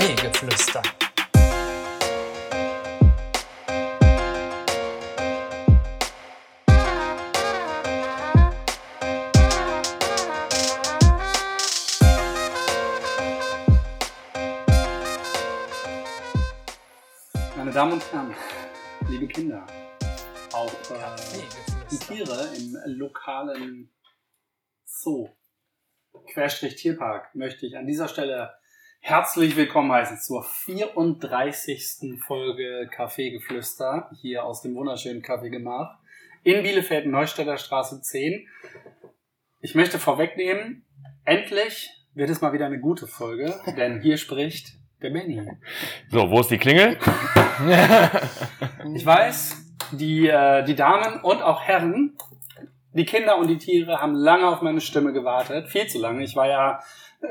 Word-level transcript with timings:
Kaffeegeflüster. 0.00 0.82
Meine 17.56 17.70
Damen 17.72 17.92
und 17.92 18.12
Herren, 18.12 18.34
liebe 19.10 19.28
Kinder, 19.28 19.66
auch 20.54 20.72
äh, 20.72 21.36
die. 21.90 21.98
Tiere 21.98 22.48
im 22.56 22.78
lokalen 22.86 23.90
Zoo, 24.86 25.28
Querstrich 26.32 26.76
Tierpark, 26.76 27.34
möchte 27.34 27.66
ich 27.66 27.76
an 27.76 27.86
dieser 27.86 28.08
Stelle 28.08 28.59
herzlich 29.00 29.56
willkommen 29.56 29.90
heißen 29.90 30.18
zur 30.18 30.44
34. 30.44 32.20
Folge 32.24 32.88
Kaffeegeflüster 32.94 34.10
hier 34.20 34.44
aus 34.44 34.62
dem 34.62 34.74
wunderschönen 34.74 35.22
Kaffeegemach 35.22 35.96
in 36.44 36.62
Bielefeld, 36.62 37.06
Neustädter 37.06 37.56
Straße 37.56 38.02
10. 38.02 38.46
Ich 39.60 39.74
möchte 39.74 39.98
vorwegnehmen, 39.98 40.84
endlich 41.24 41.90
wird 42.14 42.30
es 42.30 42.40
mal 42.40 42.52
wieder 42.52 42.66
eine 42.66 42.78
gute 42.78 43.06
Folge, 43.06 43.58
denn 43.76 44.00
hier 44.00 44.16
spricht 44.16 44.74
der 45.02 45.10
Benny. 45.10 45.42
So, 46.10 46.30
wo 46.30 46.40
ist 46.40 46.50
die 46.50 46.58
Klingel? 46.58 46.98
Ich 48.94 49.04
weiß, 49.04 49.74
die, 49.92 50.26
äh, 50.26 50.64
die 50.64 50.74
Damen 50.74 51.20
und 51.20 51.42
auch 51.42 51.60
Herren, 51.60 52.16
die 52.94 53.04
Kinder 53.04 53.36
und 53.36 53.48
die 53.48 53.58
Tiere 53.58 54.00
haben 54.00 54.14
lange 54.14 54.48
auf 54.48 54.62
meine 54.62 54.80
Stimme 54.80 55.12
gewartet. 55.12 55.68
Viel 55.68 55.86
zu 55.86 55.98
lange. 56.00 56.24
Ich 56.24 56.34
war 56.36 56.48
ja 56.48 56.80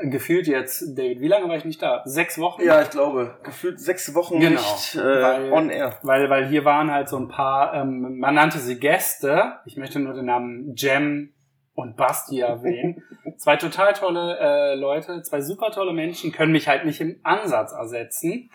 gefühlt 0.02 0.46
jetzt, 0.46 0.96
David, 0.96 1.20
wie 1.20 1.28
lange 1.28 1.48
war 1.48 1.56
ich 1.56 1.64
nicht 1.64 1.82
da? 1.82 2.02
Sechs 2.04 2.38
Wochen? 2.38 2.62
Ja, 2.62 2.82
ich 2.82 2.90
glaube, 2.90 3.36
gefühlt 3.42 3.80
sechs 3.80 4.14
Wochen 4.14 4.40
Genau, 4.40 4.60
nicht 4.60 4.94
äh, 4.94 5.22
weil- 5.22 5.52
on 5.52 5.70
air. 5.70 5.98
Weil, 6.02 6.30
weil 6.30 6.46
hier 6.46 6.64
waren 6.64 6.90
halt 6.90 7.08
so 7.08 7.16
ein 7.16 7.28
paar, 7.28 7.74
ähm, 7.74 8.18
man 8.18 8.34
nannte 8.34 8.58
sie 8.58 8.78
Gäste. 8.78 9.58
Ich 9.66 9.76
möchte 9.76 9.98
nur 10.00 10.14
den 10.14 10.26
Namen 10.26 10.74
Jem 10.76 11.32
und 11.74 11.96
Basti 11.96 12.40
erwähnen. 12.40 13.02
zwei 13.38 13.56
total 13.56 13.92
tolle 13.94 14.38
äh, 14.38 14.74
Leute, 14.74 15.22
zwei 15.22 15.40
super 15.40 15.70
tolle 15.70 15.92
Menschen, 15.92 16.32
können 16.32 16.52
mich 16.52 16.68
halt 16.68 16.84
nicht 16.84 17.00
im 17.00 17.18
Ansatz 17.22 17.72
ersetzen. 17.72 18.50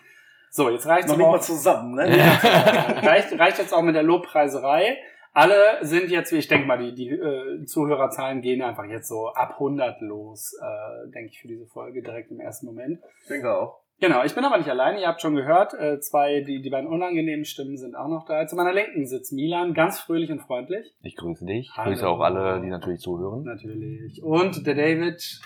So, 0.50 0.70
jetzt 0.70 0.86
reicht's 0.86 1.10
Noch 1.10 1.18
nicht 1.18 1.26
mal 1.26 1.40
zusammen, 1.42 1.94
ne? 1.96 2.04
reicht, 3.02 3.38
reicht 3.38 3.58
jetzt 3.58 3.74
auch 3.74 3.82
mit 3.82 3.94
der 3.94 4.04
Lobpreiserei. 4.04 4.96
Alle 5.36 5.84
sind 5.84 6.08
jetzt, 6.10 6.32
wie 6.32 6.36
ich 6.38 6.48
denke 6.48 6.66
mal, 6.66 6.78
die, 6.78 6.94
die 6.94 7.10
äh, 7.10 7.62
Zuhörerzahlen 7.66 8.40
gehen 8.40 8.62
einfach 8.62 8.84
jetzt 8.86 9.06
so 9.08 9.28
ab 9.28 9.50
100 9.54 10.00
los, 10.00 10.54
äh, 10.62 11.10
denke 11.10 11.28
ich, 11.32 11.40
für 11.42 11.48
diese 11.48 11.66
Folge 11.66 12.00
direkt 12.02 12.30
im 12.30 12.40
ersten 12.40 12.64
Moment. 12.64 13.00
Ich 13.20 13.28
denke 13.28 13.52
auch. 13.54 13.80
Genau, 14.00 14.24
ich 14.24 14.34
bin 14.34 14.44
aber 14.46 14.56
nicht 14.56 14.70
alleine, 14.70 14.98
ihr 15.00 15.08
habt 15.08 15.20
schon 15.20 15.34
gehört, 15.34 15.74
äh, 15.74 16.00
zwei, 16.00 16.40
die, 16.40 16.62
die 16.62 16.70
beiden 16.70 16.88
unangenehmen 16.88 17.44
Stimmen 17.44 17.76
sind 17.76 17.94
auch 17.96 18.08
noch 18.08 18.24
da. 18.26 18.46
Zu 18.46 18.56
meiner 18.56 18.72
Linken 18.72 19.06
sitzt 19.06 19.32
Milan, 19.34 19.74
ganz 19.74 20.00
fröhlich 20.00 20.30
und 20.30 20.40
freundlich. 20.40 20.94
Ich 21.02 21.16
grüße 21.16 21.44
dich. 21.44 21.68
Ich 21.70 21.76
Hallo. 21.76 21.90
grüße 21.90 22.08
auch 22.08 22.20
alle, 22.20 22.62
die 22.62 22.68
natürlich 22.68 23.00
zuhören. 23.00 23.42
Natürlich. 23.44 24.22
Und 24.22 24.66
der 24.66 24.74
David 24.74 25.40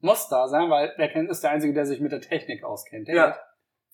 muss 0.00 0.28
da 0.28 0.46
sein, 0.46 0.70
weil 0.70 0.92
der 0.96 1.08
kennt- 1.08 1.30
ist 1.30 1.42
der 1.42 1.50
Einzige, 1.50 1.72
der 1.74 1.86
sich 1.86 1.98
mit 2.00 2.12
der 2.12 2.20
Technik 2.20 2.62
auskennt. 2.62 3.08
David, 3.08 3.16
Ja. 3.18 3.36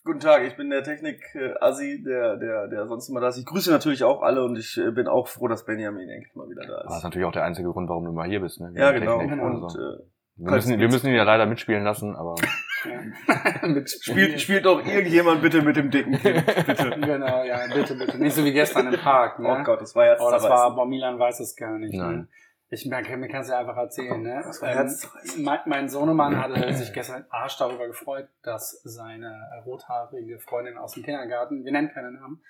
Guten 0.02 0.20
Tag, 0.20 0.44
ich 0.46 0.56
bin 0.56 0.70
der 0.70 0.82
Technik-Assi, 0.82 2.02
der, 2.02 2.36
der, 2.36 2.68
der 2.68 2.86
sonst 2.86 3.10
immer 3.10 3.20
da 3.20 3.28
ist. 3.28 3.36
Ich 3.36 3.44
grüße 3.44 3.70
natürlich 3.70 4.02
auch 4.02 4.22
alle 4.22 4.42
und 4.42 4.56
ich 4.56 4.78
äh, 4.78 4.90
bin 4.92 5.06
auch 5.06 5.28
froh, 5.28 5.46
dass 5.46 5.66
Benjamin 5.66 6.08
endlich 6.08 6.34
mal 6.34 6.48
wieder 6.48 6.62
da 6.62 6.74
Aber 6.74 6.82
das 6.84 6.92
ist 6.92 6.98
ist. 6.98 7.04
natürlich 7.04 7.26
auch 7.26 7.32
der 7.32 7.44
einzige 7.44 7.68
Grund, 7.70 7.88
warum 7.90 8.06
du 8.06 8.12
mal 8.12 8.26
hier 8.26 8.40
bist. 8.40 8.60
Ne? 8.60 8.72
Ja, 8.74 8.92
genau. 8.92 9.18
Technik 9.18 9.42
Und 9.42 9.68
so. 9.70 9.78
äh, 9.78 9.98
wir, 10.36 10.52
müssen, 10.52 10.78
wir 10.78 10.88
müssen 10.88 11.06
ihn 11.08 11.14
ja 11.16 11.24
leider 11.24 11.44
mitspielen 11.44 11.84
lassen, 11.84 12.16
aber 12.16 12.34
spielt, 13.86 14.40
spielt 14.40 14.64
doch 14.64 14.82
irgendjemand 14.86 15.42
bitte 15.42 15.60
mit 15.60 15.76
dem 15.76 15.90
dicken 15.90 16.18
Kind, 16.18 16.46
bitte. 16.46 16.90
Genau, 17.00 17.44
ja, 17.44 17.66
bitte, 17.74 17.94
bitte. 17.94 18.16
Nicht 18.18 18.34
so 18.34 18.42
wie 18.42 18.52
gestern 18.54 18.90
im 18.90 18.98
Park, 18.98 19.38
ne? 19.38 19.58
Oh 19.60 19.62
Gott, 19.64 19.82
das 19.82 19.94
war 19.94 20.06
jetzt 20.06 20.22
Oh, 20.22 20.30
das 20.30 20.42
war, 20.44 20.74
boah, 20.74 20.86
Milan 20.86 21.18
weiß 21.18 21.40
es 21.40 21.54
gar 21.56 21.78
nicht. 21.78 21.92
Ne? 21.92 22.26
Ich 22.72 22.86
merke, 22.86 23.16
mir 23.16 23.26
kannst 23.26 23.50
du 23.50 23.52
ja 23.52 23.60
einfach 23.60 23.76
erzählen, 23.76 24.22
ne? 24.22 24.44
Ähm, 24.62 25.44
mein, 25.44 25.58
mein 25.66 25.88
Sohnemann 25.88 26.38
hatte 26.40 26.72
sich 26.72 26.92
gestern 26.92 27.24
Arsch 27.28 27.58
darüber 27.58 27.88
gefreut, 27.88 28.28
dass 28.44 28.80
seine 28.84 29.62
rothaarige 29.66 30.38
Freundin 30.38 30.78
aus 30.78 30.92
dem 30.92 31.02
Kindergarten, 31.02 31.64
wir 31.64 31.72
nennen 31.72 31.90
keine 31.92 32.12
Namen, 32.12 32.40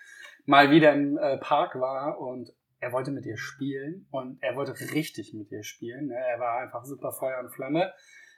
mal 0.44 0.70
wieder 0.70 0.92
im 0.92 1.16
äh, 1.16 1.38
Park 1.38 1.80
war 1.80 2.18
und 2.18 2.52
er 2.80 2.92
wollte 2.92 3.10
mit 3.12 3.24
ihr 3.24 3.38
spielen 3.38 4.06
und 4.10 4.42
er 4.42 4.56
wollte 4.56 4.72
richtig 4.92 5.32
mit 5.32 5.50
ihr 5.50 5.62
spielen. 5.62 6.08
Ne? 6.08 6.16
Er 6.16 6.38
war 6.38 6.58
einfach 6.58 6.84
super 6.84 7.12
Feuer 7.12 7.40
und 7.40 7.50
Flamme. 7.50 7.92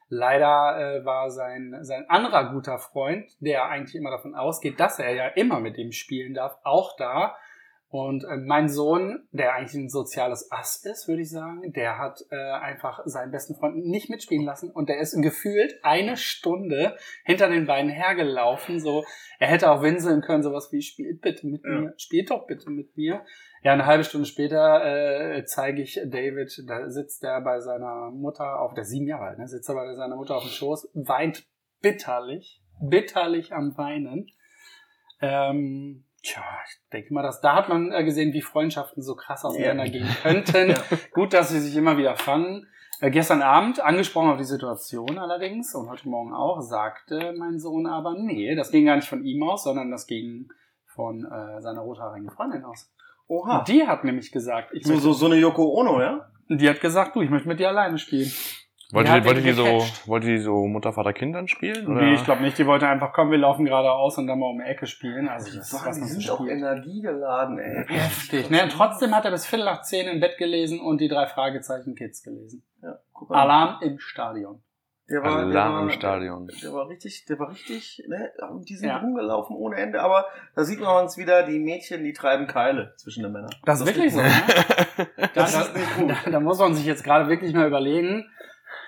Leider 0.08 0.78
äh, 0.78 1.04
war 1.04 1.30
sein, 1.30 1.78
sein 1.82 2.08
anderer 2.08 2.52
guter 2.52 2.78
Freund, 2.78 3.32
der 3.40 3.64
eigentlich 3.66 3.96
immer 3.96 4.10
davon 4.10 4.34
ausgeht, 4.36 4.78
dass 4.78 4.98
er 4.98 5.14
ja 5.14 5.26
immer 5.28 5.58
mit 5.58 5.78
ihm 5.78 5.90
spielen 5.90 6.34
darf, 6.34 6.58
auch 6.62 6.96
da. 6.96 7.36
Und 7.92 8.24
äh, 8.24 8.38
mein 8.38 8.70
Sohn, 8.70 9.28
der 9.32 9.52
eigentlich 9.52 9.74
ein 9.74 9.90
soziales 9.90 10.50
Ass 10.50 10.82
ist, 10.86 11.08
würde 11.08 11.20
ich 11.20 11.28
sagen, 11.28 11.60
der 11.74 11.98
hat 11.98 12.24
äh, 12.30 12.36
einfach 12.36 13.02
seinen 13.04 13.30
besten 13.30 13.54
Freund 13.54 13.76
nicht 13.84 14.08
mitspielen 14.08 14.46
lassen 14.46 14.70
und 14.70 14.88
der 14.88 14.98
ist 14.98 15.14
gefühlt 15.20 15.74
eine 15.82 16.16
Stunde 16.16 16.96
hinter 17.22 17.50
den 17.50 17.66
beiden 17.66 17.90
hergelaufen. 17.90 18.80
So, 18.80 19.04
er 19.38 19.48
hätte 19.48 19.70
auch 19.70 19.82
winseln 19.82 20.22
können, 20.22 20.42
sowas 20.42 20.70
wie 20.72 20.80
spielt 20.80 21.20
bitte 21.20 21.46
mit 21.46 21.62
Ja. 21.64 21.80
mir, 21.80 21.94
spielt 21.98 22.30
doch 22.30 22.46
bitte 22.46 22.70
mit 22.70 22.96
mir. 22.96 23.26
Ja, 23.62 23.74
eine 23.74 23.84
halbe 23.84 24.04
Stunde 24.04 24.26
später 24.26 25.36
äh, 25.36 25.44
zeige 25.44 25.82
ich 25.82 26.00
David, 26.06 26.50
da 26.66 26.88
sitzt 26.88 27.22
er 27.24 27.42
bei 27.42 27.60
seiner 27.60 28.10
Mutter 28.10 28.58
auf, 28.58 28.72
der 28.72 28.84
sieben 28.84 29.06
Jahre 29.06 29.26
alt, 29.26 29.38
ne, 29.38 29.46
sitzt 29.46 29.68
er 29.68 29.74
bei 29.74 29.94
seiner 29.94 30.16
Mutter 30.16 30.36
auf 30.36 30.44
dem 30.44 30.50
Schoß, 30.50 30.88
weint 30.94 31.46
bitterlich, 31.82 32.62
bitterlich 32.80 33.52
am 33.52 33.76
Weinen. 33.76 34.30
Ähm, 35.20 36.06
tja, 36.22 36.42
ich 36.68 36.90
denke 36.92 37.12
mal, 37.12 37.22
dass 37.22 37.40
da 37.40 37.54
hat 37.56 37.68
man 37.68 37.92
äh, 37.92 38.04
gesehen, 38.04 38.32
wie 38.32 38.42
Freundschaften 38.42 39.02
so 39.02 39.14
krass 39.14 39.44
auseinandergehen 39.44 40.08
könnten. 40.22 40.74
Gut, 41.12 41.32
dass 41.32 41.50
sie 41.50 41.60
sich 41.60 41.76
immer 41.76 41.96
wieder 41.96 42.16
fangen. 42.16 42.66
Äh, 43.00 43.10
gestern 43.10 43.42
Abend, 43.42 43.80
angesprochen 43.80 44.30
auf 44.30 44.38
die 44.38 44.44
Situation 44.44 45.18
allerdings, 45.18 45.74
und 45.74 45.90
heute 45.90 46.08
Morgen 46.08 46.32
auch, 46.32 46.60
sagte 46.60 47.34
mein 47.36 47.58
Sohn 47.58 47.86
aber, 47.86 48.14
nee, 48.16 48.54
das 48.54 48.70
ging 48.70 48.86
gar 48.86 48.96
nicht 48.96 49.08
von 49.08 49.24
ihm 49.24 49.42
aus, 49.42 49.64
sondern 49.64 49.90
das 49.90 50.06
ging 50.06 50.48
von 50.86 51.24
äh, 51.24 51.60
seiner 51.60 51.80
rothaarigen 51.80 52.30
Freundin 52.30 52.64
aus. 52.64 52.92
Oha. 53.26 53.64
Die 53.64 53.86
hat 53.86 54.04
nämlich 54.04 54.30
gesagt, 54.30 54.70
ich 54.72 54.84
So, 54.84 54.92
möchte, 54.92 55.04
so, 55.04 55.12
so 55.12 55.26
eine 55.26 55.36
Yoko 55.36 55.64
Ono, 55.80 56.00
ja? 56.00 56.28
die 56.48 56.68
hat 56.68 56.80
gesagt, 56.80 57.16
du, 57.16 57.22
ich 57.22 57.30
möchte 57.30 57.48
mit 57.48 57.58
dir 57.58 57.68
alleine 57.68 57.98
spielen. 57.98 58.30
Wollte, 58.92 59.10
hat 59.10 59.22
die, 59.24 59.28
wollte, 59.28 59.40
die 59.42 59.52
so, 59.52 59.64
wollte 60.06 60.26
die 60.26 60.38
so 60.38 60.66
Mutter, 60.66 60.92
Vater, 60.92 61.12
Kind 61.12 61.34
dann 61.34 61.48
spielen? 61.48 61.86
Oder? 61.86 62.02
Nee, 62.02 62.14
ich 62.14 62.24
glaube 62.24 62.42
nicht, 62.42 62.58
die 62.58 62.66
wollte 62.66 62.86
einfach, 62.86 63.12
komm, 63.12 63.30
wir 63.30 63.38
laufen 63.38 63.64
geradeaus 63.64 64.18
und 64.18 64.26
dann 64.26 64.38
mal 64.38 64.46
um 64.50 64.58
die 64.58 64.64
Ecke 64.64 64.86
spielen. 64.86 65.28
Also 65.28 65.46
das 65.56 65.72
ist 65.72 65.86
was 65.86 65.96
die 65.98 66.04
sind 66.04 66.30
auch 66.30 66.36
spielt. 66.40 66.50
energiegeladen, 66.52 67.58
ey. 67.58 67.84
Heftig, 67.88 68.50
ne? 68.50 68.68
Trotzdem 68.70 69.14
hat 69.14 69.24
er 69.24 69.30
bis 69.30 69.46
Viertel 69.46 69.64
nach 69.64 69.82
zehn 69.82 70.08
im 70.08 70.20
Bett 70.20 70.36
gelesen 70.38 70.80
und 70.80 71.00
die 71.00 71.08
drei 71.08 71.26
Fragezeichen 71.26 71.94
Kids 71.94 72.22
gelesen. 72.22 72.62
Ja. 72.82 72.98
Alarm 73.30 73.78
im 73.82 73.98
Stadion. 73.98 74.62
Der 75.10 75.20
der 75.20 75.30
Alarm 75.30 75.74
war, 75.74 75.82
im 75.82 75.90
Stadion. 75.90 76.48
Der 76.62 76.72
war 76.72 76.88
richtig, 76.88 77.24
der 77.26 77.38
war 77.38 77.50
richtig, 77.50 78.02
ne? 78.08 78.30
Und 78.50 78.68
die 78.68 78.76
sind 78.76 78.88
Ja. 78.88 78.98
rumgelaufen 78.98 79.56
ohne 79.56 79.76
Ende, 79.76 80.00
aber 80.00 80.26
da 80.54 80.64
sieht 80.64 80.80
man 80.80 81.02
uns 81.02 81.18
wieder, 81.18 81.42
die 81.42 81.58
Mädchen, 81.58 82.04
die 82.04 82.12
treiben 82.12 82.46
Keile 82.46 82.94
zwischen 82.96 83.22
den 83.24 83.32
Männern. 83.32 83.50
Das 83.64 83.80
ist 83.80 83.86
wirklich 83.86 84.12
so, 84.12 84.20
ne? 84.22 84.30
Da, 85.16 85.26
Das 85.34 85.52
da, 85.52 85.60
ist 85.62 85.76
nicht 85.76 85.96
gut. 85.96 86.10
da, 86.24 86.30
da 86.30 86.40
muss 86.40 86.58
man 86.58 86.74
sich 86.74 86.86
jetzt 86.86 87.04
gerade 87.04 87.28
wirklich 87.28 87.52
mal 87.52 87.66
überlegen, 87.66 88.24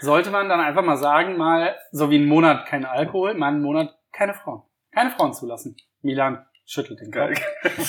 sollte 0.04 0.30
man 0.30 0.48
dann 0.48 0.60
einfach 0.60 0.82
mal 0.82 0.96
sagen, 0.96 1.36
mal 1.36 1.76
so 1.90 2.10
wie 2.10 2.16
einen 2.16 2.26
Monat 2.28 2.66
kein 2.66 2.84
Alkohol, 2.84 3.34
mal 3.34 3.48
einen 3.48 3.62
Monat 3.62 3.94
keine 4.12 4.34
Frauen. 4.34 4.62
Keine 4.92 5.10
Frauen 5.10 5.32
zulassen. 5.34 5.76
Milan 6.02 6.44
schüttelt 6.66 7.00
den 7.00 7.10
Kopf. 7.10 7.40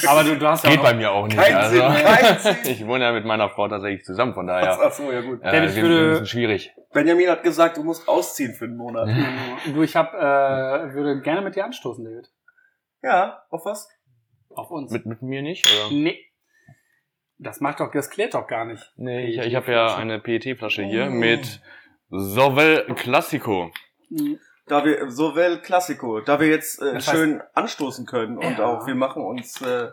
Aber 0.08 0.24
du, 0.24 0.38
du 0.38 0.48
hast 0.48 0.64
ja 0.64 0.72
Geht 0.72 0.80
auch 0.80 0.84
bei 0.84 0.94
mir 0.96 1.12
auch 1.12 1.28
nicht. 1.28 1.38
Kein 1.38 1.56
also. 1.56 1.76
Sinn, 1.76 1.82
kein 2.06 2.38
Sinn. 2.40 2.56
Ich 2.66 2.86
wohne 2.88 3.04
ja 3.06 3.12
mit 3.14 3.26
meiner 3.26 3.50
Frau 3.50 3.68
tatsächlich 3.68 4.04
zusammen, 4.04 4.34
von 4.34 4.48
daher. 4.48 4.80
Ach 4.82 4.92
so, 4.92 5.12
ja 5.12 5.22
gut. 5.22 5.42
Äh, 5.44 5.52
David, 5.52 5.70
ich 5.70 5.82
würde- 5.82 6.26
schwierig. 6.26 6.74
Benjamin 6.94 7.30
hat 7.30 7.44
gesagt, 7.44 7.78
du 7.78 7.84
musst 7.84 8.08
ausziehen 8.08 8.54
für 8.54 8.66
einen 8.66 8.78
Monat. 8.78 9.10
Du, 9.74 9.82
ich 9.84 9.96
hab, 9.96 10.14
äh, 10.14 10.94
würde 10.94 11.22
gerne 11.22 11.42
mit 11.42 11.56
dir 11.56 11.66
anstoßen, 11.66 12.04
David. 12.04 12.30
Ja, 13.04 13.44
auf 13.50 13.66
was? 13.66 13.90
Auf 14.50 14.72
uns. 14.72 14.92
Mit, 14.92 15.06
mit 15.06 15.22
mir 15.22 15.42
nicht? 15.42 15.66
Oder? 15.68 15.94
nee. 15.96 16.18
Das 17.38 17.60
macht 17.60 17.82
doch, 17.82 17.92
das 17.92 18.10
klärt 18.10 18.34
doch 18.34 18.48
gar 18.48 18.64
nicht. 18.64 18.94
Nee, 18.96 19.26
ich, 19.28 19.38
ich 19.40 19.56
habe 19.56 19.70
ja 19.72 19.96
eine 19.98 20.20
PET-Flasche 20.20 20.84
hier 20.84 21.08
Oh. 21.08 21.10
mit 21.12 21.62
Sovel 22.10 22.86
Classico. 22.96 23.72
Da 24.68 24.84
wir, 24.84 25.12
so 25.12 25.36
well 25.36 25.62
Classico, 25.62 26.22
da 26.22 26.40
wir 26.40 26.48
jetzt 26.48 26.82
äh, 26.82 26.94
Das 26.94 27.08
heißt- 27.08 27.12
schön 27.12 27.44
anstoßen 27.54 28.06
können 28.06 28.38
und 28.38 28.58
Ja. 28.58 28.66
auch 28.66 28.88
wir 28.88 28.96
machen 28.96 29.24
uns, 29.24 29.62
äh, 29.62 29.90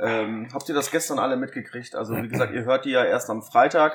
ähm, 0.00 0.48
habt 0.52 0.68
ihr 0.68 0.74
das 0.74 0.90
gestern 0.90 1.18
alle 1.18 1.36
mitgekriegt? 1.36 1.94
Also 1.94 2.14
wie 2.16 2.28
gesagt, 2.28 2.52
ihr 2.52 2.64
hört 2.64 2.84
die 2.84 2.90
ja 2.90 3.04
erst 3.04 3.30
am 3.30 3.42
Freitag, 3.42 3.94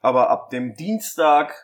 aber 0.00 0.30
ab 0.30 0.48
dem 0.50 0.74
Dienstag 0.74 1.54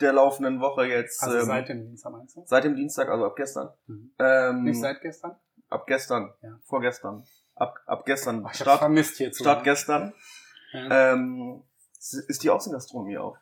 der 0.00 0.12
laufenden 0.12 0.60
Woche 0.60 0.86
jetzt, 0.86 1.22
Also 1.22 1.38
ähm, 1.38 1.44
seit 1.46 1.68
dem 1.68 1.82
Dienstag 1.84 2.12
meinst 2.12 2.36
du? 2.36 2.42
seit 2.46 2.64
dem 2.64 2.76
Dienstag, 2.76 3.08
also 3.08 3.24
ab 3.26 3.34
gestern, 3.36 3.70
Mhm. 3.86 4.12
ähm, 4.20 4.62
Nicht 4.64 4.80
seit 4.80 5.00
gestern? 5.00 5.36
ab 5.68 5.86
gestern, 5.86 6.32
Ja. 6.42 6.58
vorgestern, 6.66 7.24
ab, 7.56 7.74
ab 7.86 8.04
gestern, 8.06 8.44
Oh, 8.44 8.48
ich 8.52 8.56
Start, 8.60 8.78
vermisst 8.78 9.16
hier 9.16 9.32
zu. 9.32 9.42
Start 9.42 9.64
gestern, 9.64 10.14
Ja. 10.72 11.12
ähm, 11.12 11.64
ist 11.98 12.42
die 12.44 12.50
Außengastronomie 12.50 13.18
auf. 13.18 13.36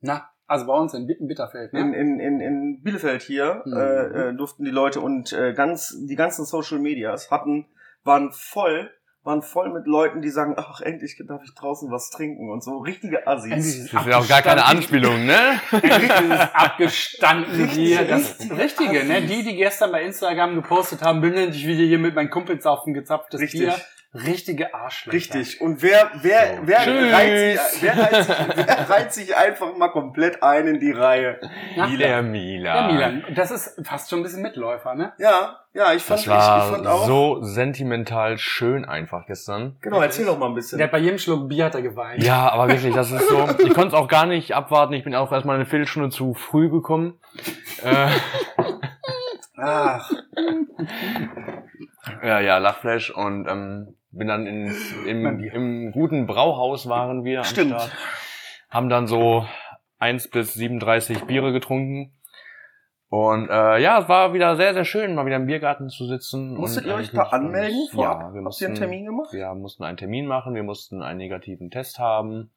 Na, 0.00 0.30
Also 0.48 0.66
bei 0.66 0.72
uns 0.74 0.94
in 0.94 1.06
Bit- 1.06 1.20
in 1.20 1.28
Bitterfeld, 1.28 1.72
ne? 1.72 1.80
In, 1.80 1.92
in, 1.94 2.18
in, 2.20 2.40
in 2.40 2.82
Bielefeld 2.82 3.22
hier 3.22 3.62
Mhm. 3.64 3.72
äh, 3.76 4.02
äh, 4.30 4.34
durften 4.34 4.64
die 4.64 4.70
Leute 4.72 5.00
und 5.00 5.32
äh, 5.32 5.52
ganz 5.52 5.94
die 6.08 6.16
ganzen 6.16 6.44
Social 6.44 6.78
Medias 6.80 7.30
hatten 7.30 7.66
waren 8.02 8.32
voll 8.32 8.90
waren 9.24 9.42
voll 9.42 9.70
mit 9.74 9.86
Leuten, 9.86 10.22
die 10.22 10.30
sagen, 10.30 10.54
ach 10.56 10.80
endlich 10.80 11.20
darf 11.28 11.42
ich 11.44 11.52
draußen 11.54 11.90
was 11.90 12.08
trinken 12.08 12.50
und 12.50 12.62
so 12.64 12.78
richtige 12.78 13.26
Assis. 13.26 13.50
Das 13.50 13.66
ist 13.66 14.06
ja 14.06 14.16
auch 14.18 14.26
gar 14.28 14.40
keine. 14.40 14.64
Anspielung, 14.64 15.26
ne? 15.26 15.60
Dieses 15.70 16.40
abgestanden 16.54 17.66
hier. 17.68 18.04
Das 18.06 18.38
Richtig. 18.40 18.52
Richtige, 18.58 19.04
ne? 19.04 19.20
Die, 19.22 19.42
die 19.42 19.56
gestern 19.56 19.92
bei 19.92 20.02
Instagram 20.02 20.54
gepostet 20.54 21.02
haben, 21.02 21.20
bin 21.20 21.34
endlich 21.34 21.66
wieder 21.66 21.82
hier 21.84 21.98
mit 21.98 22.14
meinen 22.14 22.30
Kumpels 22.30 22.64
auf 22.64 22.86
ein 22.86 22.94
gezapftes 22.94 23.40
Richtig. 23.40 23.60
Bier. 23.62 23.74
Richtige 24.14 24.72
Arschlöcher. 24.74 25.14
Richtig. 25.16 25.60
Und 25.60 25.82
wer, 25.82 26.10
wer, 26.22 26.56
So. 26.56 26.60
wer, 26.64 27.12
reiht 27.12 27.60
sich, 27.60 27.82
wer, 27.82 27.98
reiht 27.98 28.24
sich, 28.24 28.36
wer 28.56 28.90
reiht 28.90 29.12
sich 29.12 29.36
einfach 29.36 29.76
mal 29.76 29.88
komplett 29.88 30.42
ein 30.42 30.66
in 30.66 30.80
die 30.80 30.92
Reihe? 30.92 31.38
Ja, 31.76 31.86
Der 31.88 32.22
Milan. 32.22 32.88
Der 32.88 32.94
Milan. 32.94 33.24
Das 33.34 33.50
ist 33.50 33.78
fast 33.86 34.08
schon 34.08 34.20
ein 34.20 34.22
bisschen 34.22 34.40
Mitläufer, 34.40 34.94
ne? 34.94 35.12
Ja, 35.18 35.58
ja, 35.74 35.92
ich 35.92 36.02
fand, 36.02 36.20
Das 36.20 36.20
ich, 36.20 36.26
ich 36.26 36.32
war 36.32 36.72
fand 36.72 36.86
auch. 36.86 37.06
so 37.06 37.42
sentimental 37.42 38.38
schön 38.38 38.86
einfach 38.86 39.26
gestern. 39.26 39.76
Genau, 39.82 40.00
erzähl 40.00 40.24
doch 40.24 40.38
mal 40.38 40.46
ein 40.46 40.54
bisschen. 40.54 40.78
Der 40.78 40.86
hat 40.86 40.92
bei 40.92 40.98
jedem 40.98 41.18
Schluck 41.18 41.46
Bier 41.48 41.66
hat 41.66 41.74
er 41.74 41.82
geweint. 41.82 42.22
Ja, 42.22 42.48
aber 42.50 42.68
wirklich, 42.68 42.94
das 42.94 43.10
ist 43.12 43.28
so. 43.28 43.46
Ich 43.58 43.74
konnte 43.74 43.88
es 43.88 43.94
auch 43.94 44.08
gar 44.08 44.24
nicht 44.24 44.54
abwarten. 44.54 44.94
Ich 44.94 45.04
bin 45.04 45.14
auch 45.14 45.30
erstmal 45.30 45.56
eine 45.56 45.66
Viertelstunde 45.66 46.08
zu 46.08 46.32
früh 46.32 46.70
gekommen. 46.70 47.20
Äh, 47.84 48.08
Ach, 49.60 50.10
ja, 52.22 52.40
ja, 52.40 52.58
Lachflash 52.58 53.10
und 53.10 53.46
ähm, 53.48 53.94
bin 54.10 54.28
dann 54.28 54.46
in, 54.46 54.74
im, 55.06 55.44
im 55.44 55.92
guten 55.92 56.26
Brauhaus 56.26 56.88
waren 56.88 57.24
wir 57.24 57.40
am 57.40 57.44
Stimmt. 57.44 57.72
Start. 57.72 57.92
Haben 58.70 58.88
dann 58.88 59.06
so 59.06 59.46
1 59.98 60.28
bis 60.28 60.54
37 60.54 61.24
Biere 61.24 61.52
getrunken. 61.52 62.12
Und 63.10 63.48
äh, 63.48 63.78
ja, 63.78 64.00
es 64.00 64.08
war 64.08 64.34
wieder 64.34 64.56
sehr, 64.56 64.74
sehr 64.74 64.84
schön, 64.84 65.14
mal 65.14 65.24
wieder 65.24 65.36
im 65.36 65.46
Biergarten 65.46 65.88
zu 65.88 66.06
sitzen. 66.06 66.54
musstet 66.54 66.84
ihr 66.84 66.94
euch 66.94 67.10
da 67.10 67.22
anmelden 67.22 67.88
vorab? 67.90 68.20
Ja, 68.20 68.20
wir 68.20 68.24
Habt 68.26 68.34
ihr 68.34 68.42
mussten, 68.42 68.64
einen 68.66 68.74
Termin 68.74 69.06
gemacht? 69.06 69.32
Wir 69.32 69.54
mussten 69.54 69.84
einen 69.84 69.96
Termin 69.96 70.26
machen, 70.26 70.54
wir 70.54 70.62
mussten 70.62 71.02
einen 71.02 71.16
negativen 71.16 71.70
Test 71.70 71.98
haben. 71.98 72.50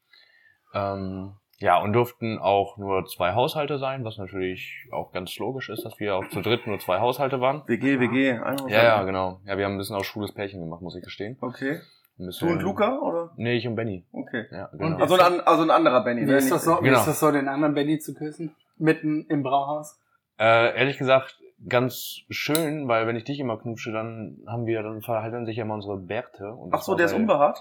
Ähm, 0.73 1.35
ja, 1.61 1.77
und 1.81 1.93
durften 1.93 2.37
auch 2.39 2.77
nur 2.77 3.05
zwei 3.05 3.33
Haushalte 3.33 3.77
sein, 3.77 4.03
was 4.03 4.17
natürlich 4.17 4.87
auch 4.91 5.11
ganz 5.11 5.37
logisch 5.37 5.69
ist, 5.69 5.85
dass 5.85 5.99
wir 5.99 6.15
auch 6.15 6.27
zu 6.29 6.41
dritt 6.41 6.67
nur 6.67 6.79
zwei 6.79 6.99
Haushalte 6.99 7.39
waren. 7.39 7.63
WG, 7.67 7.99
WG, 7.99 8.31
einfach 8.33 8.67
Ja, 8.67 8.83
ja, 8.83 9.03
genau. 9.03 9.39
Ja, 9.45 9.57
wir 9.57 9.65
haben 9.65 9.73
ein 9.73 9.77
bisschen 9.77 9.95
auch 9.95 10.03
schwules 10.03 10.33
Pärchen 10.33 10.59
gemacht, 10.59 10.81
muss 10.81 10.95
ich 10.95 11.03
gestehen. 11.03 11.37
Okay. 11.39 11.79
Du 12.17 12.47
und 12.47 12.61
Luca, 12.61 12.99
oder? 12.99 13.31
Nee, 13.37 13.53
ich 13.57 13.67
und 13.67 13.75
Benny. 13.75 14.05
Okay. 14.11 14.45
Ja, 14.51 14.67
genau. 14.73 14.85
Und 14.95 15.01
Also 15.01 15.15
ein, 15.15 15.39
also 15.41 15.63
ein 15.63 15.71
anderer 15.71 16.03
Benny. 16.03 16.27
Wie 16.27 16.33
ist 16.33 16.51
das 16.51 16.65
so, 16.65 16.77
wie 16.81 16.85
Genau. 16.85 16.99
ist 16.99 17.07
das 17.07 17.19
so, 17.19 17.31
den 17.31 17.47
anderen 17.47 17.73
Benny 17.73 17.97
zu 17.99 18.13
küssen? 18.13 18.55
Mitten 18.77 19.25
im 19.29 19.41
Brauhaus? 19.43 19.99
Äh, 20.39 20.77
ehrlich 20.77 20.97
gesagt, 20.97 21.39
ganz 21.67 22.21
schön, 22.29 22.87
weil 22.87 23.07
wenn 23.07 23.15
ich 23.15 23.23
dich 23.23 23.39
immer 23.39 23.57
knutsche, 23.57 23.91
dann 23.91 24.37
haben 24.47 24.65
wir, 24.65 24.83
dann 24.83 25.01
verhalten 25.01 25.45
sich 25.45 25.57
ja 25.57 25.63
immer 25.63 25.75
unsere 25.75 25.97
Bärte. 25.97 26.51
Und 26.53 26.73
Ach 26.73 26.81
so, 26.81 26.95
der 26.95 27.07
ist 27.07 27.13
unbehaart? 27.13 27.59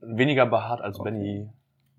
Weniger 0.00 0.46
behaart 0.46 0.80
als 0.82 0.98
Okay. 1.00 1.10
Benny, 1.10 1.48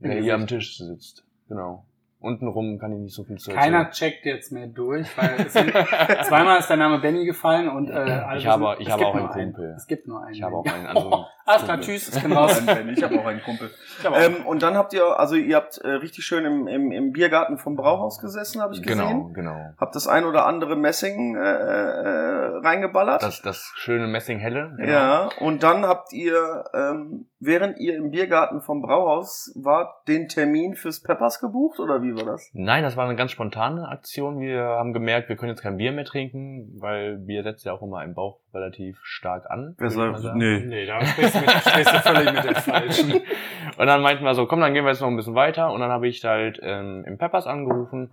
Im 0.02 0.12
der 0.12 0.22
hier 0.22 0.36
am. 0.36 0.48
Tisch 0.48 0.78
sitzt. 0.78 1.24
Genau. 1.48 1.86
Untenrum 2.20 2.78
kann 2.78 2.92
ich 2.94 3.00
nicht 3.00 3.16
so 3.16 3.24
viel 3.24 3.38
zu 3.38 3.50
Keiner 3.52 3.78
erzählen. 3.80 4.12
checkt 4.12 4.26
jetzt 4.28 4.52
mehr 4.52 4.68
durch, 4.68 5.08
weil 5.18 5.42
es 5.48 5.54
sind, 5.54 5.72
zweimal 6.28 6.60
ist 6.60 6.68
der 6.70 6.78
Name 6.78 7.00
Benny 7.00 7.26
gefallen 7.26 7.68
und 7.68 7.90
äh, 7.90 7.94
alle 7.94 8.38
Ich 8.40 8.46
habe- 8.46 8.76
ich 8.80 8.92
habe 8.92 9.08
auch 9.08 9.16
einen 9.16 9.30
Kumpel. 9.30 9.74
Es 9.76 9.88
gibt 9.88 10.08
nur 10.08 10.22
einen. 10.24 10.36
Ich 10.36 10.44
habe 10.44 10.56
auch 10.56 10.66
einen 10.66 10.86
anderen 10.86 11.26
Alles 11.46 11.64
klar, 11.64 11.80
tschüss, 11.80 12.16
ich 12.16 12.22
bin 12.22 12.32
raus. 12.32 12.62
Ich 12.92 13.04
habe 13.04 13.20
auch 13.20 13.26
einen 13.26 13.42
Kumpel. 13.42 13.72
Auch 14.06 14.18
Ähm, 14.18 14.46
und 14.46 14.64
dann 14.64 14.76
habt 14.76 14.94
ihr, 14.94 15.20
also 15.20 15.36
ihr 15.36 15.56
habt 15.56 15.78
äh, 15.78 15.90
richtig 15.90 16.26
schön 16.26 16.46
im, 16.46 16.68
im, 16.68 16.92
im 16.92 17.12
Biergarten 17.12 17.58
vom 17.58 17.76
Brauhaus 17.76 18.20
gesessen, 18.20 18.62
habe 18.62 18.74
ich 18.74 18.82
gesehen. 18.82 19.00
Genau, 19.00 19.30
genau. 19.34 19.74
Habt 19.78 19.96
das 19.96 20.08
ein 20.08 20.26
oder 20.26 20.46
andere 20.46 20.76
Messing 20.76 21.36
äh, 21.36 21.40
äh, 21.40 22.58
reingeballert. 22.64 23.24
Das, 23.24 23.42
das 23.42 23.72
schöne 23.76 24.08
Messinghelle. 24.08 24.74
Genau. 24.78 24.92
Ja, 24.92 25.30
und 25.40 25.64
dann 25.64 25.86
habt 25.86 26.14
ihr, 26.14 26.66
ähm, 26.74 27.28
während 27.40 27.78
ihr 27.80 27.96
im 27.96 28.12
Biergarten 28.12 28.62
vom 28.62 28.82
Brauhaus 28.82 29.54
wart, 29.56 30.08
den 30.08 30.28
Termin 30.28 30.76
fürs 30.76 31.02
Peppers 31.02 31.40
gebucht 31.40 31.80
oder 31.80 32.02
wie 32.02 32.16
war 32.16 32.26
das? 32.26 32.50
Nein, 32.54 32.84
das 32.84 32.98
war 32.98 33.06
eine 33.06 33.16
ganz 33.16 33.32
spontane 33.32 33.88
Aktion. 33.88 34.40
Wir 34.40 34.62
haben 34.62 34.94
gemerkt, 34.94 35.30
wir 35.30 35.36
können 35.36 35.52
jetzt 35.52 35.62
kein 35.62 35.78
Bier 35.78 35.92
mehr 35.92 36.06
trinken, 36.06 36.80
weil 36.80 37.18
Bier 37.18 37.44
setzt 37.44 37.66
ja 37.66 37.74
auch 37.74 37.82
immer 37.82 38.04
im 38.04 38.14
Bauch 38.14 38.40
relativ 38.54 39.00
stark 39.04 39.50
an. 39.50 39.76
Wer 39.78 39.90
sagt- 39.90 40.20
sagen. 40.20 40.38
nee. 40.40 40.60
Nee, 40.60 40.86
da 40.86 41.04
sprichst 41.06 41.36
du, 41.36 41.40
mit, 41.42 41.50
sprichst 41.50 41.94
du 41.94 42.00
völlig 42.00 42.34
mit 42.34 42.44
dem 42.44 42.56
Falschen. 42.56 43.12
Und 43.78 43.88
dann 43.88 44.02
meinten 44.02 44.24
wir 44.24 44.34
so, 44.36 44.46
komm, 44.46 44.60
dann 44.60 44.74
gehen 44.74 44.84
wir 44.84 44.92
jetzt 44.92 45.02
noch 45.02 45.08
ein 45.08 45.16
bisschen 45.16 45.36
weiter. 45.36 45.72
Und 45.72 45.80
dann 45.82 45.92
habe 45.92 46.08
ich 46.08 46.24
halt 46.26 46.60
ähm, 46.62 47.04
im 47.08 47.18
Peppers 47.18 47.48
angerufen, 47.48 48.10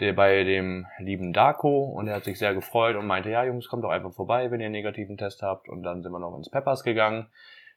der 0.00 0.12
bei 0.12 0.44
dem 0.44 0.86
lieben 0.98 1.32
Darko. 1.32 1.84
Und 1.84 2.08
er 2.08 2.16
hat 2.16 2.24
sich 2.24 2.38
sehr 2.38 2.54
gefreut 2.54 2.96
und 2.96 3.06
meinte, 3.06 3.30
ja 3.30 3.44
Jungs, 3.44 3.68
kommt 3.68 3.84
doch 3.84 3.90
einfach 3.90 4.12
vorbei, 4.12 4.50
wenn 4.50 4.60
ihr 4.60 4.66
einen 4.66 4.72
negativen 4.72 5.16
Test 5.16 5.42
habt. 5.42 5.68
Und 5.68 5.82
dann 5.82 6.02
sind 6.02 6.12
wir 6.12 6.18
noch 6.18 6.36
ins 6.36 6.50
Peppers 6.50 6.82
gegangen. 6.82 7.26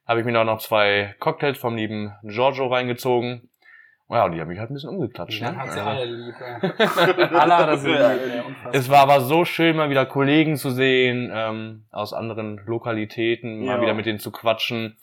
Habe 0.08 0.20
ich 0.22 0.26
mir 0.26 0.32
noch 0.32 0.58
zwei 0.60 1.16
Cocktails 1.20 1.58
vom 1.60 1.76
lieben 1.76 2.14
Giorgio 2.24 2.68
reingezogen. 2.68 3.50
Ja, 4.12 4.26
und 4.26 4.34
die 4.34 4.42
haben 4.42 4.50
mich 4.50 4.60
halt 4.60 4.70
ein 4.70 4.74
bisschen 4.74 4.90
umgeklatscht. 4.90 5.42
Dann 5.42 5.56
Ne? 5.56 5.62
hat 5.62 5.72
sie 5.72 5.80
alle 5.80 6.06
lieb. 6.06 6.36
alle 7.34 7.58
hat 7.58 7.80
sie 7.80 7.90
lieb. 7.90 8.56
Es 8.74 8.90
war 8.90 9.00
aber 9.00 9.22
so 9.22 9.46
schön, 9.46 9.76
mal 9.78 9.90
wieder 9.90 10.06
Kollegen 10.06 10.56
zu 10.58 10.70
sehen, 10.70 11.32
ähm, 11.34 11.86
aus 11.92 12.14
anderen 12.14 12.60
Lokalitäten, 12.66 13.66
mal 13.66 13.78
Ja. 13.78 13.82
wieder 13.82 13.94
mit 13.94 14.06
denen 14.06 14.20
zu 14.20 14.32
quatschen. 14.32 14.98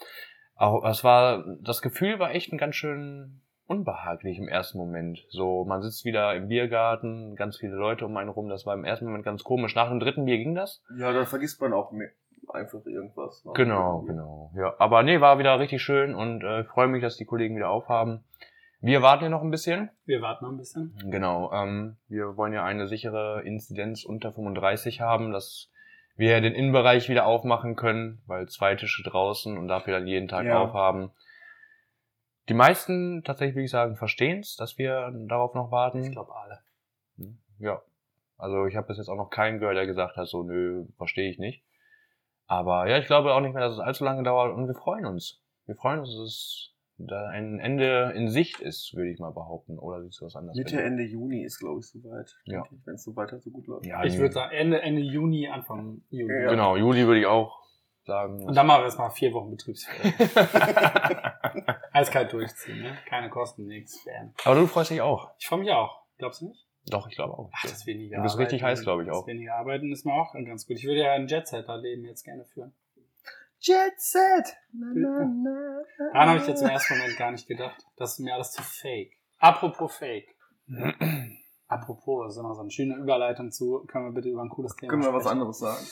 Auch, 0.57 0.85
es 0.89 1.05
war, 1.05 1.45
das 1.63 1.83
Gefühl 1.83 2.19
war 2.19 2.33
echt 2.35 2.53
ein 2.53 2.59
ganz 2.59 2.75
schön 2.77 3.41
unbehaglich 3.67 4.39
im 4.39 4.49
ersten 4.49 4.79
Moment. 4.79 5.25
So, 5.29 5.65
man 5.65 5.83
sitzt 5.83 6.05
wieder 6.05 6.35
im 6.35 6.49
Biergarten, 6.49 7.37
ganz 7.37 7.59
viele 7.59 7.77
Leute 7.77 8.07
um 8.07 8.17
einen 8.17 8.31
rum, 8.31 8.49
das 8.49 8.67
war 8.67 8.75
im 8.75 8.85
ersten 8.85 9.05
Moment 9.07 9.25
ganz 9.25 9.45
komisch. 9.45 9.75
Nach 9.75 9.89
dem 9.89 10.01
dritten 10.01 10.25
Bier 10.25 10.39
ging 10.39 10.55
das? 10.55 10.83
Ja, 10.99 11.13
da 11.13 11.25
vergisst 11.25 11.61
man 11.61 11.73
auch 11.73 11.93
mehr. 11.93 12.09
einfach 12.53 12.85
irgendwas. 12.87 13.45
ne? 13.45 13.53
Genau, 13.55 14.01
genau. 14.07 14.51
Ja, 14.57 14.75
aber 14.79 15.03
nee, 15.03 15.21
war 15.21 15.39
wieder 15.39 15.59
richtig 15.61 15.83
schön 15.83 16.15
und 16.15 16.43
äh, 16.43 16.65
freue 16.65 16.89
mich, 16.89 17.03
dass 17.03 17.17
die 17.17 17.27
Kollegen 17.27 17.57
wieder 17.57 17.69
aufhaben. 17.69 18.25
Wir 18.81 19.03
warten 19.03 19.25
ja 19.25 19.31
noch 19.31 19.43
ein 19.43 19.51
bisschen. 19.51 19.91
Wir 20.05 20.23
warten 20.23 20.45
noch 20.45 20.53
ein 20.53 20.57
bisschen. 20.57 20.95
Genau. 21.11 21.53
Ähm, 21.53 21.97
wir 22.09 22.37
wollen 22.37 22.53
ja 22.53 22.65
eine 22.65 22.87
sichere 22.87 23.43
Inzidenz 23.43 24.05
unter 24.05 24.33
35 24.33 25.01
haben, 25.01 25.33
dass 25.33 25.71
wir 26.17 26.41
den 26.41 26.55
Innenbereich 26.55 27.09
wieder 27.09 27.27
aufmachen 27.27 27.77
können, 27.77 28.23
weil 28.27 28.49
zwei 28.49 28.75
Tische 28.77 29.03
draußen 29.03 29.57
und 29.59 29.69
dafür 29.69 29.95
dann 29.99 30.07
jeden 30.07 30.29
Tag 30.29 30.47
Ja. 30.47 30.61
aufhaben. 30.63 31.11
Die 32.49 32.55
meisten, 32.55 33.23
tatsächlich 33.25 33.57
würde 33.57 33.65
ich 33.67 33.71
sagen, 33.71 33.97
verstehen 33.97 34.41
es, 34.41 34.57
dass 34.57 34.79
wir 34.79 35.13
darauf 35.27 35.55
noch 35.55 35.71
warten. 35.71 36.03
Ich 36.03 36.13
glaube 36.13 36.35
alle. 36.35 36.61
Ja. 37.59 37.83
Also 38.37 38.67
ich 38.67 38.77
habe 38.77 38.87
bis 38.87 38.99
jetzt 38.99 39.09
auch 39.09 39.17
noch 39.17 39.31
keinen 39.31 39.59
gehört, 39.59 39.77
der 39.77 39.87
gesagt 39.87 40.17
hat, 40.17 40.29
so 40.29 40.45
nö, 40.45 40.87
verstehe 40.97 41.29
ich 41.31 41.39
nicht. 41.39 41.65
Aber 42.47 42.89
ja, 42.89 42.97
ich 42.99 43.07
glaube 43.07 43.35
auch 43.35 43.41
nicht 43.41 43.53
mehr, 43.53 43.63
dass 43.63 43.75
es 43.75 43.81
allzu 43.81 44.05
lange 44.05 44.23
dauert 44.23 44.55
und 44.55 44.67
wir 44.69 44.75
freuen 44.75 45.05
uns. 45.05 45.43
Wir 45.67 45.75
freuen 45.75 46.01
uns, 46.01 46.09
dass 46.11 46.19
es 46.21 46.75
da 46.99 47.29
ein 47.29 47.61
Ende 47.61 48.13
in 48.17 48.29
Sicht 48.29 48.61
ist, 48.61 48.95
würde 48.95 49.11
ich 49.11 49.19
mal 49.19 49.31
behaupten. 49.31 49.79
Oder 49.79 50.03
siehst 50.03 50.21
du 50.21 50.27
was 50.27 50.35
anderes? 50.37 50.57
Mitte? 50.57 50.83
Ende 50.83 51.05
Juni 51.05 51.45
ist, 51.45 51.61
glaube 51.61 51.81
ich, 51.81 51.87
soweit. 51.87 52.37
Ja. 52.45 52.65
Wenn 52.85 52.95
es 52.95 53.05
so 53.05 53.15
weiter 53.15 53.39
so 53.39 53.51
gut 53.51 53.67
läuft. 53.67 53.87
Ja, 53.87 54.05
Ich 54.05 54.19
würde 54.19 54.35
sagen 54.35 54.53
Ende, 54.53 54.83
Ende 54.83 55.03
Juni, 55.03 55.49
Anfang 55.49 56.03
Juli. 56.11 56.43
Ja. 56.43 56.51
Genau, 56.51 56.77
Juli 56.77 57.07
würde 57.07 57.21
ich 57.21 57.27
auch 57.27 57.63
sagen. 58.05 58.43
Und 58.45 58.55
dann 58.57 58.67
machen 58.67 58.81
wir 58.81 58.87
erstmal 58.87 59.11
vier 59.11 59.33
Wochen 59.33 59.51
Betriebsferien. 59.51 60.13
Eiskalt 61.93 62.33
durchziehen, 62.33 62.81
ne? 62.83 62.99
Keine 63.07 63.31
Kosten, 63.31 63.67
nichts. 63.67 64.05
Aber 64.45 64.57
du 64.57 64.67
freust 64.67 64.91
dich 64.91 65.01
auch. 65.01 65.31
Ich 65.39 65.47
freue 65.47 65.61
mich 65.61 65.71
auch. 65.71 66.03
Glaubst 66.19 66.41
du 66.41 66.49
nicht? 66.49 66.67
Doch, 66.91 67.07
ich 67.09 67.15
glaube 67.15 67.35
auch. 67.35 67.51
Ach, 67.53 67.63
das 67.63 67.87
weniger 67.87 68.17
Du 68.17 68.23
bist 68.23 68.39
richtig 68.39 68.63
heiß, 68.63 68.83
glaube 68.83 69.05
ich, 69.05 69.11
auch. 69.11 69.21
Das 69.21 69.27
weniger 69.27 69.55
arbeiten 69.57 69.93
ist 69.93 70.05
mir 70.07 70.13
auch 70.13 70.33
ganz 70.33 70.67
gut. 70.67 70.79
Ich 70.79 70.85
würde 70.85 71.01
ja 71.01 71.13
ein 71.13 71.29
Jet-Setter-Leben 71.29 72.05
jetzt 72.05 72.25
gerne 72.25 72.45
führen. 72.45 72.73
Jet 73.61 74.01
Set! 74.01 74.57
Na, 74.73 74.87
na, 74.95 75.25
na, 75.25 75.83
Daran 76.13 76.29
habe 76.29 76.39
ich 76.41 76.47
jetzt 76.47 76.63
im 76.63 76.69
ersten 76.69 76.97
Moment 76.97 77.17
gar 77.17 77.31
nicht 77.33 77.49
gedacht. 77.49 77.77
Das 77.97 78.13
ist 78.13 78.19
mir 78.21 78.35
alles 78.35 78.53
zu 78.53 78.63
fake. 78.63 79.13
Apropos 79.39 79.97
fake. 79.97 80.37
Apropos, 81.69 82.27
das 82.27 82.35
ist 82.37 82.41
immer 82.41 82.55
so 82.55 82.61
eine 82.63 82.71
schöne 82.71 82.97
Überleitung 82.97 83.51
zu, 83.51 83.85
können 83.89 84.07
wir 84.07 84.13
bitte 84.13 84.29
über 84.29 84.43
ein 84.43 84.49
cooles 84.49 84.75
Thema 84.77 84.91
Können 84.91 85.03
wir 85.03 85.13
was 85.13 85.25
sprechen? 85.25 85.33
anderes 85.41 85.59
sagen? 85.59 85.87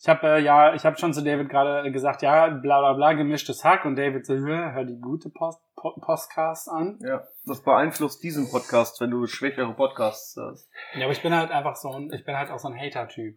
Ich 0.00 0.08
habe 0.08 0.26
äh, 0.26 0.38
ja, 0.40 0.74
ich 0.74 0.84
habe 0.84 0.98
schon 0.98 1.14
zu 1.14 1.22
David 1.24 1.48
gerade 1.48 1.90
gesagt, 1.90 2.20
ja, 2.20 2.48
bla 2.48 2.80
bla 2.80 2.92
bla, 2.92 3.12
gemischtes 3.14 3.64
Hack 3.64 3.86
und 3.86 3.96
David 3.96 4.26
so, 4.26 4.34
hör, 4.34 4.84
die 4.84 5.00
gute 5.00 5.30
Post, 5.30 5.60
po 5.76 5.92
Postcast 5.98 6.68
an. 6.68 6.98
Ja, 7.02 7.26
das 7.46 7.62
beeinflusst 7.62 8.22
diesen 8.22 8.50
Podcast, 8.50 9.00
wenn 9.00 9.10
du 9.10 9.26
schwächere 9.26 9.72
Podcasts 9.72 10.36
hörst. 10.36 10.68
Ja, 10.94 11.04
aber 11.04 11.12
ich 11.12 11.22
bin 11.22 11.34
halt 11.34 11.50
einfach 11.50 11.76
so 11.76 11.90
ein, 11.90 12.10
ich 12.12 12.24
bin 12.24 12.36
halt 12.36 12.50
auch 12.50 12.58
so 12.58 12.68
ein 12.68 12.78
Hater-Typ, 12.78 13.36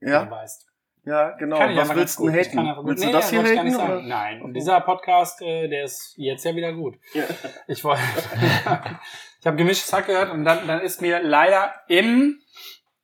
wie 0.00 0.08
Ja, 0.08 0.24
du 0.24 0.30
weißt. 0.30 0.66
Ja, 1.04 1.30
genau. 1.36 1.58
Kann 1.58 1.76
Was 1.76 1.94
willst 1.94 2.18
du 2.18 2.30
haten? 2.30 2.58
einfach 2.58 2.84
Willst 2.84 3.02
du 3.02 3.06
Nee, 3.08 3.12
das 3.12 3.30
hier 3.30 3.42
haten? 3.42 3.70
sagen. 3.72 4.08
Nein, 4.08 4.42
und 4.42 4.54
dieser 4.54 4.80
Podcast, 4.80 5.42
äh, 5.42 5.68
der 5.68 5.84
ist 5.84 6.14
jetzt 6.16 6.44
ja 6.44 6.54
wieder 6.54 6.72
gut. 6.72 6.96
Ja. 7.14 7.24
Ich 7.66 7.82
wollte, 7.84 8.02
ich 9.40 9.46
habe 9.46 9.56
gemischtes 9.56 9.92
Hack 9.92 10.06
gehört 10.06 10.30
und 10.30 10.44
dann, 10.44 10.66
dann 10.66 10.80
ist 10.80 11.00
mir 11.02 11.20
leider 11.22 11.72
im 11.88 12.38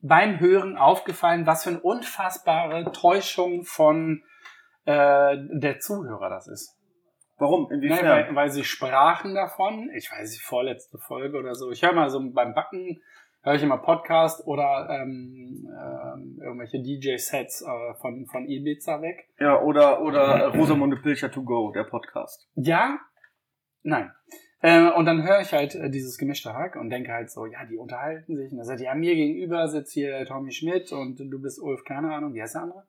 beim 0.01 0.39
Hören 0.39 0.77
aufgefallen, 0.77 1.47
was 1.47 1.65
für 1.65 1.71
eine 1.71 1.81
unfassbare 1.81 2.93
Täuschung 2.93 3.65
von 3.65 4.23
äh, 4.85 5.37
der 5.55 5.81
Zuhörer 5.81 6.31
das 6.31 6.47
ist. 6.47 6.77
Warum? 7.39 7.67
Nein, 7.69 7.83
Inwiefern? 7.83 8.07
weil, 8.09 8.35
weil 8.35 8.51
sie 8.51 8.65
sprachen 8.65 9.35
davon, 9.35 9.91
ich 9.97 10.11
weiß 10.11 10.31
nicht, 10.31 10.43
vorletzte 10.43 10.99
Folge 10.99 11.39
oder 11.39 11.55
so. 11.55 11.71
Ich 11.71 11.83
höre 11.83 11.93
mal 11.93 12.11
so 12.11 12.21
beim 12.33 12.55
Backen, 12.55 13.01
höre 13.49 13.57
ich 13.57 13.63
immer 13.63 13.79
Podcast 13.79 14.47
oder 14.47 14.89
ähm, 14.91 15.67
ähm, 15.69 16.39
irgendwelche 16.43 16.83
DJ-Sets 16.83 17.63
äh, 17.63 17.95
von, 17.95 18.27
von 18.27 18.47
Ibiza 18.47 19.01
weg. 19.01 19.29
ja, 19.39 19.61
oder, 19.61 20.03
oder 20.03 20.21
äh, 20.21 20.45
Rosamunde 20.57 20.97
Pilcher 20.97 21.31
to 21.31 21.43
go, 21.43 21.73
der 21.73 21.85
Podcast. 21.85 22.49
Ja, 22.55 22.99
nein. 23.83 24.13
Äh, 24.61 24.91
und 24.91 25.07
dann 25.07 25.23
höre 25.23 25.41
ich 25.41 25.53
halt 25.53 25.75
äh, 25.75 25.89
dieses 25.89 26.19
gemischte 26.19 26.53
Hack 26.53 26.77
und 26.77 26.91
denke 26.91 27.13
halt 27.13 27.31
so, 27.31 27.47
ja, 27.47 27.65
die 27.65 27.79
unterhalten 27.79 28.37
sich. 28.37 28.51
Und 28.51 28.59
dann 28.59 28.67
sagt, 28.67 28.81
ja, 28.81 28.95
mir 28.95 29.15
gegenüber 29.15 29.69
sitzt 29.69 29.93
hier 29.93 30.27
Tommy 30.27 30.51
Schmidt 30.51 30.93
und 30.93 31.19
du 31.19 31.41
bist 31.41 31.61
Ulf, 31.63 31.85
keine 31.85 32.13
Ahnung, 32.13 32.35
wie 32.35 32.43
heißt 32.43 32.55
der 32.55 32.63
andere? 32.63 32.85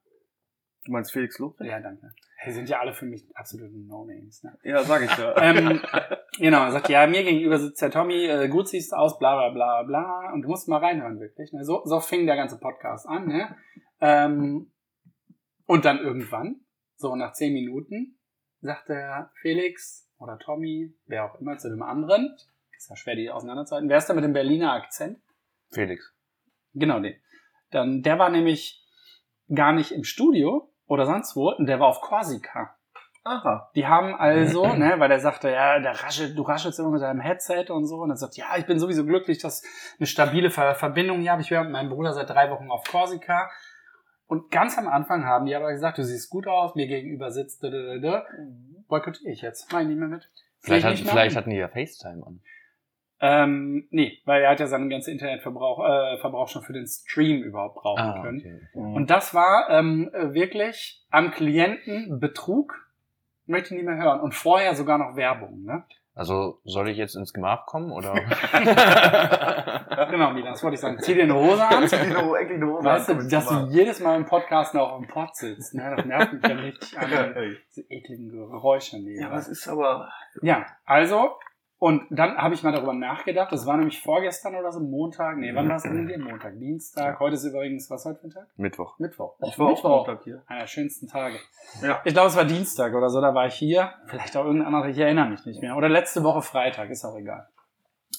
Du 0.86 0.92
meinst 0.92 1.12
Felix 1.12 1.38
Lobrecht? 1.40 1.70
Ja, 1.70 1.80
danke. 1.80 2.12
Die 2.46 2.52
sind 2.52 2.70
ja 2.70 2.80
alle 2.80 2.94
für 2.94 3.06
mich 3.06 3.26
absolute 3.36 3.76
No-Names. 3.76 4.44
Ne? 4.44 4.58
Ja, 4.64 4.84
sag 4.84 5.02
ich 5.04 5.18
ja. 5.18 5.36
ähm, 5.42 5.82
genau, 6.38 6.64
er 6.64 6.72
sagt, 6.72 6.90
ja, 6.90 7.06
mir 7.06 7.24
gegenüber 7.24 7.60
sitzt 7.60 7.82
der 7.82 7.92
Tommy, 7.92 8.26
äh, 8.26 8.48
gut 8.48 8.70
siehst 8.70 8.94
du 8.94 8.96
aus, 8.96 9.20
bla 9.20 9.36
bla 9.36 9.50
bla 9.50 9.84
bla. 9.84 10.32
Und 10.34 10.44
du 10.44 10.50
musst 10.50 10.70
mal 10.70 10.78
reinhören, 10.78 11.20
wirklich. 11.20 11.52
Ne? 11.52 11.66
So, 11.66 11.82
so 11.84 12.00
fing 12.00 12.26
der 12.26 12.38
ganze 12.38 12.58
Podcast 12.58 13.08
an. 13.08 13.28
Ne? 13.28 13.56
Ähm, 14.00 14.72
und 15.66 15.86
dann 15.86 16.00
irgendwann, 16.00 16.62
so 16.96 17.16
nach 17.16 17.34
zehn 17.34 17.54
Minuten, 17.54 18.18
sagt 18.62 18.90
der 18.90 19.32
Felix 19.42 20.10
oder 20.18 20.40
Tommy, 20.40 20.94
wer 21.06 21.26
auch 21.26 21.40
immer, 21.42 21.58
zu 21.58 21.70
dem 21.70 21.82
anderen, 21.82 22.36
ist 22.76 22.90
ja 22.90 22.96
schwer, 22.96 23.16
die 23.16 23.30
auseinanderzuhalten, 23.30 23.90
wer 23.90 23.98
ist 23.98 24.08
da 24.08 24.14
mit 24.14 24.24
dem 24.24 24.34
Berliner 24.34 24.74
Akzent? 24.74 25.20
Felix. 25.72 26.14
Genau, 26.74 27.00
den. 27.02 27.16
Dann, 27.72 28.02
der 28.02 28.18
war 28.18 28.30
nämlich 28.30 28.86
gar 29.54 29.72
nicht 29.74 29.92
im 29.92 30.04
Studio 30.04 30.70
oder 30.88 31.06
sonst 31.06 31.36
wo, 31.36 31.52
und 31.52 31.68
der 31.68 31.80
war 31.80 31.88
auf 31.88 32.02
Korsika. 32.02 32.76
Aha. 33.24 33.70
Die 33.76 33.86
haben 33.86 34.16
also, 34.16 34.66
ne, 34.76 34.96
weil 34.98 35.10
der 35.10 35.20
sagte, 35.20 35.50
ja, 35.50 35.80
der 35.80 36.04
raschelt, 36.04 36.38
du 36.38 36.42
raschelst 36.42 36.80
immer 36.80 36.90
mit 36.90 37.02
deinem 37.02 37.20
Headset 37.20 37.66
und 37.70 37.86
so. 37.86 37.98
Und 37.98 38.10
er 38.10 38.16
sagt, 38.16 38.38
ja, 38.38 38.58
ich 38.58 38.66
bin 38.66 38.80
sowieso 38.80 39.06
glücklich, 39.06 39.40
dass 39.40 39.64
eine 40.00 40.08
stabile 40.08 40.50
Ver 40.50 40.76
Verbindung 40.76 41.20
hier 41.20 41.32
habe. 41.32 41.42
Ich 41.42 41.50
bin 41.50 41.62
mit 41.62 41.72
meinem 41.72 41.90
Bruder 41.90 42.14
seit 42.14 42.30
drei 42.30 42.50
Wochen 42.50 42.72
auf 42.72 42.84
Korsika. 42.86 43.50
Und 44.28 44.52
ganz 44.52 44.78
am 44.78 44.88
Anfang 44.88 45.26
haben 45.26 45.46
die 45.46 45.56
aber 45.56 45.72
gesagt, 45.72 45.98
du 45.98 46.04
siehst 46.04 46.30
gut 46.30 46.48
aus, 46.48 46.76
mir 46.76 46.88
gegenüber 46.88 47.32
sitzt, 47.32 47.64
da, 47.64 47.70
da, 47.70 47.78
da, 47.82 47.98
da. 47.98 48.26
boykottiere 48.88 49.32
ich 49.32 49.42
jetzt. 49.42 49.72
Mach 49.72 49.82
ich 49.82 49.88
nicht 49.88 49.98
mehr 49.98 50.08
mit. 50.08 50.30
Vielleicht, 50.62 50.86
hat, 50.86 50.92
nicht 50.92 51.04
mehr 51.04 51.14
vielleicht 51.14 51.36
hatten 51.36 51.50
die 51.50 51.56
ja 51.56 51.68
FaceTime 51.68 52.26
an. 52.26 52.42
Ähm, 53.22 53.88
nee, 53.92 54.20
weil 54.26 54.44
er 54.44 54.52
hat 54.52 54.60
ja 54.62 54.68
seinen 54.68 54.90
ganzen 54.90 55.12
Internetverbrauch 55.12 55.84
äh, 55.86 56.18
Verbrauch 56.20 56.48
schon 56.48 56.62
für 56.62 56.74
den 56.74 56.88
Stream 56.88 57.44
überhaupt 57.44 57.76
brauchen 57.76 58.00
Ah, 58.02 58.22
können. 58.22 58.40
okay. 58.40 58.62
Und 58.74 58.94
Und 58.96 59.10
das 59.10 59.34
war 59.34 59.68
ähm, 59.70 60.10
äh, 60.14 60.34
wirklich 60.34 61.06
am 61.12 61.32
Klienten 61.32 62.20
Betrug. 62.20 62.76
Möchte 63.46 63.74
ich 63.74 63.82
nicht 63.82 63.86
mehr 63.90 63.98
hören. 63.98 64.20
Und 64.22 64.34
vorher 64.36 64.76
sogar 64.76 64.98
noch 64.98 65.16
Werbung, 65.16 65.64
ne? 65.64 65.84
Also 66.16 66.60
soll 66.66 66.90
ich 66.90 66.98
jetzt 66.98 67.16
ins 67.16 67.34
Gemach 67.34 67.66
kommen 67.66 67.92
oder? 67.92 68.14
Genau, 70.10 70.32
Milan, 70.32 70.54
das 70.54 70.64
wollte 70.64 70.76
ich 70.76 70.82
sagen. 70.82 70.98
Zieh 71.00 71.14
dir 71.14 71.24
eine 71.24 71.36
Hose 71.36 71.66
an. 71.66 71.84
endlich 71.84 71.94
eine 71.94 72.22
Hose 72.68 72.84
Weißt 72.86 73.08
du, 73.10 73.12
ankommen, 73.14 73.30
dass 73.30 73.50
mal. 73.52 73.66
du 73.68 73.72
jedes 73.72 74.00
Mal 74.00 74.16
im 74.18 74.26
Podcast 74.26 74.74
noch 74.74 74.92
auf 74.92 75.00
dem 75.02 75.08
Pott 75.08 75.36
sitzt, 75.36 75.74
ne? 75.76 75.94
Das 75.96 76.06
nervt 76.06 76.34
mich 76.34 76.42
dann 76.42 76.60
richtig 76.60 76.98
an. 77.00 77.08
Diese 77.70 77.82
ekligen 77.90 78.30
Geräusche 78.30 78.98
neben. 78.98 79.22
Ja, 79.22 79.32
was 79.32 79.48
ist 79.48 79.68
aber. 79.68 80.10
Ja, 80.42 80.66
also, 80.86 81.32
und 81.80 82.04
dann 82.10 82.38
habe 82.38 82.54
ich 82.54 82.62
mal 82.64 82.72
darüber 82.72 82.94
nachgedacht, 82.94 83.52
das 83.52 83.66
war 83.66 83.78
nämlich 83.78 84.02
vorgestern 84.02 84.56
oder 84.56 84.72
so, 84.72 84.80
Montag, 84.82 85.38
nee, 85.38 85.56
wann 85.56 85.68
war 85.70 85.78
es 85.78 85.84
denn 85.84 86.08
hier? 86.08 86.20
Montag, 86.20 86.60
Dienstag, 86.60 87.20
heute 87.20 87.36
ist 87.36 87.46
übrigens, 87.46 87.90
was 87.90 88.06
heute 88.06 88.20
für 88.20 88.28
ein 88.28 88.32
Tag? 88.32 88.48
Mittwoch. 88.58 89.00
Mittwoch. 89.00 89.36
Ich 89.48 89.58
war 89.58 89.68
auch 89.68 89.72
Mittwoch. 89.72 90.08
Montag 90.08 90.24
hier. 90.24 90.42
Einer 90.48 90.60
der 90.62 90.68
schönsten 90.68 91.08
Tage. 91.08 91.36
Ja. 91.82 92.00
Ich 92.04 92.14
glaube, 92.14 92.28
es 92.28 92.36
war 92.36 92.46
Dienstag 92.46 92.94
oder 92.94 93.10
so, 93.10 93.22
da 93.22 93.34
war 93.34 93.48
ich 93.48 93.56
hier. 93.56 93.92
Vielleicht 94.08 94.36
auch 94.38 94.46
irgendein 94.46 94.68
anderer, 94.74 94.90
ich 94.90 94.98
erinnere 95.00 95.30
mich 95.30 95.46
nicht 95.46 95.62
mehr. 95.62 95.76
Oder 95.78 95.90
letzte 95.90 96.24
Woche 96.24 96.42
Freitag, 96.42 96.90
ist 96.90 97.04
auch 97.06 97.18
egal. 97.18 97.48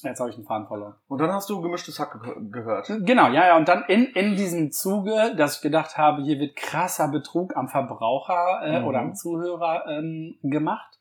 Jetzt 0.03 0.21
habe 0.21 0.31
ich 0.31 0.37
den 0.37 0.45
Faden 0.47 0.67
verloren. 0.67 0.95
Und 1.09 1.21
dann 1.21 1.31
hast 1.31 1.51
du 1.51 1.61
gemischtes 1.61 1.99
Hack 2.01 2.23
ge 2.23 2.33
gehört. 2.51 2.87
Genau, 3.01 3.27
ja, 3.29 3.49
ja. 3.49 3.57
Und 3.59 3.69
dann 3.69 3.85
in, 3.89 4.05
in 4.07 4.35
diesem 4.37 4.73
Zuge, 4.73 5.35
dass 5.37 5.57
ich 5.57 5.63
gedacht 5.63 5.99
habe, 5.99 6.23
hier 6.23 6.39
wird 6.39 6.57
krasser 6.57 7.09
Betrug 7.09 7.55
am 7.55 7.69
Verbraucher 7.69 8.61
äh, 8.65 8.81
Mhm. 8.81 8.87
oder 8.87 9.01
am 9.01 9.15
Zuhörer 9.15 9.85
ähm, 9.89 10.37
gemacht, 10.43 11.00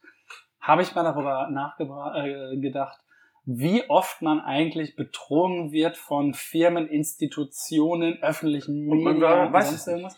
habe 0.61 0.81
ich 0.81 0.93
mal 0.95 1.03
darüber 1.03 1.49
nachgedacht, 1.49 2.99
äh, 2.99 3.09
wie 3.45 3.89
oft 3.89 4.21
man 4.21 4.41
eigentlich 4.41 4.95
betrogen 4.95 5.71
wird 5.71 5.97
von 5.97 6.33
Firmen, 6.33 6.87
Institutionen, 6.87 8.21
öffentlichen 8.21 8.89
Und 8.91 9.03
man 9.03 9.13
Medien 9.13 9.21
da- 9.21 9.51
weiß 9.51 9.69
sonst 9.69 9.87
irgendwas. 9.87 10.17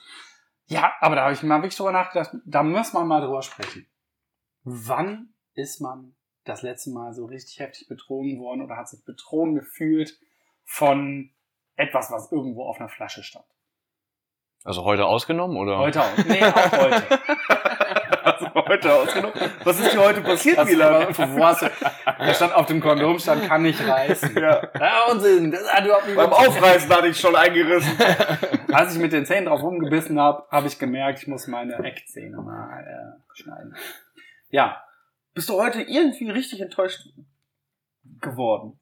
Ja, 0.65 0.93
aber 0.99 1.15
da 1.15 1.23
habe 1.23 1.33
ich 1.33 1.43
mal 1.43 1.57
wirklich 1.61 1.77
drüber 1.77 1.91
nachgedacht, 1.91 2.31
da 2.45 2.63
muss 2.63 2.93
man 2.93 3.07
mal 3.07 3.21
drüber 3.21 3.41
sprechen. 3.41 3.87
Wann 4.63 5.33
ist 5.53 5.81
man 5.81 6.15
das 6.43 6.61
letzte 6.61 6.91
Mal 6.91 7.13
so 7.13 7.25
richtig 7.25 7.59
heftig 7.59 7.87
betrogen 7.87 8.39
worden 8.39 8.61
oder 8.61 8.77
hat 8.77 8.89
sich 8.89 9.03
betrogen 9.05 9.55
gefühlt 9.55 10.17
von 10.65 11.31
etwas, 11.75 12.11
was 12.11 12.31
irgendwo 12.31 12.65
auf 12.65 12.79
einer 12.79 12.89
Flasche 12.89 13.23
stand? 13.23 13.45
Also 14.63 14.83
heute 14.83 15.05
ausgenommen 15.05 15.57
oder? 15.57 15.77
Heute 15.77 16.01
auch. 16.01 16.17
Nee, 16.27 16.43
auch 16.43 16.71
heute. 16.71 17.03
Heute 18.53 18.93
ausgenommen. 18.93 19.33
Was 19.63 19.79
ist 19.79 19.93
dir 19.93 19.99
heute 20.01 20.21
passiert, 20.21 20.57
Das, 20.57 20.69
Milan? 20.69 21.07
da 21.15 22.33
stand 22.33 22.53
auf 22.53 22.65
dem 22.65 22.81
Kondom, 22.81 23.17
stand, 23.19 23.43
kann 23.47 23.61
nicht 23.61 23.85
reißen. 23.85 24.35
Ja. 24.35 24.61
Ja, 24.79 25.03
Unsinn, 25.11 25.51
das 25.51 25.71
hat 25.71 25.85
überhaupt 25.85 26.07
nicht 26.07 26.15
Beim 26.15 26.33
Aufreißen 26.33 26.89
hatte 26.89 27.07
ich 27.07 27.19
schon 27.19 27.35
eingerissen. 27.35 27.91
Als 28.71 28.95
ich 28.95 29.01
mit 29.01 29.13
den 29.13 29.25
Zähnen 29.25 29.45
drauf 29.45 29.61
rumgebissen 29.61 30.19
habe, 30.19 30.45
habe 30.51 30.67
ich 30.67 30.79
gemerkt, 30.79 31.19
ich 31.19 31.27
muss 31.27 31.47
meine 31.47 31.75
Eckzähne 31.75 32.37
mal 32.37 32.79
äh, 32.81 33.35
schneiden. 33.41 33.75
Ja, 34.49 34.83
Bist 35.33 35.47
du 35.49 35.61
heute 35.61 35.81
irgendwie 35.81 36.29
richtig 36.29 36.61
enttäuscht 36.61 37.07
geworden? 38.19 38.79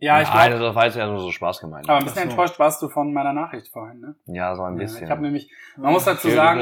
Ja, 0.00 0.22
ich 0.22 0.28
Nein, 0.28 0.50
glaube, 0.50 0.64
das 0.64 0.74
war 0.74 0.84
jetzt 0.86 0.96
ja 0.96 1.06
nur 1.06 1.18
so 1.20 1.30
Spaß 1.32 1.60
gemeint. 1.60 1.88
aber 1.88 1.98
ein 1.98 2.04
bisschen 2.04 2.24
so. 2.24 2.30
enttäuscht 2.30 2.58
warst 2.58 2.80
du 2.82 2.88
von 2.88 3.12
meiner 3.12 3.32
Nachricht 3.32 3.68
vorhin, 3.68 4.00
ne? 4.00 4.14
Ja, 4.26 4.54
so 4.54 4.62
ein 4.62 4.74
Ja, 4.74 4.78
bisschen. 4.84 5.04
ich 5.04 5.10
habe 5.10 5.22
nämlich, 5.22 5.50
man 5.76 5.92
muss 5.92 6.04
dazu 6.04 6.28
sagen? 6.30 6.60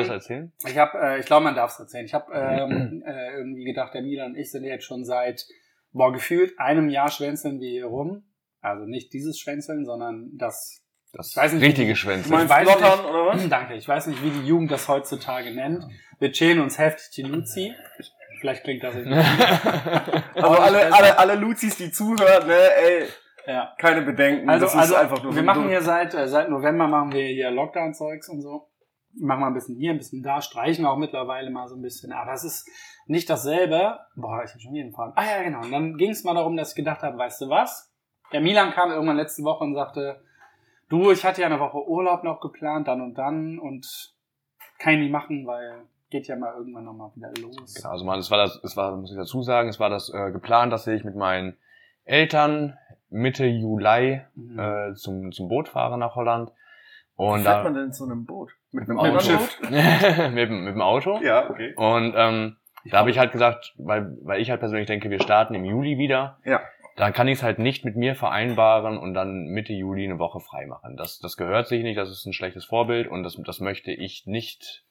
Ich 0.67 0.79
habe, 0.79 0.99
äh, 0.99 1.21
ich 1.21 1.27
glaube, 1.27 1.45
man 1.45 1.55
darf 1.55 1.73
es 1.73 1.79
erzählen. 1.81 2.07
Ich 2.07 2.15
habe 2.15 2.33
ähm, 2.33 3.03
äh, 3.07 3.37
irgendwie 3.37 3.65
gedacht, 3.65 3.93
der 3.95 4.03
Milan 4.03 4.33
und 4.33 4.37
ich 4.39 4.51
sind 4.51 4.65
jetzt 4.65 4.85
schon 4.85 5.05
seit, 5.05 5.45
boah, 5.93 6.13
gefühlt 6.13 6.59
einem 6.59 6.89
Jahr 6.89 7.11
schwänzeln 7.11 7.61
wir 7.61 7.69
hier 7.71 7.87
rum. 7.87 8.25
Also 8.63 8.85
nicht 8.85 9.13
dieses 9.13 9.39
Schwänzeln, 9.39 9.85
sondern 9.85 10.31
das. 10.37 10.83
Das 11.13 11.35
weiß 11.37 11.53
nicht, 11.55 11.63
richtige 11.63 11.93
wie- 11.93 11.97
Schwänze. 11.97 12.31
Meinst- 12.31 12.51
weiß 12.51 12.67
nicht. 12.67 12.79
oder 12.79 13.27
was? 13.27 13.49
Danke. 13.49 13.75
Ich 13.75 13.87
weiß 13.89 14.07
nicht, 14.09 14.23
wie 14.25 14.31
die 14.31 14.47
Jugend 14.47 14.71
das 14.71 14.89
heutzutage 14.89 15.51
nennt. 15.55 15.85
Wir 16.19 16.33
chillen 16.33 16.61
uns 16.61 16.79
heftig 16.79 17.11
die 17.15 17.23
Luzi. 17.23 17.75
Vielleicht 18.41 18.65
klingt 18.65 18.83
das 18.83 18.95
irgendwie. 18.97 19.15
Also 20.35 20.49
alle, 20.49 20.93
alle, 20.95 21.19
alle 21.19 21.35
Luzis, 21.37 21.77
die 21.77 21.91
zuhören, 21.91 22.47
ne, 22.47 22.55
ey, 22.55 23.07
ja. 23.47 23.75
keine 23.79 24.03
Bedenken. 24.03 24.49
Also, 24.49 24.67
das 24.67 24.75
ist 24.75 24.81
also 24.81 24.97
einfach 24.97 25.23
nur 25.23 25.35
wir 25.35 25.43
machen 25.43 25.69
hier 25.69 25.83
seit, 25.83 26.15
äh, 26.15 26.29
seit 26.29 26.49
November 26.49 26.87
machen 26.87 27.13
wir 27.13 27.27
hier 27.27 27.51
Lockdown-Zeugs 27.51 28.29
und 28.29 28.43
so. 28.43 28.69
Machen 29.19 29.41
wir 29.41 29.47
ein 29.47 29.55
bisschen 29.55 29.77
hier, 29.77 29.93
ein 29.93 29.99
bisschen 29.99 30.23
da, 30.23 30.43
streichen 30.43 30.85
auch 30.85 30.99
mittlerweile 30.99 31.51
mal 31.51 31.69
so 31.69 31.77
ein 31.77 31.83
bisschen. 31.83 32.13
Aber 32.13 32.33
es 32.33 32.45
ist 32.45 32.69
nicht 33.07 33.31
dasselbe. 33.31 33.99
Boah, 34.15 34.43
ich 34.45 34.51
habe 34.51 34.61
schon 34.61 34.75
einen 34.75 34.93
Faden. 34.93 35.15
Ah 35.17 35.25
ja, 35.25 35.43
genau. 35.43 35.61
Und 35.61 35.71
dann 35.71 35.97
ging 35.97 36.11
es 36.11 36.23
mal 36.25 36.35
darum, 36.35 36.57
dass 36.57 36.71
ich 36.71 36.77
gedacht 36.77 37.03
habe, 37.03 37.17
weißt 37.17 37.41
du 37.41 37.49
was? 37.49 37.93
Der 38.33 38.41
Milan 38.41 38.73
kam 38.73 38.91
irgendwann 38.91 39.17
letzte 39.17 39.43
Woche 39.43 39.65
und 39.65 39.75
sagte, 39.75 40.21
du, 40.89 41.13
ich 41.13 41.25
hatte 41.25 41.41
ja 41.41 41.47
eine 41.47 41.61
Woche 41.61 41.89
Urlaub 41.89 42.25
noch 42.25 42.41
geplant, 42.41 42.89
dann 42.89 43.01
und 43.01 43.15
dann 43.15 43.59
und 43.59 44.15
kann 44.79 44.95
ich 44.95 45.01
nicht 45.01 45.13
machen, 45.13 45.47
weil 45.47 45.87
geht 46.11 46.29
ja 46.29 46.37
mal 46.37 46.55
irgendwann 46.55 46.85
nochmal 46.85 47.11
wieder 47.15 47.31
los. 47.41 47.75
Genau, 47.75 47.91
also 47.91 48.05
man, 48.05 48.19
es 48.19 48.31
war 48.31 48.39
das, 48.39 48.61
es 48.63 48.77
war, 48.77 48.97
muss 48.97 49.11
ich 49.11 49.17
dazu 49.17 49.43
sagen, 49.43 49.69
es 49.69 49.81
war 49.81 49.91
das 49.91 50.13
äh, 50.13 50.31
geplant, 50.31 50.73
dass 50.73 50.87
ich 50.87 51.05
mit 51.05 51.17
meinen 51.17 51.57
Eltern 52.05 52.79
Mitte 53.17 53.47
Juli 53.47 54.21
Mhm. 54.35 54.59
äh, 54.59 54.95
zum, 54.95 55.33
zum 55.33 55.49
Boot 55.49 55.69
fahre 55.69 55.99
nach 55.99 56.15
Holland. 56.15 56.51
Wie 57.19 57.23
Und 57.25 57.41
fährt 57.43 57.57
da 57.59 57.63
man 57.65 57.75
denn 57.75 57.93
so 57.93 58.05
einem 58.05 58.25
Boot? 58.27 58.51
Mit 58.73 58.89
einem. 58.89 58.97
Boot? 58.99 59.61
mit, 60.35 60.49
dem- 60.51 60.65
mit 60.65 60.75
dem 60.75 60.83
Auto. 60.83 61.19
Ja, 61.23 61.49
okay. 61.51 61.75
Und 61.77 62.15
ähm, 62.17 62.57
da 62.91 62.99
habe 62.99 63.11
ich 63.11 63.19
halt 63.19 63.33
gesagt, 63.33 63.75
weil, 63.79 64.17
weil 64.23 64.41
ich 64.41 64.51
halt 64.51 64.61
persönlich 64.61 64.87
denke, 64.87 65.11
wir 65.11 65.21
starten 65.23 65.55
im 65.55 65.65
Juli 65.65 65.99
wieder. 65.99 66.39
Ja. 66.45 66.61
Dann 66.97 67.13
kann 67.13 67.29
ich 67.29 67.39
es 67.39 67.43
halt 67.43 67.59
nicht 67.59 67.85
mit 67.85 67.97
mir 67.97 68.15
vereinbaren 68.15 68.97
und 68.97 69.13
dann 69.13 69.47
Mitte 69.49 69.73
Juli 69.75 70.05
eine 70.05 70.19
Woche 70.19 70.41
frei 70.41 70.67
machen. 70.67 70.97
Das, 70.97 71.19
das 71.19 71.37
gehört 71.37 71.67
sich 71.69 71.83
nicht, 71.83 71.99
das 71.99 72.11
ist 72.11 72.25
ein 72.27 72.33
schlechtes 72.33 72.65
Vorbild 72.65 73.07
und 73.09 73.23
das, 73.23 73.37
das 73.45 73.61
möchte 73.61 73.91
ich 73.93 74.25
nicht 74.27 74.85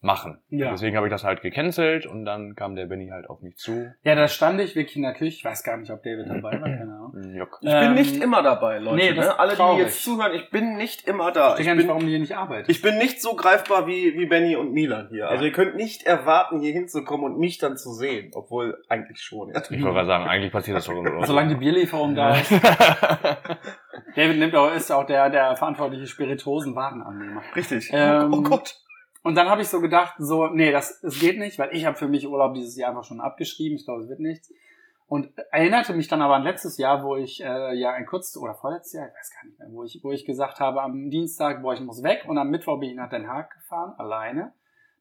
machen. 0.00 0.38
Ja. 0.50 0.70
Deswegen 0.70 0.96
habe 0.96 1.06
ich 1.06 1.10
das 1.10 1.24
halt 1.24 1.40
gecancelt 1.42 2.06
und 2.06 2.24
dann 2.24 2.54
kam 2.54 2.76
der 2.76 2.86
Benny 2.86 3.08
halt 3.08 3.28
auf 3.28 3.40
mich 3.42 3.56
zu. 3.56 3.92
Ja, 4.02 4.14
da 4.14 4.28
stand 4.28 4.60
ich 4.60 4.76
wirklich 4.76 4.96
in 4.96 5.02
der 5.02 5.14
Küche. 5.14 5.36
Ich 5.38 5.44
weiß 5.44 5.62
gar 5.64 5.76
nicht, 5.76 5.90
ob 5.90 6.02
David 6.02 6.28
dabei 6.28 6.60
war, 6.60 6.68
keine 6.68 6.92
Ahnung. 6.92 7.12
Juck. 7.34 7.58
Ich 7.60 7.72
bin 7.72 7.94
nicht 7.94 8.22
immer 8.22 8.42
dabei, 8.42 8.78
Leute. 8.78 8.96
nee, 8.96 9.12
das 9.14 9.26
ne? 9.26 9.38
Alle, 9.38 9.50
die 9.52 9.56
traurig. 9.56 9.84
jetzt 9.84 10.04
zuhören, 10.04 10.32
ich 10.34 10.50
bin 10.50 10.76
nicht 10.76 11.08
immer 11.08 11.32
da. 11.32 11.54
Ich 11.54 11.60
Ich 11.60 11.66
gar 11.66 11.74
nicht, 11.74 11.84
bin, 11.84 11.88
warum 11.88 12.02
die 12.02 12.10
hier 12.10 12.18
nicht 12.18 12.36
arbeitet. 12.36 12.68
ich 12.68 12.82
bin 12.82 12.98
nicht 12.98 13.20
so 13.20 13.34
greifbar 13.34 13.86
wie, 13.86 14.14
wie 14.14 14.26
Benny 14.26 14.56
und 14.56 14.72
Milan 14.72 15.08
hier. 15.10 15.28
Also 15.28 15.44
ihr 15.44 15.52
könnt 15.52 15.76
nicht 15.76 16.04
erwarten, 16.04 16.60
hier 16.60 16.72
hinzukommen 16.72 17.26
und 17.26 17.38
mich 17.38 17.58
dann 17.58 17.76
zu 17.76 17.92
sehen. 17.92 18.30
Obwohl, 18.34 18.82
eigentlich 18.88 19.20
schon. 19.20 19.48
Ja. 19.48 19.60
Ich 19.62 19.70
wollte 19.70 19.94
gerade 19.94 20.06
sagen, 20.06 20.24
eigentlich 20.24 20.52
passiert 20.52 20.76
das 20.76 20.84
so. 20.84 20.92
Solange 21.24 21.48
die 21.50 21.56
Bierlieferung 21.56 22.14
da 22.14 22.36
ist. 22.36 22.52
David 24.14 24.38
nimmt 24.38 24.54
auch, 24.54 24.72
ist 24.74 24.90
auch 24.90 25.04
der, 25.04 25.30
der 25.30 25.56
verantwortliche 25.56 26.06
Spirituosenwarenannehmer. 26.06 27.42
Richtig. 27.54 27.90
Ähm, 27.92 28.32
oh 28.32 28.42
Gott. 28.42 28.76
Und 29.26 29.34
dann 29.34 29.48
habe 29.48 29.60
ich 29.60 29.68
so 29.68 29.80
gedacht, 29.80 30.14
so, 30.18 30.46
nee, 30.46 30.70
das, 30.70 31.02
es 31.02 31.18
geht 31.18 31.36
nicht, 31.36 31.58
weil 31.58 31.70
ich 31.72 31.84
habe 31.84 31.96
für 31.96 32.06
mich 32.06 32.28
Urlaub 32.28 32.54
dieses 32.54 32.76
Jahr 32.76 32.90
einfach 32.90 33.02
schon 33.02 33.20
abgeschrieben. 33.20 33.76
Ich 33.76 33.84
glaube, 33.84 34.04
es 34.04 34.08
wird 34.08 34.20
nichts. 34.20 34.52
Und 35.08 35.36
erinnerte 35.50 35.94
mich 35.94 36.06
dann 36.06 36.22
aber 36.22 36.36
an 36.36 36.44
letztes 36.44 36.78
Jahr, 36.78 37.02
wo 37.02 37.16
ich 37.16 37.42
äh, 37.42 37.74
ja 37.74 37.90
ein 37.90 38.06
kurz 38.06 38.36
oder 38.36 38.54
vorletztes 38.54 38.92
Jahr, 38.92 39.08
ich 39.08 39.14
weiß 39.14 39.32
gar 39.34 39.44
nicht 39.48 39.58
mehr, 39.58 39.68
wo 39.72 39.82
ich, 39.82 40.00
wo 40.04 40.12
ich 40.12 40.26
gesagt 40.26 40.60
habe, 40.60 40.80
am 40.80 41.10
Dienstag, 41.10 41.60
boah, 41.60 41.74
ich 41.74 41.80
muss 41.80 42.04
weg 42.04 42.24
und 42.28 42.38
am 42.38 42.50
Mittwoch 42.50 42.78
bin 42.78 42.90
ich 42.90 42.94
nach 42.94 43.08
Den 43.08 43.26
Haag 43.26 43.50
gefahren, 43.50 43.94
alleine, 43.98 44.52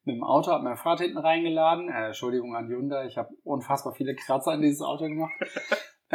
mit 0.06 0.16
dem 0.16 0.24
Auto, 0.24 0.52
habe 0.52 0.64
mein 0.64 0.78
Fahrrad 0.78 1.02
hinten 1.02 1.20
reingeladen. 1.20 1.90
Äh, 1.90 2.08
Entschuldigung 2.08 2.56
an 2.56 2.68
Hyundai, 2.68 3.06
ich 3.06 3.20
habe 3.20 3.30
unfassbar 3.44 3.94
viele 3.94 4.16
Kratzer 4.16 4.56
in 4.56 4.62
dieses 4.64 4.82
Auto 4.82 5.04
gemacht. 5.04 5.34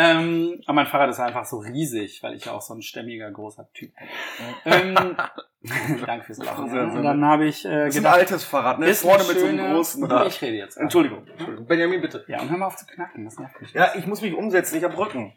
Ähm, 0.00 0.62
aber 0.64 0.75
mein 0.75 0.87
Fahrrad 0.87 1.11
ist 1.11 1.21
einfach 1.21 1.45
so 1.45 1.59
riesig, 1.59 2.23
weil 2.23 2.35
ich 2.35 2.47
ja 2.47 2.52
auch 2.52 2.62
so 2.62 2.75
ein 2.75 2.83
stämmiger, 2.83 3.30
großer 3.30 3.69
Typ 3.73 3.92
bin. 3.95 4.09
ähm, 4.64 5.16
Danke 6.07 6.25
fürs 6.25 6.38
Lachen. 6.38 6.71
Sehr 6.71 6.85
Und 6.85 7.02
dann 7.02 7.23
habe 7.25 7.45
ich 7.47 7.66
äh, 7.66 7.69
Das 7.69 7.88
ist 7.88 7.97
ein 7.97 8.02
gedacht, 8.04 8.19
altes 8.19 8.45
Fahrrad, 8.45 8.78
ne? 8.78 8.87
ist 8.88 9.02
Vorne 9.02 9.25
mit 9.25 9.38
so 9.38 9.47
einem 9.47 9.75
großen 9.75 10.04
Rad. 10.04 10.26
Ich 10.28 10.40
rede 10.40 10.57
jetzt. 10.57 10.76
Entschuldigung, 10.78 11.26
Entschuldigung. 11.26 11.66
Benjamin, 11.66 12.00
bitte. 12.00 12.25
Ja, 12.28 12.40
und 12.40 12.50
hör 12.50 12.57
mal 12.57 12.66
auf 12.66 12.76
zu 12.76 12.87
knacken, 12.87 13.25
das 13.26 13.38
nervt 13.38 13.61
mich. 13.61 13.73
Ja, 13.75 13.92
ich 13.95 14.07
muss 14.07 14.23
mich 14.23 14.33
umsetzen, 14.35 14.76
ich 14.76 14.85
hab 14.85 14.97
Rücken. 14.97 15.35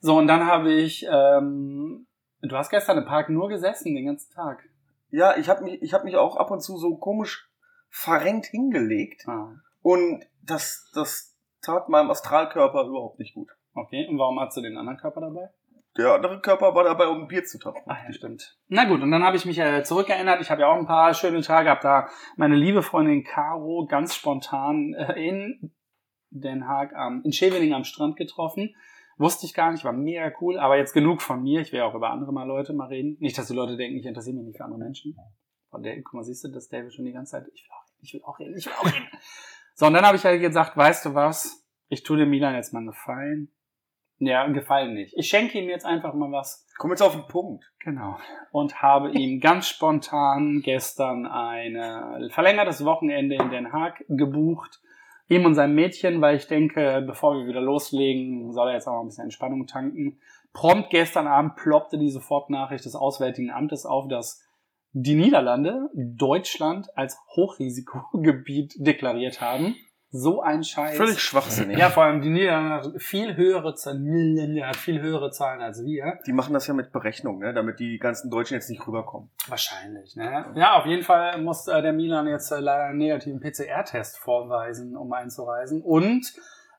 So, 0.00 0.18
und 0.18 0.26
dann 0.26 0.44
habe 0.44 0.70
ich, 0.70 1.06
ähm, 1.10 2.06
du 2.42 2.54
hast 2.54 2.68
gestern 2.68 2.98
im 2.98 3.06
Park 3.06 3.30
nur 3.30 3.48
gesessen, 3.48 3.94
den 3.94 4.04
ganzen 4.04 4.30
Tag. 4.34 4.68
Ja, 5.08 5.38
ich 5.38 5.48
habe 5.48 5.64
mich, 5.64 5.80
ich 5.80 5.94
hab 5.94 6.04
mich 6.04 6.16
auch 6.16 6.36
ab 6.36 6.50
und 6.50 6.60
zu 6.60 6.76
so 6.76 6.96
komisch 6.96 7.48
verrenkt 7.88 8.44
hingelegt. 8.44 9.26
Ah, 9.26 9.54
Und 9.80 10.26
das, 10.42 10.90
das 10.92 11.33
tat 11.64 11.88
meinem 11.88 12.10
Astralkörper 12.10 12.84
überhaupt 12.86 13.18
nicht 13.18 13.34
gut. 13.34 13.50
okay. 13.74 14.06
Und 14.08 14.18
warum 14.18 14.40
hast 14.40 14.56
du 14.56 14.60
den 14.60 14.76
anderen 14.76 14.98
Körper 14.98 15.20
dabei? 15.20 15.50
Der 15.96 16.14
andere 16.14 16.40
Körper 16.40 16.74
war 16.74 16.82
dabei, 16.82 17.06
um 17.06 17.22
ein 17.22 17.28
Bier 17.28 17.44
zu 17.44 17.58
trinken. 17.58 17.82
Ach 17.86 18.04
ja, 18.04 18.12
stimmt. 18.12 18.58
Na 18.66 18.84
gut, 18.84 19.00
und 19.00 19.12
dann 19.12 19.22
habe 19.22 19.36
ich 19.36 19.44
mich 19.44 19.58
äh, 19.58 19.84
zurückerinnert. 19.84 20.40
Ich 20.40 20.50
habe 20.50 20.62
ja 20.62 20.68
auch 20.68 20.76
ein 20.76 20.86
paar 20.86 21.14
schöne 21.14 21.40
Tage 21.40 21.66
gehabt. 21.66 21.84
Da 21.84 22.08
meine 22.36 22.56
liebe 22.56 22.82
Freundin 22.82 23.22
Caro 23.22 23.86
ganz 23.88 24.14
spontan 24.14 24.94
äh, 24.94 25.12
in 25.24 25.72
Den 26.30 26.66
Haag 26.66 26.94
am, 26.96 27.22
in 27.24 27.32
Scheveningen 27.32 27.74
am 27.74 27.84
Strand 27.84 28.16
getroffen. 28.16 28.74
Wusste 29.18 29.46
ich 29.46 29.54
gar 29.54 29.70
nicht, 29.70 29.84
war 29.84 29.92
mega 29.92 30.32
cool. 30.40 30.58
Aber 30.58 30.76
jetzt 30.76 30.94
genug 30.94 31.22
von 31.22 31.40
mir. 31.42 31.60
Ich 31.60 31.72
will 31.72 31.82
auch 31.82 31.94
über 31.94 32.10
andere 32.10 32.32
mal 32.32 32.46
Leute 32.46 32.72
mal 32.72 32.88
reden. 32.88 33.16
Nicht, 33.20 33.38
dass 33.38 33.46
die 33.46 33.54
Leute 33.54 33.76
denken, 33.76 33.96
ich 33.96 34.06
interessiere 34.06 34.34
mich 34.34 34.46
nicht 34.46 34.56
für 34.56 34.64
andere 34.64 34.80
Menschen. 34.80 35.16
Von 35.70 35.84
der, 35.84 35.94
guck 36.02 36.14
mal, 36.14 36.24
siehst 36.24 36.42
du, 36.42 36.48
das 36.48 36.68
David 36.68 36.92
schon 36.92 37.04
die 37.04 37.12
ganze 37.12 37.32
Zeit. 37.32 37.46
Ich 37.54 38.12
will 38.12 38.22
auch 38.24 38.38
reden, 38.40 38.56
ich 38.56 38.66
will 38.66 38.72
auch 38.72 38.84
reden, 38.84 38.88
ich 38.88 38.92
will 38.92 38.92
auch 38.92 38.94
reden. 38.94 39.08
So, 39.74 39.86
und 39.86 39.94
dann 39.94 40.06
habe 40.06 40.16
ich 40.16 40.24
halt 40.24 40.40
gesagt, 40.40 40.76
weißt 40.76 41.06
du 41.06 41.14
was? 41.14 41.64
Ich 41.88 42.02
tue 42.02 42.16
dem 42.16 42.30
Milan 42.30 42.54
jetzt 42.54 42.72
mal 42.72 42.78
einen 42.78 42.88
Gefallen. 42.88 43.50
Ja, 44.18 44.46
Gefallen 44.46 44.94
nicht. 44.94 45.14
Ich 45.16 45.28
schenke 45.28 45.58
ihm 45.58 45.68
jetzt 45.68 45.84
einfach 45.84 46.14
mal 46.14 46.30
was. 46.30 46.66
Komm 46.78 46.90
jetzt 46.90 47.02
auf 47.02 47.12
den 47.12 47.26
Punkt. 47.26 47.72
Genau. 47.80 48.16
Und 48.52 48.80
habe 48.80 49.10
ihm 49.10 49.40
ganz 49.40 49.68
spontan 49.68 50.62
gestern 50.62 51.26
ein 51.26 52.30
verlängertes 52.30 52.84
Wochenende 52.84 53.34
in 53.34 53.50
Den 53.50 53.72
Haag 53.72 54.04
gebucht. 54.08 54.80
Ihm 55.28 55.44
und 55.46 55.54
seinem 55.54 55.74
Mädchen, 55.74 56.20
weil 56.20 56.36
ich 56.36 56.46
denke, 56.46 57.02
bevor 57.06 57.36
wir 57.36 57.46
wieder 57.46 57.60
loslegen, 57.60 58.52
soll 58.52 58.68
er 58.68 58.74
jetzt 58.74 58.86
auch 58.86 58.92
mal 58.92 59.00
ein 59.00 59.06
bisschen 59.06 59.24
Entspannung 59.24 59.66
tanken. 59.66 60.20
Prompt 60.52 60.90
gestern 60.90 61.26
Abend 61.26 61.56
ploppte 61.56 61.98
die 61.98 62.10
Sofortnachricht 62.10 62.84
des 62.84 62.94
Auswärtigen 62.94 63.50
Amtes 63.50 63.86
auf, 63.86 64.06
dass 64.06 64.46
die 64.94 65.16
Niederlande 65.16 65.90
Deutschland 65.92 66.96
als 66.96 67.18
Hochrisikogebiet 67.34 68.74
deklariert 68.78 69.40
haben. 69.40 69.74
So 70.16 70.40
ein 70.40 70.62
Scheiß. 70.62 70.96
Völlig 70.96 71.18
schwachsinnig. 71.18 71.76
Ja, 71.76 71.90
vor 71.90 72.04
allem 72.04 72.22
die 72.22 72.30
Niederlande 72.30 72.74
hat 72.76 73.02
viel 73.02 73.34
höhere 73.34 73.74
viel 74.72 75.02
höhere 75.02 75.32
Zahlen 75.32 75.60
als 75.60 75.84
wir. 75.84 76.20
Die 76.24 76.32
machen 76.32 76.54
das 76.54 76.68
ja 76.68 76.74
mit 76.74 76.92
Berechnung, 76.92 77.40
ne? 77.40 77.52
damit 77.52 77.80
die 77.80 77.98
ganzen 77.98 78.30
Deutschen 78.30 78.54
jetzt 78.54 78.70
nicht 78.70 78.86
rüberkommen. 78.86 79.30
Wahrscheinlich, 79.48 80.14
ne? 80.14 80.46
Ja, 80.54 80.78
auf 80.78 80.86
jeden 80.86 81.02
Fall 81.02 81.42
muss 81.42 81.66
äh, 81.66 81.82
der 81.82 81.92
Milan 81.92 82.28
jetzt 82.28 82.52
äh, 82.52 82.60
leider 82.60 82.84
einen 82.84 82.98
negativen 82.98 83.40
PCR-Test 83.40 84.18
vorweisen, 84.18 84.96
um 84.96 85.12
einzureisen. 85.12 85.82
Und 85.82 86.32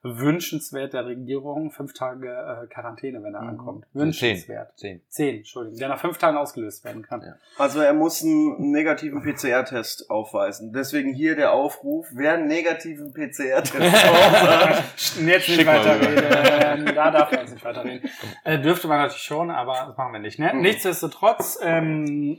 wünschenswert 0.08 0.94
der 0.94 1.06
Regierung 1.08 1.72
fünf 1.72 1.94
Tage 1.94 2.28
äh, 2.30 2.68
Quarantäne, 2.68 3.24
wenn 3.24 3.34
er 3.34 3.42
Mhm. 3.42 3.50
ankommt. 3.50 3.86
Wünschenswert. 3.94 4.78
Zehn. 4.78 5.02
Zehn, 5.10 5.38
Entschuldigung, 5.38 5.80
der 5.80 5.90
nach 5.90 6.00
fünf 6.00 6.20
Tagen 6.20 6.38
ausgelöst 6.38 6.86
werden 6.86 7.02
kann. 7.02 7.22
Ja. 7.22 7.36
Also 7.58 7.80
er 7.80 7.94
muss 7.94 8.22
einen 8.24 8.72
negativen 8.72 9.24
PCR-Test 9.24 10.10
aufweisen. 10.12 10.72
Deswegen 10.74 11.14
hier 11.14 11.36
der 11.36 11.54
Aufruf, 11.54 12.06
wer 12.14 12.34
einen 12.36 12.48
negativen 12.48 13.14
PCR-Test 13.14 13.74
aufweist. 14.10 15.20
Jetzt 15.22 15.50
nicht 15.50 15.66
weiterreden. 15.66 16.86
da 16.94 17.10
darf 17.12 17.32
man 17.32 17.40
jetzt 17.42 17.54
nicht 17.54 17.66
weiterreden. 17.66 18.10
Äh, 18.44 18.60
dürfte 18.62 18.88
man 18.88 19.00
natürlich 19.00 19.24
schon, 19.24 19.50
aber 19.50 19.86
das 19.88 19.98
machen 19.98 20.14
wir 20.14 20.20
nicht. 20.20 20.38
Ne? 20.38 20.52
Mhm. 20.54 20.62
Nichtsdestotrotz, 20.62 21.58
ähm, 21.64 22.38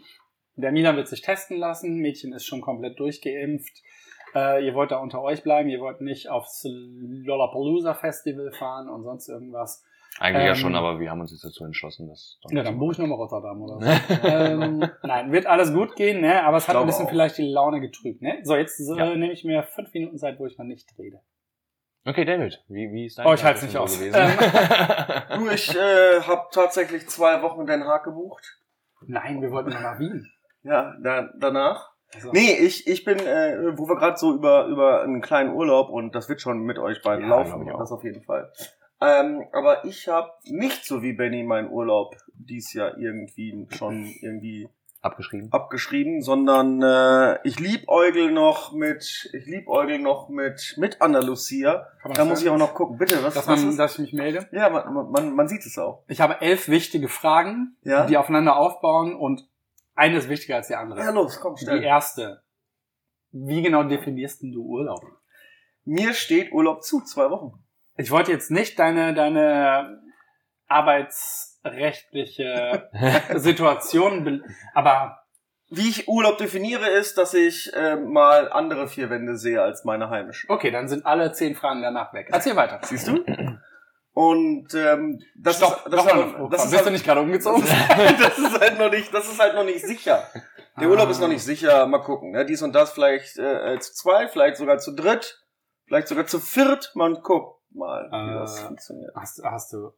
der 0.55 0.71
Milan 0.73 0.97
wird 0.97 1.09
sich 1.09 1.21
testen 1.21 1.59
lassen. 1.59 1.97
Mädchen 1.97 2.33
ist 2.33 2.47
schon 2.47 2.61
komplett 2.61 2.99
durchgeimpft. 3.01 3.83
Äh, 4.37 4.67
ihr 4.67 4.75
wollt 4.75 4.91
da 4.91 4.99
unter 4.99 5.23
euch 5.23 5.43
bleiben. 5.43 5.69
Ihr 5.71 5.81
wollt 5.81 6.01
nicht 6.03 6.29
aufs 6.29 6.65
Lollapalooza 6.69 7.95
Festival 7.95 8.53
fahren 8.53 8.89
und 8.91 9.03
sonst 9.03 9.29
irgendwas. 9.29 9.83
Eigentlich 10.19 10.45
ja 10.45 10.51
Ähm, 10.51 10.57
schon, 10.57 10.75
aber 10.75 10.99
wir 11.01 11.11
haben 11.11 11.21
uns 11.21 11.31
jetzt 11.31 11.45
dazu 11.45 11.65
entschlossen, 11.65 12.09
dass. 12.09 12.39
Ja, 12.51 12.63
dann 12.63 12.79
buche 12.79 12.93
ich 12.93 12.99
nochmal 12.99 13.19
Rotterdam 13.19 13.63
oder 13.63 13.81
so. 13.81 14.27
ähm, 14.27 14.85
nein, 15.03 15.33
wird 15.33 15.47
alles 15.47 15.73
gut 15.73 15.95
gehen, 15.97 16.21
ne? 16.21 16.43
aber 16.43 16.57
es 16.59 16.69
hat 16.69 16.77
ein 16.77 16.87
bisschen 16.87 17.07
auch. 17.07 17.11
vielleicht 17.11 17.37
die 17.39 17.49
Laune 17.49 17.81
getrübt. 17.81 18.23
Ne? 18.23 18.39
So, 18.43 18.57
jetzt 18.57 18.79
äh, 18.81 18.97
Ja. 18.97 19.15
nehme 19.15 19.33
ich 19.33 19.45
mir 19.45 19.63
fünf 19.63 19.93
Minuten 19.93 20.17
Zeit, 20.19 20.39
wo 20.39 20.47
ich 20.47 20.57
mal 20.59 20.65
nicht 20.65 20.89
rede. 20.99 21.21
Okay, 22.07 22.25
David, 22.25 22.65
wie, 22.69 22.91
wie 22.93 23.07
ist 23.07 23.19
dein 23.19 23.27
Oh, 23.27 23.35
ich 23.35 23.43
halte 23.45 23.59
es 23.59 23.65
nicht 23.65 23.77
aus. 23.77 23.99
gewesen? 23.99 24.17
Ähm, 24.17 25.39
Du, 25.39 25.51
ich 25.51 25.75
äh, 25.77 26.21
habe 26.23 26.47
tatsächlich 26.53 27.09
zwei 27.09 27.43
Wochen 27.43 27.63
in 27.63 27.67
Den 27.67 27.85
Haag 27.85 28.05
gebucht. 28.05 28.45
Nein, 29.07 29.43
wir 29.43 29.51
wollten 29.51 29.71
noch 29.71 29.81
nach 29.81 29.99
Wien. 29.99 30.31
Ja, 30.63 30.95
da, 31.03 31.29
danach. 31.39 31.91
Also, 32.15 32.31
Nee, 32.33 32.53
ich, 32.61 32.87
ich 32.87 33.05
bin, 33.05 33.19
äh, 33.19 33.77
wo 33.77 33.89
wir 33.89 33.97
gerade 33.97 34.17
so 34.17 34.33
über, 34.35 34.67
über 34.67 35.03
einen 35.03 35.21
kleinen 35.21 35.55
Urlaub 35.55 35.91
und 35.91 36.15
das 36.15 36.29
wird 36.29 36.41
schon 36.41 36.61
mit 36.61 36.79
euch 36.79 37.03
beiden 37.03 37.29
Ja, 37.29 37.37
laufen, 37.43 37.67
das 37.79 37.91
auf 37.93 38.05
jeden 38.05 38.23
Fall. 38.23 38.53
Ähm, 39.01 39.45
aber 39.53 39.85
ich 39.85 40.09
habe 40.09 40.31
nicht 40.45 40.85
so 40.87 41.03
wie 41.03 41.13
Benny 41.13 41.43
meinen 41.43 41.71
Urlaub 41.71 42.15
dies 42.35 42.73
Jahr 42.73 42.97
irgendwie 42.97 43.67
schon 43.77 44.07
irgendwie 44.23 44.69
Abgeschrieben. 45.03 45.53
abgeschrieben, 45.53 46.23
sondern 46.23 46.83
äh, 46.83 47.39
ich 47.47 47.61
liebäugel 47.61 48.33
noch 48.33 48.73
mit, 48.73 49.29
ich 49.35 49.45
liebäugel 49.47 49.99
noch 49.99 50.29
mit 50.31 50.75
mit 50.79 51.01
Andalusia. 51.03 51.87
Da 52.15 52.25
muss 52.25 52.43
ich 52.43 52.49
auch 52.49 52.57
noch 52.57 52.75
gucken. 52.75 52.97
Bitte, 52.99 53.23
was, 53.23 53.35
dass, 53.35 53.47
was 53.47 53.61
man, 53.61 53.69
ist? 53.71 53.79
dass 53.79 53.93
ich 53.95 53.99
mich 53.99 54.13
melde. 54.15 54.49
Ja, 54.53 54.71
man, 54.71 54.93
man- 54.95 55.11
man, 55.11 55.35
man 55.37 55.49
sieht 55.49 55.65
es 55.67 55.77
auch. 55.79 56.03
Ich 56.09 56.21
habe 56.23 56.41
elf 56.41 56.69
wichtige 56.69 57.09
Fragen, 57.09 57.77
Ja. 57.83 58.07
die 58.07 58.17
aufeinander 58.17 58.57
aufbauen 58.57 59.15
und 59.15 59.47
eine 59.97 60.19
ist 60.19 60.29
wichtiger 60.29 60.57
als 60.57 60.69
die 60.69 60.77
andere. 60.77 61.01
Ja, 61.01 61.11
los, 61.11 61.41
komm, 61.41 61.57
die 61.57 61.65
schnell. 61.65 61.83
erste. 61.83 62.43
Wie 63.33 63.63
genau 63.63 63.83
definierst 63.83 64.43
denn 64.43 64.53
du 64.53 64.63
Urlaub? 64.63 65.01
Mir 65.85 66.15
steht 66.15 66.53
Urlaub 66.53 66.83
zu, 66.85 67.01
zwei 67.03 67.29
Wochen. 67.31 67.65
Ich 67.97 68.11
wollte 68.11 68.31
jetzt 68.33 68.51
nicht 68.51 68.79
deine, 68.79 69.15
deine 69.15 70.01
arbeitsrechtliche 70.69 72.89
Situation, 73.37 74.25
be- 74.25 74.43
aber 74.75 75.19
Wie 75.71 75.89
ich 75.89 76.09
Urlaub 76.09 76.39
definiere, 76.39 76.89
ist, 76.89 77.19
dass 77.19 77.35
ich 77.35 77.73
äh, 77.75 77.97
mal 77.97 78.51
andere 78.53 78.89
vier 78.89 79.11
Wände 79.11 79.37
sehe 79.37 79.63
als 79.63 79.85
meine 79.85 80.11
heimischen. 80.11 80.51
okay, 80.51 80.71
dann 80.71 80.89
sind 80.89 81.07
alle 81.07 81.33
zehn 81.33 81.55
Fragen 81.55 81.83
danach 81.83 82.13
weg. 82.13 82.29
Erzähl 82.33 82.57
weiter. 82.57 82.81
Siehst 82.83 83.09
du? 83.09 83.25
Und 84.17 84.73
ähm, 84.75 85.21
das 85.35 85.59
Stopp, 85.59 85.77
ist, 85.85 85.93
das, 85.93 85.93
noch 85.93 86.07
ist, 86.07 86.13
aber- 86.13 86.37
eine 86.39 86.49
das, 86.49 86.65
ist 86.65 86.71
Bist 86.71 86.73
du 86.73 86.85
halt, 86.85 86.93
nicht 86.95 87.05
gerade 87.05 87.21
umgezogen? 87.21 87.63
das 88.19 88.39
ist 88.39 88.61
halt 88.61 88.79
noch 88.79 88.91
nicht, 88.91 89.13
das 89.13 89.29
ist 89.31 89.39
halt 89.39 89.55
noch 89.55 89.65
nicht 89.65 89.85
sicher. 89.85 90.27
Der 90.81 90.89
Urlaub 90.89 91.09
Ah. 91.09 91.11
ist 91.11 91.21
noch 91.21 91.29
nicht 91.29 91.43
sicher. 91.45 91.87
Mal 91.87 91.99
gucken. 91.99 92.31
Ne? 92.31 92.47
Dies 92.47 92.63
und 92.63 92.73
das 92.73 92.93
vielleicht 92.93 93.37
äh, 93.37 93.79
zu 93.79 93.93
zweit, 93.93 94.31
vielleicht 94.31 94.57
sogar 94.57 94.79
zu 94.79 94.93
dritt, 94.95 95.45
vielleicht 95.85 96.09
sogar 96.09 96.25
zu 96.27 96.41
viert. 96.41 96.93
Man 96.95 97.21
guckt 97.23 97.61
mal, 97.75 98.09
wie 98.11 98.31
Äh, 98.33 98.39
das 98.39 98.59
funktioniert. 98.61 99.15
Hast, 99.15 99.43
hast 99.45 99.75
du, 99.75 99.93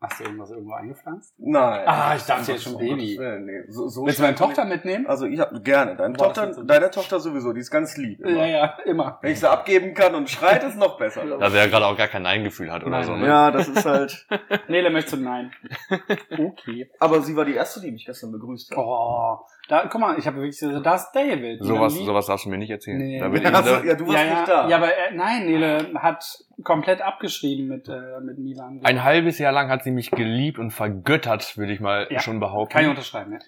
hast 0.00 0.18
du 0.20 0.24
irgendwas 0.24 0.50
irgendwo 0.50 0.72
eingepflanzt? 0.72 1.34
Nein. 1.38 1.82
Ah, 1.86 2.14
ich 2.16 2.22
dachte 2.24 2.52
jetzt 2.52 2.64
schon 2.64 2.78
Baby. 2.78 3.18
Nee, 3.40 3.64
so, 3.68 3.88
so 3.88 4.06
Willst 4.06 4.18
du 4.18 4.22
meine 4.22 4.34
Tochter 4.34 4.64
mitnehmen? 4.64 5.06
Also 5.06 5.26
ich 5.26 5.38
habe 5.38 5.60
gerne. 5.60 5.96
Deine 5.96 6.14
Boah, 6.14 6.24
Tochter, 6.32 6.54
so- 6.54 6.62
deine 6.62 6.90
Tochter 6.90 7.20
sowieso. 7.20 7.52
Die 7.52 7.60
ist 7.60 7.70
ganz 7.70 7.96
lieb. 7.96 8.20
Immer. 8.20 8.30
Ja, 8.30 8.46
ja, 8.46 8.64
immer. 8.86 9.18
Wenn 9.20 9.32
ich 9.32 9.40
sie 9.40 9.50
abgeben 9.50 9.92
kann 9.94 10.14
und 10.14 10.30
schreit, 10.30 10.64
ist 10.64 10.76
noch 10.78 10.96
besser. 10.98 11.24
Dass 11.38 11.52
er 11.54 11.64
ja 11.64 11.70
gerade 11.70 11.86
auch 11.86 11.96
gar 11.96 12.08
kein 12.08 12.22
Nein-Gefühl 12.22 12.72
hat 12.72 12.82
oder 12.82 12.92
Nein. 12.92 13.04
so. 13.04 13.16
Ne? 13.16 13.26
Ja, 13.26 13.50
das 13.50 13.68
ist 13.68 13.84
halt. 13.84 14.26
Nele 14.68 14.90
möchtest 14.90 15.16
du 15.16 15.20
nein. 15.22 15.52
Okay. 16.30 16.90
Aber 16.98 17.20
sie 17.22 17.36
war 17.36 17.44
die 17.44 17.54
erste, 17.54 17.80
die 17.80 17.90
mich 17.90 18.06
gestern 18.06 18.32
begrüßt 18.32 18.70
hat. 18.70 18.78
Oh, 18.78 19.40
da, 19.70 19.86
guck 19.90 20.00
mal, 20.00 20.18
ich 20.18 20.26
habe 20.26 20.36
wirklich 20.38 20.58
so, 20.58 20.80
da 20.80 20.94
ist 20.96 21.12
David. 21.12 21.62
Sowas, 21.64 21.94
sowas 21.94 22.26
darfst 22.26 22.44
du 22.46 22.50
mir 22.50 22.58
nicht 22.58 22.70
erzählen. 22.70 22.98
Nee. 22.98 23.20
Da 23.20 23.28
bin 23.28 23.42
ich, 23.42 23.54
Also, 23.54 23.70
ja, 23.84 23.94
du 23.94 24.06
warst 24.06 24.18
ja, 24.18 24.24
ja, 24.24 24.34
nicht 24.34 24.48
da. 24.48 24.68
ja, 24.68 24.76
aber 24.76 24.88
äh, 24.88 25.14
nein, 25.14 25.46
Nele 25.46 25.92
hat 25.94 26.24
komplett 26.64 27.00
abgeschrieben 27.02 27.68
mit, 27.68 27.88
äh, 27.88 28.20
mit 28.20 28.38
Milan. 28.38 28.80
ein 28.82 29.04
halbes 29.04 29.38
Jahr 29.38 29.52
lang 29.52 29.68
hat 29.70 29.84
sie 29.84 29.90
mich 29.92 30.10
geliebt 30.10 30.58
und 30.58 30.70
vergöttert, 30.72 31.56
würde 31.56 31.72
ich 31.72 31.80
mal 31.80 32.08
Ja. 32.10 32.20
schon 32.20 32.40
behaupten. 32.40 32.72
Kann 32.72 32.82
ich 32.84 32.90
unterschreiben, 32.90 33.32
ja. 33.32 33.38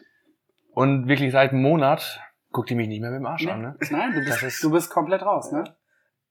und 0.74 1.08
wirklich 1.08 1.32
seit 1.32 1.50
einem 1.50 1.62
Monat 1.62 2.20
guckt 2.50 2.70
die 2.70 2.74
mich 2.74 2.88
nicht 2.88 3.00
mehr 3.00 3.10
mit 3.10 3.18
dem 3.20 3.26
Arsch 3.26 3.46
an. 3.46 3.60
Ne? 3.62 3.76
Nein, 3.90 4.12
du 4.12 4.20
bist, 4.24 4.42
ist- 4.42 4.62
du 4.62 4.70
bist 4.70 4.90
komplett 4.90 5.22
raus, 5.22 5.50
ne? 5.52 5.64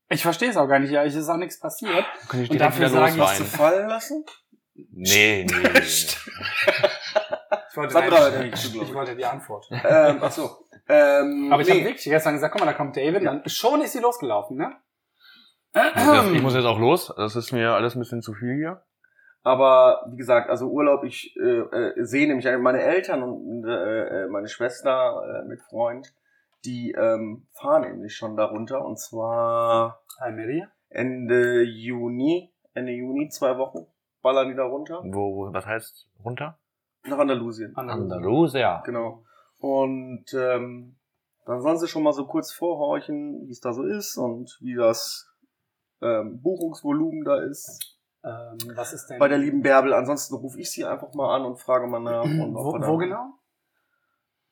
Ich 0.10 0.22
verstehe 0.24 0.50
es 0.50 0.58
auch 0.58 0.68
gar 0.68 0.80
nicht, 0.80 0.92
ja, 0.92 1.04
es 1.04 1.16
ist 1.16 1.30
auch 1.30 1.38
nichts 1.38 1.60
passiert. 1.60 2.06
Kann 2.30 2.42
ich 2.44 2.50
Und 2.50 2.60
dafür 2.60 2.88
wieder 2.90 3.00
sage 3.08 3.14
ich, 3.16 3.22
Hast 3.22 3.40
du 3.40 3.44
fallen 3.46 3.88
lassen? 3.88 4.24
Nee, 4.94 5.46
nee, 5.50 5.56
nee, 5.64 5.70
nee. 5.74 5.80
Ich 7.72 7.78
wollte, 7.78 7.94
Sandra 7.94 8.30
ja 8.30 8.40
nichts 8.44 8.62
zu 8.62 8.68
ich 8.68 8.74
glauben. 8.74 8.94
wollte 8.94 9.16
die 9.16 9.26
Antwort. 9.26 9.68
ähm, 9.72 10.18
ach 10.22 10.32
so. 10.32 10.50
Ähm, 10.90 11.50
Aber 11.52 11.62
ich 11.62 11.68
nee, 11.70 11.76
habe 11.76 11.86
wirklich 11.86 12.04
gestern 12.04 12.34
gesagt, 12.34 12.52
guck 12.54 12.62
mal, 12.62 12.68
da 12.72 12.78
kommt 12.78 12.98
David, 12.98 13.24
dann 13.26 13.42
schon 13.48 13.82
ist 13.82 13.94
sie 13.94 14.00
losgelaufen, 14.00 14.58
ne? 14.58 14.76
Ich 15.74 16.06
muss, 16.06 16.16
jetzt, 16.16 16.32
ich 16.36 16.42
muss 16.42 16.54
jetzt 16.54 16.66
auch 16.66 16.80
los. 16.80 17.14
Das 17.16 17.36
ist 17.38 17.54
mir 17.54 17.72
alles 17.74 17.96
ein 17.96 18.00
bisschen 18.00 18.22
zu 18.22 18.34
viel 18.34 18.56
hier. 18.56 18.84
aber 19.44 20.06
wie 20.10 20.18
gesagt, 20.18 20.50
also 20.50 20.68
Urlaub, 20.68 21.04
ich 21.06 21.34
äh, 21.38 21.60
äh, 21.60 22.04
sehe 22.04 22.28
nämlich 22.28 22.46
meine 22.60 22.82
Eltern 22.82 23.24
und 23.24 23.66
äh, 23.66 24.24
äh, 24.24 24.28
meine 24.28 24.50
Schwester 24.50 25.44
äh, 25.44 25.48
mit 25.48 25.62
Freund, 25.62 26.14
die 26.66 26.92
ähm, 26.92 27.48
fahren 27.54 27.84
nämlich 27.84 28.16
schon 28.16 28.36
darunter 28.36 28.84
und 28.84 29.00
zwar 29.00 30.04
Almeria? 30.20 30.68
Ende 30.90 31.64
Juni, 31.64 32.52
Ende 32.74 32.92
Juni, 32.92 33.30
zwei 33.30 33.58
Wochen, 33.58 33.88
ballern 34.22 34.50
die 34.50 34.56
da 34.56 34.66
runter. 34.66 35.02
Wo, 35.06 35.36
wo, 35.38 35.54
was 35.54 35.66
heißt 35.66 36.10
runter? 36.24 36.58
Nach 37.04 37.18
Andalusien. 37.18 37.76
Andalusia. 37.76 38.82
Genau. 38.86 39.24
Und 39.60 40.26
ähm, 40.34 40.98
dann 41.46 41.62
sollen 41.62 41.78
sie 41.78 41.88
schon 41.88 42.04
mal 42.04 42.14
so 42.14 42.26
kurz 42.26 42.52
vorhorchen, 42.52 43.48
wie 43.48 43.52
es 43.52 43.60
da 43.60 43.74
so 43.74 43.84
ist 43.84 44.18
und 44.18 44.58
wie 44.62 44.76
das 44.76 45.28
ähm, 46.02 46.42
Buchungsvolumen 46.42 47.24
da 47.24 47.42
ist 47.42 47.98
Ähm, 48.24 48.58
was 48.76 48.94
ist 48.94 49.08
denn? 49.08 49.20
bei 49.20 49.28
der 49.28 49.38
lieben 49.40 49.62
Bärbel. 49.62 49.94
Ansonsten 49.94 50.36
rufe 50.36 50.60
ich 50.60 50.72
sie 50.72 50.86
einfach 50.86 51.14
mal 51.14 51.36
an 51.36 51.46
und 51.46 51.60
frage 51.60 51.88
mal 51.88 52.00
nach. 52.00 52.24
Wo, 52.54 52.74
wo 52.74 52.98
genau? 52.98 53.34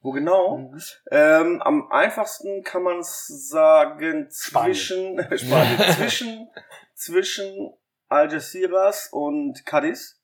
Wo 0.02 0.12
genau? 0.12 0.58
Mhm. 0.58 0.80
Ähm, 1.12 1.62
am 1.62 1.92
einfachsten 1.92 2.64
kann 2.64 2.84
man 2.84 3.00
es 3.00 3.28
sagen 3.50 4.28
Spanien. 4.32 4.74
zwischen 4.74 5.20
Spanien, 5.38 5.80
zwischen 5.96 6.50
zwischen 6.94 7.74
Algeciras 8.08 9.10
und 9.12 9.66
Cadiz. 9.66 10.20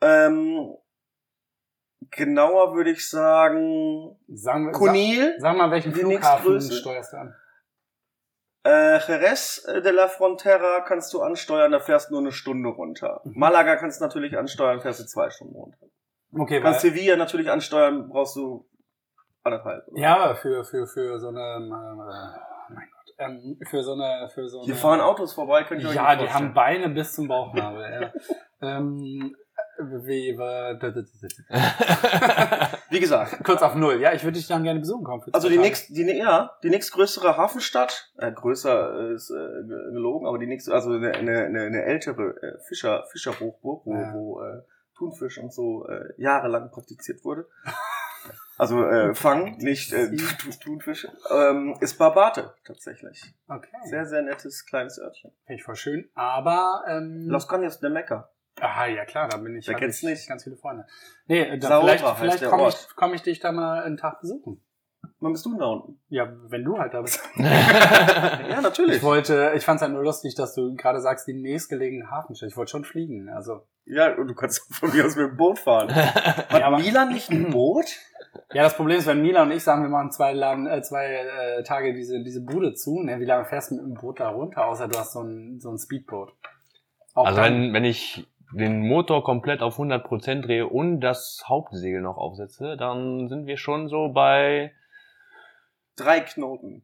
Ähm, 0.00 0.74
genauer 2.10 2.74
würde 2.74 2.90
ich 2.90 3.08
sagen 3.08 4.16
Sagen 4.28 4.66
wir, 4.66 4.72
sag, 4.72 4.80
Conil, 4.80 5.34
sag 5.38 5.56
mal, 5.56 5.70
welchen 5.70 5.94
Flughafen 5.94 6.60
steuerst 6.60 7.12
du 7.12 7.16
an? 7.16 7.34
äh, 8.64 8.98
Jerez 8.98 9.62
de 9.66 9.90
la 9.92 10.08
Frontera 10.08 10.80
kannst 10.86 11.12
du 11.14 11.22
ansteuern, 11.22 11.72
da 11.72 11.80
fährst 11.80 12.10
du 12.10 12.14
nur 12.14 12.22
eine 12.22 12.32
Stunde 12.32 12.68
runter. 12.68 13.20
Mhm. 13.24 13.38
Malaga 13.38 13.76
kannst 13.76 14.00
du 14.00 14.04
natürlich 14.04 14.36
ansteuern, 14.36 14.80
fährst 14.80 15.00
du 15.00 15.04
zwei 15.04 15.30
Stunden 15.30 15.54
runter. 15.54 15.78
Okay, 16.32 16.60
kannst 16.60 16.84
weil, 16.84 16.92
Sevilla 16.92 17.16
natürlich 17.16 17.50
ansteuern, 17.50 18.08
brauchst 18.08 18.36
du 18.36 18.68
anderthalb. 19.42 19.88
oder? 19.88 20.00
ja, 20.00 20.34
für, 20.34 20.64
für, 20.64 20.86
für 20.86 21.18
so 21.18 21.28
eine, 21.28 21.40
ähm, 21.40 21.72
äh, 21.72 22.74
mein 22.74 22.88
Gott, 22.92 23.14
ähm, 23.18 23.58
für 23.68 23.82
so 23.82 23.94
eine, 23.94 24.28
für 24.32 24.48
so 24.48 24.62
Hier 24.62 24.74
eine, 24.74 24.80
fahren 24.80 25.00
Autos 25.00 25.32
vorbei, 25.32 25.64
könnt 25.64 25.82
ihr 25.82 25.88
euch 25.88 25.94
Ja, 25.94 26.14
die 26.14 26.28
haben. 26.28 26.54
Beine 26.54 26.90
bis 26.90 27.14
zum 27.14 27.26
Bauchnabel, 27.26 27.82
ja. 27.82 28.12
ähm, 28.76 29.34
wie, 30.06 30.36
Wie 32.90 33.00
gesagt, 33.00 33.44
kurz 33.44 33.62
auf 33.62 33.74
Null. 33.74 34.00
Ja, 34.00 34.12
ich 34.12 34.22
würde 34.24 34.38
dich 34.38 34.46
dann 34.48 34.64
gerne 34.64 34.80
besuchen 34.80 35.04
kommen. 35.04 35.22
für 35.22 35.32
also 35.34 35.48
die 35.48 35.58
nächst, 35.58 35.90
die, 35.90 36.02
ja, 36.04 36.56
die 36.62 36.70
nächstgrößere 36.70 37.36
Hafenstadt, 37.36 38.12
äh, 38.18 38.32
größer 38.32 39.10
ist 39.12 39.30
äh, 39.30 39.34
ge- 39.66 39.92
gelogen, 39.92 40.26
aber 40.26 40.38
die 40.38 40.46
nächste, 40.46 40.72
also 40.72 40.92
eine, 40.92 41.12
eine, 41.12 41.44
eine, 41.44 41.62
eine 41.62 41.82
ältere 41.84 42.34
äh, 42.42 42.58
Fischer, 42.68 43.04
Fischerhochburg, 43.10 43.82
wo, 43.86 43.94
Ja. 43.94 44.12
wo 44.14 44.42
äh, 44.42 44.62
Thunfisch 44.96 45.38
und 45.38 45.52
so 45.52 45.86
äh, 45.88 46.12
jahrelang 46.18 46.70
praktiziert 46.70 47.24
wurde. 47.24 47.46
Also 48.58 48.84
äh, 48.84 49.14
Fang, 49.14 49.56
nicht 49.58 49.92
äh, 49.92 50.10
Thunfisch, 50.62 51.06
ähm, 51.30 51.76
ist 51.80 51.96
Barbate 51.96 52.52
tatsächlich. 52.66 53.22
Okay. 53.48 53.68
Sehr, 53.84 54.04
sehr 54.04 54.22
nettes 54.22 54.66
kleines 54.66 54.98
Örtchen. 54.98 55.32
Finde 55.46 55.60
ich 55.60 55.64
voll 55.64 55.76
schön. 55.76 56.10
Aber, 56.14 56.82
ähm, 56.88 57.26
Los 57.28 57.48
Caños 57.48 57.80
de 57.80 57.88
Mecca. 57.90 58.30
Aha, 58.60 58.86
ja 58.86 59.04
klar, 59.04 59.28
da 59.28 59.36
bin 59.38 59.56
ich, 59.56 59.68
hab 59.68 59.76
kennt's 59.78 59.98
ich 60.02 60.08
nicht? 60.08 60.28
ganz 60.28 60.44
viele 60.44 60.56
Freunde. 60.56 60.86
Nee, 61.26 61.58
da 61.58 61.68
Saora 61.68 61.86
vielleicht, 62.14 62.38
vielleicht 62.40 62.44
komme 62.50 62.68
ich, 62.68 62.76
komm 62.96 63.14
ich 63.14 63.22
dich 63.22 63.40
da 63.40 63.52
mal 63.52 63.82
einen 63.82 63.96
Tag 63.96 64.20
besuchen. 64.20 64.60
Wann 65.22 65.32
bist 65.32 65.44
du 65.44 65.50
denn 65.50 65.58
da 65.58 65.66
unten? 65.66 66.00
Ja, 66.08 66.32
wenn 66.48 66.64
du 66.64 66.78
halt 66.78 66.94
da 66.94 67.02
bist. 67.02 67.20
Ja, 67.36 68.60
natürlich. 68.62 68.96
Ich 68.96 69.02
wollte, 69.02 69.52
ich 69.54 69.64
fand 69.64 69.76
es 69.76 69.82
halt 69.82 69.92
nur 69.92 70.02
lustig, 70.02 70.34
dass 70.34 70.54
du 70.54 70.74
gerade 70.74 71.00
sagst, 71.00 71.26
die 71.26 71.34
nächstgelegene 71.34 72.10
Hafenstadt. 72.10 72.48
Ich 72.50 72.56
wollte 72.56 72.70
schon 72.70 72.84
fliegen. 72.84 73.28
Also, 73.28 73.66
Ja, 73.84 74.14
und 74.16 74.28
du 74.28 74.34
kannst 74.34 74.62
von 74.74 74.90
mir 74.94 75.04
aus 75.06 75.16
mit 75.16 75.26
dem 75.30 75.36
Boot 75.36 75.58
fahren. 75.58 75.94
Hat 75.94 76.50
Ja, 76.60 76.66
aber- 76.66 76.78
Milan 76.78 77.12
nicht 77.12 77.30
ein 77.30 77.50
Boot? 77.50 77.86
ja, 78.52 78.62
das 78.62 78.76
Problem 78.76 78.98
ist, 78.98 79.06
wenn 79.06 79.22
Mila 79.22 79.42
und 79.42 79.50
ich 79.52 79.62
sagen, 79.62 79.82
wir 79.82 79.88
machen 79.90 80.10
zwei, 80.10 80.32
Laden, 80.32 80.66
äh, 80.66 80.82
zwei 80.82 81.06
äh, 81.06 81.62
Tage 81.64 81.94
diese, 81.94 82.22
diese 82.22 82.42
Bude 82.42 82.74
zu, 82.74 83.02
ne, 83.02 83.20
wie 83.20 83.24
lange 83.24 83.44
fährst 83.44 83.70
du 83.70 83.76
mit 83.76 83.84
dem 83.84 83.94
Boot 83.94 84.20
da 84.20 84.28
runter, 84.30 84.66
außer 84.66 84.88
du 84.88 84.98
hast 84.98 85.12
so 85.12 85.22
ein, 85.22 85.60
so 85.60 85.70
ein 85.70 85.78
Speedboot. 85.78 86.32
Auch 87.14 87.26
Also 87.26 87.40
wenn, 87.42 87.72
wenn 87.72 87.84
ich 87.84 88.26
den 88.52 88.86
Motor 88.86 89.24
komplett 89.24 89.62
auf 89.62 89.78
100% 89.78 90.42
drehe 90.42 90.66
und 90.66 91.00
das 91.00 91.44
Hauptsegel 91.46 92.00
noch 92.00 92.16
aufsetze, 92.16 92.76
dann 92.76 93.28
sind 93.28 93.46
wir 93.46 93.56
schon 93.56 93.88
so 93.88 94.08
bei 94.08 94.72
Drei 95.96 96.20
Knoten. 96.20 96.82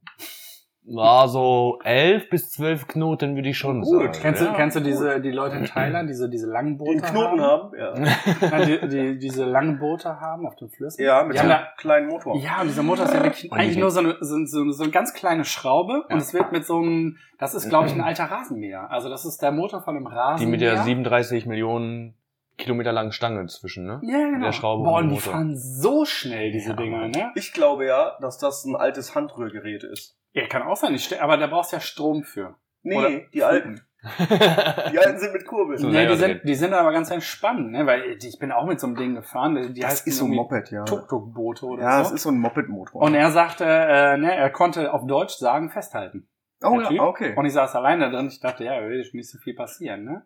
Ja, 0.89 1.27
so 1.27 1.79
11 1.85 2.31
bis 2.31 2.51
12 2.51 2.87
Knoten, 2.87 3.35
würde 3.35 3.49
ich 3.49 3.59
schon 3.59 3.81
Gut. 3.83 4.15
sagen. 4.15 4.19
Kennst 4.23 4.41
ja. 4.43 4.49
du, 4.51 4.55
kennst 4.57 4.77
du 4.77 4.81
diese, 4.81 5.21
die 5.21 5.31
Leute 5.33 5.57
in 5.57 5.65
Thailand, 5.65 6.09
diese, 6.09 6.29
diese 6.31 6.47
langen 6.47 6.75
Die 6.75 6.85
Boote 6.85 6.91
einen 6.93 7.03
Knoten 7.03 7.41
haben? 7.41 7.73
Ja. 7.77 7.95
Ja, 8.51 8.65
die, 8.65 8.89
die, 8.89 9.19
diese 9.19 9.45
langen 9.45 9.79
Boote 9.79 10.21
haben 10.21 10.47
auf 10.47 10.55
den 10.57 10.69
Flüssen. 10.71 11.03
Ja, 11.05 11.25
mit 11.25 11.35
Die 11.35 11.39
so 11.39 11.45
haben 11.45 11.51
einem 11.51 11.65
da, 11.65 11.81
kleinen 11.81 12.07
Motor. 12.09 12.37
ja, 12.39 12.61
und 12.61 12.69
dieser 12.69 12.83
Motor 12.85 13.07
ist 13.07 13.15
ja 13.15 13.23
wirklich 13.25 13.51
Und 13.51 13.59
die- 13.59 13.65
eigentlich 13.65 13.79
nur 13.79 13.91
so 13.91 14.01
eine, 14.01 14.17
so, 14.21 14.37
so, 14.47 14.71
so 14.71 14.83
eine 14.85 14.93
ganz 14.93 15.13
kleine 15.13 15.45
Schraube 15.45 16.05
Ja. 16.09 16.15
und 16.15 16.23
es 16.23 16.33
wird 16.33 16.53
mit 16.53 16.65
so 16.65 16.77
einem, 16.79 17.17
das 17.39 17.55
ist 17.55 17.69
glaube 17.69 17.87
ich 17.89 17.93
ein 17.95 18.01
alter 18.01 18.25
Rasenmäher. 18.25 18.91
Also 18.91 19.09
das 19.09 19.25
ist 19.25 19.43
der 19.43 19.51
Motor 19.53 19.81
von 19.83 19.97
einem 19.97 20.07
Die 20.07 20.15
Rasenmäher. 20.15 20.51
mit 20.51 20.61
der 20.61 20.83
37 20.85 21.47
Millionen 21.47 22.15
Kilometer 22.59 22.93
langen 22.93 23.13
Stange 23.13 23.45
zwischen, 23.49 23.85
ne? 23.85 24.01
ja, 24.05 24.31
genau. 24.31 24.47
der 24.47 24.53
Schraube 24.53 24.85
Boah, 24.85 24.99
und 24.99 25.05
und 25.05 25.09
dem 25.11 25.15
die 25.17 25.21
fahren 25.21 25.57
so 25.59 26.05
schnell, 26.07 26.53
diese 26.53 26.71
Ja, 26.71 26.77
Dinger, 26.77 27.09
ne? 27.09 27.31
Ich 27.35 27.53
glaube 27.53 27.85
ja, 27.85 28.17
dass 28.21 28.39
das 28.39 28.65
ein 28.65 28.75
altes 28.77 29.15
Handrührgerät 29.15 29.83
ist. 29.85 30.17
Ja, 30.37 30.47
kann 30.49 30.63
auch 30.63 30.77
sein, 30.77 30.95
ich 30.95 31.21
aber 31.21 31.39
da 31.39 31.47
brauchst 31.47 31.73
du 31.73 31.77
ja 31.77 31.81
Strom 31.81 32.23
für. 32.23 32.57
Nee, 32.83 32.97
Oder- 32.99 33.21
die 33.33 33.43
alten. 33.43 33.81
Die 34.19 34.99
alten 35.01 35.19
sind 35.19 35.33
mit 35.33 35.45
Kurbeln. 35.47 35.79
So 35.79 35.89
nee, 35.89 36.07
die 36.07 36.15
sind, 36.15 36.43
die 36.45 36.55
sind 36.55 36.73
aber 36.73 36.93
ganz 36.93 37.11
entspannt, 37.11 37.73
ne? 37.73 37.87
Weil 37.87 38.17
ich 38.23 38.39
bin 38.39 38.53
auch 38.53 38.65
mit 38.67 38.79
so 38.79 38.87
einem 38.87 38.95
Ding 38.95 39.17
gefahren, 39.17 39.73
die 39.75 39.81
das 39.81 40.03
ist 40.07 40.19
so 40.19 40.27
ein 40.27 40.31
Moped, 40.31 40.71
ja. 40.71 40.85
Tuk-Tuk-Boote 40.85 41.67
oder 41.67 41.83
Ja, 41.83 42.05
so. 42.05 42.11
es 42.11 42.13
ist 42.17 42.23
so 42.23 42.31
ein 42.31 42.39
Moped-Motor. 42.39 43.03
Und 43.03 43.15
er 43.15 43.33
sagte, 43.33 43.65
äh, 43.65 44.17
ne, 44.17 44.33
er 44.37 44.51
konnte 44.51 44.93
auf 44.93 45.07
Deutsch 45.09 45.35
sagen, 45.35 45.71
festhalten. 45.71 46.29
oh 46.63 46.79
Typ. 46.83 46.91
ja, 46.93 47.03
okay. 47.03 47.35
Und 47.35 47.47
ich 47.47 47.53
saß 47.55 47.75
allein 47.75 47.99
da 47.99 48.09
drin. 48.11 48.29
Ich 48.29 48.39
dachte, 48.39 48.63
ja, 48.63 48.79
da 48.81 48.89
wird 48.89 49.13
nicht 49.13 49.29
so 49.29 49.39
viel 49.39 49.57
passieren, 49.57 50.05
ne? 50.05 50.25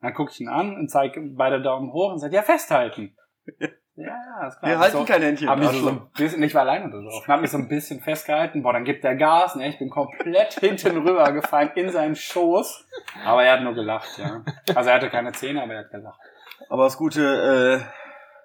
Dann 0.00 0.14
gucke 0.14 0.32
ich 0.32 0.40
ihn 0.40 0.48
an 0.48 0.74
und 0.74 0.90
zeige 0.90 1.20
beide 1.36 1.62
Daumen 1.62 1.92
hoch 1.92 2.10
und 2.12 2.18
sage, 2.18 2.34
ja, 2.34 2.42
festhalten. 2.42 3.16
ja, 4.06 4.46
ist 4.46 4.58
klar. 4.58 4.70
Wir 4.70 4.76
Hab 4.76 4.82
halten 4.84 4.96
so, 4.98 5.04
kein 5.04 5.22
Händchen. 5.22 5.48
hab 5.48 5.58
mich 5.58 5.68
so 5.68 5.88
ein 5.88 6.10
bisschen, 6.16 6.42
ich 6.42 6.54
war 6.54 6.62
alleine 6.62 6.90
da 6.90 6.98
drauf. 7.00 7.28
Hab 7.28 7.40
mich 7.40 7.50
so 7.50 7.58
ein 7.58 7.68
bisschen 7.68 8.00
festgehalten. 8.00 8.62
Boah, 8.62 8.72
dann 8.72 8.84
gibt 8.84 9.04
der 9.04 9.16
Gas, 9.16 9.56
ne? 9.56 9.68
Ich 9.68 9.78
bin 9.78 9.90
komplett 9.90 10.54
hinten 10.60 10.96
rüber 10.98 11.30
gefallen 11.32 11.70
in 11.74 11.90
seinen 11.90 12.16
Schoß. 12.16 12.86
Aber 13.24 13.44
er 13.44 13.54
hat 13.54 13.62
nur 13.62 13.74
gelacht, 13.74 14.18
ja. 14.18 14.44
Also 14.74 14.90
er 14.90 14.96
hatte 14.96 15.10
keine 15.10 15.32
Zähne, 15.32 15.62
aber 15.62 15.74
er 15.74 15.80
hat 15.84 15.90
gelacht. 15.90 16.20
Aber 16.68 16.84
das 16.84 16.96
gute, 16.96 17.82
äh, 17.82 17.84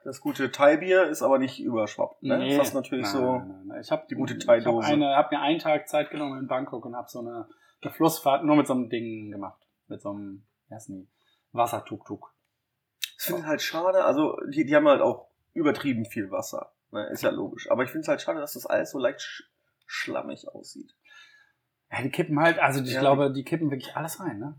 das 0.03 0.21
gute 0.21 0.51
Thai-Bier 0.51 1.03
ist 1.05 1.21
aber 1.21 1.39
nicht 1.39 1.59
überschwappt. 1.59 2.23
Ne? 2.23 2.57
das 2.57 2.67
ist 2.69 2.73
natürlich 2.73 3.05
nein, 3.05 3.13
so. 3.13 3.37
Nein, 3.37 3.63
nein. 3.65 3.81
Ich 3.81 3.91
habe 3.91 4.05
die 4.09 4.15
gute 4.15 4.35
Ich 4.35 4.47
habe 4.47 4.61
Thai-Dose. 4.63 5.15
hab 5.15 5.31
mir 5.31 5.39
einen 5.41 5.59
Tag 5.59 5.87
Zeit 5.87 6.09
genommen 6.11 6.39
in 6.39 6.47
Bangkok 6.47 6.85
und 6.85 6.95
habe 6.95 7.07
so 7.09 7.19
eine, 7.19 7.47
eine 7.81 7.91
Flussfahrt 7.91 8.43
nur 8.43 8.55
mit 8.55 8.67
so 8.67 8.73
einem 8.73 8.89
Ding 8.89 9.31
gemacht. 9.31 9.59
Mit 9.87 10.01
so 10.01 10.09
einem, 10.11 10.45
wie 10.67 10.75
heißt 10.75 10.89
die? 10.89 11.07
Wassertuk-Tuk. 11.53 12.33
Ich 13.17 13.23
finde 13.25 13.41
es 13.41 13.47
halt 13.47 13.61
schade, 13.61 14.03
also 14.03 14.37
die, 14.51 14.65
die 14.65 14.75
haben 14.75 14.87
halt 14.87 15.01
auch 15.01 15.29
übertrieben 15.55 16.05
viel 16.05 16.29
Wasser. 16.29 16.71
Ne? 16.91 17.07
Ist 17.09 17.23
ja 17.23 17.31
logisch. 17.31 17.69
Aber 17.71 17.83
ich 17.83 17.89
finde 17.89 18.01
es 18.03 18.07
halt 18.07 18.21
schade, 18.21 18.39
dass 18.39 18.53
das 18.53 18.65
alles 18.67 18.91
so 18.91 18.99
leicht 18.99 19.21
sch 19.21 19.43
schlammig 19.87 20.47
aussieht. 20.49 20.95
Ja, 21.91 22.01
die 22.01 22.09
kippen 22.09 22.39
halt, 22.39 22.59
also 22.59 22.81
ich 22.83 22.91
Ja. 22.93 22.99
glaube, 22.99 23.31
die 23.31 23.43
kippen 23.43 23.71
wirklich 23.71 23.95
alles 23.95 24.19
rein, 24.19 24.39
ne? 24.39 24.55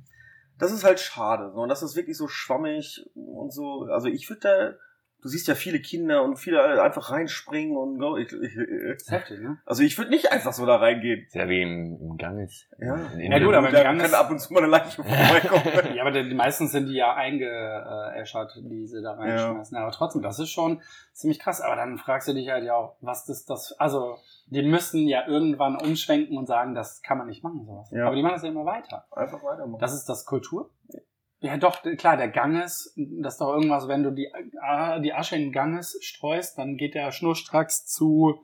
Das 0.58 0.72
ist 0.72 0.84
halt 0.84 1.00
schade. 1.00 1.52
So. 1.52 1.60
Und 1.60 1.68
das 1.68 1.82
ist 1.82 1.96
wirklich 1.96 2.16
so 2.16 2.28
schwammig 2.28 3.04
und 3.14 3.52
so. 3.52 3.82
Also 3.90 4.08
ich 4.08 4.28
würde 4.30 4.40
da, 4.40 4.74
du 5.22 5.28
siehst 5.28 5.48
ja 5.48 5.54
viele 5.54 5.80
Kinder 5.80 6.22
und 6.22 6.36
viele 6.36 6.82
einfach 6.82 7.10
reinspringen 7.10 7.76
und 7.76 7.98
go. 7.98 8.16
Ich, 8.16 8.32
ich, 8.32 8.54
Das 8.54 9.02
ist 9.02 9.10
heftig, 9.10 9.40
ne? 9.40 9.58
also 9.66 9.82
ich 9.82 9.96
würde 9.98 10.10
nicht 10.10 10.30
einfach 10.30 10.52
so 10.52 10.64
da 10.66 10.76
reingehen. 10.76 11.26
Sehr 11.30 11.48
wie 11.48 11.62
im, 11.62 11.98
im 12.00 12.16
Ganges. 12.16 12.66
Ja. 12.78 12.94
In 13.18 13.32
Ja, 13.32 13.38
gut, 13.38 13.54
aber- 13.54 13.70
da 13.70 13.82
Ganges- 13.82 14.10
kann 14.12 14.14
ab 14.20 14.30
und 14.30 14.38
zu 14.40 14.52
mal 14.52 14.60
eine 14.62 14.68
Leiche 14.70 15.02
vorbeikommen. 15.02 15.62
Ja, 15.96 16.02
aber 16.02 16.10
die, 16.12 16.28
die 16.28 16.34
meisten 16.34 16.68
sind 16.68 16.86
die 16.88 16.94
ja 16.94 17.14
eingeäschert, 17.14 18.52
die 18.62 18.86
sie 18.86 19.02
da 19.02 19.12
reinschmeißen. 19.14 19.76
Aber 19.76 19.90
trotzdem, 19.92 20.22
das 20.22 20.38
ist 20.38 20.50
schon 20.50 20.82
ziemlich 21.12 21.38
krass. 21.38 21.60
Aber 21.60 21.76
dann 21.76 21.98
fragst 21.98 22.28
du 22.28 22.34
dich 22.34 22.48
halt 22.50 22.64
ja 22.64 22.74
auch, 22.74 22.96
was 23.00 23.28
ist 23.28 23.48
das, 23.50 23.72
also, 23.78 24.18
die 24.46 24.62
müssen 24.62 25.06
ja 25.08 25.26
irgendwann 25.26 25.76
umschwenken 25.76 26.36
und 26.36 26.46
sagen, 26.46 26.74
das 26.74 27.02
kann 27.02 27.18
man 27.18 27.26
nicht 27.26 27.42
machen, 27.42 27.64
sowas. 27.66 27.90
Ja. 27.92 28.06
Aber 28.06 28.16
die 28.16 28.22
machen 28.22 28.34
das 28.34 28.42
ja 28.42 28.48
immer 28.50 28.64
weiter. 28.66 29.06
einfach 29.10 29.42
weitermachen. 29.42 29.80
Das 29.80 29.94
ist 29.94 30.04
das 30.08 30.24
Kultur? 30.24 30.70
Ja, 31.46 31.56
doch, 31.56 31.82
klar, 31.96 32.16
der 32.16 32.28
Ganges, 32.28 32.92
das 32.96 33.34
ist 33.34 33.40
doch 33.40 33.52
irgendwas, 33.54 33.88
wenn 33.88 34.02
du 34.02 34.10
die, 34.12 34.28
die 35.02 35.12
Asche 35.12 35.36
in 35.36 35.42
den 35.42 35.52
Ganges 35.52 35.98
streust, 36.02 36.58
dann 36.58 36.76
geht 36.76 36.94
der 36.94 37.10
schnurstracks 37.12 37.86
zu 37.86 38.34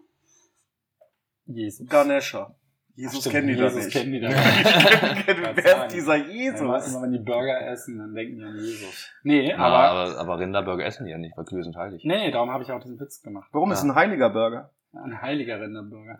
Jesus. 1.46 1.88
Ganesha. 1.88 2.54
Jesus 2.94 3.28
kennen 3.30 3.48
die 3.48 3.56
da 3.56 3.64
Jesus 3.68 3.84
nicht. 3.86 3.92
kennen 3.92 4.12
die 4.12 4.20
da 4.20 4.28
Die 4.28 4.34
nicht. 4.34 5.64
Wer 5.64 5.86
ist 5.86 5.94
dieser 5.94 6.16
Ja, 6.16 6.24
Immer, 6.24 6.76
Jesus? 6.76 6.88
immer 6.92 7.02
wenn 7.02 7.12
die 7.12 7.18
Burger 7.20 7.66
essen, 7.68 7.98
dann 7.98 8.14
denken 8.14 8.36
die 8.38 8.44
an 8.44 8.56
Jesus. 8.58 9.10
Nee, 9.22 9.48
Ja, 9.50 9.56
aber, 9.56 9.78
aber, 9.78 10.18
aber 10.18 10.38
Rinderburger 10.38 10.84
essen 10.84 11.06
die 11.06 11.10
ja 11.10 11.18
nicht, 11.18 11.34
weil 11.36 11.44
Kühe 11.46 11.62
sind 11.62 11.74
heilig. 11.76 12.04
nee, 12.04 12.30
darum 12.30 12.50
habe 12.50 12.62
ich 12.62 12.70
auch 12.70 12.80
diesen 12.80 13.00
Witz 13.00 13.22
gemacht. 13.22 13.48
Warum 13.52 13.72
ist 13.72 13.82
ein 13.82 13.94
heiliger 13.94 14.28
Burger? 14.30 14.70
Ein 14.92 15.20
heiliger 15.22 15.60
Rinderburger. 15.60 16.18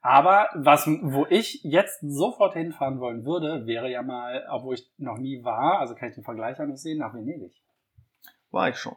Aber 0.00 0.48
was, 0.54 0.86
wo 0.86 1.26
ich 1.30 1.60
jetzt 1.62 2.00
sofort 2.02 2.54
hinfahren 2.54 3.00
wollen 3.00 3.24
würde, 3.24 3.66
wäre 3.66 3.90
ja 3.90 4.02
mal, 4.02 4.46
obwohl 4.50 4.74
ich 4.74 4.90
noch 4.98 5.18
nie 5.18 5.42
war, 5.44 5.78
also 5.80 5.94
kann 5.94 6.08
ich 6.10 6.14
den 6.14 6.24
Vergleich 6.24 6.60
auch 6.60 6.66
nicht 6.66 6.78
sehen, 6.78 6.98
nach 6.98 7.14
Venedig. 7.14 7.52
War 8.50 8.68
ich 8.68 8.76
schon. 8.76 8.96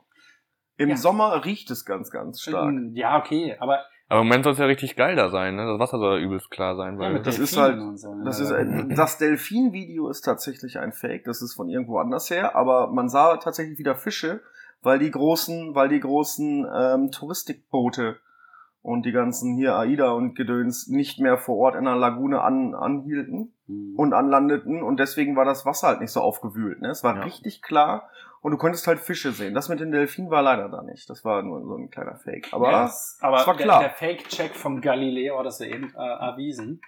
Im 0.78 0.90
Ja. 0.90 0.98
Sommer 0.98 1.44
riecht 1.46 1.72
es 1.72 1.86
ganz, 1.86 2.12
ganz 2.12 2.42
stark. 2.42 2.74
Ja, 2.94 3.18
okay, 3.18 3.56
aber 3.60 3.80
Aber 4.10 4.22
im 4.22 4.28
Moment 4.28 4.44
soll 4.46 4.54
es 4.54 4.60
ja 4.60 4.66
richtig 4.66 4.96
geil 4.96 5.16
da 5.16 5.30
sein, 5.30 5.56
ne? 5.56 5.66
Das 5.66 5.80
Wasser 5.80 5.98
soll 5.98 6.20
ja 6.20 6.26
übelst 6.26 6.50
klar 6.52 6.76
sein, 6.76 6.94
ja, 6.94 7.00
weil 7.00 7.14
mit 7.14 7.26
das 7.28 7.40
ist 7.40 7.58
halt- 7.58 7.80
und 7.80 7.98
so, 7.98 8.14
ne? 8.14 8.24
Das 8.24 8.40
ist 8.40 8.52
ein, 8.52 8.94
das 8.96 9.18
Delfin-Video 9.18 10.08
ist 10.10 10.22
tatsächlich 10.22 10.78
ein 10.80 10.94
Fake. 10.94 11.26
Das 11.26 11.42
ist 11.42 11.56
von 11.56 11.68
irgendwo 11.68 11.98
anders 11.98 12.30
her. 12.30 12.56
Aber 12.56 12.88
man 12.88 13.10
sah 13.10 13.36
tatsächlich 13.38 13.78
wieder 13.80 13.96
Fische, 13.96 14.42
weil 14.82 15.00
die 15.00 15.12
großen, 15.12 15.74
weil 15.76 15.90
die 15.90 16.00
großen 16.00 16.66
ähm, 16.74 17.12
Touristikboote 17.12 18.20
und 18.88 19.06
die 19.06 19.12
ganzen 19.12 19.56
hier 19.58 19.76
AIDA 19.76 20.12
und 20.12 20.34
Gedöns 20.36 20.88
nicht 20.88 21.20
mehr 21.20 21.38
vor 21.38 21.58
Ort 21.58 21.76
in 21.76 21.84
der 21.84 21.98
Lagune 21.98 22.42
an, 22.42 22.74
anhielten 22.74 23.52
hm. 23.68 23.96
und 23.98 24.14
anlandeten 24.14 24.82
und 24.82 24.98
deswegen 24.98 25.36
war 25.36 25.44
das 25.44 25.66
Wasser 25.66 25.88
halt 25.90 26.00
nicht 26.00 26.12
so 26.12 26.22
aufgewühlt. 26.22 26.82
Ne? 26.82 26.90
Es 26.90 27.04
war 27.04 27.16
Ja. 27.18 27.24
richtig 27.24 27.62
klar 27.62 28.10
und 28.42 28.52
du 28.52 28.58
konntest 28.58 28.88
halt 28.88 29.00
Fische 29.00 29.34
sehen. 29.34 29.54
Das 29.54 29.68
mit 29.68 29.82
den 29.82 29.92
Delfinen 29.92 30.32
war 30.32 30.42
leider 30.42 30.70
da 30.70 30.84
nicht. 30.84 31.10
Das 31.10 31.26
war 31.26 31.44
nur 31.44 31.62
so 31.66 31.76
ein 31.76 31.90
kleiner 31.90 32.16
Fake. 32.16 32.48
Aber 32.54 32.72
Ja, 32.72 32.84
das- 32.84 33.18
aber 33.22 33.42
es 33.42 33.48
war 33.48 33.58
der, 33.58 33.66
klar. 33.66 33.80
der 33.82 33.90
Fake-Check 33.90 34.56
von 34.56 34.80
Galileo 34.80 35.38
hat 35.40 35.48
das 35.48 35.60
ja 35.60 35.66
eben 35.66 35.94
äh, 35.94 36.00
erwiesen. 36.00 36.80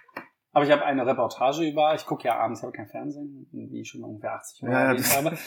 Aber 0.52 0.64
ich 0.64 0.72
habe 0.72 0.84
eine 0.84 1.06
Reportage 1.06 1.62
über, 1.62 1.94
ich 1.94 2.04
gucke 2.06 2.26
ja 2.26 2.36
abends, 2.36 2.60
ich 2.60 2.64
habe 2.64 2.72
kein 2.72 2.88
Fernsehen, 2.88 3.46
wie 3.52 3.82
ich 3.82 3.88
schon 3.88 4.02
ungefähr 4.02 4.34
80 4.34 4.62
Mal 4.62 4.72
ja, 4.72 4.78
erwähnt 4.80 5.16
habe. 5.16 5.38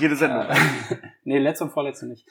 jede 0.00 0.16
Sendung. 0.16 0.42
Äh, 0.42 0.54
nee, 1.24 1.38
letzte 1.38 1.64
und 1.64 1.70
vorletzte 1.70 2.06
nicht. 2.06 2.26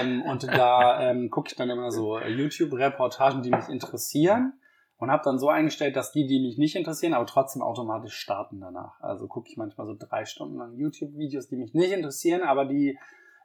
ähm, 0.00 0.22
und 0.22 0.44
da 0.44 1.10
ähm, 1.10 1.28
gucke 1.28 1.48
ich 1.50 1.56
dann 1.56 1.68
immer 1.68 1.90
so 1.90 2.18
YouTube-Reportagen, 2.18 3.42
die 3.42 3.50
mich 3.50 3.68
interessieren 3.68 4.54
und 4.98 5.10
habe 5.10 5.22
dann 5.24 5.38
so 5.38 5.50
eingestellt, 5.50 5.96
dass 5.96 6.12
die, 6.12 6.26
die 6.26 6.40
mich 6.40 6.56
nicht 6.56 6.76
interessieren, 6.76 7.12
aber 7.12 7.26
trotzdem 7.26 7.62
automatisch 7.62 8.14
starten 8.14 8.60
danach. 8.60 8.98
Also 9.00 9.26
gucke 9.26 9.48
ich 9.50 9.58
manchmal 9.58 9.86
so 9.86 9.94
drei 9.98 10.24
Stunden 10.24 10.56
lang 10.56 10.74
YouTube-Videos, 10.76 11.48
die 11.48 11.56
mich 11.56 11.74
nicht 11.74 11.92
interessieren, 11.92 12.42
aber 12.42 12.64
die 12.64 12.98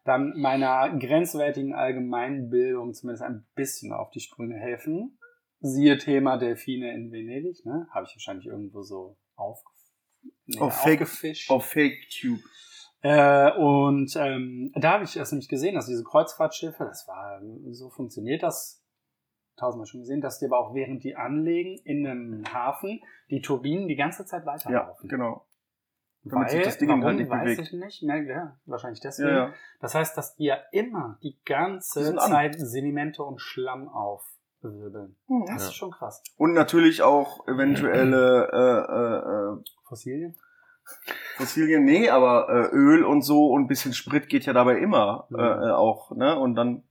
dann 0.06 0.34
meiner 0.38 0.90
grenzwertigen 0.98 1.76
Allgemeinbildung 1.76 2.94
zumindest 2.94 3.24
ein 3.24 3.46
bisschen 3.56 3.92
auf 3.92 4.10
die 4.10 4.20
Sprünge 4.20 4.56
helfen. 4.56 5.18
Siehe 5.62 5.98
Thema 5.98 6.38
Delfine 6.38 6.92
in 6.94 7.12
Venedig, 7.12 7.64
ne? 7.66 7.88
Habe 7.92 8.06
ich 8.08 8.16
wahrscheinlich 8.16 8.48
irgendwo 8.48 8.82
so 8.82 9.18
auf, 9.36 9.62
nee, 10.46 10.60
Auf 10.60 10.74
Fake- 10.74 11.02
aufgefischt. 11.02 11.50
Auf 11.52 11.66
Fake 11.66 11.98
Tube. 12.20 12.40
Äh, 13.04 13.52
und 13.58 14.16
ähm, 14.16 14.72
da 14.76 14.94
habe 14.94 15.04
ich 15.06 15.16
es 15.16 15.32
nämlich 15.32 15.48
gesehen, 15.50 15.76
dass 15.76 15.88
diese 15.88 16.04
Kreuzfahrtschiffe, 16.04 16.84
das 16.86 17.08
war, 17.08 17.42
so 17.72 17.90
funktioniert 17.90 18.44
das, 18.44 18.84
tausendmal 19.58 19.86
schon 19.88 20.02
gesehen, 20.02 20.22
dass 20.22 20.40
die 20.40 20.46
aber 20.46 20.60
auch 20.60 20.74
während 20.74 21.04
die 21.04 21.16
anlegen 21.16 21.78
in 21.84 22.06
einem 22.08 22.44
Hafen, 22.54 23.00
die 23.30 23.42
Turbinen 23.42 23.88
die 23.88 23.96
ganze 23.96 24.26
Zeit 24.26 24.42
Ja, 24.42 24.48
weiterlaufen. 24.54 25.10
genau. 25.10 25.46
damit 26.24 26.48
Weil, 26.48 26.50
sich 26.58 26.64
das 26.64 26.78
Ding 26.78 26.90
warum, 26.90 27.04
halt 27.04 27.18
nicht 27.18 27.30
weiß 27.30 27.44
bewegt. 27.44 27.62
ich 27.62 27.74
nicht, 27.74 28.04
mehr, 28.04 28.24
ja, 28.24 28.60
wahrscheinlich 28.66 29.00
deswegen. 29.02 29.30
Ja, 29.30 29.48
ja. 29.50 29.54
Das 29.80 29.96
heißt, 29.96 30.16
dass 30.18 30.36
die 30.36 30.46
ja 30.46 30.58
immer 30.72 31.18
die 31.24 31.40
ganze 31.46 32.04
sind 32.04 32.20
an. 32.20 32.30
Zeit 32.32 32.56
Sedimente 32.60 33.24
und 33.24 33.40
Schlamm 33.40 33.90
aufwirbeln. 34.64 35.16
Das 35.48 35.64
Ja. 35.64 35.68
ist 35.70 35.76
schon 35.76 35.92
krass. 35.92 36.22
Und 36.38 36.54
natürlich 36.54 37.02
auch 37.02 37.48
eventuelle 37.48 38.50
äh, 38.52 39.58
äh, 39.58 39.58
äh, 39.58 39.64
Fossilien? 39.88 40.36
Fossilien, 41.38 41.84
nee, 41.86 42.10
aber 42.10 42.50
äh, 42.50 42.76
Öl 42.76 43.04
und 43.04 43.22
so 43.22 43.48
und 43.48 43.64
ein 43.64 43.68
bisschen 43.68 43.94
Sprit 43.94 44.28
geht 44.30 44.46
ja 44.46 44.54
dabei 44.54 44.78
immer 44.80 45.28
Mhm. 45.30 45.40
äh, 45.40 45.42
äh, 45.68 45.72
auch, 45.72 46.12
ne? 46.12 46.38
Und 46.38 46.56
dann 46.56 46.84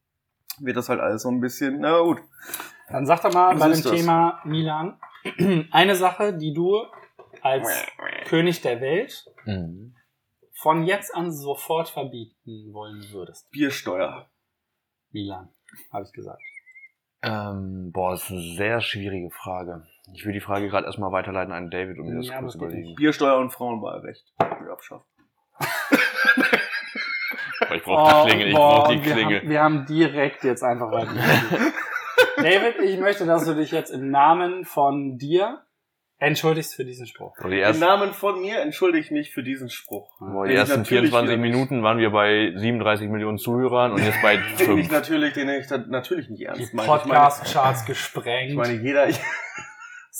wird 0.58 0.76
das 0.76 0.88
halt 0.88 1.00
alles 1.00 1.22
so 1.22 1.28
ein 1.30 1.40
bisschen, 1.40 1.80
na 1.80 2.00
gut. 2.00 2.18
Dann 2.88 3.06
sag 3.06 3.22
doch 3.22 3.32
mal 3.32 3.54
So 3.54 3.60
bei 3.60 3.68
dem 3.72 3.82
das. 3.82 3.92
Thema 3.92 4.40
Milan 4.44 4.98
eine 5.70 5.94
Sache, 5.96 6.34
die 6.36 6.52
du 6.54 6.82
als 7.42 7.68
König 8.26 8.60
der 8.62 8.80
Welt 8.80 9.26
Mhm. 9.46 9.94
von 10.54 10.82
jetzt 10.84 11.14
an 11.14 11.32
sofort 11.32 11.88
verbieten 11.88 12.72
wollen 12.72 13.04
würdest. 13.12 13.50
Biersteuer. 13.50 14.28
Milan, 15.12 15.48
habe 15.92 16.04
ich 16.04 16.12
gesagt. 16.12 16.42
Ähm, 17.22 17.90
boah, 17.92 18.12
das 18.12 18.24
ist 18.24 18.30
eine 18.30 18.40
sehr 18.56 18.80
schwierige 18.80 19.30
Frage. 19.30 19.86
Ich 20.14 20.24
will 20.24 20.32
die 20.32 20.40
Frage 20.40 20.68
gerade 20.68 20.86
erstmal 20.86 21.12
weiterleiten 21.12 21.52
an 21.52 21.70
David 21.70 21.98
und 21.98 22.08
mir 22.08 22.16
das 22.16 22.28
Ja, 22.28 22.40
kurz 22.40 22.54
überlegen. 22.54 22.94
Biersteuer 22.94 23.36
und 23.38 23.50
Frauenwahlrecht. 23.50 24.32
Abschaffen. 24.38 25.04
Ich 27.72 27.82
brauche 27.84 28.24
die 28.24 28.30
Klingel, 28.30 28.48
ich 28.48 28.54
brauche 28.54 28.92
die 28.96 28.98
Oh, 29.00 29.04
wir. 29.14 29.24
Haben, 29.40 29.48
wir 29.48 29.62
haben 29.62 29.86
direkt 29.86 30.44
jetzt 30.44 30.64
einfach 30.64 30.90
weiter. 30.90 31.12
David, 32.36 32.80
ich 32.82 32.98
möchte, 32.98 33.26
dass 33.26 33.44
du 33.44 33.54
dich 33.54 33.70
jetzt 33.70 33.90
im 33.90 34.10
Namen 34.10 34.64
von 34.64 35.18
dir 35.18 35.62
entschuldigst 36.20 36.74
für 36.76 36.84
diesen 36.84 37.06
Spruch. 37.06 37.34
So, 37.40 37.48
die 37.48 37.60
Im 37.60 37.78
Namen 37.80 38.12
von 38.12 38.40
mir 38.40 38.60
entschuldige 38.60 39.04
ich 39.04 39.10
mich 39.10 39.32
für 39.32 39.42
diesen 39.42 39.68
Spruch. 39.70 40.08
boah, 40.20 40.44
Den 40.44 40.50
die 40.52 40.56
ersten 40.56 40.78
natürlich 40.80 41.10
24 41.10 41.22
wieder 41.30 41.36
nicht- 41.42 41.52
Minuten 41.52 41.82
waren 41.82 41.98
wir 41.98 42.10
bei 42.10 42.52
37 42.54 43.08
Millionen 43.08 43.38
Zuhörern 43.38 43.92
und 43.92 44.04
jetzt 44.04 44.20
bei 44.22 44.36
Den 44.58 44.78
ich 44.78 44.88
5. 44.88 44.90
natürlich, 44.92 45.32
den 45.34 45.48
ich 45.48 45.68
natürlich 45.88 46.28
nicht 46.28 46.42
ernst 46.42 46.72
meine, 46.74 46.86
Podcast-Charts 46.86 47.86
gesprengt. 47.86 48.50
ich 48.50 48.56
meine, 48.56 48.74
jeder, 48.74 49.08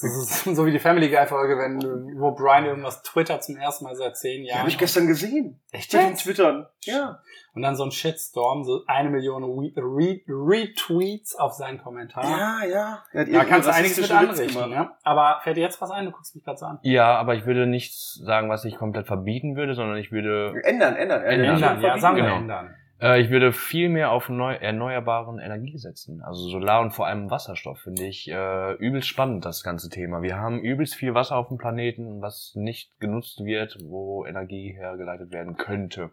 ist 0.02 0.44
so 0.56 0.66
wie 0.66 0.72
die 0.72 0.78
Family 0.78 1.08
Guy-Folge, 1.08 1.56
wenn, 1.58 2.18
wo 2.20 2.32
Brian 2.32 2.64
irgendwas 2.64 3.02
twittert 3.02 3.42
zum 3.44 3.56
ersten 3.56 3.84
Mal 3.84 3.94
seit 3.96 4.16
zehn 4.16 4.44
Jahren. 4.44 4.60
habe 4.60 4.68
ich 4.70 4.78
gestern 4.78 5.06
gesehen. 5.06 5.60
Echt 5.72 5.92
Den 5.92 6.10
jetzt? 6.10 6.24
Twittern. 6.24 6.66
Ja. 6.82 7.20
Und 7.54 7.62
dann 7.62 7.74
so 7.74 7.82
ein 7.84 7.90
Shitstorm, 7.90 8.62
so 8.62 8.82
eine 8.86 9.10
Million 9.10 9.42
Re 9.42 9.72
Re 9.76 10.20
Retweets 10.28 11.34
auf 11.34 11.52
seinen 11.52 11.78
Kommentar. 11.82 12.24
Ja, 12.24 12.60
ja. 12.64 13.24
Da 13.24 13.44
kannst 13.44 13.68
du 13.68 13.72
einiges 13.72 14.00
mit 14.00 14.10
anrichten, 14.12 14.70
ne? 14.70 14.90
Aber 15.02 15.40
fällt 15.42 15.56
dir 15.56 15.62
jetzt 15.62 15.80
was 15.80 15.90
ein? 15.90 16.04
Du 16.04 16.12
guckst 16.12 16.34
mich 16.36 16.44
gerade 16.44 16.58
so 16.58 16.66
an. 16.66 16.78
Ja, 16.82 17.16
aber 17.16 17.34
ich 17.34 17.46
würde 17.46 17.66
nichts 17.66 18.20
sagen, 18.24 18.48
was 18.48 18.64
ich 18.64 18.76
komplett 18.76 19.06
verbieten 19.08 19.56
würde, 19.56 19.74
sondern 19.74 19.96
ich 19.96 20.12
würde, 20.12 20.54
Ändern, 20.62 20.94
ändern. 20.94 21.22
Ändern. 21.22 21.54
Ändern, 21.56 21.82
ja, 21.82 21.98
sagen 21.98 22.16
wir 22.16 22.22
Genau. 22.24 22.36
ändern. 22.36 22.74
Äh, 23.00 23.20
ich 23.20 23.30
würde 23.30 23.52
viel 23.52 23.88
mehr 23.88 24.10
auf 24.10 24.28
neu, 24.28 24.54
erneuerbaren 24.54 25.38
Energie 25.38 25.78
setzen. 25.78 26.22
Also 26.22 26.48
Solar 26.48 26.80
und 26.80 26.92
vor 26.92 27.06
allem 27.06 27.30
Wasserstoff 27.30 27.80
finde 27.80 28.06
ich 28.06 28.30
äh, 28.30 28.74
übelst 28.74 29.08
spannend, 29.08 29.44
das 29.44 29.62
ganze 29.62 29.88
Thema. 29.88 30.22
Wir 30.22 30.36
haben 30.36 30.60
übelst 30.60 30.94
viel 30.94 31.14
Wasser 31.14 31.36
auf 31.36 31.48
dem 31.48 31.58
Planeten, 31.58 32.20
was 32.20 32.52
nicht 32.54 32.98
genutzt 33.00 33.44
wird, 33.44 33.78
wo 33.84 34.24
Energie 34.26 34.72
hergeleitet 34.72 35.32
werden 35.32 35.56
könnte. 35.56 36.10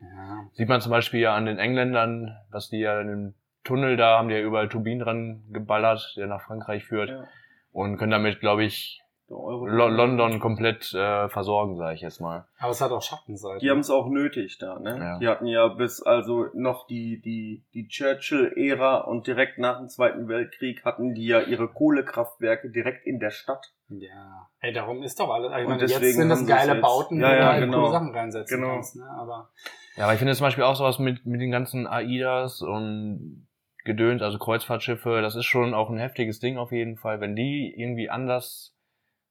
Ja. 0.00 0.46
Sieht 0.52 0.68
man 0.68 0.80
zum 0.80 0.90
Beispiel 0.90 1.20
ja 1.20 1.34
an 1.34 1.46
den 1.46 1.58
Engländern, 1.58 2.36
was 2.50 2.68
die 2.68 2.80
ja 2.80 3.00
in 3.00 3.06
dem 3.08 3.34
Tunnel 3.64 3.96
da 3.96 4.18
haben, 4.18 4.28
die 4.28 4.34
ja 4.34 4.40
überall 4.40 4.68
Turbinen 4.68 5.00
dran 5.00 5.42
geballert, 5.50 6.14
der 6.16 6.26
nach 6.26 6.42
Frankreich 6.42 6.84
führt. 6.84 7.10
Ja. 7.10 7.24
Und 7.72 7.98
können 7.98 8.12
damit, 8.12 8.40
glaube 8.40 8.64
ich, 8.64 9.02
London 9.28 10.38
komplett 10.40 10.92
äh, 10.94 11.28
versorgen, 11.28 11.76
sage 11.76 11.94
ich 11.94 12.00
jetzt 12.00 12.20
mal. 12.20 12.46
Aber 12.58 12.70
es 12.70 12.80
hat 12.80 12.92
auch 12.92 13.02
Schattenseiten. 13.02 13.58
Die 13.60 13.70
haben 13.70 13.80
es 13.80 13.90
auch 13.90 14.08
nötig 14.08 14.58
da, 14.58 14.78
ne? 14.78 14.98
Ja. 14.98 15.18
Die 15.18 15.28
hatten 15.28 15.46
ja 15.46 15.68
bis 15.68 16.02
also 16.02 16.46
noch 16.54 16.86
die, 16.86 17.20
die, 17.20 17.64
die 17.74 17.88
Churchill-Ära 17.88 18.98
und 18.98 19.26
direkt 19.26 19.58
nach 19.58 19.78
dem 19.78 19.88
Zweiten 19.88 20.28
Weltkrieg 20.28 20.84
hatten 20.84 21.14
die 21.14 21.26
ja 21.26 21.40
ihre 21.40 21.68
Kohlekraftwerke 21.68 22.70
direkt 22.70 23.06
in 23.06 23.18
der 23.18 23.30
Stadt. 23.30 23.72
Ja. 23.88 24.48
Ey, 24.60 24.72
darum 24.72 25.02
ist 25.02 25.18
doch 25.20 25.30
alles. 25.30 25.50
Ich 25.52 25.58
Und 25.58 25.68
meine, 25.70 25.80
jetzt 25.82 25.94
deswegen 25.94 26.18
sind 26.18 26.28
das 26.28 26.46
geile 26.46 26.72
jetzt- 26.74 26.82
Bauten, 26.82 27.20
Ja, 27.20 27.28
wo 27.28 27.32
ja, 27.32 27.38
du 27.38 27.46
halt 27.46 27.60
genau. 27.64 27.78
coole 27.80 27.90
Sachen 27.92 28.14
reinsetzen 28.14 28.60
Genau. 28.60 28.74
kannst. 28.74 28.96
Ne? 28.96 29.04
Aber 29.18 29.50
Ja, 29.96 30.04
aber 30.04 30.12
ich 30.12 30.18
finde 30.18 30.34
zum 30.34 30.44
Beispiel 30.46 30.64
auch 30.64 30.76
sowas 30.76 30.98
mit, 30.98 31.24
mit 31.26 31.40
den 31.40 31.50
ganzen 31.50 31.86
AIDAs 31.86 32.62
und 32.62 33.46
Gedöns, 33.84 34.20
also 34.22 34.38
Kreuzfahrtschiffe, 34.38 35.20
das 35.22 35.36
ist 35.36 35.44
schon 35.46 35.72
auch 35.72 35.90
ein 35.90 35.98
heftiges 35.98 36.40
Ding 36.40 36.58
auf 36.58 36.72
jeden 36.72 36.96
Fall. 36.96 37.20
Wenn 37.20 37.36
die 37.36 37.72
irgendwie 37.76 38.10
anders 38.10 38.75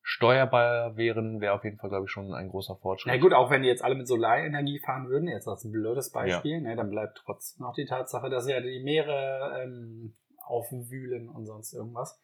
steuerbar 0.07 0.95
wären, 0.97 1.41
wäre 1.41 1.53
auf 1.53 1.63
jeden 1.63 1.79
Fall, 1.79 1.89
glaube 1.89 2.05
ich, 2.05 2.11
schon 2.11 2.31
ein 2.35 2.49
großer 2.49 2.75
Fortschritt. 2.75 3.11
na 3.11 3.19
gut, 3.19 3.33
auch 3.33 3.49
wenn 3.49 3.63
die 3.63 3.67
jetzt 3.67 3.83
alle 3.83 3.95
mit 3.95 4.07
Solarenergie 4.07 4.79
fahren 4.85 5.09
würden, 5.09 5.27
jetzt 5.27 5.47
als 5.47 5.63
ein 5.63 5.71
blödes 5.71 6.11
Beispiel, 6.11 6.61
ne, 6.61 6.75
dann 6.75 6.91
bleibt 6.91 7.23
trotzdem 7.25 7.65
noch 7.65 7.73
die 7.73 7.85
Tatsache, 7.85 8.29
dass 8.29 8.47
ja 8.47 8.61
die 8.61 8.83
Meere 8.83 9.63
ähm, 9.63 10.15
aufwühlen 10.45 11.27
und 11.27 11.47
sonst 11.47 11.73
irgendwas. 11.73 12.21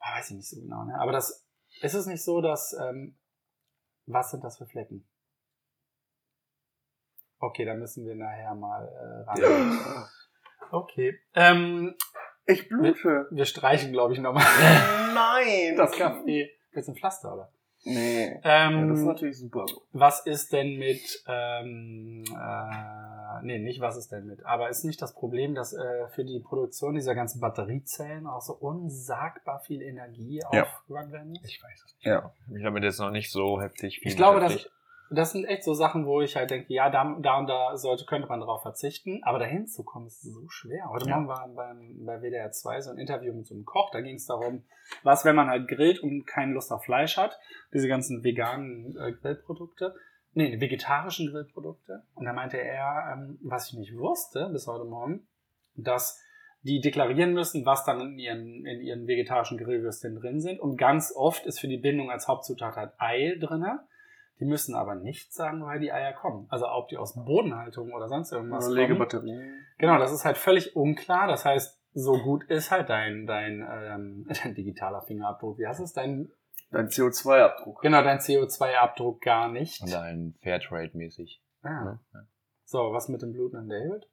Ah, 0.00 0.16
weiß 0.18 0.30
ich 0.30 0.36
nicht 0.36 0.50
so 0.50 0.60
genau. 0.60 0.82
Ne? 0.84 0.98
Aber 0.98 1.12
das 1.12 1.46
ist 1.80 1.94
es 1.94 2.06
nicht 2.06 2.24
so, 2.24 2.40
dass 2.40 2.72
ähm, 2.72 3.16
was 4.06 4.32
sind 4.32 4.42
das 4.42 4.58
für 4.58 4.66
Flecken? 4.66 5.08
Okay, 7.38 7.64
da 7.64 7.74
müssen 7.74 8.04
wir 8.04 8.16
nachher 8.16 8.54
mal 8.56 8.84
äh, 8.84 9.30
ran. 9.30 10.08
Okay. 10.72 11.20
Ähm, 11.34 11.94
Ich 12.46 12.68
blute. 12.68 13.28
wir 13.30 13.44
streichen, 13.44 13.92
glaube 13.92 14.12
ich, 14.14 14.18
nochmal 14.18 14.42
Nein. 15.14 15.76
das 15.76 15.92
Kaffee. 15.92 16.50
Willst 16.76 16.88
du 16.88 16.92
ein 16.92 16.96
Pflaster, 16.96 17.32
oder? 17.34 17.48
Nee. 17.84 18.40
Ja, 18.42 18.66
Ähm, 18.68 18.88
das 18.88 18.98
ist 18.98 19.04
natürlich 19.04 19.38
super. 19.38 19.64
was 19.92 20.26
ist 20.26 20.52
denn 20.52 20.76
mit, 20.76 21.22
ähm, 21.28 22.24
äh, 22.26 23.42
nee, 23.42 23.58
nicht 23.58 23.80
was 23.80 23.96
ist 23.96 24.10
denn 24.10 24.26
mit, 24.26 24.44
aber 24.44 24.68
ist 24.70 24.84
nicht 24.84 25.00
das 25.00 25.14
Problem, 25.14 25.54
dass 25.54 25.72
äh, 25.72 26.08
für 26.08 26.24
die 26.24 26.40
Produktion 26.40 26.94
dieser 26.94 27.14
ganzen 27.14 27.40
Batteriezellen 27.40 28.26
auch 28.26 28.40
so 28.42 28.54
unsagbar 28.54 29.60
viel 29.60 29.82
Energie 29.82 30.40
Ja. 30.52 30.64
aufgewandt 30.64 31.12
werden 31.12 31.30
muss? 31.30 31.44
Ich 31.44 31.62
weiß 31.62 31.84
es 31.84 31.94
nicht. 31.94 32.06
Ja. 32.06 32.32
Ich 32.56 32.64
habe 32.64 32.78
mir 32.80 32.84
jetzt 32.84 32.98
noch 32.98 33.10
nicht 33.10 33.30
so 33.30 33.60
heftig 33.60 34.00
viel 34.00 34.10
Ich 34.10 34.16
glaube, 34.16 34.40
dass. 34.40 34.68
Das 35.10 35.32
sind 35.32 35.44
echt 35.44 35.64
so 35.64 35.74
Sachen, 35.74 36.06
wo 36.06 36.20
ich 36.20 36.36
halt 36.36 36.50
denke, 36.50 36.72
ja, 36.72 36.90
da, 36.90 37.16
da 37.20 37.38
und 37.38 37.46
da 37.46 37.76
sollte, 37.76 38.04
könnte 38.04 38.28
man 38.28 38.40
drauf 38.40 38.62
verzichten, 38.62 39.20
aber 39.22 39.38
dahin 39.38 39.66
zu 39.66 39.84
kommen 39.84 40.06
ist 40.06 40.22
so 40.22 40.48
schwer. 40.48 40.88
Heute 40.90 41.08
Ja. 41.08 41.16
Morgen 41.16 41.28
war 41.28 41.48
beim, 41.54 42.04
bei 42.04 42.20
WDR 42.20 42.50
2 42.50 42.80
so 42.80 42.90
ein 42.90 42.98
Interview 42.98 43.32
mit 43.32 43.46
so 43.46 43.54
einem 43.54 43.64
Koch, 43.64 43.90
da 43.90 44.00
ging 44.00 44.16
es 44.16 44.26
darum, 44.26 44.64
was, 45.02 45.24
wenn 45.24 45.36
man 45.36 45.48
halt 45.48 45.68
grillt 45.68 46.00
und 46.00 46.26
keine 46.26 46.52
Lust 46.52 46.72
auf 46.72 46.84
Fleisch 46.84 47.16
hat, 47.16 47.38
diese 47.72 47.88
ganzen 47.88 48.24
veganen 48.24 48.96
äh, 48.96 49.12
Grillprodukte, 49.12 49.94
nee, 50.32 50.60
vegetarischen 50.60 51.30
Grillprodukte. 51.30 52.02
Und 52.14 52.24
da 52.24 52.32
meinte 52.32 52.58
er, 52.58 53.12
ähm, 53.12 53.38
was 53.42 53.68
ich 53.70 53.78
nicht 53.78 53.96
wusste 53.96 54.48
bis 54.52 54.66
heute 54.66 54.84
Morgen, 54.84 55.26
dass 55.74 56.20
die 56.62 56.80
deklarieren 56.80 57.32
müssen, 57.32 57.64
was 57.64 57.84
dann 57.84 58.00
in 58.00 58.18
ihren, 58.18 58.66
in 58.66 58.80
ihren 58.80 59.06
vegetarischen 59.06 59.56
Grillwürstchen 59.56 60.16
drin 60.16 60.40
sind. 60.40 60.58
Und 60.58 60.76
ganz 60.76 61.12
oft 61.14 61.46
ist 61.46 61.60
für 61.60 61.68
die 61.68 61.78
Bindung 61.78 62.10
als 62.10 62.26
Hauptzutat 62.26 62.76
halt 62.76 62.92
Ei 62.98 63.36
drinne. 63.38 63.86
Die 64.38 64.44
müssen 64.44 64.74
aber 64.74 64.94
nicht 64.94 65.32
sagen, 65.32 65.62
woher 65.62 65.78
die 65.78 65.92
Eier 65.92 66.12
kommen. 66.12 66.46
Also 66.50 66.68
ob 66.68 66.88
die 66.88 66.98
aus 66.98 67.14
Bodenhaltung 67.14 67.92
oder 67.92 68.08
sonst 68.08 68.32
irgendwas 68.32 68.64
Also 68.64 68.68
kommen. 68.76 68.80
Legebatterien. 68.88 69.64
Genau, 69.78 69.98
das 69.98 70.12
ist 70.12 70.24
halt 70.24 70.36
völlig 70.36 70.76
unklar. 70.76 71.26
Das 71.26 71.44
heißt, 71.44 71.80
so 71.94 72.18
gut 72.18 72.44
ist 72.50 72.70
halt 72.70 72.90
dein, 72.90 73.26
dein, 73.26 73.66
ähm, 73.68 74.26
dein 74.42 74.54
digitaler 74.54 75.00
Fingerabdruck. 75.02 75.58
Wie 75.58 75.66
heißt 75.66 75.80
es? 75.80 75.92
Dein, 75.92 76.30
Dein 76.70 76.88
CO2-Abdruck. 76.88 77.80
genau, 77.80 78.02
dein 78.02 78.18
CO2-Abdruck 78.18 79.22
gar 79.22 79.48
nicht. 79.48 79.80
Und 79.82 79.94
ein 79.94 80.34
Fairtrade-mäßig. 80.42 81.40
Ah. 81.62 81.98
Ja. 82.12 82.20
So, 82.64 82.92
was 82.92 83.08
mit 83.08 83.22
dem 83.22 83.32
blutenden 83.32 83.68
David? 83.68 84.08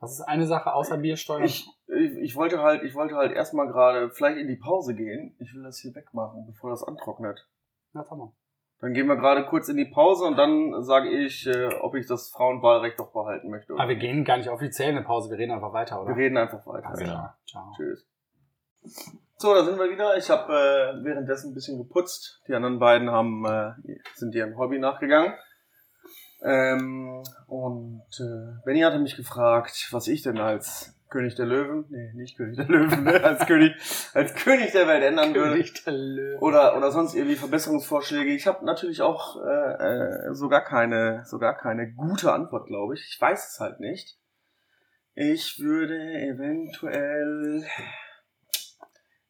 Was 0.00 0.12
ist 0.12 0.22
eine 0.22 0.46
Sache 0.46 0.72
außer 0.72 0.96
Biersteuer? 0.98 1.44
Ich, 1.44 1.66
ich, 1.86 2.12
ich 2.16 2.36
wollte 2.36 2.60
halt, 2.60 2.82
ich 2.82 2.94
wollte 2.94 3.14
halt 3.14 3.32
erstmal 3.32 3.66
gerade 3.68 4.10
vielleicht 4.10 4.38
in 4.38 4.48
die 4.48 4.56
Pause 4.56 4.94
gehen. 4.94 5.36
Ich 5.38 5.54
will 5.54 5.62
das 5.62 5.78
hier 5.78 5.94
wegmachen, 5.94 6.44
bevor 6.46 6.70
das 6.70 6.82
antrocknet. 6.82 7.46
Na, 7.92 8.02
Tamam. 8.02 8.32
Dann 8.80 8.92
gehen 8.92 9.06
wir 9.06 9.16
gerade 9.16 9.46
kurz 9.46 9.68
in 9.68 9.76
die 9.76 9.86
Pause 9.86 10.24
und 10.24 10.36
dann 10.36 10.82
sage 10.82 11.08
ich, 11.08 11.46
äh, 11.46 11.68
ob 11.80 11.94
ich 11.94 12.06
das 12.06 12.30
Frauenwahlrecht 12.30 12.98
doch 12.98 13.12
behalten 13.12 13.48
möchte. 13.48 13.72
oder 13.72 13.82
Aber 13.82 13.90
wir 13.90 13.96
gehen 13.96 14.24
gar 14.24 14.36
nicht 14.36 14.50
offiziell 14.50 14.90
in 14.90 14.96
eine 14.96 15.06
Pause, 15.06 15.30
wir 15.30 15.38
reden 15.38 15.52
einfach 15.52 15.72
weiter, 15.72 16.02
oder? 16.02 16.10
wir 16.10 16.16
reden 16.16 16.36
einfach 16.36 16.66
weiter. 16.66 16.88
Alles 16.88 17.00
Genau. 17.00 17.28
Ciao. 17.46 17.72
Tschüss. 17.76 18.06
So, 19.36 19.54
da 19.54 19.64
sind 19.64 19.78
wir 19.78 19.90
wieder. 19.90 20.16
Ich 20.16 20.30
habe 20.30 20.52
äh, 20.52 21.04
währenddessen 21.04 21.50
ein 21.50 21.54
bisschen 21.54 21.78
geputzt. 21.78 22.40
Die 22.46 22.54
anderen 22.54 22.78
beiden 22.78 23.10
haben, 23.10 23.44
äh, 23.46 23.72
sind 24.14 24.34
ihrem 24.34 24.56
Hobby 24.58 24.78
nachgegangen. 24.78 25.34
Ähm, 26.42 27.22
und 27.46 28.04
äh, 28.20 28.60
Benny 28.64 28.80
hatte 28.80 28.98
mich 28.98 29.16
gefragt, 29.16 29.88
was 29.92 30.08
ich 30.08 30.22
denn 30.22 30.38
als 30.38 30.93
König 31.14 31.36
der 31.36 31.46
Löwen, 31.46 31.84
nee, 31.90 32.12
nicht 32.14 32.36
König 32.36 32.56
der 32.56 32.66
Löwen, 32.66 33.04
ne, 33.04 33.22
als 33.22 33.46
König, 33.46 33.72
als 34.14 34.34
König 34.34 34.72
der 34.72 34.88
Welt 34.88 35.04
ändern 35.04 35.32
würde. 35.32 35.52
König 35.52 35.84
der 35.84 35.92
Löwen. 35.92 36.40
Oder, 36.40 36.76
oder 36.76 36.90
sonst 36.90 37.14
irgendwie 37.14 37.36
Verbesserungsvorschläge. 37.36 38.34
Ich 38.34 38.48
habe 38.48 38.64
natürlich 38.64 39.00
auch 39.00 39.40
äh, 39.40 40.30
äh, 40.30 40.34
sogar 40.34 40.64
keine, 40.64 41.24
sogar 41.24 41.56
keine 41.56 41.92
gute 41.92 42.32
Antwort, 42.32 42.66
glaube 42.66 42.94
ich. 42.94 43.06
Ich 43.08 43.20
weiß 43.20 43.52
es 43.52 43.60
halt 43.60 43.78
nicht. 43.78 44.18
Ich 45.14 45.60
würde 45.60 45.94
eventuell. 45.94 47.64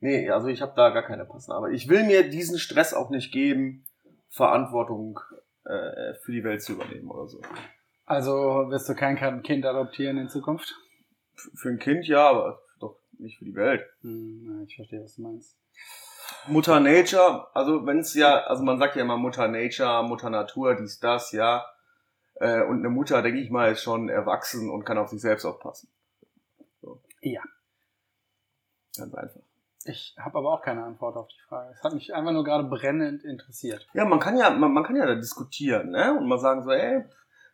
Nee, 0.01 0.31
also 0.31 0.49
ich 0.49 0.63
habe 0.63 0.73
da 0.75 0.89
gar 0.89 1.03
keine 1.03 1.27
passende. 1.27 1.55
Aber 1.55 1.69
ich 1.69 1.91
will 1.91 2.05
mir 2.05 2.31
diesen 2.31 2.59
Stress 2.59 2.95
auch 2.95 3.11
nicht 3.11 3.31
geben, 3.31 3.85
Verantwortung 4.31 5.21
äh, 5.67 6.15
für 6.15 6.33
die 6.33 6.45
Welt 6.45 6.63
zu 6.63 6.73
übernehmen 6.73 7.11
oder 7.11 7.29
so. 7.29 7.43
Also 8.07 8.71
wirst 8.71 8.89
du 8.89 8.95
kein 8.95 9.43
Kind 9.43 9.67
adoptieren 9.67 10.17
in 10.17 10.31
Zukunft? 10.31 10.75
Für 11.37 11.69
ein 11.69 11.79
Kind 11.79 12.07
ja, 12.07 12.29
aber 12.29 12.63
doch 12.81 12.97
nicht 13.19 13.39
für 13.39 13.45
die 13.45 13.55
Welt. 13.55 13.85
Hm, 14.03 14.65
ich 14.67 14.77
verstehe, 14.77 15.03
was 15.03 15.17
du 15.17 15.23
meinst. 15.23 15.57
Mutter 16.47 16.81
Nature, 16.81 17.49
also 17.55 17.87
wenn 17.87 17.99
es 17.99 18.15
ja, 18.15 18.45
also 18.45 18.63
man 18.63 18.79
sagt 18.79 18.97
ja 18.97 19.03
immer 19.03 19.17
Mutter 19.17 19.49
Nature, 19.49 20.03
Mutter 20.05 20.31
Natur, 20.31 20.75
dies, 20.75 21.01
das, 21.01 21.33
ja. 21.33 21.65
Äh, 22.35 22.63
und 22.63 22.79
eine 22.79 22.91
Mutter, 22.91 23.23
denke 23.23 23.41
ich 23.41 23.51
mal, 23.51 23.73
ist 23.73 23.83
schon 23.83 24.09
erwachsen 24.09 24.71
und 24.71 24.85
kann 24.85 24.99
auf 24.99 25.09
sich 25.09 25.21
selbst 25.21 25.45
aufpassen. 25.45 25.89
So. 26.81 27.01
Ja. 27.21 27.43
Ganz 28.97 29.15
einfach. 29.15 29.41
Ich 29.87 30.15
habe 30.19 30.39
aber 30.39 30.53
auch 30.53 30.63
keine 30.63 30.85
Antwort 30.85 31.17
auf 31.17 31.29
die 31.29 31.41
Frage. 31.47 31.73
Es 31.73 31.83
hat 31.83 31.93
mich 31.93 32.15
einfach 32.15 32.33
nur 32.33 32.45
gerade 32.45 32.65
brennend 32.65 33.23
interessiert. 33.23 33.87
Ja, 33.93 34.05
man 34.05 34.19
kann 34.19 34.37
ja, 34.37 34.51
man, 34.51 34.73
man 34.73 34.85
kann 34.85 34.97
ja 34.97 35.07
da 35.07 35.15
diskutieren, 35.15 35.91
ne? 35.91 36.17
Und 36.17 36.27
mal 36.27 36.39
sagen 36.39 36.63
so, 36.63 36.71
ey, 36.71 37.05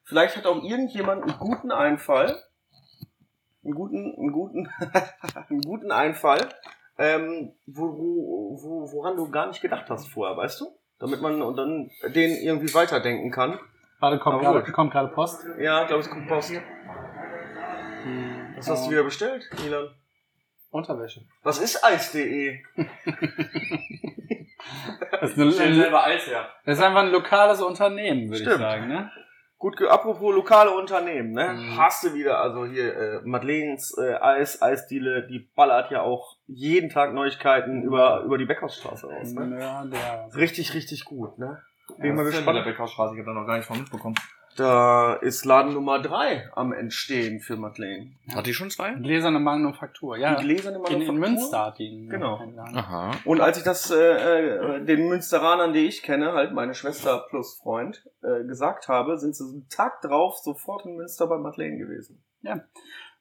vielleicht 0.05 0.37
hat 0.37 0.47
auch 0.47 0.63
irgendjemand 0.63 1.25
einen 1.25 1.39
guten 1.39 1.73
Einfall, 1.73 2.41
einen 3.65 3.75
guten, 3.75 4.15
einen 4.17 4.33
guten, 4.33 4.69
einen 5.49 5.61
guten 5.63 5.93
Einfall, 5.93 6.49
ähm, 6.99 7.53
wo, 7.67 7.83
wo, 7.83 8.59
wo, 8.63 8.93
woran 8.93 9.17
du 9.17 9.31
gar 9.31 9.49
nicht 9.49 9.61
gedacht 9.61 9.89
hast 9.89 10.09
vorher, 10.09 10.37
weißt 10.37 10.61
du? 10.61 10.67
Damit 10.99 11.23
man 11.23 11.41
und 11.41 11.57
dann 11.57 11.91
den 12.15 12.31
irgendwie 12.43 12.73
weiterdenken 12.75 13.31
kann. 13.31 13.59
Warte, 14.01 14.19
kommt 14.19 14.45
Aber 14.45 14.61
gerade 14.61 14.73
kommt 14.73 14.93
gerade 14.93 15.09
Post. 15.09 15.47
Ja, 15.59 15.83
ich 15.83 15.89
glaube, 15.89 16.03
es 16.03 16.11
kommt 16.11 16.29
Post. 16.29 16.53
Was 18.57 18.69
hast 18.69 18.87
du 18.87 18.91
wieder 18.91 19.05
bestellt, 19.05 19.49
Milan? 19.63 19.89
Unterwäsche. 20.71 21.23
Was 21.43 21.59
ist 21.59 21.85
Eis.de? 21.85 22.61
Das 25.21 25.33
ist, 25.33 25.61
eine, 25.61 26.03
Eis 26.03 26.27
her. 26.27 26.49
das 26.65 26.79
ist 26.79 26.85
einfach 26.85 27.03
ein 27.03 27.11
lokales 27.11 27.61
Unternehmen, 27.61 28.31
würde 28.31 28.43
ich 28.43 28.59
sagen. 28.59 28.89
Ne? 28.89 29.11
Gut, 29.61 29.79
apropos 29.83 30.35
lokale 30.35 30.71
Unternehmen, 30.71 31.33
ne? 31.33 31.53
Mhm. 31.53 31.77
Hast 31.77 32.03
du 32.03 32.15
wieder, 32.15 32.41
also 32.41 32.65
hier, 32.65 32.97
äh, 32.97 33.21
Madeleines 33.25 33.95
äh, 33.99 34.15
Eis, 34.15 34.63
Eisdiele, 34.63 35.27
die 35.27 35.41
ballert 35.55 35.91
ja 35.91 36.01
auch 36.01 36.39
jeden 36.47 36.89
Tag 36.89 37.13
Neuigkeiten 37.13 37.83
über, 37.83 38.23
über 38.23 38.39
die 38.39 38.47
Beckhausstraße 38.47 39.07
raus, 39.07 39.33
ne? 39.35 39.61
Ja, 39.61 39.85
der. 39.85 40.31
Richtig, 40.35 40.73
richtig 40.73 41.05
gut, 41.05 41.39
ne? 41.39 41.63
Bin 41.99 42.07
Ja, 42.07 42.13
mal 42.15 42.25
mit 42.25 42.33
der 42.33 42.41
gespannt. 42.41 42.65
Beckhausstraße? 42.65 43.13
Ich 43.15 43.21
habe 43.21 43.35
da 43.35 43.39
noch 43.39 43.47
gar 43.47 43.57
nichts 43.57 43.67
von 43.67 43.79
mitbekommen. 43.79 44.15
Da 44.57 45.15
ist 45.15 45.45
Laden 45.45 45.75
Nummer 45.75 46.01
drei 46.01 46.51
am 46.55 46.73
Entstehen 46.73 47.41
für 47.41 47.57
Madeleine. 47.57 48.11
Hat 48.35 48.47
die 48.47 48.53
schon 48.53 48.71
zwei? 48.71 48.95
Gläserne 48.95 49.39
Manufaktur, 49.39 50.17
ja. 50.17 50.35
Die 50.35 50.45
gläserne 50.45 50.77
in, 50.77 50.83
Manufaktur. 50.83 51.15
in 51.15 51.21
Münster 51.21 51.67
hat 51.67 51.79
die 51.79 51.89
einen 51.89 52.09
Genau. 52.09 52.41
Aha. 52.75 53.13
Und 53.25 53.41
als 53.41 53.59
ich 53.59 53.65
das 53.65 53.91
äh, 53.91 53.97
äh, 53.97 54.85
den 54.85 55.09
Münsteranern, 55.09 55.73
die 55.73 55.87
ich 55.87 56.03
kenne, 56.03 56.33
halt 56.33 56.53
meine 56.53 56.75
Schwester 56.75 57.27
plus 57.31 57.59
Freund, 57.63 58.05
äh, 58.23 58.45
gesagt 58.45 58.89
habe, 58.89 59.19
sind 59.19 59.37
sie 59.37 59.45
so 59.45 59.53
einen 59.53 59.69
Tag 59.69 60.01
drauf 60.03 60.39
sofort 60.39 60.85
in 60.85 60.97
Münster 60.97 61.27
bei 61.27 61.39
Madeleine 61.39 61.79
gewesen. 61.79 62.23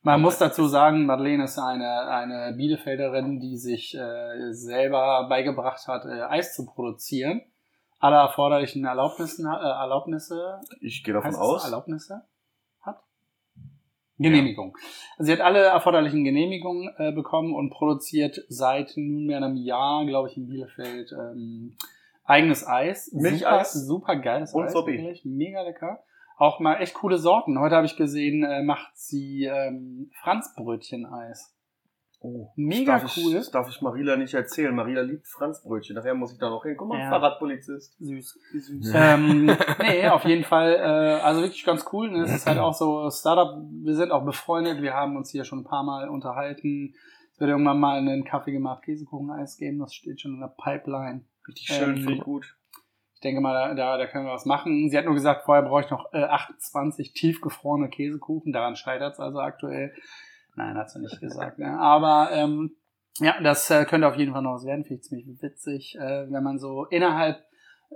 Man 0.02 0.22
muss 0.22 0.38
dazu 0.38 0.66
sagen, 0.68 1.06
Madeleine 1.06 1.44
ist 1.44 1.60
eine, 1.60 2.08
eine 2.08 2.54
Bielefelderin, 2.56 3.40
die 3.40 3.58
sich 3.58 3.96
äh, 3.96 4.54
selber 4.54 5.28
beigebracht 5.28 5.88
hat, 5.88 6.06
äh, 6.06 6.22
Eis 6.22 6.56
zu 6.56 6.66
produzieren. 6.66 7.42
Alle 8.00 8.16
erforderlichen 8.16 8.86
Erlaubnissen, 8.86 9.46
äh, 9.46 9.50
Erlaubnisse, 9.50 10.62
Ich 10.80 11.04
gehe 11.04 11.14
davon 11.14 11.36
aus. 11.36 11.66
Erlaubnisse 11.66 12.22
hat? 12.82 13.04
Genehmigung. 14.18 14.76
Also 15.18 15.28
sie 15.28 15.34
hat 15.34 15.42
alle 15.42 15.60
erforderlichen 15.60 16.24
Genehmigungen 16.24 16.90
äh, 16.98 17.12
bekommen 17.12 17.54
und 17.54 17.72
produziert 17.72 18.40
seit 18.48 18.94
nunmehr 18.96 19.38
einem 19.38 19.58
Jahr, 19.58 20.06
glaube 20.06 20.30
ich, 20.30 20.38
in 20.38 20.48
Bielefeld 20.48 21.12
ähm, 21.12 21.76
eigenes 22.24 22.66
Eis. 22.66 23.12
Milcheis. 23.14 23.74
Super, 23.74 23.86
super 23.86 24.16
geiles 24.16 24.54
Und 24.54 24.66
Eis. 24.66 24.74
Wirklich. 24.74 25.26
Mega 25.26 25.62
lecker. 25.64 26.04
Auch 26.38 26.62
mal 26.62 26.76
echt 26.76 26.94
coole 26.94 27.18
Sorten. 27.18 27.60
Heute 27.60 27.76
habe 27.76 27.86
ich 27.86 27.98
gesehen, 27.98 28.46
äh, 28.46 28.64
macht 28.64 28.92
sie 28.96 29.44
ähm, 29.44 30.10
Franzbrötchen-Eis. 30.22 31.54
Oh, 32.22 32.52
Mega 32.58 32.94
das 33.00 33.04
darf 33.04 33.18
cool. 33.18 33.32
Ich, 33.32 33.38
das 33.38 33.52
darf 33.52 33.70
ich 33.70 33.82
Marila 33.82 34.18
nicht 34.18 34.34
erzählen. 34.34 34.76
Marila 34.76 35.02
liebt 35.02 35.26
Franzbrötchen. 35.26 35.96
Nachher 35.96 36.14
muss 36.16 36.34
ich 36.34 36.38
da 36.38 36.50
noch 36.50 36.64
hin. 36.64 36.76
Guck 36.78 36.90
mal, 36.90 37.00
Ja. 37.00 37.10
Fahrradpolizist. 37.10 37.96
Süß. 37.98 38.40
Wie 38.52 38.60
süß. 38.60 38.92
ähm, 38.94 39.46
nee, 39.80 40.08
auf 40.10 40.26
jeden 40.26 40.44
Fall, 40.44 40.74
äh, 40.76 41.22
also 41.24 41.42
wirklich 41.42 41.64
ganz 41.64 41.86
cool. 41.94 42.12
Ne? 42.12 42.24
Es 42.24 42.36
ist 42.36 42.46
halt 42.46 42.60
auch 42.60 42.74
so 42.74 43.10
Startup, 43.10 43.58
wir 43.72 43.96
sind 43.96 44.12
auch 44.12 44.26
befreundet, 44.26 44.82
wir 44.82 44.94
haben 44.94 45.16
uns 45.16 45.30
hier 45.32 45.46
schon 45.46 45.60
ein 45.60 45.64
paar 45.64 45.84
Mal 45.84 46.10
unterhalten. 46.10 46.94
Es 47.32 47.40
wird 47.40 47.52
irgendwann 47.52 47.80
mal 47.80 47.98
einen 47.98 48.26
Kaffee 48.26 48.52
gemacht, 48.52 48.84
Käsekuchen-Eis 48.84 49.56
geben, 49.56 49.80
das 49.80 49.94
steht 49.94 50.20
schon 50.20 50.34
in 50.34 50.40
der 50.42 50.54
Pipeline. 50.62 51.24
Richtig 51.48 51.68
schön, 51.68 51.92
ähm, 51.92 51.98
finde 52.00 52.14
ich 52.16 52.22
gut. 52.22 52.58
Ich 53.14 53.22
denke 53.22 53.40
mal, 53.40 53.54
da, 53.54 53.74
da, 53.76 53.98
da 53.98 54.08
können 54.08 54.26
wir 54.26 54.34
was 54.34 54.46
machen. 54.46 54.90
Sie 54.90 54.98
hat 54.98 55.06
nur 55.06 55.14
gesagt, 55.14 55.44
vorher 55.46 55.64
brauche 55.64 55.82
ich 55.82 55.90
noch 55.90 56.12
äh, 56.12 56.24
28 56.24 57.14
tiefgefrorene 57.14 57.88
Käsekuchen, 57.90 58.52
daran 58.52 58.76
scheitert 58.76 59.14
es 59.14 59.20
also 59.22 59.40
aktuell. 59.40 59.94
Nein, 60.60 60.78
hat 60.78 60.90
sie 60.92 61.00
nicht 61.00 61.22
gesagt. 61.22 61.58
Ne? 61.58 61.80
Aber 61.80 62.32
ähm, 62.34 62.76
ja, 63.20 63.42
das 63.42 63.72
äh, 63.72 63.86
könnte 63.86 64.08
auf 64.08 64.18
jeden 64.18 64.34
Fall 64.34 64.42
noch 64.42 64.56
was 64.56 64.66
werden. 64.66 64.84
Finde 64.84 65.02
ich 65.02 65.04
ziemlich 65.08 65.42
witzig, 65.42 65.96
äh, 65.98 66.30
wenn 66.30 66.44
man 66.44 66.60
so 66.60 66.84
innerhalb 66.86 67.38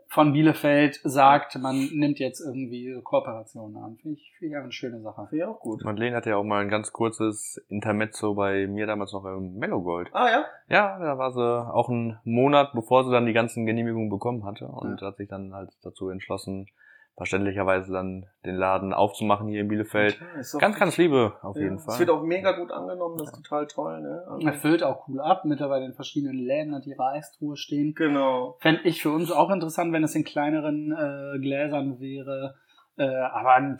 von 0.08 0.32
Bielefeld 0.32 1.02
sagt, 1.04 1.56
man 1.58 1.90
nimmt 1.92 2.20
jetzt 2.20 2.40
irgendwie 2.40 2.98
Kooperationen 3.04 3.76
an. 3.76 3.98
Finde 3.98 4.18
ich, 4.18 4.34
finde 4.40 4.54
ich 4.54 4.58
auch 4.58 4.64
eine 4.64 4.72
schöne 4.72 5.02
Sache. 5.02 5.28
Finde 5.28 5.44
ich 5.44 5.50
auch 5.50 5.60
gut. 5.60 5.84
Madeleine 5.84 6.16
hatte 6.16 6.30
ja 6.30 6.38
auch 6.38 6.46
mal 6.46 6.62
ein 6.62 6.70
ganz 6.70 6.94
kurzes 6.94 7.58
Intermezzo 7.68 8.34
bei 8.34 8.66
mir 8.66 8.88
damals 8.88 9.12
noch 9.12 9.26
im 9.26 9.56
Mellogold. 9.56 10.10
Ah 10.14 10.30
ja? 10.32 10.46
Ja, 10.70 11.00
da 11.00 11.18
war 11.18 11.34
sie 11.34 11.42
auch 11.42 11.90
einen 11.90 12.18
Monat, 12.24 12.72
bevor 12.74 13.04
sie 13.04 13.12
dann 13.12 13.26
die 13.26 13.34
ganzen 13.34 13.66
Genehmigungen 13.66 14.10
bekommen 14.10 14.46
hatte 14.46 14.68
und 14.68 15.02
hat 15.02 15.18
sich 15.18 15.28
dann 15.28 15.54
halt 15.54 15.72
dazu 15.84 16.08
entschlossen, 16.08 16.68
verständlicherweise 17.16 17.94
dann 17.94 18.26
den 18.46 18.56
Laden 18.56 18.94
aufzumachen 18.94 19.48
hier 19.48 19.62
in 19.62 19.68
Bielefeld. 19.68 20.20
Ja, 20.20 20.60
Ganz, 20.60 20.80
ganz 20.80 20.98
liebe, 20.98 21.34
auf 21.42 21.56
ja, 21.56 21.64
jeden 21.64 21.76
Es 21.76 21.86
Fall. 21.86 22.00
wird 22.00 22.10
auch 22.10 22.24
mega 22.24 22.52
gut 22.54 22.72
angenommen, 22.72 23.18
das 23.18 23.28
ist 23.30 23.36
total 23.36 23.68
toll, 23.68 24.02
ne? 24.02 24.24
Also, 24.28 24.48
Er 24.48 24.54
füllt 24.54 24.84
auch 24.84 25.08
cool 25.08 25.22
ab. 25.22 25.46
Mittlerweile 25.46 25.86
in 25.86 25.94
verschiedenen 25.94 26.38
Läden 26.38 26.74
hat 26.74 26.86
ihre 26.88 27.06
Eistruhe 27.06 27.56
stehen. 27.56 27.94
genau. 27.96 28.58
Fände 28.60 28.82
ich 28.84 29.02
für 29.02 29.12
uns 29.12 29.32
auch 29.32 29.52
interessant, 29.52 29.94
wenn 29.94 30.04
es 30.04 30.16
in 30.16 30.24
kleineren 30.24 30.92
äh, 30.92 31.40
Gläsern 31.40 32.00
wäre. 32.00 32.56
Äh, 32.96 33.06
aber 33.08 33.78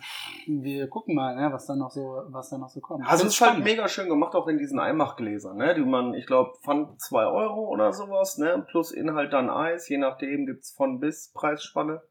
wir 0.48 0.88
gucken 0.88 1.14
mal, 1.14 1.36
ne, 1.36 1.52
was 1.52 1.66
da 1.66 1.76
noch 1.76 1.90
so, 1.90 2.22
was 2.30 2.50
da 2.50 2.58
noch 2.58 2.68
so 2.68 2.80
kommt. 2.80 3.06
Also 3.08 3.26
es 3.26 3.34
ist 3.34 3.40
halt 3.40 3.62
mega 3.62 3.86
schön 3.86 4.08
gemacht, 4.08 4.34
auch 4.34 4.48
in 4.48 4.58
diesen 4.58 4.80
Einmachgläsern, 4.80 5.56
ne? 5.56 5.72
Die 5.74 5.82
man, 5.84 6.14
ich 6.14 6.26
glaube, 6.26 6.50
Pfand 6.64 7.00
2 7.00 7.24
Euro 7.26 7.68
oder 7.68 7.92
sowas, 7.92 8.38
ne? 8.38 8.64
Plus 8.68 8.90
Inhalt 8.90 9.32
dann 9.32 9.50
Eis, 9.50 9.88
je 9.88 9.98
nachdem 9.98 10.46
gibt's 10.46 10.72
von 10.72 10.98
bis 10.98 11.32
Preisspanne. 11.32 12.02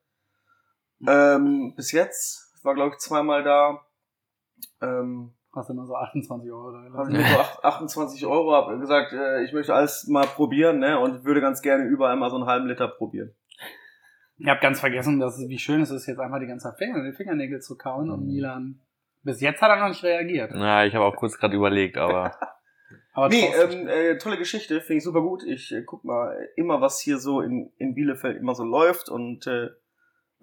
Ähm, 1.07 1.73
bis 1.75 1.91
jetzt, 1.91 2.53
ich 2.57 2.63
war 2.65 2.75
glaube 2.75 2.91
ich 2.95 2.99
zweimal 2.99 3.43
da, 3.43 3.81
ähm, 4.81 5.33
Hast 5.55 5.69
du 5.69 5.73
immer 5.73 5.85
so 5.85 5.95
28 5.95 6.51
Euro 6.51 6.71
da 6.71 6.77
habe 6.79 6.89
gelassen. 6.89 7.11
ich 7.15 7.17
mir 7.21 7.27
so 7.27 7.39
acht- 7.39 7.63
28 7.63 8.25
Euro 8.25 8.53
hab 8.55 8.79
gesagt, 8.79 9.13
äh, 9.13 9.43
ich 9.43 9.53
möchte 9.53 9.73
alles 9.75 10.07
mal 10.07 10.25
probieren, 10.25 10.79
ne? 10.79 10.99
Und 10.99 11.25
würde 11.25 11.41
ganz 11.41 11.61
gerne 11.61 11.83
überall 11.85 12.15
mal 12.15 12.31
so 12.31 12.37
einen 12.37 12.47
halben 12.47 12.65
Liter 12.67 12.87
probieren. 12.87 13.35
Ihr 14.37 14.49
habt 14.51 14.61
ganz 14.61 14.79
vergessen, 14.79 15.19
dass, 15.19 15.37
es- 15.37 15.47
wie 15.47 15.59
schön 15.59 15.81
es 15.81 15.91
ist, 15.91 16.07
jetzt 16.07 16.17
einfach 16.19 16.39
die 16.39 16.47
ganze 16.47 16.69
Zeit 16.69 16.79
Finger, 16.79 17.03
die 17.03 17.15
Fingernägel 17.15 17.59
zu 17.61 17.77
kauen 17.77 18.09
und 18.09 18.21
Mhm. 18.21 18.33
Milan. 18.33 18.79
Bis 19.21 19.41
jetzt 19.41 19.61
hat 19.61 19.69
er 19.69 19.79
noch 19.79 19.89
nicht 19.89 20.03
reagiert. 20.03 20.51
Ja, 20.55 20.85
ich 20.85 20.95
habe 20.95 21.05
auch 21.05 21.15
kurz 21.15 21.37
gerade 21.37 21.55
überlegt, 21.55 21.97
aber 21.97 22.35
Aber 23.13 23.29
Nee, 23.29 23.45
ähm, 23.61 23.87
äh, 23.87 24.17
tolle 24.17 24.39
Geschichte, 24.39 24.81
finde 24.81 24.97
ich 24.97 25.03
super 25.03 25.21
gut. 25.21 25.43
Ich 25.43 25.71
äh, 25.71 25.83
guck 25.83 26.03
mal 26.03 26.35
immer, 26.55 26.81
was 26.81 26.99
hier 26.99 27.19
so 27.19 27.41
in, 27.41 27.71
in 27.77 27.93
Bielefeld 27.93 28.37
immer 28.37 28.55
so 28.55 28.63
läuft 28.63 29.07
und 29.07 29.45
äh, 29.45 29.69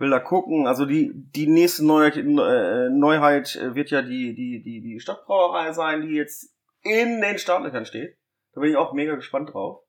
will 0.00 0.10
da 0.10 0.18
gucken. 0.18 0.66
Also 0.66 0.86
die, 0.86 1.12
die 1.14 1.46
nächste 1.46 1.84
Neuheit, 1.86 2.16
äh, 2.16 2.88
Neuheit 2.90 3.54
äh, 3.56 3.74
wird 3.74 3.90
ja 3.90 4.02
die, 4.02 4.34
die, 4.34 4.62
die, 4.62 4.80
die 4.80 5.00
Stadtbrauerei 5.00 5.72
sein, 5.72 6.02
die 6.02 6.14
jetzt 6.14 6.54
in 6.82 7.20
den 7.20 7.38
Startlöchern 7.38 7.84
steht. 7.86 8.16
Da 8.54 8.60
bin 8.60 8.70
ich 8.70 8.76
auch 8.76 8.92
mega 8.94 9.14
gespannt 9.14 9.52
drauf. 9.52 9.82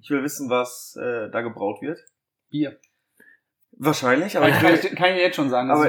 Ich 0.00 0.10
will 0.10 0.22
wissen, 0.22 0.50
was 0.50 0.96
äh, 1.00 1.30
da 1.30 1.40
gebraut 1.40 1.80
wird. 1.80 1.98
Bier. 2.50 2.78
Wahrscheinlich, 3.76 4.36
aber 4.36 4.48
ich 4.48 4.54
kann, 4.54 4.72
will, 4.72 4.80
ich, 4.84 4.94
kann 4.96 5.12
ich 5.14 5.18
jetzt 5.20 5.34
schon 5.34 5.50
sagen, 5.50 5.68
es 5.68 5.76
aber- 5.76 5.88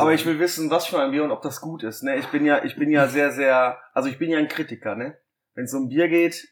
aber 0.00 0.14
ich 0.14 0.24
will 0.24 0.38
wissen, 0.38 0.70
was 0.70 0.86
für 0.86 0.98
ein 0.98 1.10
Bier 1.10 1.22
und 1.24 1.32
ob 1.32 1.42
das 1.42 1.60
gut 1.60 1.82
ist. 1.82 2.02
Ne? 2.02 2.16
Ich 2.16 2.26
bin 2.28 2.46
ja, 2.46 2.64
ich 2.64 2.76
bin 2.76 2.90
ja 2.90 3.08
sehr, 3.08 3.30
sehr, 3.32 3.78
also 3.92 4.08
ich 4.08 4.18
bin 4.18 4.30
ja 4.30 4.38
ein 4.38 4.48
Kritiker. 4.48 4.94
Ne? 4.94 5.18
Wenn 5.54 5.64
es 5.64 5.74
um 5.74 5.88
Bier 5.88 6.08
geht, 6.08 6.48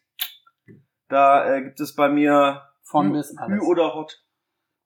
da 1.08 1.54
äh, 1.56 1.62
gibt 1.62 1.80
es 1.80 1.94
bei 1.94 2.08
mir 2.08 2.62
Von 2.82 3.12
bis 3.12 3.34
alles. 3.38 3.62
Hü 3.62 3.66
oder 3.66 3.94
Hot. 3.94 4.23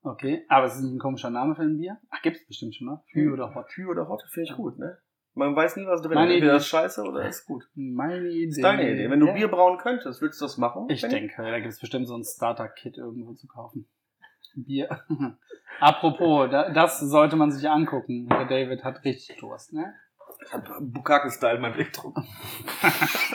Okay, 0.01 0.45
aber 0.47 0.67
es 0.67 0.75
ist 0.75 0.83
ein 0.83 0.99
komischer 0.99 1.29
Name 1.29 1.55
für 1.55 1.63
ein 1.63 1.77
Bier. 1.77 1.97
Ach, 2.09 2.21
gibt's 2.21 2.45
bestimmt 2.47 2.75
schon, 2.75 2.87
ne? 2.87 3.01
Hü 3.07 3.33
oder 3.33 3.53
Hot. 3.53 3.69
Hü 3.75 3.87
oder 3.87 4.07
Hot 4.07 4.23
finde 4.29 4.49
ich 4.49 4.55
gut, 4.55 4.79
ne? 4.79 4.97
Man 5.33 5.55
weiß 5.55 5.75
nie, 5.77 5.85
was 5.85 6.01
drin 6.01 6.13
ist. 6.17 6.17
Entweder 6.17 6.55
ist 6.55 6.67
scheiße 6.67 7.03
oder 7.03 7.27
ist 7.27 7.45
gut. 7.45 7.63
Meine 7.75 8.27
Idee. 8.27 8.45
Ist 8.49 8.63
deine 8.63 8.91
Idee. 8.91 9.09
Wenn 9.09 9.19
du 9.19 9.27
Ja. 9.27 9.33
Bier 9.33 9.47
brauen 9.49 9.77
könntest, 9.77 10.21
würdest 10.21 10.41
du 10.41 10.45
das 10.45 10.57
machen? 10.57 10.87
Ich 10.89 11.01
denke, 11.01 11.41
da 11.41 11.59
gibt 11.59 11.71
es 11.73 11.79
bestimmt 11.79 12.07
so 12.07 12.15
ein 12.15 12.23
Starter-Kit 12.23 12.97
irgendwo 12.97 13.33
zu 13.33 13.47
kaufen. 13.47 13.87
Bier. 14.55 14.89
Apropos, 15.79 16.49
da, 16.49 16.71
das 16.71 16.99
sollte 16.99 17.35
man 17.35 17.51
sich 17.51 17.69
angucken. 17.69 18.27
Der 18.27 18.45
David 18.45 18.83
hat 18.83 19.03
richtig 19.05 19.37
Durst, 19.37 19.73
ne? 19.73 19.93
Ich 20.45 20.53
hab 20.53 20.67
Bukake-Style 20.81 21.59
mein 21.59 21.73
Blick 21.73 21.93
drauf. 21.93 22.13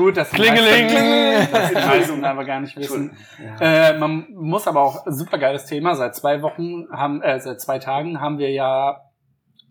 Gut, 0.00 0.16
dass 0.16 0.30
die 0.30 0.36
Klingeling! 0.36 0.86
meisten- 0.86 1.52
dass 1.52 1.68
die 1.68 1.74
meisten 1.74 2.24
aber 2.24 2.44
gar 2.44 2.60
nicht 2.60 2.74
wissen. 2.76 3.14
Äh, 3.60 3.98
man 3.98 4.26
muss 4.32 4.66
aber 4.66 4.80
auch 4.80 5.02
super 5.06 5.36
geiles 5.36 5.66
Thema. 5.66 5.94
Seit 5.94 6.14
zwei 6.16 6.40
Wochen 6.40 6.86
haben, 6.90 7.20
äh, 7.22 7.38
seit 7.38 7.60
zwei 7.60 7.78
Tagen 7.78 8.18
haben 8.20 8.38
wir 8.38 8.50
ja 8.50 9.02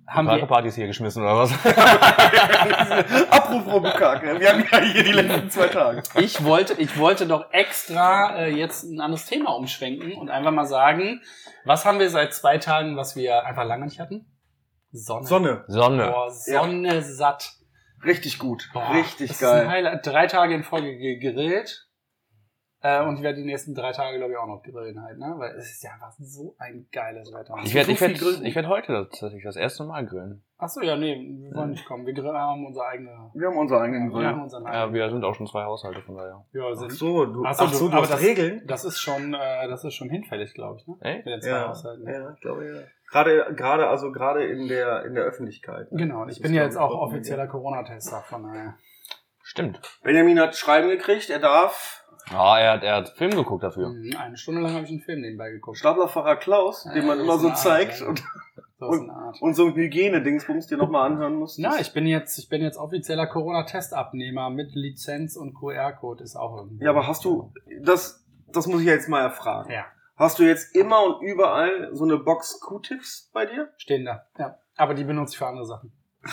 haben 0.07 0.27
wir, 0.27 0.45
Partys 0.47 0.75
hier 0.75 0.87
geschmissen 0.87 1.21
oder 1.23 1.37
was? 1.37 1.51
Apropos 3.29 3.81
Bukake, 3.81 4.39
wir 4.39 4.49
haben 4.49 4.65
ja 4.71 4.79
hier 4.79 5.03
die 5.03 5.11
letzten 5.11 5.49
zwei 5.51 5.67
Tage. 5.67 6.01
ich 6.15 6.43
wollte, 6.43 6.73
ich 6.73 6.97
wollte 6.97 7.27
doch 7.27 7.45
extra 7.51 8.35
äh, 8.37 8.49
jetzt 8.49 8.83
ein 8.83 8.99
anderes 9.01 9.25
Thema 9.25 9.51
umschwenken 9.55 10.13
und 10.13 10.29
einfach 10.31 10.51
mal 10.51 10.65
sagen, 10.65 11.21
was 11.65 11.85
haben 11.85 11.99
wir 11.99 12.09
seit 12.09 12.33
zwei 12.33 12.57
Tagen, 12.57 12.97
was 12.97 13.15
wir 13.15 13.45
einfach 13.45 13.65
lange 13.65 13.85
nicht 13.85 13.99
hatten? 13.99 14.25
Sonne. 14.91 15.27
Sonne. 15.27 15.63
Sonne. 15.67 16.07
Boah, 16.07 16.31
Sonne 16.31 17.01
satt. 17.03 17.51
Richtig 18.05 18.39
gut. 18.39 18.69
Boah, 18.73 18.91
Richtig 18.93 19.27
das 19.29 19.37
Ist 19.41 19.43
ein 19.43 19.59
geil. 19.61 19.69
Highlight. 19.69 20.05
Drei 20.05 20.27
Tage 20.27 20.53
in 20.55 20.63
Folge 20.63 20.97
gegrillt. 20.97 21.85
Äh, 22.81 23.03
und 23.03 23.17
ich 23.17 23.23
werde 23.23 23.35
die 23.39 23.43
nächsten 23.45 23.75
drei 23.75 23.91
Tage, 23.91 24.17
glaube 24.19 24.31
ich, 24.31 24.37
auch 24.37 24.47
noch 24.47 24.63
grillen 24.63 25.01
halt, 25.03 25.17
ne? 25.19 25.33
Weil 25.37 25.51
es 25.57 25.69
ist 25.69 25.83
ja 25.83 25.91
einfach 25.91 26.13
so 26.17 26.55
ein 26.59 26.87
geiles 26.93 27.29
Wetter. 27.33 27.53
Ich 27.65 27.73
werde 27.73 27.87
so 27.87 27.91
ich 27.91 27.99
werd, 27.99 28.17
grillen? 28.17 28.45
ich 28.45 28.55
werd 28.55 28.67
heute 28.67 29.09
tatsächlich 29.11 29.43
das 29.43 29.57
erste 29.57 29.83
Mal 29.83 30.05
grillen. 30.05 30.45
Achso, 30.57 30.79
ja, 30.81 30.95
nee, 30.95 31.13
wir 31.13 31.57
wollen 31.57 31.71
nicht 31.71 31.85
kommen. 31.85 32.05
Wir 32.05 32.13
grillen, 32.13 32.37
haben 32.37 32.65
unsere 32.65 32.85
eigene. 32.85 33.31
Wir 33.33 33.47
haben 33.49 33.57
unsere 33.57 33.81
eigenen 33.81 34.09
Wir 34.13 34.25
haben 34.27 34.33
Grill. 34.35 34.43
unseren 34.43 34.63
Ja, 34.63 34.69
eigenen. 34.83 34.93
wir 34.93 35.09
sind 35.09 35.25
auch 35.25 35.35
schon 35.35 35.47
zwei 35.47 35.65
Haushalte 35.65 36.01
von 36.03 36.15
daher. 36.15 36.45
Ja, 36.53 36.61
Ach 36.71 36.75
sind, 36.77 36.93
so, 36.93 37.25
du, 37.25 37.43
Ach 37.45 37.53
so, 37.53 37.63
ach 37.65 37.73
so, 37.73 37.87
du- 37.89 37.91
aber 37.91 38.01
hast 38.03 38.13
das- 38.13 38.21
Regeln? 38.21 38.63
das 38.65 38.85
ist 38.85 38.99
schon, 39.01 39.33
äh, 39.33 39.67
das 39.67 39.83
ist 39.83 39.93
schon 39.95 40.09
hinfällig, 40.09 40.53
glaube 40.53 40.77
ich, 40.79 40.87
ne? 40.87 40.95
Ey? 41.01 41.15
Mit 41.17 41.25
den 41.25 41.41
zwei 41.41 41.49
Ja, 41.49 41.67
Haushalten. 41.67 42.05
ne? 42.05 42.13
ja, 42.13 42.31
ich 42.33 42.39
glaube 42.39 42.65
ja. 42.65 42.79
Gerade, 43.11 43.53
gerade, 43.55 43.87
also 43.87 44.11
gerade 44.11 44.43
in 44.45 44.67
der, 44.67 45.05
in 45.05 45.15
der 45.15 45.23
Öffentlichkeit. 45.23 45.87
Genau, 45.91 46.21
und 46.21 46.27
Das 46.27 46.37
ich 46.37 46.43
bin 46.43 46.53
ja 46.53 46.63
jetzt 46.63 46.77
auch 46.77 46.91
offizieller 46.91 47.47
Corona-Tester, 47.47 48.21
von 48.27 48.43
daher. 48.43 48.75
Stimmt. 49.41 49.79
Benjamin 50.03 50.39
hat 50.39 50.55
Schreiben 50.55 50.89
gekriegt, 50.89 51.29
er 51.29 51.39
darf 51.39 51.95
Ah, 52.31 52.59
er 52.59 52.73
hat, 52.73 52.83
er 52.83 52.95
hat 52.97 53.09
Film 53.17 53.31
geguckt 53.31 53.63
dafür. 53.63 53.89
Mhm, 53.89 54.15
Eine 54.15 54.37
Stunde 54.37 54.61
lang 54.61 54.73
habe 54.73 54.83
ich 54.83 54.91
einen 54.91 54.99
Film 55.01 55.21
nebenbei 55.21 55.49
geguckt. 55.49 55.79
Staplerfahrer 55.79 56.35
Klaus, 56.35 56.83
den 56.83 57.07
man 57.07 57.17
Ja, 57.17 57.23
immer 57.23 57.39
so 57.39 57.49
zeigt 57.51 58.01
ja. 58.01 58.07
und, 58.07 58.23
So 58.77 58.91
ist 58.91 59.01
eine 59.01 59.13
Art. 59.13 59.41
und 59.41 59.55
so 59.55 59.65
ein 59.65 59.73
Hygiene-Dingsbums 59.73 60.67
dir 60.67 60.77
nochmal 60.77 61.09
anhören 61.11 61.33
musst. 61.35 61.57
Na, 61.57 61.79
ich 61.79 61.91
bin 61.91 62.05
jetzt, 62.05 62.37
ich 62.37 62.47
bin 62.47 62.61
jetzt 62.61 62.77
offizieller 62.77 63.25
Corona-Testabnehmer 63.25 64.51
mit 64.51 64.75
Lizenz 64.75 65.35
und 65.35 65.53
QR-Code 65.55 66.23
ist 66.23 66.35
auch 66.35 66.57
irgendwie. 66.57 66.83
Ja, 66.83 66.91
aber 66.91 67.07
hast 67.07 67.25
du, 67.25 67.51
das, 67.81 68.23
das 68.51 68.67
muss 68.67 68.81
ich 68.81 68.87
ja 68.87 68.93
jetzt 68.93 69.09
mal 69.09 69.21
erfragen. 69.21 69.71
Ja, 69.71 69.85
Hast 70.19 70.37
du 70.37 70.43
jetzt 70.43 70.75
immer 70.75 71.01
und 71.05 71.21
überall 71.25 71.89
so 71.93 72.03
eine 72.03 72.17
Box 72.17 72.59
Q-Tips 72.59 73.29
bei 73.33 73.45
dir? 73.45 73.71
stehen 73.77 74.03
da. 74.03 74.25
Ja. 74.37 74.59
Aber 74.75 74.93
die 74.93 75.05
benutze 75.05 75.31
ich 75.33 75.37
für 75.39 75.47
andere 75.47 75.65
Sachen. 75.65 75.93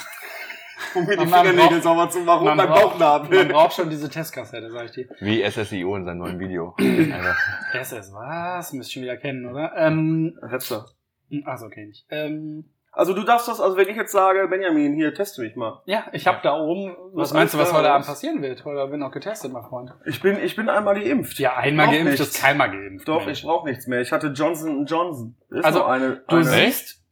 Um 0.95 1.05
mir 1.05 1.16
die 1.16 1.26
Fingernägel 1.26 1.82
sauber 1.82 2.09
zu 2.11 2.20
machen 2.20 2.41
und 2.49 2.57
Man 2.57 2.57
mein 2.57 2.68
braucht, 2.68 2.99
man 2.99 3.22
Bauchnabel. 3.22 3.47
braucht 3.47 3.74
schon 3.74 3.91
diese 3.91 4.09
Testkassette, 4.09 4.70
sag 4.70 4.87
ich 4.87 4.91
dir. 4.93 5.09
Wie 5.20 5.43
SSIO 5.49 5.95
in 5.97 6.05
seinem 6.05 6.18
neuen 6.18 6.39
Video. 6.39 6.74
SS, 7.72 8.12
was? 8.12 8.72
Müsst 8.72 8.91
ihr 8.91 8.93
schon 8.95 9.03
wieder 9.03 9.16
kennen, 9.16 9.47
oder? 9.47 9.72
Ähm, 9.76 10.39
Hetzer. 10.49 10.87
also 11.45 11.66
okay, 11.66 11.87
nicht. 11.87 12.07
Ähm, 12.11 12.70
Also 12.99 13.12
du 13.12 13.24
darfst 13.24 13.47
das, 13.47 13.61
also 13.61 13.76
wenn 13.76 13.88
ich 13.88 13.97
jetzt 13.97 14.11
sage, 14.12 14.49
Benjamin, 14.49 14.94
hier, 14.94 15.12
teste 15.12 15.42
mich 15.42 15.55
mal. 15.55 15.82
ja, 15.84 16.07
ich 16.12 16.26
habe 16.26 16.38
da 16.42 16.59
oben, 16.59 16.97
was 17.12 17.28
Was 17.28 17.34
meinst 17.34 17.53
du, 17.53 17.59
was 17.59 17.70
heute 17.72 17.90
Abend 17.90 18.07
passieren 18.07 18.40
wird? 18.40 18.64
Heute 18.64 18.90
wird 18.90 18.99
noch 19.01 19.11
getestet, 19.12 19.53
mein 19.53 19.64
Freund. 19.64 19.92
Ich 20.07 20.22
bin, 20.22 20.38
ich 20.42 20.57
bin 20.57 20.70
einmal 20.70 20.99
geimpft. 20.99 21.38
Ja, 21.38 21.57
einmal 21.57 21.88
geimpft 21.88 22.05
nichts. 22.07 22.20
ist 22.20 22.40
keinmal 22.40 22.70
geimpft. 22.70 23.07
Doch, 23.07 23.26
Mensch. 23.26 23.40
ich 23.40 23.44
brauche 23.44 23.68
nichts 23.68 23.86
mehr. 23.86 24.01
Ich 24.01 24.12
hatte 24.12 24.28
Johnson 24.28 24.86
Johnson. 24.86 25.36
Ist 25.51 25.64
Also, 25.66 25.84
eine, 25.84 26.22
du 26.26 26.36
eine 26.36 26.44
siehst- 26.44 27.03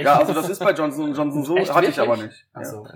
Ja, 0.00 0.18
also 0.18 0.32
das 0.34 0.48
ist 0.50 0.60
bei 0.60 0.72
Johnson 0.72 1.12
Johnson 1.12 1.42
so, 1.44 1.56
Echt, 1.56 1.74
hatte 1.74 1.88
ich 1.88 1.96
wirklich? 1.96 2.12
aber 2.14 2.22
nicht. 2.24 2.46
Ach 2.52 2.60
Ja. 2.60 2.64
so. 2.66 2.86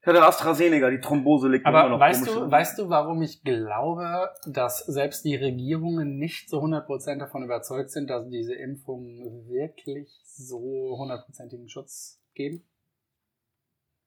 Ich 0.00 0.06
hatte 0.06 0.22
AstraZeneca, 0.26 0.88
die 0.90 1.00
Thrombose 1.00 1.48
liegt 1.48 1.64
mir 1.64 1.70
immer 1.70 1.80
Aber 1.80 1.88
noch 1.90 2.00
weißt 2.00 2.26
du, 2.26 2.50
weißt 2.50 2.78
du, 2.78 2.88
warum 2.88 3.20
ich 3.20 3.42
glaube, 3.42 4.30
dass 4.46 4.78
selbst 4.86 5.24
die 5.24 5.36
Regierungen 5.36 6.16
nicht 6.18 6.48
so 6.48 6.60
100% 6.62 7.18
davon 7.18 7.42
überzeugt 7.44 7.90
sind, 7.90 8.08
dass 8.08 8.26
diese 8.28 8.54
Impfungen 8.54 9.46
wirklich 9.48 10.08
so 10.38 10.96
hundertprozentigen 10.98 11.68
Schutz 11.68 12.22
geben? 12.34 12.64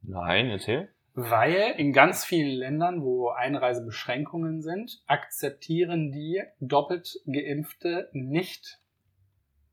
nein, 0.01 0.49
erzähl. 0.49 0.89
Weil 1.13 1.75
in 1.77 1.91
ganz 1.91 2.23
vielen 2.23 2.57
Ländern, 2.57 3.03
wo 3.03 3.29
Einreisebeschränkungen 3.29 4.61
sind, 4.61 5.03
akzeptieren 5.07 6.11
die 6.11 6.41
doppelt 6.59 7.19
Geimpfte 7.25 8.09
nicht. 8.13 8.79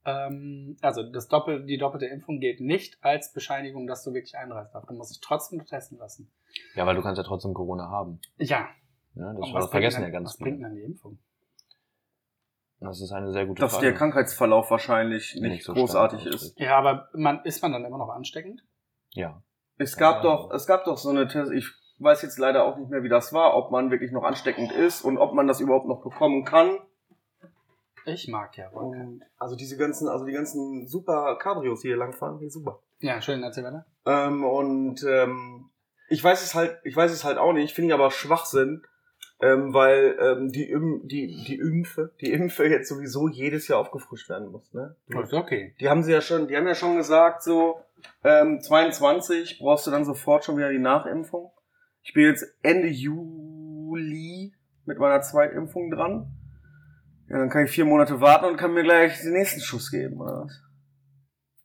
Ähm, 0.05 0.77
also 0.81 1.05
das 1.05 1.29
Doppel, 1.29 1.65
die 1.65 1.79
doppelte 1.79 2.07
Impfung 2.07 2.41
geht 2.41 2.61
nicht 2.61 2.99
als 3.03 3.33
Bescheinigung, 3.33 3.87
dass 3.87 4.03
du 4.03 4.15
wirklich 4.15 4.37
einreist 4.37 4.75
darfst. 4.75 4.91
Du 4.91 4.95
musst 4.95 5.11
dich 5.13 5.21
trotzdem 5.21 5.65
testen 5.65 5.99
lassen. 5.99 6.31
Ja, 6.75 6.87
weil 6.87 6.97
du 6.97 7.03
kannst 7.03 7.19
ja 7.19 7.25
trotzdem 7.25 7.55
Corona 7.55 7.89
haben. 7.89 8.21
Ja. 8.39 8.69
Ja, 9.15 9.33
das, 9.33 9.53
was 9.53 9.65
das 9.65 9.71
vergessen 9.71 10.01
bringt 10.01 10.13
ja 10.15 10.19
ganz 10.19 10.31
Was 10.31 10.39
bringt 10.39 10.57
viele. 10.57 10.69
denn 10.69 10.77
die 10.77 10.83
Impfung? 10.83 11.19
Das 12.81 13.01
ist 13.01 13.11
eine 13.13 13.33
sehr 13.33 13.47
gute 13.47 13.61
dass 13.61 13.73
Frage. 13.73 13.87
der 13.87 13.95
Krankheitsverlauf 13.95 14.71
wahrscheinlich 14.71 15.35
nicht, 15.35 15.43
Nicht 15.43 15.65
so 15.65 15.75
großartig 15.75 16.27
ist. 16.27 16.59
Ja, 16.59 16.79
aber 16.79 17.09
man, 17.13 17.45
ist 17.45 17.61
man 17.63 17.73
dann 17.73 17.85
immer 17.85 17.99
noch 17.99 18.11
ansteckend? 18.11 18.63
Ja. 19.11 19.43
Es 19.79 19.97
gab 19.97 20.17
Ja. 20.17 20.23
doch, 20.23 20.51
es 20.53 20.67
gab 20.67 20.85
doch 20.85 20.97
so 20.97 21.11
eine 21.11 21.27
Test, 21.27 21.53
ich 21.53 21.67
weiß 21.99 22.23
jetzt 22.23 22.39
leider 22.39 22.65
auch 22.65 22.77
nicht 22.77 22.91
mehr, 22.91 23.03
wie 23.03 23.09
das 23.09 23.33
war, 23.33 23.57
ob 23.57 23.73
man 23.73 23.91
wirklich 23.91 24.13
noch 24.13 24.23
ansteckend 24.23 24.71
ist 24.71 25.03
und 25.03 25.19
ob 25.19 25.35
man 25.35 25.49
das 25.49 25.61
überhaupt 25.61 25.89
noch 25.89 26.03
bekommen 26.03 26.45
kann. 26.45 26.79
Ich 28.07 28.29
mag 28.29 28.57
ja. 28.57 28.69
Und 28.71 29.23
also 29.39 29.57
diese 29.57 29.77
ganzen, 29.77 30.09
also 30.09 30.25
die 30.25 30.33
ganzen 30.33 30.87
super 30.87 31.37
Cabrios, 31.39 31.81
die 31.81 31.89
hier 31.89 31.97
langfahren, 31.97 32.39
die 32.39 32.49
super. 32.49 32.81
Ja, 33.01 33.21
schön, 33.21 33.43
erzähl 33.43 33.65
weiter. 33.65 33.87
Ähm, 34.07 34.45
und 34.45 35.03
ähm, 35.05 35.71
ich 36.09 36.23
weiß 36.23 36.43
es 36.43 36.55
halt, 36.55 36.79
ich 36.85 36.97
weiß 36.97 37.11
es 37.13 37.25
halt 37.25 37.39
auch 37.39 37.53
nicht, 37.53 37.75
finde 37.75 37.89
ich 37.89 37.95
aber 37.95 38.11
Schwachsinn, 38.11 38.83
ähm, 39.41 39.73
weil 39.73 40.17
ähm, 40.21 40.51
die, 40.51 40.75
die, 41.05 41.45
die 41.45 41.57
Impfe, 41.57 42.13
die 42.21 42.33
Impfe 42.33 42.67
jetzt 42.67 42.89
sowieso 42.89 43.29
jedes 43.29 43.69
Jahr 43.69 43.79
aufgefrischt 43.79 44.29
werden 44.29 44.51
muss. 44.51 44.73
Ne? 44.73 44.97
Ist 45.07 45.33
okay. 45.33 45.75
Die 45.81 45.89
haben 45.89 46.03
sie 46.03 46.13
ja 46.13 46.21
schon, 46.21 46.49
die 46.49 46.57
haben 46.57 46.67
ja 46.67 46.75
schon 46.75 46.97
gesagt, 46.97 47.43
so 47.43 47.81
ähm, 48.25 48.61
22 48.61 49.59
brauchst 49.59 49.87
du 49.87 49.91
dann 49.91 50.05
sofort 50.05 50.45
schon 50.45 50.57
wieder 50.57 50.71
die 50.71 50.79
Nachimpfung. 50.79 51.53
Ich 52.03 52.15
bin 52.15 52.25
jetzt 52.25 52.47
Ende 52.63 52.89
Juli 52.89 54.55
mit 54.87 54.99
meiner 54.99 55.21
Zweitimpfung 55.21 55.91
dran. 55.91 56.33
Ja, 57.29 57.39
dann 57.39 57.51
kann 57.51 57.67
ich 57.67 57.71
vier 57.71 57.85
Monate 57.85 58.21
warten 58.21 58.47
und 58.47 58.57
kann 58.57 58.73
mir 58.73 58.83
gleich 58.83 59.21
den 59.21 59.35
nächsten 59.35 59.61
Schuss 59.61 59.91
geben, 59.91 60.21
oder 60.21 60.45
was? 60.45 60.63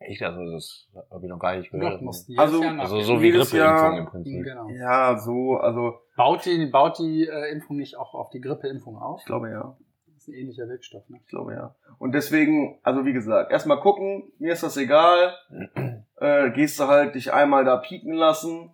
Echt, 0.06 0.22
also 0.24 0.52
das 0.52 0.88
habe 1.12 1.26
ich 1.26 1.30
noch 1.30 1.40
gar 1.40 1.56
nicht 1.56 1.74
Doch, 1.74 1.80
gehört. 1.80 2.02
musst 2.02 2.28
jedes 2.28 2.40
Also- 2.42 2.64
Jahr 2.64 2.80
also 2.80 3.00
so 3.02 3.22
wie 3.22 3.32
Grippeimpfung 3.32 3.98
im 3.98 4.06
Prinzip. 4.06 4.44
Genau. 4.44 4.70
Ja, 4.70 5.18
so, 5.18 5.58
also 5.58 6.00
Baut 6.16 6.46
die, 6.46 6.66
baut 6.68 7.00
die 7.00 7.28
äh, 7.28 7.52
Impfung 7.52 7.78
nicht 7.78 7.98
auch 7.98 8.14
auf 8.14 8.30
die 8.30 8.42
Grippeimpfung 8.42 8.98
auf? 8.98 9.20
ich 9.22 9.26
glaube 9.26 9.50
ja. 9.50 9.76
Das 10.08 10.16
ist 10.24 10.28
ein 10.30 10.34
ähnlicher 10.36 10.68
Wirkstoff, 10.70 11.10
ne? 11.10 11.18
Ich 11.22 11.28
glaube 11.30 11.54
ja. 11.54 11.76
Und 12.00 12.14
deswegen, 12.14 12.80
also 12.84 13.06
wie 13.06 13.14
gesagt, 13.14 13.52
erstmal 13.52 13.80
gucken, 13.82 14.32
mir 14.40 14.54
ist 14.54 14.64
das 14.64 14.78
egal. 14.78 15.34
Äh, 16.18 16.52
gehst 16.52 16.80
du 16.80 16.86
halt 16.88 17.16
dich 17.16 17.34
einmal 17.34 17.66
da 17.66 17.76
pieken 17.76 18.14
lassen. 18.14 18.72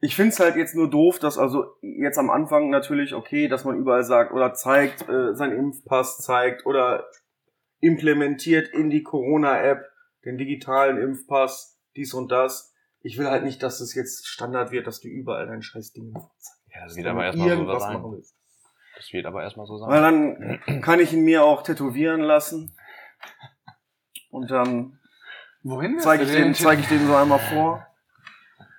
Ich 0.00 0.16
find's 0.16 0.40
halt 0.40 0.56
jetzt 0.56 0.74
nur 0.74 0.88
doof, 0.88 1.18
dass 1.18 1.36
also 1.36 1.66
jetzt 1.82 2.16
am 2.18 2.30
Anfang 2.30 2.70
natürlich 2.70 3.12
okay, 3.14 3.46
dass 3.48 3.66
man 3.66 3.76
überall 3.76 4.04
sagt 4.04 4.32
oder 4.32 4.54
zeigt, 4.54 5.06
äh, 5.06 5.34
sein 5.34 5.52
Impfpass 5.52 6.16
zeigt 6.18 6.64
oder 6.64 7.04
implementiert 7.80 8.68
in 8.68 8.88
die 8.90 9.02
Corona-App 9.02 9.84
den 10.28 10.38
digitalen 10.38 10.98
Impfpass, 10.98 11.80
dies 11.96 12.14
und 12.14 12.30
das. 12.30 12.74
Ich 13.00 13.18
will 13.18 13.28
halt 13.28 13.44
nicht, 13.44 13.62
dass 13.62 13.80
es 13.80 13.94
jetzt 13.94 14.26
Standard 14.26 14.70
wird, 14.70 14.86
dass 14.86 15.00
du 15.00 15.08
überall 15.08 15.46
dein 15.46 15.62
scheiß 15.62 15.92
Ding 15.92 16.12
zeigst. 16.12 16.60
Ja, 16.74 16.84
das 16.84 16.96
wird 16.96 17.06
aber 17.06 17.24
erstmal 17.24 17.48
so 17.48 17.54
irgendwas 17.54 17.82
sein. 17.82 17.94
machen 17.94 18.12
willst. 18.12 18.36
Das 18.96 19.12
wird 19.12 19.26
aber 19.26 19.42
erstmal 19.42 19.66
so 19.66 19.78
sein. 19.78 19.88
Weil 19.88 20.00
dann 20.02 20.82
kann 20.82 21.00
ich 21.00 21.12
ihn 21.12 21.24
mir 21.24 21.44
auch 21.44 21.62
tätowieren 21.62 22.20
lassen. 22.20 22.76
Und 24.30 24.50
dann 24.50 24.98
Wohin 25.62 25.98
zeige 25.98 26.24
ich, 26.24 26.30
den 26.30 26.54
zeig 26.54 26.78
ich 26.80 26.88
den 26.88 27.06
so 27.06 27.14
einmal 27.14 27.38
vor. 27.38 27.86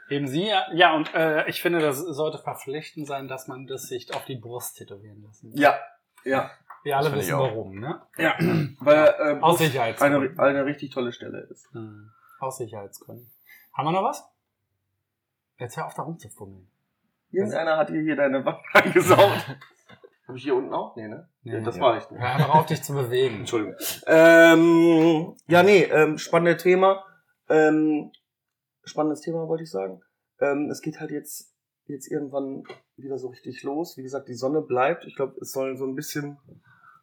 Eben 0.10 0.28
Sie, 0.28 0.46
ja, 0.46 0.66
ja 0.74 0.96
und 0.96 1.14
äh, 1.14 1.48
ich 1.48 1.62
finde, 1.62 1.80
das 1.80 2.00
sollte 2.00 2.38
verpflichtend 2.38 3.08
sein, 3.08 3.28
dass 3.28 3.48
man 3.48 3.68
das 3.68 3.84
sich 3.84 4.14
auf 4.14 4.26
die 4.26 4.38
Brust 4.38 4.78
tätowieren 4.78 5.24
lassen. 5.24 5.52
Ja, 5.56 5.80
ja. 6.24 6.52
Wir 6.84 6.98
alle 6.98 7.14
wissen 7.14 7.34
auch. 7.34 7.50
warum, 7.50 7.80
ne? 7.80 8.02
Ja. 8.18 8.36
Weil 8.80 9.16
ähm, 9.22 9.44
Aus 9.44 9.60
eine, 9.60 9.70
Sicherheitsgründen. 9.70 10.40
eine 10.40 10.66
richtig 10.66 10.92
tolle 10.92 11.12
Stelle 11.12 11.40
ist. 11.52 11.72
Hm. 11.74 12.12
Aus 12.40 12.58
Sicherheitsgründen. 12.58 13.30
Haben 13.74 13.86
wir 13.86 13.92
noch 13.92 14.04
was? 14.04 14.24
Jetzt 15.58 15.76
hör 15.78 15.88
auf, 15.88 15.94
da 15.94 16.04
rumzufummeln. 16.04 16.70
Irgendeiner 17.32 17.78
hat 17.78 17.90
hier, 17.90 18.02
hier 18.02 18.16
deine 18.16 18.44
Wand 18.46 18.60
angesaugt. 18.74 19.58
Habe 20.28 20.38
ich 20.38 20.44
hier 20.44 20.56
unten 20.56 20.74
auch? 20.74 20.96
Nee, 20.96 21.08
ne? 21.08 21.28
Nee, 21.42 21.62
das 21.62 21.76
ja. 21.76 21.82
war 21.82 21.98
ich 21.98 22.10
nicht. 22.10 22.22
Hör 22.22 22.30
einfach 22.30 22.56
auf, 22.56 22.66
dich 22.68 22.84
zu 22.84 22.94
bewegen. 22.94 23.36
Entschuldigung. 23.40 23.76
Ähm, 24.06 25.36
ja, 25.48 25.64
nee, 25.64 25.84
ähm, 25.84 26.18
spannendes 26.20 26.62
Thema. 26.62 27.04
Ähm, 27.50 28.12
spannendes 28.84 29.22
Thema 29.22 29.48
wollte 29.48 29.64
ich 29.64 29.72
sagen. 29.72 30.02
Ähm, 30.40 30.70
es 30.70 30.82
geht 30.82 31.00
halt 31.00 31.12
jetzt, 31.12 31.52
jetzt 31.94 32.12
irgendwann 32.12 32.64
wieder 32.98 33.18
so 33.18 33.28
richtig 33.30 33.64
los. 33.64 33.98
Wie 33.98 34.04
gesagt, 34.04 34.28
die 34.28 34.34
Sonne 34.36 34.62
bleibt. 34.62 35.06
Ich 35.06 35.16
glaube, 35.16 35.36
es 35.42 35.52
soll 35.52 35.76
so 35.78 35.86
ein 35.86 35.96
bisschen, 35.96 36.38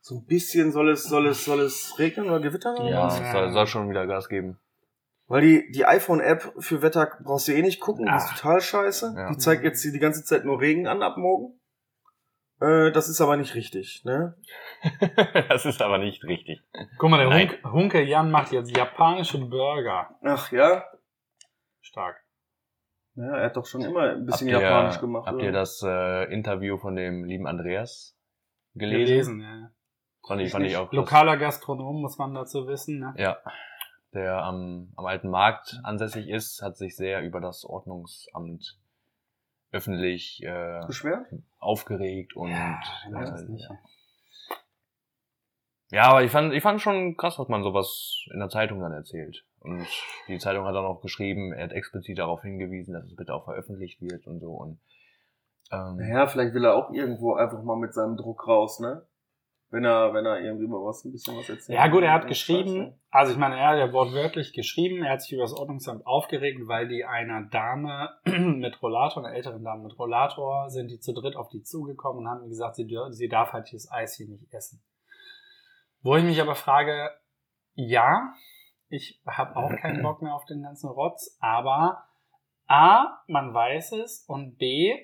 so 0.00 0.16
ein 0.16 0.24
bisschen 0.26 0.72
soll 0.72 0.90
es, 0.90 1.04
soll 1.04 1.26
es, 1.26 1.44
soll 1.44 1.60
es 1.60 1.98
regnen 1.98 2.26
oder 2.28 2.40
gewittern 2.40 2.76
Ja, 2.86 3.08
es 3.08 3.32
soll, 3.32 3.52
soll 3.52 3.66
schon 3.66 3.88
wieder 3.90 4.06
Gas 4.06 4.28
geben. 4.28 4.58
Weil 5.28 5.42
die, 5.42 5.72
die 5.72 5.84
iPhone-App 5.84 6.54
für 6.60 6.82
Wetter 6.82 7.10
brauchst 7.24 7.48
du 7.48 7.52
eh 7.52 7.62
nicht 7.62 7.80
gucken, 7.80 8.06
die 8.06 8.12
ist 8.14 8.28
Ah. 8.30 8.34
total 8.36 8.60
scheiße. 8.60 9.14
Ja. 9.16 9.28
Die 9.30 9.38
zeigt 9.38 9.64
jetzt 9.64 9.82
die 9.84 9.90
die 9.90 9.98
ganze 9.98 10.22
Zeit 10.24 10.44
nur 10.44 10.60
Regen 10.60 10.86
an 10.86 11.02
ab 11.02 11.16
morgen. 11.16 11.58
Äh, 12.60 12.92
das 12.92 13.08
ist 13.08 13.20
aber 13.20 13.36
nicht 13.36 13.54
richtig, 13.54 14.02
ne? 14.04 14.36
das 15.48 15.66
ist 15.66 15.82
aber 15.82 15.98
nicht 15.98 16.22
richtig. 16.24 16.62
Guck 16.98 17.10
mal, 17.10 17.18
der 17.18 17.28
Nein. 17.28 17.50
Hunk, 17.50 17.72
Hunke 17.72 18.02
Jan 18.02 18.30
macht 18.30 18.52
jetzt 18.52 18.74
japanische 18.74 19.38
Burger. 19.38 20.16
Ach 20.22 20.50
ja? 20.52 20.84
Stark. 21.80 22.24
Ja, 23.16 23.36
er 23.36 23.46
hat 23.46 23.56
doch 23.56 23.66
schon 23.66 23.82
immer 23.82 24.02
ein 24.02 24.26
bisschen 24.26 24.48
habt 24.52 24.60
ihr, 24.62 24.68
japanisch 24.68 25.00
gemacht. 25.00 25.26
Habt 25.26 25.36
oder? 25.36 25.44
ihr 25.46 25.52
das 25.52 25.82
äh, 25.82 26.32
Interview 26.32 26.76
von 26.76 26.96
dem 26.96 27.24
lieben 27.24 27.46
Andreas 27.46 28.14
gelesen? 28.74 29.06
Gelesen, 29.06 29.40
ja. 29.40 29.70
Fand 30.26 30.40
ich, 30.42 30.52
fand 30.52 30.66
ich 30.66 30.76
auch 30.76 30.90
krass. 30.90 30.96
Lokaler 30.96 31.36
Gastronom, 31.36 32.02
muss 32.02 32.18
man 32.18 32.34
dazu 32.34 32.66
wissen. 32.66 32.98
Ne? 32.98 33.14
Ja. 33.16 33.38
Der 34.12 34.42
am, 34.42 34.92
am 34.96 35.06
alten 35.06 35.30
Markt 35.30 35.80
ansässig 35.82 36.28
ist, 36.28 36.62
hat 36.62 36.76
sich 36.76 36.96
sehr 36.96 37.22
über 37.22 37.40
das 37.40 37.64
Ordnungsamt 37.64 38.78
öffentlich 39.72 40.42
äh, 40.42 40.80
Beschwert? 40.86 41.26
aufgeregt 41.58 42.36
und 42.36 42.50
Ja, 42.50 42.80
äh, 43.06 43.42
nicht? 43.48 43.68
Ja, 45.90 46.04
aber 46.10 46.24
ich 46.24 46.30
fand, 46.30 46.52
ich 46.52 46.62
fand 46.62 46.80
schon 46.80 47.16
krass, 47.16 47.38
was 47.38 47.48
man 47.48 47.62
sowas 47.62 48.26
in 48.32 48.40
der 48.40 48.48
Zeitung 48.48 48.80
dann 48.80 48.92
erzählt. 48.92 49.44
Und 49.66 49.86
die 50.28 50.38
Zeitung 50.38 50.64
hat 50.64 50.74
dann 50.74 50.84
auch 50.84 51.00
geschrieben, 51.00 51.52
er 51.52 51.64
hat 51.64 51.72
explizit 51.72 52.18
darauf 52.18 52.42
hingewiesen, 52.42 52.94
dass 52.94 53.04
es 53.04 53.16
bitte 53.16 53.34
auch 53.34 53.44
veröffentlicht 53.44 54.00
wird 54.00 54.26
und 54.26 54.40
so. 54.40 54.52
Und 54.52 54.78
ähm, 55.72 55.96
Naja, 55.96 56.26
vielleicht 56.26 56.54
will 56.54 56.64
er 56.64 56.74
auch 56.74 56.92
irgendwo 56.92 57.34
einfach 57.34 57.62
mal 57.62 57.76
mit 57.76 57.92
seinem 57.92 58.16
Druck 58.16 58.46
raus, 58.46 58.80
ne? 58.80 59.06
Wenn 59.68 59.84
er, 59.84 60.14
wenn 60.14 60.24
er 60.24 60.40
irgendwie 60.40 60.68
mal 60.68 60.78
was, 60.78 61.04
ein 61.04 61.10
bisschen 61.10 61.36
was 61.36 61.48
erzählt. 61.48 61.76
Ja 61.76 61.88
gut, 61.88 62.04
er 62.04 62.12
hat 62.12 62.28
geschrieben, 62.28 62.94
also 63.10 63.32
ich 63.32 63.38
meine, 63.38 63.58
er 63.58 63.70
hat 63.70 63.78
ja 63.78 63.92
wortwörtlich 63.92 64.52
geschrieben, 64.52 65.02
er 65.02 65.14
hat 65.14 65.22
sich 65.22 65.32
über 65.32 65.42
das 65.42 65.54
Ordnungsamt 65.54 66.06
aufgeregt, 66.06 66.60
weil 66.66 66.86
die 66.86 67.04
einer 67.04 67.42
Dame 67.50 68.10
mit 68.24 68.80
Rollator, 68.80 69.24
einer 69.24 69.34
älteren 69.34 69.64
Dame 69.64 69.82
mit 69.82 69.98
Rollator, 69.98 70.70
sind 70.70 70.92
die 70.92 71.00
zu 71.00 71.12
dritt 71.12 71.34
auf 71.34 71.48
die 71.48 71.64
zugekommen 71.64 72.22
und 72.24 72.30
haben 72.30 72.48
gesagt, 72.48 72.76
sie, 72.76 72.86
sie 73.10 73.28
darf 73.28 73.52
halt 73.52 73.66
dieses 73.72 73.90
Eis 73.90 74.14
hier 74.14 74.28
nicht 74.28 74.54
essen. 74.54 74.84
Wo 76.02 76.14
ich 76.14 76.22
mich 76.22 76.40
aber 76.40 76.54
frage, 76.54 77.10
ja, 77.74 78.32
ich 78.88 79.20
habe 79.26 79.56
auch 79.56 79.74
keinen 79.80 80.02
Bock 80.02 80.22
mehr 80.22 80.34
auf 80.34 80.44
den 80.46 80.62
ganzen 80.62 80.88
Rotz, 80.88 81.36
aber 81.40 82.04
A, 82.66 83.18
man 83.28 83.54
weiß 83.54 83.92
es 83.92 84.24
und 84.26 84.58
B, 84.58 84.96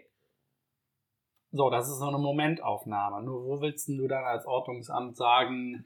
so, 1.54 1.68
das 1.68 1.86
ist 1.86 1.98
so 1.98 2.08
eine 2.08 2.16
Momentaufnahme. 2.18 3.22
Nur 3.22 3.44
wo 3.44 3.60
willst 3.60 3.86
denn 3.86 3.98
du 3.98 4.08
dann 4.08 4.24
als 4.24 4.46
Ordnungsamt 4.46 5.18
sagen, 5.18 5.84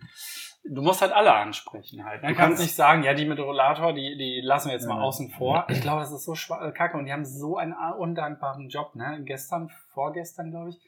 du 0.64 0.80
musst 0.80 1.02
halt 1.02 1.12
alle 1.12 1.32
ansprechen 1.34 2.04
halt. 2.04 2.22
ne? 2.22 2.28
Du 2.28 2.34
kannst 2.36 2.62
nicht 2.62 2.76
sagen, 2.76 3.02
ja, 3.02 3.14
die 3.14 3.24
mit 3.24 3.40
Rollator, 3.40 3.92
die, 3.92 4.16
die 4.16 4.40
lassen 4.44 4.68
wir 4.68 4.74
jetzt 4.74 4.86
mal 4.86 4.98
Ja. 4.98 5.02
außen 5.02 5.30
vor. 5.30 5.66
Ich 5.68 5.80
glaube, 5.80 6.00
das 6.02 6.12
ist 6.12 6.24
so 6.24 6.34
äh, 6.54 6.70
kacke 6.70 6.96
und 6.96 7.06
die 7.06 7.12
haben 7.12 7.24
so 7.24 7.56
einen 7.56 7.74
undankbaren 7.98 8.68
Job, 8.68 8.94
ne? 8.94 9.20
Gestern, 9.24 9.68
vorgestern, 9.88 10.52
glaube 10.52 10.70
ich, 10.70 10.80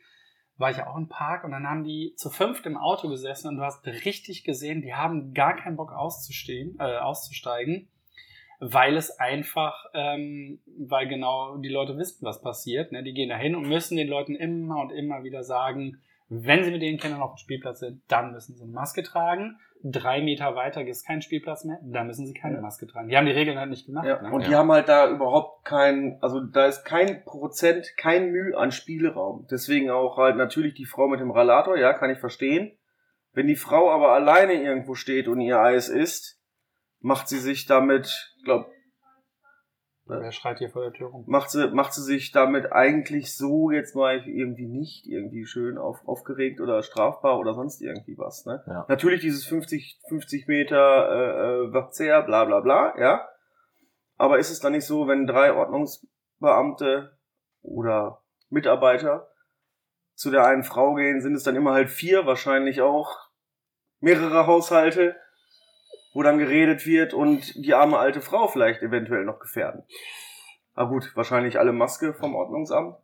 war 0.58 0.70
ich 0.72 0.76
ja 0.76 0.88
auch 0.88 0.96
im 0.96 1.08
Park 1.08 1.44
und 1.44 1.52
dann 1.52 1.68
haben 1.68 1.84
die 1.84 2.14
zu 2.16 2.30
fünft 2.30 2.66
im 2.66 2.76
Auto 2.76 3.08
gesessen 3.08 3.48
und 3.48 3.56
du 3.56 3.62
hast 3.62 3.86
richtig 3.86 4.42
gesehen, 4.44 4.82
die 4.82 4.94
haben 4.94 5.32
gar 5.32 5.56
keinen 5.56 5.76
Bock 5.76 5.92
auszustehen, 5.92 6.76
äh, 6.80 6.98
auszusteigen, 6.98 7.88
weil 8.58 8.96
es 8.96 9.18
einfach, 9.20 9.86
ähm, 9.94 10.58
weil 10.66 11.06
genau 11.06 11.56
die 11.58 11.68
Leute 11.68 11.96
wissen, 11.96 12.26
was 12.26 12.42
passiert. 12.42 12.90
Ne? 12.90 13.04
Die 13.04 13.14
gehen 13.14 13.28
dahin 13.28 13.54
und 13.54 13.68
müssen 13.68 13.96
den 13.96 14.08
Leuten 14.08 14.34
immer 14.34 14.82
und 14.82 14.90
immer 14.90 15.22
wieder 15.22 15.44
sagen, 15.44 16.00
wenn 16.28 16.64
sie 16.64 16.70
mit 16.70 16.82
ihren 16.82 16.98
Kindern 16.98 17.22
auf 17.22 17.34
dem 17.34 17.38
Spielplatz 17.38 17.80
sind, 17.80 18.02
dann 18.08 18.32
müssen 18.32 18.54
sie 18.56 18.62
eine 18.62 18.72
Maske 18.72 19.02
tragen. 19.02 19.58
Drei 19.82 20.20
Meter 20.20 20.56
weiter 20.56 20.84
ist 20.86 21.06
kein 21.06 21.22
Spielplatz 21.22 21.64
mehr, 21.64 21.78
da 21.82 22.02
müssen 22.04 22.26
sie 22.26 22.34
keine 22.34 22.56
Ja. 22.56 22.60
Maske 22.60 22.86
tragen. 22.86 23.08
Die 23.08 23.16
haben 23.16 23.26
die 23.26 23.32
Regeln 23.32 23.58
halt 23.58 23.70
nicht 23.70 23.86
gemacht. 23.86 24.06
Ja, 24.06 24.20
ne? 24.20 24.32
und 24.32 24.44
die 24.46 24.50
Ja. 24.50 24.58
haben 24.58 24.72
halt 24.72 24.88
da 24.88 25.08
überhaupt 25.08 25.64
kein, 25.64 26.18
also 26.20 26.40
da 26.40 26.66
ist 26.66 26.84
kein 26.84 27.24
Prozent, 27.24 27.86
kein 27.96 28.30
Mühe 28.32 28.56
an 28.58 28.72
Spielraum. 28.72 29.46
Deswegen 29.50 29.90
auch 29.90 30.16
halt 30.16 30.36
natürlich 30.36 30.74
die 30.74 30.84
Frau 30.84 31.06
mit 31.06 31.20
dem 31.20 31.30
Rollator, 31.30 31.78
ja, 31.78 31.92
kann 31.94 32.10
ich 32.10 32.18
verstehen. 32.18 32.76
Wenn 33.32 33.46
die 33.46 33.56
Frau 33.56 33.90
aber 33.90 34.12
alleine 34.12 34.54
irgendwo 34.54 34.94
steht 34.94 35.28
und 35.28 35.40
ihr 35.40 35.60
Eis 35.60 35.88
isst, 35.88 36.40
macht 37.00 37.28
sie 37.28 37.38
sich 37.38 37.66
damit, 37.66 38.34
glaub, 40.08 40.22
Wer 40.22 40.32
schreit 40.32 40.58
hier 40.58 40.70
vor 40.70 40.82
der 40.82 40.92
Tür 40.92 41.08
rum? 41.08 41.24
macht 41.26 41.50
sie, 41.50 41.68
macht 41.68 41.94
sie 41.94 42.02
sich 42.02 42.32
damit 42.32 42.72
eigentlich 42.72 43.36
so 43.36 43.70
jetzt 43.70 43.94
mal 43.94 44.26
irgendwie 44.26 44.66
nicht 44.66 45.06
irgendwie 45.06 45.46
schön 45.46 45.78
auf, 45.78 46.06
aufgeregt 46.06 46.60
oder 46.60 46.82
strafbar 46.82 47.38
oder 47.38 47.54
sonst 47.54 47.80
irgendwie 47.80 48.18
was, 48.18 48.44
ne? 48.46 48.64
Ja. 48.66 48.84
Natürlich 48.88 49.20
dieses 49.20 49.44
50, 49.44 50.00
50 50.08 50.48
Meter 50.48 51.10
äh, 51.10 51.66
äh, 51.66 51.70
Verzehr, 51.70 52.22
bla 52.22 52.44
bla 52.44 52.60
bla, 52.60 52.98
ja. 52.98 53.28
Aber 54.16 54.38
ist 54.38 54.50
es 54.50 54.58
dann 54.58 54.72
nicht 54.72 54.86
so, 54.86 55.06
wenn 55.06 55.26
drei 55.26 55.52
Ordnungsbeamte 55.52 57.12
oder 57.62 58.22
Mitarbeiter 58.50 59.28
zu 60.14 60.30
der 60.30 60.44
einen 60.44 60.64
Frau 60.64 60.94
gehen, 60.94 61.20
sind 61.20 61.34
es 61.34 61.44
dann 61.44 61.54
immer 61.54 61.72
halt 61.72 61.90
vier, 61.90 62.26
wahrscheinlich 62.26 62.80
auch 62.80 63.28
mehrere 64.00 64.46
Haushalte, 64.46 65.14
wo 66.12 66.22
dann 66.22 66.38
geredet 66.38 66.86
wird 66.86 67.14
und 67.14 67.54
die 67.54 67.74
arme 67.74 67.98
alte 67.98 68.20
Frau 68.20 68.48
vielleicht 68.48 68.82
eventuell 68.82 69.24
noch 69.24 69.38
gefährden. 69.38 69.84
Ah 70.74 70.84
gut, 70.84 71.12
wahrscheinlich 71.14 71.58
alle 71.58 71.72
Maske 71.72 72.14
vom 72.14 72.34
Ordnungsamt. 72.34 72.96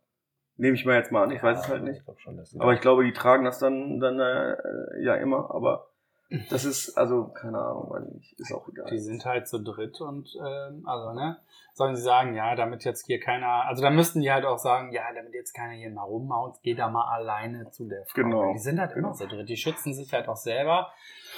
Nehme 0.57 0.75
ich 0.75 0.85
mal 0.85 0.95
jetzt 0.95 1.11
mal 1.11 1.23
an, 1.23 1.31
ich 1.31 1.43
weiß 1.43 1.59
es 1.59 1.67
halt 1.67 1.83
nicht. 1.83 2.01
Ich 2.07 2.21
schon, 2.21 2.41
Aber 2.59 2.73
ich 2.73 2.79
glaube, 2.79 3.03
die 3.03 3.11
tragen 3.11 3.43
das 3.43 3.59
dann, 3.59 3.99
dann 3.99 4.19
äh, 4.19 4.55
ja 5.03 5.15
immer. 5.15 5.53
Aber 5.53 5.89
Das 6.49 6.65
ist, 6.65 6.97
also, 6.97 7.27
keine 7.27 7.59
Ahnung, 7.59 7.89
weiß 7.89 8.09
nicht, 8.13 8.39
ist 8.39 8.51
auch 8.51 8.67
egal. 8.67 8.89
Die 8.89 8.99
sind 8.99 9.25
halt 9.25 9.47
zu 9.47 9.59
dritt 9.63 10.01
und 10.01 10.27
ähm, 10.35 10.83
also, 10.85 11.13
ne? 11.13 11.37
Sollen 11.73 11.95
sie 11.95 12.01
sagen, 12.01 12.33
ja, 12.35 12.55
damit 12.55 12.83
jetzt 12.85 13.05
hier 13.05 13.19
keiner, 13.19 13.65
also 13.67 13.81
da 13.83 13.89
müssten 13.89 14.21
die 14.21 14.31
halt 14.31 14.45
auch 14.45 14.57
sagen, 14.57 14.91
ja, 14.93 15.03
damit 15.13 15.33
jetzt 15.33 15.53
keiner 15.53 15.73
hier 15.73 15.91
mal 15.91 16.03
rummaut, 16.03 16.55
geh 16.63 16.73
da 16.73 16.87
mal 16.89 17.03
alleine 17.13 17.69
zu 17.69 17.87
der 17.87 18.05
Frau. 18.05 18.21
Genau. 18.21 18.53
Die 18.53 18.59
sind 18.59 18.79
halt 18.79 18.91
immer 18.93 19.09
Genau. 19.09 19.13
zu 19.13 19.27
dritt, 19.27 19.49
die 19.49 19.57
schützen 19.57 19.93
sich 19.93 20.13
halt 20.13 20.27
auch 20.29 20.37
selber. 20.37 20.91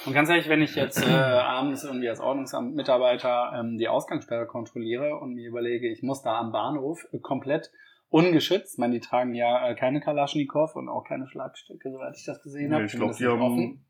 Und 0.06 0.12
ganz 0.14 0.28
ehrlich, 0.30 0.48
wenn 0.48 0.62
ich 0.62 0.76
jetzt 0.76 1.04
äh, 1.04 1.12
abends 1.12 1.82
irgendwie 1.82 2.08
als 2.08 2.20
Ordnungsamt-Mitarbeiter 2.20 3.52
ähm, 3.58 3.78
die 3.78 3.88
Ausgangssperre 3.88 4.46
kontrolliere 4.46 5.16
und 5.16 5.34
mir 5.34 5.48
überlege, 5.48 5.88
ich 5.88 6.02
muss 6.02 6.22
da 6.22 6.38
am 6.38 6.52
Bahnhof 6.52 7.06
äh, 7.12 7.18
komplett 7.18 7.70
ungeschützt, 8.08 8.74
ich 8.74 8.78
meine, 8.78 8.94
die 8.94 9.00
tragen 9.00 9.34
ja 9.34 9.68
äh, 9.68 9.74
keine 9.74 10.00
Kalaschnikow 10.00 10.74
und 10.76 10.88
auch 10.88 11.04
keine 11.04 11.26
Schlagstücke, 11.26 11.90
soweit 11.90 12.16
ich 12.16 12.24
das 12.24 12.40
gesehen 12.42 12.72
habe. 12.72 12.84
Nee, 12.84 12.86
ich 12.86 12.96
glaube, 12.96 13.14
die 13.14 13.26
haben 13.26 13.42
offen. 13.42 13.84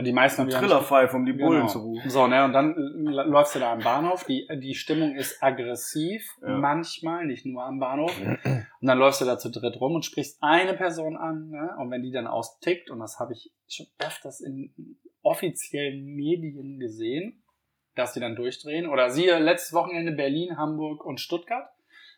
Und 0.00 0.04
die 0.06 0.12
meisten 0.12 0.40
haben 0.42 0.48
Trillerpfeif, 0.48 1.12
um 1.12 1.26
die 1.26 1.34
Bullen 1.34 1.60
Genau. 1.60 1.66
zu 1.68 1.78
rufen. 1.80 2.08
so, 2.08 2.26
ne, 2.26 2.42
und 2.44 2.54
dann 2.54 2.74
äh, 2.74 3.10
läufst 3.10 3.54
du 3.54 3.58
da 3.58 3.72
am 3.72 3.80
Bahnhof, 3.80 4.24
die, 4.24 4.48
die 4.60 4.74
Stimmung 4.74 5.14
ist 5.14 5.42
aggressiv, 5.42 6.26
Ja. 6.40 6.56
manchmal, 6.56 7.26
nicht 7.26 7.44
nur 7.44 7.62
am 7.62 7.78
Bahnhof. 7.78 8.18
Und 8.18 8.66
dann 8.80 8.98
läufst 8.98 9.20
du 9.20 9.26
da 9.26 9.36
zu 9.38 9.50
dritt 9.50 9.78
rum 9.78 9.94
und 9.94 10.04
sprichst 10.06 10.38
eine 10.42 10.72
Person 10.72 11.18
an, 11.18 11.50
ne? 11.50 11.76
Und 11.78 11.90
wenn 11.90 12.02
die 12.02 12.12
dann 12.12 12.26
austickt, 12.26 12.90
und 12.90 12.98
das 12.98 13.20
habe 13.20 13.34
ich 13.34 13.52
schon 13.68 13.86
öfters 13.98 14.40
in 14.40 14.72
offiziellen 15.22 16.02
Medien 16.06 16.78
gesehen, 16.80 17.42
dass 17.94 18.14
die 18.14 18.20
dann 18.20 18.36
durchdrehen. 18.36 18.88
Oder 18.88 19.10
siehe 19.10 19.38
letztes 19.38 19.74
Wochenende 19.74 20.12
Berlin, 20.12 20.56
Hamburg 20.56 21.04
und 21.04 21.20
Stuttgart, 21.20 21.68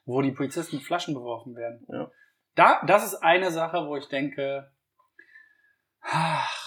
wo 0.05 0.23
die 0.23 0.31
Polizisten 0.31 0.79
Flaschen 0.79 1.15
beworfen 1.15 1.57
werden. 1.57 1.85
Ja. 1.91 2.11
Da, 2.55 2.81
das 2.87 3.05
ist 3.05 3.17
eine 3.17 3.51
Sache, 3.51 3.89
wo 3.89 3.97
ich 3.97 4.07
denke, 4.09 4.71
ach, 6.03 6.62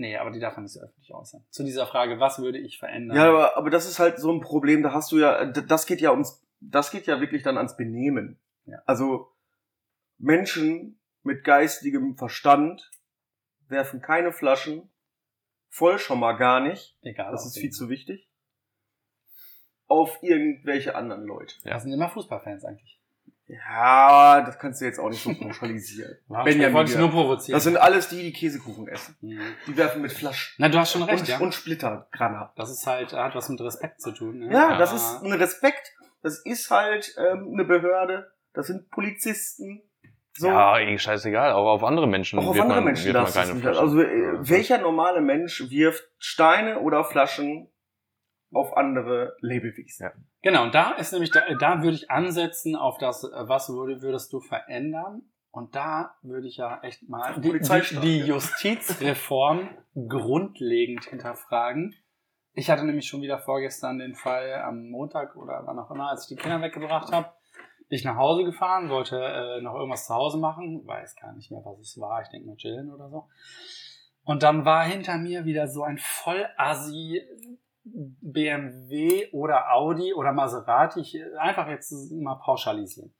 nee, 0.00 0.16
aber 0.16 0.30
die 0.30 0.40
darf 0.40 0.56
man 0.56 0.64
nicht 0.64 0.72
so 0.72 0.80
öffentlich 0.80 1.12
äußern. 1.14 1.44
Zu 1.50 1.62
dieser 1.62 1.86
Frage, 1.86 2.18
was 2.18 2.40
würde 2.40 2.58
ich 2.58 2.78
verändern? 2.78 3.16
Ja, 3.16 3.28
aber, 3.28 3.56
aber 3.56 3.70
das 3.70 3.86
ist 3.86 3.98
halt 3.98 4.18
so 4.18 4.32
ein 4.32 4.40
Problem, 4.40 4.82
da 4.82 4.92
hast 4.92 5.12
du 5.12 5.18
ja, 5.18 5.44
das 5.44 5.86
geht 5.86 6.00
ja 6.00 6.10
ums, 6.10 6.42
das 6.60 6.90
geht 6.90 7.06
ja 7.06 7.20
wirklich 7.20 7.42
dann 7.42 7.58
ans 7.58 7.76
Benehmen. 7.76 8.40
Ja. 8.64 8.82
Also 8.86 9.30
Menschen 10.18 10.98
mit 11.22 11.44
geistigem 11.44 12.16
Verstand 12.16 12.90
werfen 13.68 14.00
keine 14.00 14.32
Flaschen, 14.32 14.90
voll 15.68 15.98
schon 15.98 16.18
mal 16.18 16.32
gar 16.32 16.60
nicht, 16.60 16.96
Egal. 17.02 17.30
das 17.30 17.46
ist 17.46 17.58
viel 17.58 17.70
zu 17.70 17.88
wichtig, 17.88 18.28
auf 19.86 20.18
irgendwelche 20.22 20.94
anderen 20.94 21.24
Leute. 21.24 21.54
Das 21.64 21.82
sind 21.82 21.92
immer 21.92 22.08
Fußballfans 22.08 22.64
eigentlich. 22.64 22.99
Ja, 23.50 24.42
das 24.42 24.58
kannst 24.58 24.80
du 24.80 24.84
jetzt 24.84 24.98
auch 24.98 25.08
nicht 25.08 25.22
so 25.22 25.34
pauschalisieren. 25.34 26.16
Benjamin, 26.28 26.74
wollte 26.74 26.92
ich 26.92 26.98
nur 26.98 27.10
provozieren. 27.10 27.56
Das 27.56 27.64
sind 27.64 27.76
alles 27.76 28.08
die, 28.08 28.22
die 28.22 28.32
Käsekuchen 28.32 28.86
essen. 28.86 29.16
Mhm. 29.20 29.40
Die 29.66 29.76
werfen 29.76 30.02
mit 30.02 30.12
Flaschen. 30.12 30.54
Na, 30.58 30.68
du 30.68 30.78
hast 30.78 30.92
schon 30.92 31.02
recht, 31.02 31.20
und, 31.20 31.28
ja. 31.28 31.38
und 31.38 31.54
Splittergranaten. 31.54 32.54
Das 32.56 32.70
ist 32.70 32.86
halt, 32.86 33.12
hat 33.12 33.34
was 33.34 33.48
mit 33.48 33.60
Respekt 33.60 34.00
zu 34.00 34.12
tun. 34.12 34.38
Ne? 34.38 34.52
Ja, 34.52 34.78
das 34.78 34.92
ist 34.92 35.22
ein 35.22 35.32
Respekt. 35.32 35.92
Das 36.22 36.38
ist 36.38 36.70
halt 36.70 37.14
ähm, 37.18 37.50
eine 37.52 37.64
Behörde. 37.64 38.30
Das 38.52 38.66
sind 38.66 38.90
Polizisten. 38.90 39.82
So. 40.34 40.46
Ja, 40.46 40.72
eigentlich 40.72 41.02
scheißegal. 41.02 41.52
Auch 41.52 41.66
auf 41.66 41.82
andere 41.82 42.06
Menschen 42.06 42.38
auch 42.38 42.48
auf 42.48 42.54
wird 42.54 42.62
andere 42.62 42.78
man, 42.78 42.84
Menschen 42.86 43.06
wird 43.06 43.16
man 43.16 43.32
keine. 43.32 43.56
Flaschen. 43.56 43.80
Also 43.80 44.00
äh, 44.00 44.48
welcher 44.48 44.78
normale 44.78 45.20
Mensch 45.20 45.70
wirft 45.70 46.04
Steine 46.18 46.80
oder 46.80 47.04
Flaschen 47.04 47.68
auf 48.52 48.76
andere 48.76 49.36
Lebewesen? 49.40 50.06
Ja. 50.06 50.12
Genau, 50.42 50.64
und 50.64 50.74
da 50.74 50.92
ist 50.92 51.12
nämlich, 51.12 51.30
da, 51.30 51.42
da 51.58 51.82
würde 51.82 51.96
ich 51.96 52.10
ansetzen 52.10 52.76
auf 52.76 52.98
das, 52.98 53.24
äh, 53.24 53.48
was 53.48 53.68
würde, 53.68 54.02
würdest 54.02 54.32
du 54.32 54.40
verändern? 54.40 55.22
Und 55.52 55.74
da 55.74 56.14
würde 56.22 56.46
ich 56.46 56.58
ja 56.58 56.80
echt 56.82 57.08
mal 57.08 57.34
die, 57.40 57.52
die, 57.52 58.00
die. 58.00 58.18
Justizreform 58.20 59.68
grundlegend 59.94 61.04
hinterfragen. 61.06 61.96
Ich 62.52 62.70
hatte 62.70 62.84
nämlich 62.84 63.08
schon 63.08 63.22
wieder 63.22 63.38
vorgestern 63.40 63.98
den 63.98 64.14
Fall 64.14 64.54
am 64.54 64.90
Montag 64.90 65.36
oder 65.36 65.62
wann 65.64 65.78
auch 65.78 65.90
immer, 65.90 66.10
als 66.10 66.22
ich 66.24 66.36
die 66.36 66.42
Kinder 66.42 66.60
weggebracht 66.62 67.12
habe, 67.12 67.32
bin 67.88 67.96
ich 67.96 68.04
nach 68.04 68.16
Hause 68.16 68.44
gefahren, 68.44 68.88
wollte 68.90 69.16
äh, 69.16 69.60
noch 69.60 69.74
irgendwas 69.74 70.06
zu 70.06 70.14
Hause 70.14 70.38
machen, 70.38 70.86
weiß 70.86 71.16
gar 71.16 71.32
nicht 71.32 71.50
mehr, 71.50 71.62
was 71.64 71.78
es 71.80 71.98
war, 71.98 72.22
ich 72.22 72.28
denke 72.28 72.46
mal 72.46 72.56
chillen 72.56 72.92
oder 72.92 73.08
so. 73.08 73.28
Und 74.22 74.44
dann 74.44 74.64
war 74.64 74.84
hinter 74.84 75.18
mir 75.18 75.44
wieder 75.44 75.66
so 75.66 75.82
ein 75.82 75.98
Vollassi 75.98 77.20
BMW 77.84 79.28
oder 79.32 79.72
Audi 79.72 80.12
oder 80.14 80.32
Maserati, 80.32 81.00
ich, 81.00 81.18
einfach 81.38 81.68
jetzt 81.68 81.92
mal 82.12 82.36
pauschalisieren. 82.36 83.14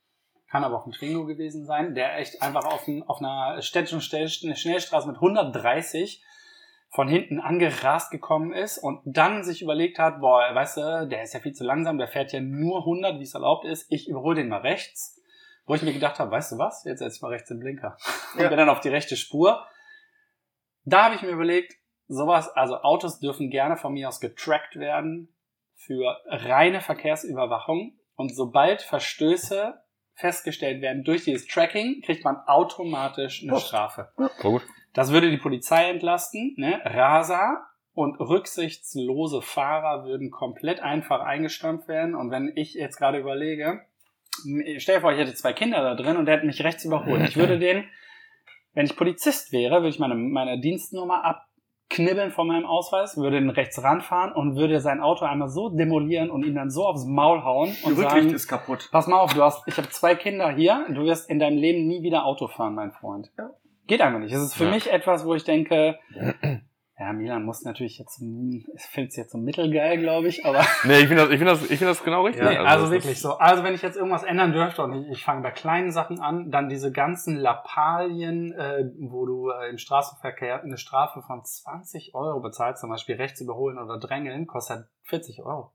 Kann 0.49 0.63
aber 0.63 0.77
auch 0.77 0.85
ein 0.85 0.91
Twingo 0.91 1.25
gewesen 1.25 1.65
sein, 1.65 1.95
der 1.95 2.17
echt 2.17 2.41
einfach 2.41 2.65
auf, 2.65 2.87
ein, 2.87 3.03
auf 3.03 3.19
einer 3.19 3.61
städtischen 3.61 4.01
Schnell- 4.01 4.27
Schnellstraße 4.29 5.07
mit 5.07 5.15
130 5.17 6.23
von 6.93 7.07
hinten 7.07 7.39
angerast 7.39 8.11
gekommen 8.11 8.51
ist 8.51 8.77
und 8.77 8.99
dann 9.05 9.45
sich 9.45 9.61
überlegt 9.61 9.97
hat, 9.97 10.19
boah, 10.19 10.53
weißt 10.53 10.77
du, 10.77 11.07
der 11.07 11.23
ist 11.23 11.33
ja 11.33 11.39
viel 11.39 11.53
zu 11.53 11.63
langsam, 11.63 11.97
der 11.97 12.09
fährt 12.09 12.33
ja 12.33 12.41
nur 12.41 12.79
100, 12.79 13.17
wie 13.17 13.23
es 13.23 13.33
erlaubt 13.33 13.63
ist, 13.65 13.85
ich 13.89 14.09
überhole 14.09 14.35
den 14.35 14.49
mal 14.49 14.59
rechts. 14.59 15.17
Wo 15.65 15.75
ich 15.75 15.83
mir 15.83 15.93
gedacht 15.93 16.19
habe, 16.19 16.31
weißt 16.31 16.51
du 16.53 16.57
was, 16.57 16.83
jetzt 16.83 16.99
setze 16.99 17.15
ich 17.15 17.21
mal 17.21 17.29
rechts 17.29 17.47
den 17.47 17.59
Blinker. 17.59 17.95
Und 18.33 18.41
Ja. 18.41 18.49
bin 18.49 18.57
dann 18.57 18.67
auf 18.67 18.81
die 18.81 18.89
rechte 18.89 19.15
Spur. 19.15 19.65
Da 20.83 21.05
habe 21.05 21.15
ich 21.15 21.21
mir 21.21 21.29
überlegt, 21.29 21.75
sowas, 22.11 22.49
also 22.49 22.77
Autos 22.81 23.19
dürfen 23.19 23.49
gerne 23.49 23.77
von 23.77 23.93
mir 23.93 24.07
aus 24.07 24.19
getrackt 24.19 24.75
werden 24.75 25.33
für 25.75 26.17
reine 26.27 26.81
Verkehrsüberwachung. 26.81 27.93
Und 28.15 28.35
sobald 28.35 28.81
Verstöße 28.81 29.81
festgestellt 30.13 30.81
werden 30.81 31.03
durch 31.03 31.23
dieses 31.23 31.47
Tracking, 31.47 32.01
kriegt 32.01 32.23
man 32.23 32.37
automatisch 32.45 33.41
eine 33.41 33.53
Post. 33.53 33.67
Strafe. 33.67 34.11
Gut. 34.41 34.61
Das 34.93 35.11
würde 35.11 35.31
die 35.31 35.37
Polizei 35.37 35.89
entlasten. 35.89 36.53
Ne? 36.57 36.81
Raser 36.83 37.65
und 37.93 38.19
rücksichtslose 38.19 39.41
Fahrer 39.41 40.05
würden 40.05 40.31
komplett 40.31 40.81
einfach 40.81 41.21
eingestampft 41.21 41.87
werden. 41.87 42.13
Und 42.13 42.29
wenn 42.29 42.51
ich 42.55 42.73
jetzt 42.73 42.97
gerade 42.97 43.19
überlege, 43.19 43.81
stell 44.77 44.95
dir 44.95 45.01
vor, 45.01 45.13
ich 45.13 45.19
hätte 45.19 45.33
zwei 45.33 45.53
Kinder 45.53 45.81
da 45.81 45.95
drin 45.95 46.17
und 46.17 46.25
der 46.25 46.37
hätte 46.37 46.45
mich 46.45 46.63
rechts 46.63 46.85
überholt. 46.85 47.21
Ich 47.27 47.37
würde 47.37 47.57
den, 47.59 47.85
wenn 48.73 48.85
ich 48.85 48.95
Polizist 48.95 49.51
wäre, 49.51 49.77
würde 49.77 49.89
ich 49.89 49.99
meine, 49.99 50.15
meine 50.15 50.59
Dienstnummer 50.59 51.23
abknibbeln 51.91 52.31
von 52.31 52.47
meinem 52.47 52.65
Ausweis, 52.65 53.17
würde 53.17 53.39
den 53.39 53.49
rechts 53.49 53.83
ranfahren 53.83 54.31
und 54.33 54.55
würde 54.55 54.79
sein 54.79 55.01
Auto 55.01 55.25
einmal 55.25 55.49
so 55.49 55.69
demolieren 55.69 56.29
und 56.29 56.45
ihn 56.45 56.55
dann 56.55 56.69
so 56.69 56.85
aufs 56.85 57.05
Maul 57.05 57.43
hauen 57.43 57.69
und 57.83 57.91
Rücklicht 57.93 58.09
sagen, 58.09 58.29
ist 58.33 58.47
kaputt. 58.47 58.89
Pass 58.91 59.07
mal 59.07 59.19
auf, 59.19 59.33
du 59.33 59.43
hast, 59.43 59.67
ich 59.67 59.77
habe 59.77 59.89
zwei 59.89 60.15
Kinder 60.15 60.51
hier, 60.51 60.85
du 60.89 61.03
wirst 61.03 61.29
in 61.29 61.39
deinem 61.39 61.57
Leben 61.57 61.87
nie 61.87 62.03
wieder 62.03 62.25
Auto 62.25 62.47
fahren, 62.47 62.75
mein 62.75 62.91
Freund. 62.91 63.31
Ja. 63.37 63.49
Geht 63.87 64.01
einfach 64.01 64.19
nicht. 64.19 64.31
Es 64.33 64.41
ist 64.41 64.53
für 64.55 64.65
Ja. 64.65 64.71
mich 64.71 64.91
etwas, 64.91 65.25
wo 65.25 65.35
ich 65.35 65.43
denke, 65.43 65.99
ja, 67.01 67.13
Milan 67.13 67.43
muss 67.43 67.63
natürlich 67.63 67.97
jetzt, 67.97 68.19
hm, 68.19 68.63
ich 68.75 68.81
finde 68.83 69.07
es 69.07 69.15
jetzt 69.15 69.31
so 69.31 69.39
mittelgeil, 69.39 69.97
glaube 69.97 70.27
ich, 70.27 70.45
aber 70.45 70.59
Nee, 70.83 70.99
ich 70.99 71.07
finde 71.07 71.23
das, 71.23 71.31
ich 71.31 71.39
finde 71.39 71.53
das, 71.53 71.63
ich 71.63 71.79
finde 71.79 71.87
das 71.87 72.03
genau 72.03 72.25
richtig. 72.25 72.43
nee, 72.43 72.57
also, 72.57 72.85
das 72.85 72.91
wirklich 72.91 73.19
so. 73.19 73.39
Also 73.39 73.63
wenn 73.63 73.73
ich 73.73 73.81
jetzt 73.81 73.97
irgendwas 73.97 74.21
ändern 74.21 74.51
dürfte 74.51 74.83
und 74.83 74.93
ich, 74.93 75.09
ich 75.09 75.23
fange 75.23 75.41
bei 75.41 75.49
kleinen 75.49 75.91
Sachen 75.91 76.19
an, 76.19 76.51
dann 76.51 76.69
diese 76.69 76.91
ganzen 76.91 77.37
Lappalien, 77.37 78.51
äh, 78.53 78.91
wo 78.99 79.25
du 79.25 79.49
äh, 79.49 79.71
im 79.71 79.79
Straßenverkehr 79.79 80.61
eine 80.61 80.77
Strafe 80.77 81.23
von 81.23 81.43
20 81.43 82.13
Euro 82.13 82.39
bezahlst, 82.39 82.81
zum 82.81 82.91
Beispiel 82.91 83.15
rechts 83.15 83.41
überholen 83.41 83.79
oder 83.79 83.97
drängeln, 83.97 84.45
kostet 84.45 84.85
40 85.05 85.41
Euro. 85.43 85.71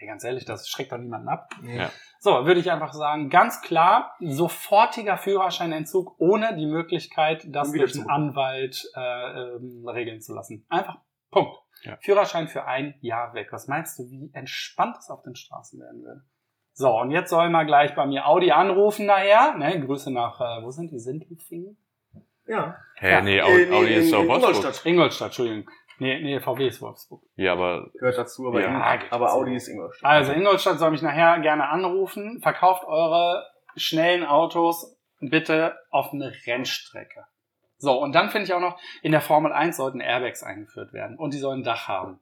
Ey, 0.00 0.06
ganz 0.06 0.24
ehrlich, 0.24 0.46
das 0.46 0.66
schreckt 0.66 0.92
doch 0.92 0.96
niemanden 0.98 1.28
ab. 1.28 1.50
Ja. 1.62 1.90
So, 2.20 2.46
würde 2.46 2.58
ich 2.58 2.70
einfach 2.70 2.94
sagen, 2.94 3.28
ganz 3.28 3.60
klar, 3.60 4.14
sofortiger 4.18 5.18
Führerscheinentzug 5.18 6.14
ohne 6.18 6.56
die 6.56 6.64
Möglichkeit, 6.64 7.44
das 7.48 7.70
durch 7.70 7.94
einen. 7.96 8.08
Anwalt 8.08 8.90
äh, 8.96 9.00
ähm, 9.56 9.86
regeln 9.86 10.22
zu 10.22 10.34
lassen. 10.34 10.64
Einfach 10.70 10.96
Punkt. 11.30 11.54
Ja. 11.82 11.98
Führerschein 12.00 12.48
für 12.48 12.64
ein 12.64 12.94
Jahr 13.00 13.34
weg. 13.34 13.48
Was 13.52 13.68
meinst 13.68 13.98
du, 13.98 14.04
wie 14.10 14.30
entspannt 14.32 14.96
es 14.98 15.10
auf 15.10 15.22
den 15.22 15.34
Straßen 15.36 15.78
werden 15.80 16.02
würde? 16.02 16.22
So, 16.72 16.98
und 16.98 17.10
jetzt 17.10 17.28
soll 17.28 17.50
mal 17.50 17.64
gleich 17.66 17.94
bei 17.94 18.06
mir 18.06 18.26
Audi 18.26 18.52
anrufen 18.52 19.04
nachher. 19.04 19.54
Ne, 19.56 19.84
Grüße 19.84 20.10
nach, 20.10 20.40
äh, 20.40 20.62
wo 20.64 20.70
sind 20.70 20.90
die? 20.92 20.98
Sindelfingen? 20.98 21.76
Ja. 22.46 22.74
Hä, 22.96 23.10
Ja. 23.12 23.20
nee, 23.20 23.40
Audi, 23.42 23.62
in- 23.64 23.72
Audi 23.74 23.94
ist 23.94 24.12
in- 24.12 24.18
in. 24.20 24.30
Ingolstadt. 24.30 24.86
Ingolstadt, 24.86 25.26
Entschuldigung. 25.28 25.70
Nee, 26.00 26.20
nee, 26.20 26.40
VW 26.40 26.66
ist 26.66 26.80
Wolfsburg. 26.82 27.22
Ja, 27.36 27.52
aber 27.52 27.90
Gehört 27.94 28.18
dazu, 28.18 28.48
aber, 28.48 28.60
Ja, 28.60 28.96
geht 28.96 29.12
aber. 29.12 29.32
Audi 29.32 29.54
ist 29.54 29.68
Ingolstadt. 29.68 30.10
Also 30.10 30.32
Ingolstadt 30.32 30.78
soll 30.78 30.90
mich 30.90 31.02
nachher 31.02 31.38
gerne 31.40 31.68
anrufen. 31.68 32.40
Verkauft 32.42 32.84
eure 32.84 33.46
schnellen 33.76 34.24
Autos 34.24 34.96
bitte 35.20 35.76
auf 35.90 36.12
eine 36.12 36.32
Rennstrecke. 36.46 37.24
So, 37.76 37.98
und 38.00 38.14
dann 38.14 38.30
finde 38.30 38.46
ich 38.46 38.54
auch 38.54 38.60
noch, 38.60 38.78
in 39.02 39.12
der 39.12 39.20
Formel 39.20 39.52
1 39.52 39.76
sollten 39.76 40.00
Airbags 40.00 40.42
eingeführt 40.42 40.92
werden. 40.92 41.16
Und 41.18 41.32
die 41.34 41.38
sollen 41.38 41.60
ein 41.60 41.64
Dach 41.64 41.88
haben. 41.88 42.20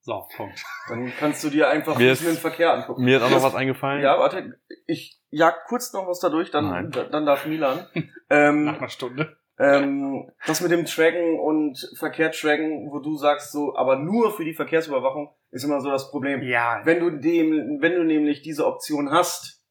So, 0.00 0.26
Punkt. 0.36 0.64
Dann 0.88 1.12
kannst 1.18 1.44
du 1.44 1.48
dir 1.50 1.68
einfach 1.70 1.96
Mir 1.96 2.06
ein 2.06 2.12
ist- 2.12 2.18
bisschen 2.20 2.34
den 2.34 2.40
Verkehr 2.40 2.72
angucken. 2.72 3.04
mir 3.04 3.18
ist 3.18 3.22
auch 3.22 3.30
noch 3.30 3.42
was 3.42 3.54
eingefallen. 3.54 4.02
Ja, 4.02 4.18
warte, 4.18 4.58
ich 4.86 5.20
jag 5.30 5.54
kurz 5.68 5.92
noch 5.92 6.08
was 6.08 6.18
dadurch, 6.20 6.50
dann, 6.50 6.68
Nein. 6.70 6.90
dann 6.90 7.24
darf 7.24 7.46
Milan. 7.46 7.86
Nach 7.94 8.04
ähm, 8.30 8.68
einer 8.68 8.88
Stunde. 8.88 9.36
Ähm, 9.58 10.30
das 10.46 10.60
mit 10.60 10.70
dem 10.70 10.84
Tracken 10.86 11.38
und 11.38 11.78
Verkehr 11.98 12.32
tracken, 12.32 12.90
wo 12.90 12.98
du 12.98 13.16
sagst 13.16 13.52
so, 13.52 13.76
aber 13.76 13.96
nur 13.96 14.32
für 14.32 14.44
die 14.44 14.54
Verkehrsüberwachung, 14.54 15.34
ist 15.50 15.64
immer 15.64 15.80
so 15.80 15.90
das 15.90 16.10
Problem. 16.10 16.42
Ja, 16.42 16.80
Wenn 16.84 17.00
du 17.00 17.10
dem, 17.10 17.78
wenn 17.80 17.94
du 17.94 18.04
nämlich 18.04 18.42
diese 18.42 18.66
Option 18.66 19.10
hast, 19.10 19.62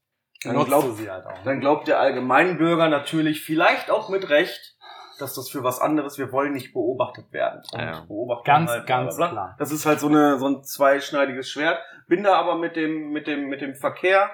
dann 0.44 0.56
sie 0.96 1.10
halt 1.10 1.26
auch. 1.26 1.44
dann 1.44 1.60
glaubt 1.60 1.88
der 1.88 2.00
Allgemeinbürger 2.00 2.90
natürlich 2.90 3.44
vielleicht 3.44 3.92
auch 3.92 4.10
mit 4.10 4.30
Recht, 4.30 4.76
dass 5.20 5.36
das 5.36 5.50
für 5.50 5.64
was 5.64 5.80
anderes, 5.80 6.18
wir 6.18 6.32
wollen 6.32 6.54
nicht 6.54 6.74
beobachtet 6.74 7.32
werden. 7.32 7.62
Und 7.74 7.80
Ja. 7.80 8.04
beobachten 8.08 8.46
Ganz, 8.46 8.72
halt, 8.72 8.88
ganz 8.88 9.16
bla, 9.18 9.28
bla, 9.28 9.34
bla. 9.34 9.44
klar. 9.46 9.56
Das 9.60 9.72
ist 9.72 9.86
halt 9.86 10.00
so, 10.00 10.08
eine, 10.08 10.40
so 10.40 10.48
ein 10.48 10.64
zweischneidiges 10.64 11.50
Schwert. 11.50 11.80
Bin 12.08 12.24
da 12.24 12.34
aber 12.36 12.58
mit 12.58 12.76
dem, 12.76 13.12
mit 13.12 13.28
dem, 13.28 13.48
mit 13.48 13.62
dem 13.62 13.76
Verkehr 13.76 14.32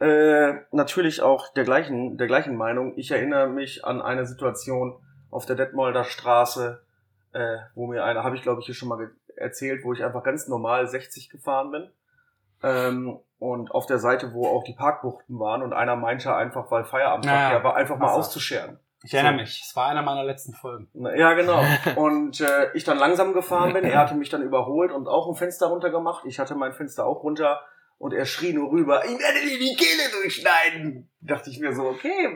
äh, 0.00 0.54
natürlich 0.72 1.22
auch 1.22 1.52
der 1.54 1.64
gleichen, 1.64 2.16
der 2.18 2.26
gleichen 2.26 2.56
Meinung. 2.56 2.92
Ich 2.96 3.10
erinnere 3.10 3.48
mich 3.48 3.84
an 3.84 4.00
eine 4.02 4.26
Situation 4.26 4.96
auf 5.30 5.46
der 5.46 5.56
Detmolder 5.56 6.04
Straße, 6.04 6.82
äh, 7.32 7.56
wo 7.74 7.86
mir 7.86 8.04
eine, 8.04 8.22
habe 8.24 8.36
ich 8.36 8.42
glaube 8.42 8.60
ich 8.60 8.66
hier 8.66 8.74
schon 8.74 8.88
mal 8.88 9.10
erzählt, 9.36 9.84
wo 9.84 9.92
ich 9.92 10.04
einfach 10.04 10.22
ganz 10.22 10.48
normal 10.48 10.86
60 10.86 11.30
gefahren 11.30 11.70
bin. 11.70 11.90
Ähm, 12.62 13.18
und 13.38 13.70
auf 13.72 13.86
der 13.86 13.98
Seite, 13.98 14.32
wo 14.32 14.46
auch 14.46 14.64
die 14.64 14.72
Parkbuchten 14.72 15.38
waren 15.38 15.62
und 15.62 15.72
einer 15.72 15.96
meinte 15.96 16.34
einfach, 16.34 16.70
weil 16.70 16.84
Feierabendverkehr 16.84 17.58
Ja, 17.58 17.64
war, 17.64 17.76
einfach 17.76 17.98
mal 17.98 18.06
Wasser. 18.06 18.16
auszuscheren. 18.18 18.78
Ich 19.02 19.12
erinnere 19.12 19.34
So. 19.34 19.40
mich. 19.40 19.62
Es 19.68 19.76
war 19.76 19.88
einer 19.88 20.00
meiner 20.00 20.24
letzten 20.24 20.54
Folgen. 20.54 20.88
Ja, 21.14 21.34
genau. 21.34 21.62
Und 21.96 22.40
äh, 22.40 22.72
ich 22.72 22.84
dann 22.84 22.96
langsam 22.96 23.34
gefahren 23.34 23.74
bin. 23.74 23.84
Er 23.84 23.98
hatte 24.00 24.14
mich 24.14 24.30
dann 24.30 24.40
überholt 24.40 24.92
und 24.92 25.08
auch 25.08 25.28
ein 25.28 25.34
Fenster 25.34 25.66
runter 25.66 25.90
gemacht. 25.90 26.24
Ich 26.26 26.38
hatte 26.38 26.54
mein 26.54 26.72
Fenster 26.72 27.04
auch 27.04 27.22
runter 27.22 27.60
und 28.04 28.12
er 28.12 28.26
schrie 28.26 28.52
nur 28.52 28.70
rüber, 28.70 29.02
ich 29.06 29.18
werde 29.18 29.40
dir 29.40 29.58
die 29.58 29.74
Kehle 29.76 30.10
durchschneiden. 30.12 31.08
Dachte 31.22 31.48
ich 31.48 31.58
mir 31.58 31.72
so, 31.74 31.84
okay, 31.84 32.28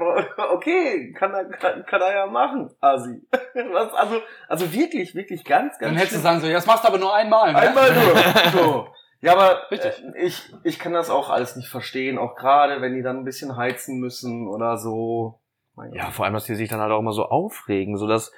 okay, 0.50 1.12
kann 1.12 1.34
er, 1.34 1.44
kann, 1.44 1.84
kann 1.84 2.00
er 2.00 2.14
ja 2.14 2.26
machen, 2.26 2.70
Asi. 2.80 3.20
Was, 3.72 3.92
also, 3.92 4.22
also 4.48 4.72
wirklich, 4.72 5.14
wirklich 5.14 5.44
ganz, 5.44 5.72
ganz 5.78 5.80
Dann 5.80 5.96
hättest 5.96 6.12
du 6.12 6.14
schlimm. 6.14 6.22
sagen 6.22 6.40
so, 6.40 6.46
ja, 6.46 6.54
das 6.54 6.64
machst 6.66 6.84
du 6.84 6.88
aber 6.88 6.96
nur 6.96 7.14
einmal. 7.14 7.52
Ne? 7.52 7.58
Einmal 7.58 7.92
nur. 7.92 8.14
So. 8.50 8.88
Ja, 9.20 9.32
aber 9.34 9.70
Richtig. 9.70 10.02
Äh, 10.14 10.22
ich, 10.24 10.54
ich 10.64 10.78
kann 10.78 10.94
das 10.94 11.10
auch 11.10 11.28
alles 11.28 11.54
nicht 11.54 11.68
verstehen, 11.68 12.16
auch 12.16 12.34
gerade 12.34 12.80
wenn 12.80 12.94
die 12.94 13.02
dann 13.02 13.18
ein 13.18 13.24
bisschen 13.24 13.58
heizen 13.58 13.98
müssen 14.00 14.48
oder 14.48 14.78
so. 14.78 15.38
Mein 15.74 15.92
Ja, 15.92 16.04
Gott. 16.06 16.14
vor 16.14 16.24
allem, 16.24 16.32
dass 16.32 16.46
die 16.46 16.54
sich 16.54 16.70
dann 16.70 16.80
halt 16.80 16.92
auch 16.92 17.00
immer 17.00 17.12
so 17.12 17.26
aufregen, 17.26 17.98
so 17.98 18.06
dass, 18.06 18.32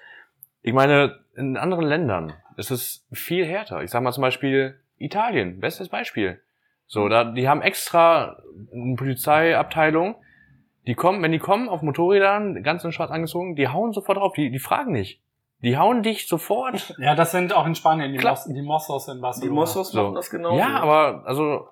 ich 0.63 0.73
meine, 0.73 1.21
in 1.37 1.57
anderen 1.57 1.85
Ländern 1.87 2.33
ist 2.57 2.73
es 2.73 3.07
viel 3.13 3.47
härter. 3.47 3.85
Ich 3.85 3.93
sag 3.93 4.03
mal 4.03 4.11
zum 4.11 4.23
Beispiel 4.23 4.81
Italien, 4.99 5.61
bestes 5.61 5.89
Beispiel. 5.91 6.41
So, 6.93 7.09
da, 7.09 7.23
die 7.23 7.49
haben 7.49 7.63
extra 7.63 8.37
eine 8.75 8.97
Polizeiabteilung, 8.97 10.17
die 10.89 10.95
kommen, 10.97 11.23
wenn 11.23 11.31
die 11.31 11.39
kommen 11.39 11.69
auf 11.69 11.83
Motorrädern, 11.83 12.65
ganz 12.65 12.83
in 12.83 12.91
schwarz 12.91 13.13
angezogen, 13.13 13.55
die 13.55 13.69
hauen 13.69 13.93
sofort 13.93 14.19
drauf, 14.19 14.33
die, 14.33 14.51
die 14.51 14.59
fragen 14.59 14.91
nicht. 14.91 15.21
Die 15.63 15.79
hauen 15.79 16.03
dich 16.03 16.27
sofort. 16.27 16.97
Ja, 16.99 17.15
das 17.15 17.31
sind 17.31 17.55
auch 17.55 17.65
in 17.65 17.77
Spanien 17.77 18.11
die, 18.13 18.19
Klar. 18.19 18.33
Mos 18.33 18.45
die 18.53 18.63
Mossos 18.63 19.07
in 19.07 19.15
Die 19.19 19.21
Barcelona. 19.21 19.55
Mossos 19.55 19.93
So. 19.93 20.03
machen 20.03 20.15
das 20.17 20.31
genau. 20.31 20.57
ja, 20.59 20.81
aber, 20.81 21.23
also, 21.27 21.69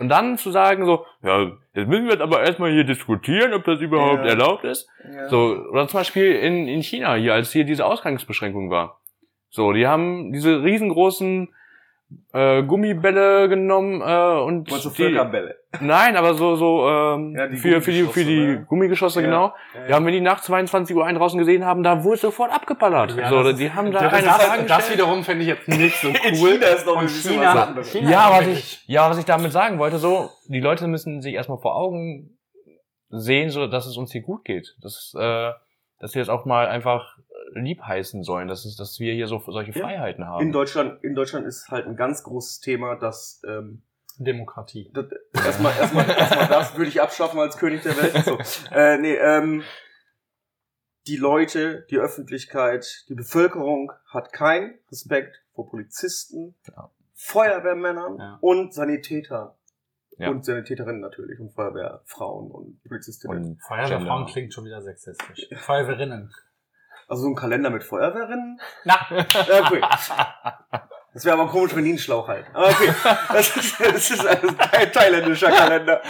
und 0.00 0.08
dann 0.08 0.36
zu 0.36 0.50
sagen 0.50 0.84
so, 0.84 1.04
ja, 1.22 1.42
jetzt 1.74 1.86
müssen 1.88 2.06
wir 2.06 2.14
jetzt 2.14 2.22
aber 2.22 2.40
erstmal 2.42 2.72
hier 2.72 2.82
diskutieren, 2.84 3.52
ob 3.54 3.62
das 3.64 3.78
überhaupt 3.80 4.24
Ja. 4.24 4.30
erlaubt 4.30 4.64
ist. 4.64 4.88
Ja. 5.14 5.28
So, 5.28 5.54
oder 5.70 5.86
zum 5.86 6.00
Beispiel 6.00 6.32
in, 6.32 6.66
in 6.66 6.82
China 6.82 7.14
hier, 7.14 7.34
als 7.34 7.52
hier 7.52 7.62
diese 7.64 7.86
Ausgangsbeschränkung 7.86 8.68
war. 8.70 8.98
So, 9.48 9.72
die 9.72 9.86
haben 9.86 10.32
diese 10.32 10.64
riesengroßen 10.64 11.54
äh, 12.32 12.62
Gummibälle 12.62 13.48
genommen 13.48 14.00
äh, 14.00 14.40
und 14.42 14.70
Meinst 14.70 14.84
du 14.84 14.90
die, 14.90 14.96
Völkerbälle? 14.96 15.56
nein, 15.80 16.16
aber 16.16 16.34
so 16.34 16.54
so 16.56 16.88
ähm, 16.88 17.34
Ja, 17.36 17.48
die 17.48 17.56
für 17.56 17.80
für 17.82 17.90
die 17.90 18.04
für 18.04 18.24
die 18.24 18.60
Gummigeschosse? 18.66 18.66
Gummigeschosse 18.68 19.20
Ja. 19.22 19.26
genau. 19.26 19.54
Ja. 19.74 19.88
Ja, 19.98 20.04
wenn 20.04 20.12
die 20.12 20.20
nach 20.20 20.40
22 20.40 20.94
Uhr 20.96 21.04
einen 21.04 21.18
draußen 21.18 21.38
gesehen 21.38 21.64
haben, 21.64 21.82
da 21.82 22.04
wurde 22.04 22.18
sofort 22.18 22.52
abgeballert. 22.52 23.16
Ja, 23.16 23.28
so, 23.28 23.42
das 23.42 23.56
die 23.56 23.64
ist- 23.66 23.74
haben 23.74 23.90
da 23.90 24.00
das, 24.02 24.12
keine 24.12 24.26
das, 24.26 24.42
Fragen 24.44 24.66
das 24.66 24.76
gestellt. 24.78 24.98
wiederum 24.98 25.24
finde 25.24 25.42
ich 25.42 25.48
jetzt 25.48 25.68
nicht 25.68 25.96
so 25.96 26.08
cool. 26.10 26.14
In 26.24 26.34
China 26.34 26.66
ist 26.66 26.86
noch 26.86 26.96
ein 26.96 27.02
Und 27.02 27.08
China- 27.10 27.54
was 27.54 27.68
anderes. 27.68 27.90
China- 27.92 28.10
Ja, 28.10 28.30
was 28.30 28.46
ich, 28.46 28.84
ja, 28.86 29.10
was 29.10 29.18
ich 29.18 29.24
damit 29.24 29.52
sagen 29.52 29.78
wollte, 29.78 29.98
so, 29.98 30.30
die 30.48 30.60
Leute 30.60 30.86
müssen 30.86 31.20
sich 31.22 31.34
erstmal 31.34 31.58
vor 31.58 31.74
Augen 31.76 32.30
sehen, 33.08 33.50
so, 33.50 33.66
dass 33.66 33.86
es 33.86 33.96
uns 33.96 34.12
hier 34.12 34.22
gut 34.22 34.44
geht. 34.44 34.74
Dass, 34.82 35.14
äh, 35.18 35.50
dass 36.00 36.14
wir 36.14 36.20
jetzt 36.22 36.28
auch 36.28 36.44
mal 36.44 36.66
einfach 36.68 37.15
lieb 37.54 37.82
heißen 37.82 38.22
sollen, 38.22 38.48
dass, 38.48 38.64
es, 38.64 38.76
dass 38.76 38.98
wir 39.00 39.12
hier 39.14 39.26
so 39.28 39.40
solche 39.46 39.72
Ja. 39.72 39.80
Freiheiten 39.84 40.26
haben. 40.26 40.42
In 40.42 40.52
Deutschland, 40.52 41.02
in 41.04 41.14
Deutschland 41.14 41.46
ist 41.46 41.68
halt 41.68 41.86
ein 41.86 41.96
ganz 41.96 42.22
großes 42.22 42.60
Thema, 42.60 42.96
dass 42.96 43.40
ähm, 43.46 43.82
Demokratie. 44.18 44.90
das, 44.94 45.06
erstmal, 45.46 45.76
erstmal, 45.76 46.08
erstmal 46.08 46.48
das 46.48 46.76
würde 46.76 46.88
ich 46.88 47.00
abschaffen 47.00 47.38
als 47.38 47.56
König 47.58 47.82
der 47.82 47.96
Welt. 47.96 48.24
So. 48.24 48.38
Äh, 48.74 48.98
nee, 48.98 49.14
ähm, 49.14 49.62
die 51.06 51.16
Leute, 51.16 51.86
die 51.90 51.98
Öffentlichkeit, 51.98 53.04
die 53.08 53.14
Bevölkerung 53.14 53.92
hat 54.08 54.32
keinen 54.32 54.78
Respekt 54.90 55.42
vor 55.54 55.68
Polizisten, 55.70 56.54
Ja. 56.74 56.90
Feuerwehrmännern 57.14 58.18
Ja. 58.18 58.38
und 58.40 58.74
Sanitätern. 58.74 59.50
Ja. 60.18 60.30
Und 60.30 60.44
Sanitäterinnen 60.46 61.00
natürlich 61.02 61.38
und 61.40 61.52
Feuerwehrfrauen 61.52 62.50
und 62.50 62.82
Polizistinnen. 62.84 63.36
Und 63.50 63.62
Feuerwehrfrauen 63.62 64.24
klingt 64.26 64.54
schon 64.54 64.64
wieder 64.64 64.80
sexistisch. 64.80 65.46
Feuerwehrinnen. 65.56 66.32
Also 67.08 67.22
so 67.22 67.28
ein 67.28 67.34
Kalender 67.34 67.70
mit 67.70 67.84
Feuerwehrrinnen? 67.84 68.60
Na, 68.84 68.98
Ja, 69.10 69.64
okay. 69.66 69.80
Das 71.14 71.24
wäre 71.24 71.38
aber 71.40 71.48
komisch, 71.50 71.74
wenn 71.74 71.84
die 71.84 71.90
einen 71.90 71.98
Schlauch 71.98 72.28
halten. 72.28 72.50
Aber 72.54 72.68
okay, 72.68 72.92
das 73.32 73.56
ist, 73.56 73.80
das 73.80 74.10
ist 74.10 74.26
ein 74.26 74.58
thail- 74.58 74.90
thailändischer 74.90 75.50
Kalender. 75.50 76.02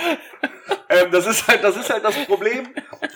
Ähm, 0.88 1.12
das 1.12 1.26
ist 1.26 1.46
halt, 1.46 1.62
das 1.62 1.76
ist 1.76 1.90
halt 1.90 2.04
das 2.04 2.16
Problem, 2.26 2.68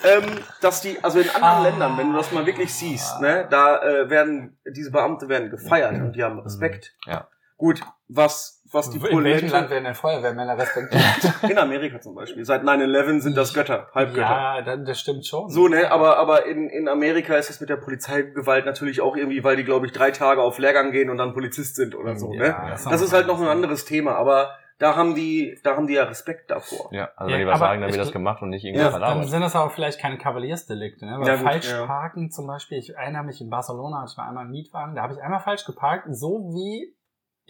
ähm, 0.04 0.38
dass 0.60 0.82
die, 0.82 1.02
also 1.02 1.18
in 1.18 1.28
anderen 1.30 1.52
Ah. 1.52 1.62
Ländern, 1.68 1.98
wenn 1.98 2.12
du 2.12 2.18
das 2.18 2.30
mal 2.30 2.46
wirklich 2.46 2.72
siehst, 2.72 3.20
ne, 3.20 3.46
da 3.50 3.82
äh, 3.82 4.08
werden 4.08 4.56
diese 4.66 4.92
Beamte 4.92 5.28
werden 5.28 5.50
gefeiert 5.50 5.94
und 5.94 6.12
die 6.12 6.22
haben 6.22 6.38
Respekt. 6.40 6.94
Ja. 7.06 7.26
Gut, 7.56 7.80
was 8.08 8.59
was 8.72 8.90
die 8.90 8.96
in 8.98 9.02
welchem 9.02 9.16
Polente 9.16 9.46
Land 9.46 9.70
werden 9.70 9.84
denn 9.84 9.94
Feuerwehrmänner 9.94 10.56
respektiert? 10.58 11.02
in 11.50 11.58
Amerika 11.58 12.00
zum 12.00 12.14
Beispiel 12.14 12.44
seit 12.44 12.62
9/11 12.62 13.20
sind 13.20 13.36
das 13.36 13.52
Götter, 13.54 13.88
Halbgötter. 13.94 14.20
ja, 14.22 14.62
das, 14.62 14.78
das 14.84 15.00
stimmt 15.00 15.26
schon. 15.26 15.48
So, 15.50 15.68
ne, 15.68 15.90
aber, 15.90 16.18
aber 16.18 16.46
in, 16.46 16.68
in 16.68 16.88
Amerika 16.88 17.34
ist 17.36 17.50
das 17.50 17.60
mit 17.60 17.68
der 17.70 17.76
Polizeigewalt 17.76 18.66
natürlich 18.66 19.00
auch 19.00 19.16
irgendwie, 19.16 19.42
weil 19.44 19.56
die, 19.56 19.64
glaube 19.64 19.86
ich, 19.86 19.92
drei 19.92 20.10
Tage 20.10 20.42
auf 20.42 20.58
Lehrgang 20.58 20.92
gehen 20.92 21.10
und 21.10 21.18
dann 21.18 21.32
Polizist 21.32 21.76
sind 21.76 21.94
oder 21.94 22.16
so, 22.16 22.32
ne? 22.32 22.46
Ja, 22.46 22.70
Das 22.70 23.00
ist 23.02 23.12
halt 23.12 23.26
noch 23.26 23.40
ein 23.40 23.48
anderes 23.48 23.84
Thema, 23.84 24.14
aber 24.16 24.50
da 24.78 24.96
haben 24.96 25.14
die, 25.14 25.58
da 25.62 25.76
haben 25.76 25.86
die 25.86 25.92
ja 25.94 26.04
Respekt 26.04 26.50
davor. 26.50 26.88
Ja, 26.92 27.10
also 27.14 27.30
Ja, 27.30 27.38
wenn 27.38 27.46
die 27.46 27.52
was 27.52 27.58
sagen, 27.58 27.82
dann 27.82 27.90
wird 27.90 28.00
das 28.00 28.12
gemacht 28.12 28.40
und 28.42 28.48
nicht 28.48 28.64
irgendwie 28.64 28.82
Ja, 28.82 28.98
Dann 28.98 29.26
sind 29.26 29.42
das 29.42 29.54
aber 29.54 29.68
vielleicht 29.70 30.00
keine 30.00 30.16
Kavaliersdelikte, 30.16 31.04
ne? 31.04 31.20
Weil 31.20 31.26
Ja, 31.28 31.36
gut, 31.36 31.44
falsch 31.44 31.70
ja. 31.70 31.84
parken 31.84 32.30
zum 32.30 32.46
Beispiel, 32.46 32.78
ich 32.78 32.96
erinnere 32.96 33.24
mich 33.24 33.42
in 33.42 33.50
Barcelona, 33.50 34.00
hatte 34.00 34.12
ich 34.12 34.16
mal 34.16 34.28
einmal 34.28 34.44
einen 34.44 34.52
Mietwagen, 34.52 34.94
da 34.94 35.02
habe 35.02 35.12
ich 35.12 35.20
einmal 35.22 35.40
falsch 35.40 35.66
geparkt, 35.66 36.06
so 36.10 36.50
wie 36.54 36.94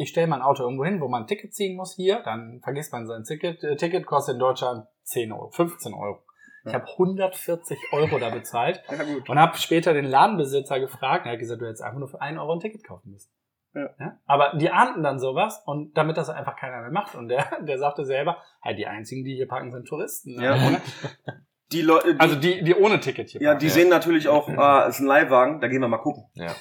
ich 0.01 0.09
stelle 0.11 0.27
mein 0.27 0.43
Auto 0.43 0.63
irgendwo 0.63 0.85
hin, 0.85 1.01
wo 1.01 1.09
man 1.09 1.23
ein 1.23 1.27
Ticket 1.27 1.55
ziehen 1.55 1.77
muss 1.77 1.95
hier, 1.95 2.23
dann 2.25 2.61
vergisst 2.63 2.93
man 2.93 3.07
sein 3.07 3.25
Ticket. 3.25 3.63
Äh, 3.63 3.77
Ticket 3.77 4.07
kostet 4.07 4.35
in 4.35 4.39
Deutschland 4.41 4.87
10 5.05 5.33
Euro, 5.33 5.51
15 5.51 5.93
Euro. 5.95 6.23
Ich 6.65 6.73
Ja. 6.73 6.79
habe 6.81 6.87
140 6.99 7.79
Euro 7.93 8.19
da 8.19 8.31
bezahlt 8.31 8.83
Ja, 8.91 9.03
gut. 9.05 9.29
und 9.29 9.39
habe 9.39 9.57
später 9.57 9.93
den 9.95 10.05
Ladenbesitzer 10.05 10.79
gefragt, 10.81 11.27
er 11.27 11.33
hat 11.33 11.39
gesagt, 11.39 11.61
du 11.61 11.67
hättest 11.67 11.83
einfach 11.83 11.99
nur 11.99 12.09
für 12.09 12.21
1 12.21 12.39
Euro 12.39 12.53
ein 12.53 12.61
Ticket 12.61 12.85
kaufen 12.85 13.11
müssen. 13.13 13.31
Ja. 13.73 13.89
Aber 14.27 14.57
die 14.59 14.69
ahnten 14.71 15.03
dann 15.05 15.21
sowas 15.21 15.63
und 15.65 15.97
damit 15.97 16.17
das 16.17 16.29
einfach 16.29 16.57
keiner 16.57 16.81
mehr 16.81 16.91
macht. 16.91 17.15
Und 17.15 17.29
der, 17.29 17.47
der 17.63 17.79
sagte 17.79 18.05
selber, 18.05 18.39
hey, 18.63 18.75
die 18.75 18.87
einzigen, 18.87 19.25
die 19.25 19.35
hier 19.37 19.47
parken, 19.47 19.71
sind 19.73 19.87
Touristen. 19.87 20.35
Ne? 20.35 20.45
Ja, 20.45 20.57
die 21.73 21.83
Leute, 21.83 22.15
die, 22.15 22.21
Also 22.21 22.35
die, 22.37 22.65
die 22.65 22.75
ohne 22.75 22.99
Ticket 23.01 23.31
hier 23.31 23.41
ja, 23.41 23.51
parken. 23.51 23.61
die 23.61 23.67
Ja. 23.67 23.73
sehen 23.73 23.89
natürlich 23.89 24.29
auch, 24.29 24.49
ah, 24.49 24.83
ist 24.87 24.99
ein 25.01 25.07
Leihwagen, 25.07 25.61
da 25.61 25.69
gehen 25.69 25.81
wir 25.81 25.89
mal 25.89 25.99
gucken. 25.99 26.25
Ja, 26.35 26.53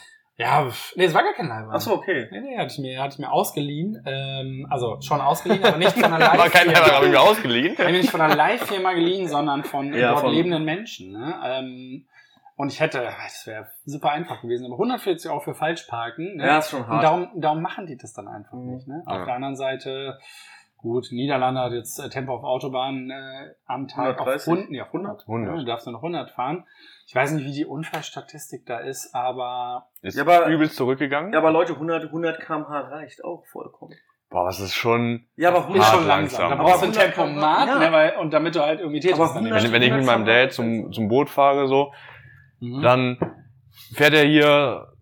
pf, 0.69 0.95
nee, 0.95 1.03
es 1.05 1.13
war 1.13 1.23
gar 1.23 1.33
kein 1.33 1.47
Leihwagen. 1.47 1.71
Ach 1.73 1.81
so, 1.81 1.93
okay. 1.95 2.27
Nee, 2.31 2.39
nee, 2.41 2.57
hatte 2.57 2.71
ich 2.73 2.79
mir, 2.79 3.01
hatte 3.01 3.13
ich 3.15 3.19
mir 3.19 3.31
ausgeliehen. 3.31 4.01
Ähm, 4.05 4.65
also 4.69 4.99
schon 5.01 5.19
ausgeliehen, 5.19 5.63
aber 5.65 5.77
nicht 5.77 5.91
von 5.97 6.13
einer 6.13 6.19
War 6.37 6.49
kein 6.49 6.67
Leihfirma. 6.67 6.71
Leihwagen, 6.79 6.95
habe 6.95 7.05
ich 7.07 7.11
mir 7.11 7.19
ausgeliehen. 7.21 7.73
Ich 7.77 7.91
nicht 7.91 8.09
von 8.11 8.21
einer 8.21 8.35
Leihfirma 8.35 8.93
geliehen, 8.93 9.27
sondern 9.27 9.63
von 9.63 9.93
Ja, 9.93 10.11
dort 10.11 10.21
von- 10.21 10.31
lebenden 10.33 10.63
Menschen. 10.63 11.11
Ne? 11.11 11.35
Ähm, 11.43 12.05
und 12.55 12.71
ich 12.73 12.79
hätte, 12.79 12.99
das 13.23 13.47
wäre 13.47 13.67
super 13.85 14.11
einfach 14.11 14.41
gewesen, 14.41 14.65
aber 14.65 14.75
140 14.75 15.29
Euro 15.31 15.39
für 15.41 15.53
Falschparken. 15.55 16.37
Ne? 16.37 16.45
Ja, 16.45 16.57
ist 16.59 16.69
schon 16.71 16.81
Und 16.83 16.87
hart. 16.87 17.03
darum, 17.03 17.29
darum 17.35 17.61
machen 17.61 17.85
die 17.87 17.97
das 17.97 18.13
dann 18.13 18.27
einfach 18.27 18.53
Mhm. 18.53 18.73
nicht. 18.75 18.87
Ne? 18.87 19.03
Ja. 19.07 19.19
Auf 19.19 19.25
der 19.25 19.35
anderen 19.35 19.55
Seite, 19.55 20.19
gut, 20.77 21.07
Niederlande 21.11 21.59
hat 21.61 21.71
jetzt 21.73 22.01
Tempo 22.11 22.33
auf 22.35 22.43
Autobahn 22.43 23.09
äh, 23.09 23.53
am 23.65 23.87
Tag 23.87 24.19
130? 24.19 24.47
auf 24.51 24.57
100, 24.57 24.71
ja, 24.71 24.85
100. 24.85 25.21
100. 25.21 25.49
Ja, 25.53 25.59
du 25.59 25.65
darfst 25.65 25.85
nur 25.85 25.93
noch 25.93 26.03
100 26.03 26.31
fahren. 26.31 26.65
Ich 27.10 27.16
weiß 27.16 27.32
nicht, 27.32 27.43
wie 27.43 27.51
die 27.51 27.66
Unfallstatistik 27.66 28.68
da 28.68 28.78
ist, 28.78 29.16
aber 29.16 29.88
Ist 30.03 30.16
Ja, 30.16 30.22
aber- 30.22 30.45
übelst 30.45 30.76
zurückgegangen. 30.76 31.34
Ja, 31.34 31.39
aber 31.39 31.49
Leute, 31.49 31.74
100, 31.74 32.12
100 32.12 32.39
km/h 32.39 32.82
reicht 32.82 33.24
auch 33.24 33.43
vollkommen. 33.47 33.95
Boah, 34.30 34.45
das 34.45 34.60
ist 34.60 34.76
schon. 34.76 35.26
Ja, 35.36 35.49
aber 35.49 35.57
ist 35.62 35.66
100, 35.66 35.84
Hart 35.88 35.95
schon 35.95 36.07
langsam. 36.07 36.41
langsam. 36.41 36.57
Da 36.60 36.64
brauchst 36.64 36.82
du 36.84 36.86
ein 36.86 36.91
100 36.93 37.16
Tempomat, 37.16 37.68
ja. 37.68 37.80
ne, 37.80 37.91
weil, 37.91 38.16
und 38.18 38.32
damit 38.32 38.53
du 38.53 38.60
halt 38.60 38.80
irgendwie 38.80 38.99
daneben 38.99 39.24
100 39.24 39.64
Wenn, 39.64 39.72
wenn 39.72 39.82
ich 39.82 39.91
mit 39.91 40.05
meinem 40.05 40.26
Dad 40.26 40.53
zum, 40.53 40.91
zum 40.91 41.07
Boot 41.07 41.32
fahre, 41.32 41.68
so, 41.68 41.91
Mhm. 42.60 42.82
dann 42.84 43.18
fährt 43.95 44.14
er 44.14 44.26
hier 44.26 44.93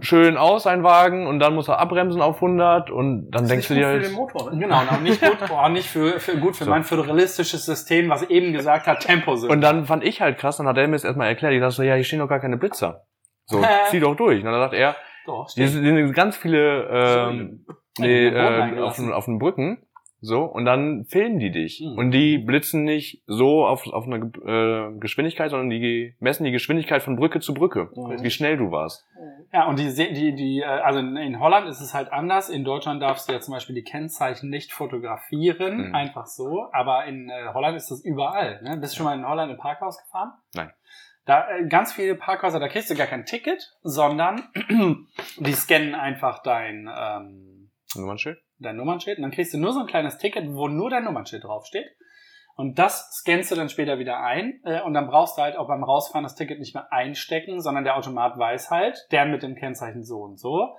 schön 0.00 0.36
aus, 0.36 0.62
sein 0.64 0.82
Wagen, 0.82 1.26
und 1.26 1.38
dann 1.38 1.54
muss 1.54 1.68
er 1.68 1.78
abbremsen 1.78 2.22
auf 2.22 2.36
100, 2.36 2.90
und 2.90 3.30
dann 3.30 3.42
Das 3.42 3.48
denkst 3.50 3.64
ist 3.64 3.70
du 3.70 3.74
dir 3.74 3.98
nicht 3.98 4.14
gut 4.14 4.32
für 4.32 4.50
den 4.50 4.50
halt, 4.50 4.50
Motor, 4.50 4.52
ne? 4.52 4.58
Genau, 4.60 5.00
nicht 5.02 5.20
gut, 5.20 5.42
auch 5.50 5.68
nicht 5.68 5.88
für, 5.88 6.18
für, 6.20 6.36
gut 6.38 6.56
für 6.56 6.64
So. 6.64 6.70
mein 6.70 6.82
föderalistisches 6.84 7.64
System, 7.66 8.08
was 8.08 8.22
eben 8.24 8.52
gesagt 8.52 8.86
hat, 8.86 9.00
Tempo 9.00 9.36
sind. 9.36 9.50
und 9.50 9.60
dann 9.60 9.84
fand 9.86 10.02
ich 10.04 10.20
halt 10.20 10.38
krass, 10.38 10.56
dann 10.56 10.66
hat 10.66 10.76
er 10.78 10.86
mir 10.88 10.94
das 10.94 11.04
erstmal 11.04 11.28
erklärt, 11.28 11.52
ich 11.52 11.60
dachte 11.60 11.74
so, 11.74 11.82
ja, 11.82 11.94
hier 11.94 12.04
stehen 12.04 12.20
doch 12.20 12.28
gar 12.28 12.40
keine 12.40 12.56
Blitzer. 12.56 13.04
So, 13.46 13.62
zieh 13.90 14.00
doch 14.00 14.16
durch. 14.16 14.38
Und 14.38 14.50
dann 14.50 14.60
sagt 14.60 14.74
er, 14.74 14.96
Doch, 15.26 15.48
hier 15.54 15.68
sind 15.68 16.12
ganz 16.14 16.36
viele, 16.36 16.88
ähm, 16.90 17.66
nee, 17.98 18.28
äh, 18.28 18.80
auf, 18.80 18.96
den- 18.96 19.12
auf 19.12 19.24
den 19.26 19.38
Brücken, 19.38 19.84
So, 20.24 20.44
und 20.44 20.64
dann 20.64 21.04
filmen 21.06 21.40
die 21.40 21.50
dich. 21.50 21.80
Mhm. 21.84 21.98
Und 21.98 22.10
die 22.12 22.38
blitzen 22.38 22.84
nicht 22.84 23.22
so 23.26 23.66
auf, 23.66 23.86
auf 23.88 24.06
eine 24.06 24.30
äh, 24.46 24.98
Geschwindigkeit, 25.00 25.50
sondern 25.50 25.68
die 25.68 26.14
messen 26.20 26.44
die 26.44 26.52
Geschwindigkeit 26.52 27.02
von 27.02 27.16
Brücke 27.16 27.40
zu 27.40 27.52
Brücke. 27.54 27.90
Mhm. 27.96 28.22
Wie 28.22 28.30
schnell 28.30 28.56
du 28.56 28.70
warst. 28.70 29.04
Ja, 29.52 29.66
und 29.66 29.80
die, 29.80 29.92
die, 29.92 30.34
die, 30.36 30.60
äh, 30.60 30.64
also 30.64 31.00
in- 31.00 31.16
in 31.16 31.40
Holland 31.40 31.66
ist 31.68 31.80
es 31.80 31.92
halt 31.92 32.12
anders. 32.12 32.48
In 32.50 32.62
Deutschland 32.62 33.02
darfst 33.02 33.28
du 33.28 33.32
ja 33.32 33.40
zum 33.40 33.52
Beispiel 33.52 33.74
die 33.74 33.82
Kennzeichen 33.82 34.48
nicht 34.48 34.72
fotografieren, 34.72 35.88
Mhm. 35.88 35.94
einfach 35.94 36.26
so. 36.26 36.68
Aber 36.72 37.04
in 37.06 37.28
äh, 37.28 37.52
Holland 37.52 37.76
ist 37.76 37.90
das 37.90 38.04
überall. 38.04 38.62
Ne? 38.62 38.76
Bist 38.78 38.92
du 38.94 38.98
schon 38.98 39.06
mal 39.06 39.18
in 39.18 39.26
Holland 39.26 39.50
im 39.50 39.58
Parkhaus 39.58 39.98
gefahren? 40.04 40.32
Nein. 40.54 40.70
Da 41.24 41.48
äh, 41.50 41.66
ganz 41.68 41.92
viele 41.92 42.14
Parkhäuser, 42.14 42.60
da 42.60 42.68
kriegst 42.68 42.90
du 42.90 42.94
gar 42.94 43.06
kein 43.08 43.24
Ticket, 43.24 43.72
sondern 43.82 44.42
die 45.38 45.52
scannen 45.52 45.94
einfach 45.96 46.42
dein, 46.44 46.88
ähm, 46.96 47.70
Nummernschild? 47.94 48.38
Dein 48.62 48.76
Nummernschild 48.76 49.18
und 49.18 49.22
dann 49.22 49.30
kriegst 49.30 49.52
du 49.54 49.58
nur 49.58 49.72
so 49.72 49.80
ein 49.80 49.86
kleines 49.86 50.18
Ticket, 50.18 50.54
wo 50.54 50.68
nur 50.68 50.90
dein 50.90 51.04
Nummernschild 51.04 51.44
draufsteht. 51.44 51.86
Und 52.54 52.78
das 52.78 53.10
scannst 53.12 53.50
du 53.50 53.54
dann 53.54 53.70
später 53.70 53.98
wieder 53.98 54.20
ein 54.20 54.60
äh, 54.64 54.82
und 54.82 54.92
dann 54.94 55.06
brauchst 55.06 55.38
du 55.38 55.42
halt 55.42 55.56
auch 55.56 55.68
beim 55.68 55.82
Rausfahren 55.84 56.22
das 56.22 56.34
Ticket 56.34 56.58
nicht 56.58 56.74
mehr 56.74 56.92
einstecken, 56.92 57.60
sondern 57.62 57.84
der 57.84 57.96
Automat 57.96 58.38
weiß 58.38 58.70
halt, 58.70 59.06
der 59.10 59.24
mit 59.24 59.42
dem 59.42 59.54
Kennzeichen 59.54 60.04
so 60.04 60.20
und 60.20 60.38
so, 60.38 60.76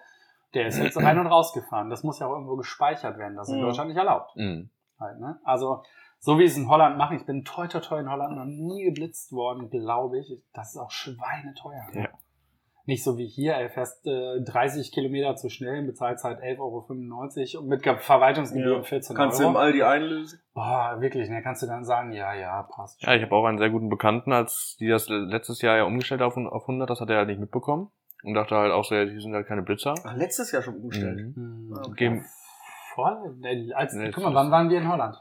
der 0.54 0.68
ist 0.68 0.78
jetzt 0.78 0.98
rein 1.02 1.18
und 1.18 1.26
rausgefahren. 1.28 1.90
Das 1.90 2.04
muss 2.04 2.20
ja 2.20 2.28
auch 2.28 2.34
irgendwo 2.34 2.56
gespeichert 2.58 3.18
werden. 3.18 3.36
Das 3.36 3.48
ist 3.48 3.56
in 3.56 3.60
Mhm. 3.62 3.66
Deutschland 3.66 3.90
nicht 3.90 3.98
erlaubt. 3.98 4.36
Mhm. 4.36 4.70
Halt, 5.00 5.20
ne? 5.20 5.40
Also 5.44 5.84
so 6.20 6.38
wie 6.40 6.44
es 6.46 6.56
in 6.56 6.70
Holland 6.70 6.98
machen, 6.98 7.18
ich 7.18 7.26
bin 7.26 7.44
toi 7.44 7.68
toi 7.68 7.80
toi 7.80 8.00
in 8.00 8.10
Holland 8.10 8.38
noch 8.38 8.46
nie 8.46 8.84
geblitzt 8.84 9.32
worden, 9.34 9.70
glaube 9.72 10.20
ich. 10.20 10.32
Das 10.54 10.76
ist 10.76 10.78
auch 10.80 10.92
schweineteuer. 10.92 11.88
Ja. 11.94 12.10
Nicht 12.86 13.04
so 13.04 13.18
wie 13.18 13.28
hier, 13.28 13.54
er 13.54 13.70
fährst 13.70 14.06
äh, 14.08 14.42
30 14.42 14.92
Kilometer 14.92 15.36
zu 15.38 15.50
schnell, 15.50 15.84
bezahlst 15.86 16.26
halt 16.26 16.40
11,95 16.42 16.60
Euro 17.56 17.62
und 17.64 17.68
mit 17.70 17.82
Verwaltungsgebühren 18.02 18.82
Ja. 18.82 18.84
14 18.84 19.16
Kannst 19.16 19.40
du 19.40 19.44
Euro. 19.44 19.52
im 19.52 19.58
Aldi 19.58 19.84
einlösen? 19.84 20.40
Boah, 20.54 20.98
wirklich, 21.00 21.30
ne? 21.30 21.42
Kannst 21.42 21.62
du 21.64 21.68
dann 21.68 21.86
sagen, 21.86 22.12
ja, 22.12 22.34
ja, 22.34 22.64
passt. 22.64 23.02
Ja, 23.02 23.16
ich 23.16 23.22
habe 23.24 23.34
auch 23.36 23.46
einen 23.46 23.58
sehr 23.58 23.70
guten 23.70 23.88
Bekannten, 23.90 24.34
als 24.34 24.76
die 24.80 24.90
das 24.90 25.08
letztes 25.08 25.62
Jahr 25.62 25.78
ja 25.78 25.84
umgestellt 25.84 26.22
auf, 26.22 26.36
auf 26.36 26.64
100, 26.64 26.90
das 26.90 27.00
hat 27.00 27.10
er 27.10 27.18
halt 27.18 27.28
nicht 27.30 27.40
mitbekommen. 27.40 27.90
Und 28.26 28.34
dachte 28.36 28.56
halt 28.56 28.72
auch 28.72 28.84
so, 28.86 28.96
ja, 28.96 29.06
die 29.06 29.20
sind 29.20 29.34
halt 29.34 29.48
keine 29.48 29.64
Blitzer. 29.64 29.96
Ach, 30.04 30.16
letztes 30.16 30.52
Jahr 30.52 30.62
schon 30.62 30.76
umgestellt. 30.76 31.36
Mhm. 31.36 31.36
Hm, 31.36 31.74
Okay. 31.88 31.94
Geben- 31.96 32.26
Voll, 32.96 33.38
äh, 33.44 33.74
als, 33.74 33.94
Nee, 33.96 34.12
guck 34.12 34.24
mal, 34.24 34.36
wann 34.36 34.52
waren 34.52 34.70
wir 34.70 34.78
in 34.78 34.88
Holland? 34.88 35.16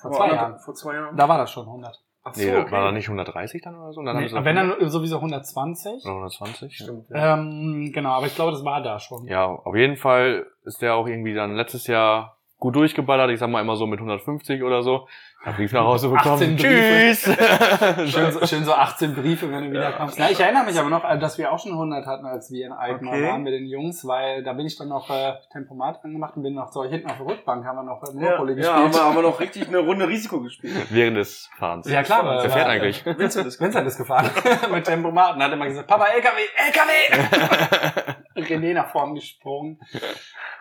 Vor 0.00 0.10
Vor 0.10 0.18
zwei 0.26 0.34
Jahren. 0.34 0.58
Vor 0.58 0.74
zwei 0.74 0.94
Jahren. 0.94 1.16
Da 1.16 1.28
war 1.28 1.38
das 1.38 1.50
schon 1.50 1.64
100. 1.66 1.98
Ach 2.28 2.34
Nee, 2.34 2.52
war 2.52 2.84
da 2.84 2.90
nicht 2.90 3.06
130 3.06 3.62
dann 3.62 3.76
oder 3.76 3.92
so? 3.92 4.02
Dann 4.02 4.16
Nee, 4.16 4.28
wenn 4.32 4.56
dann 4.56 4.90
sowieso 4.90 5.16
120. 5.16 6.04
oder 6.04 6.14
120. 6.14 6.74
Stimmt. 6.74 7.08
Ja. 7.10 7.34
Ähm, 7.34 7.92
genau, 7.94 8.10
aber 8.10 8.26
ich 8.26 8.34
glaube, 8.34 8.50
das 8.50 8.64
war 8.64 8.82
da 8.82 8.98
schon. 8.98 9.28
Ja, 9.28 9.46
auf 9.46 9.76
jeden 9.76 9.96
Fall 9.96 10.46
ist 10.64 10.82
der 10.82 10.96
auch 10.96 11.06
irgendwie 11.06 11.34
dann 11.34 11.54
letztes 11.54 11.86
Jahr 11.86 12.35
gut 12.58 12.74
durchgeballert. 12.76 13.30
Ich 13.30 13.38
sag 13.38 13.50
mal 13.50 13.60
immer 13.60 13.76
so 13.76 13.86
mit 13.86 13.98
150 13.98 14.62
oder 14.62 14.82
so. 14.82 15.06
Hab 15.44 15.56
Brief 15.56 15.72
nach 15.72 15.84
Hause 15.84 16.10
18 16.12 16.56
bekommen. 16.56 16.56
Briefe. 16.56 17.36
Tschüss. 17.36 18.10
Schön, 18.12 18.32
so- 18.32 18.46
schön 18.46 18.64
so 18.64 18.72
18 18.72 19.14
Briefe, 19.14 19.48
wenn 19.52 19.64
du 19.64 19.70
wiederkommst. 19.70 20.18
Na, 20.18 20.28
ich 20.30 20.40
erinnere 20.40 20.64
mich 20.64 20.76
aber 20.80 20.88
noch, 20.88 21.04
äh, 21.08 21.18
dass 21.18 21.38
wir 21.38 21.52
auch 21.52 21.58
schon 21.60 21.72
100 21.72 22.04
hatten, 22.06 22.26
als 22.26 22.50
wir 22.50 22.66
in 22.66 22.72
Alkmaar 22.72 23.14
Okay. 23.14 23.26
waren 23.28 23.42
mit 23.42 23.52
den 23.52 23.66
Jungs, 23.66 24.04
weil 24.08 24.42
da 24.42 24.54
bin 24.54 24.66
ich 24.66 24.76
dann 24.76 24.88
noch 24.88 25.08
äh, 25.08 25.34
Tempomat 25.52 26.02
angemacht 26.02 26.36
und 26.36 26.42
bin 26.42 26.54
noch 26.54 26.72
so 26.72 26.82
hinten 26.82 27.08
auf 27.10 27.18
der 27.18 27.26
Rückbank, 27.26 27.64
haben 27.64 27.76
wir 27.76 27.82
noch 27.84 28.02
äh, 28.02 28.06
Ja, 28.06 28.12
Monopoly 28.38 28.60
ja 28.60 28.72
haben, 28.72 28.80
wir, 28.82 28.86
gespielt. 28.88 29.04
haben 29.04 29.14
wir 29.14 29.22
noch 29.22 29.38
richtig 29.40 29.68
eine 29.68 29.78
Runde 29.78 30.08
Risiko 30.08 30.40
gespielt. 30.40 30.74
Während 30.90 31.16
des 31.18 31.48
Fahrens. 31.58 31.88
Ja, 31.88 32.02
klar. 32.02 32.24
Wer 32.42 32.50
fährt 32.50 32.66
eigentlich? 32.66 33.04
Vincent 33.06 33.46
ist 33.46 33.60
Vincent 33.60 33.86
ist 33.86 33.98
gefahren 33.98 34.28
mit 34.72 34.84
Tempomaten, 34.84 35.40
hat 35.40 35.52
immer 35.52 35.66
gesagt, 35.66 35.86
Papa, 35.86 36.06
LKW, 36.06 36.40
LKW! 36.66 38.12
René 38.36 38.74
nach 38.74 38.90
vorn 38.90 39.14
gesprungen. 39.14 39.80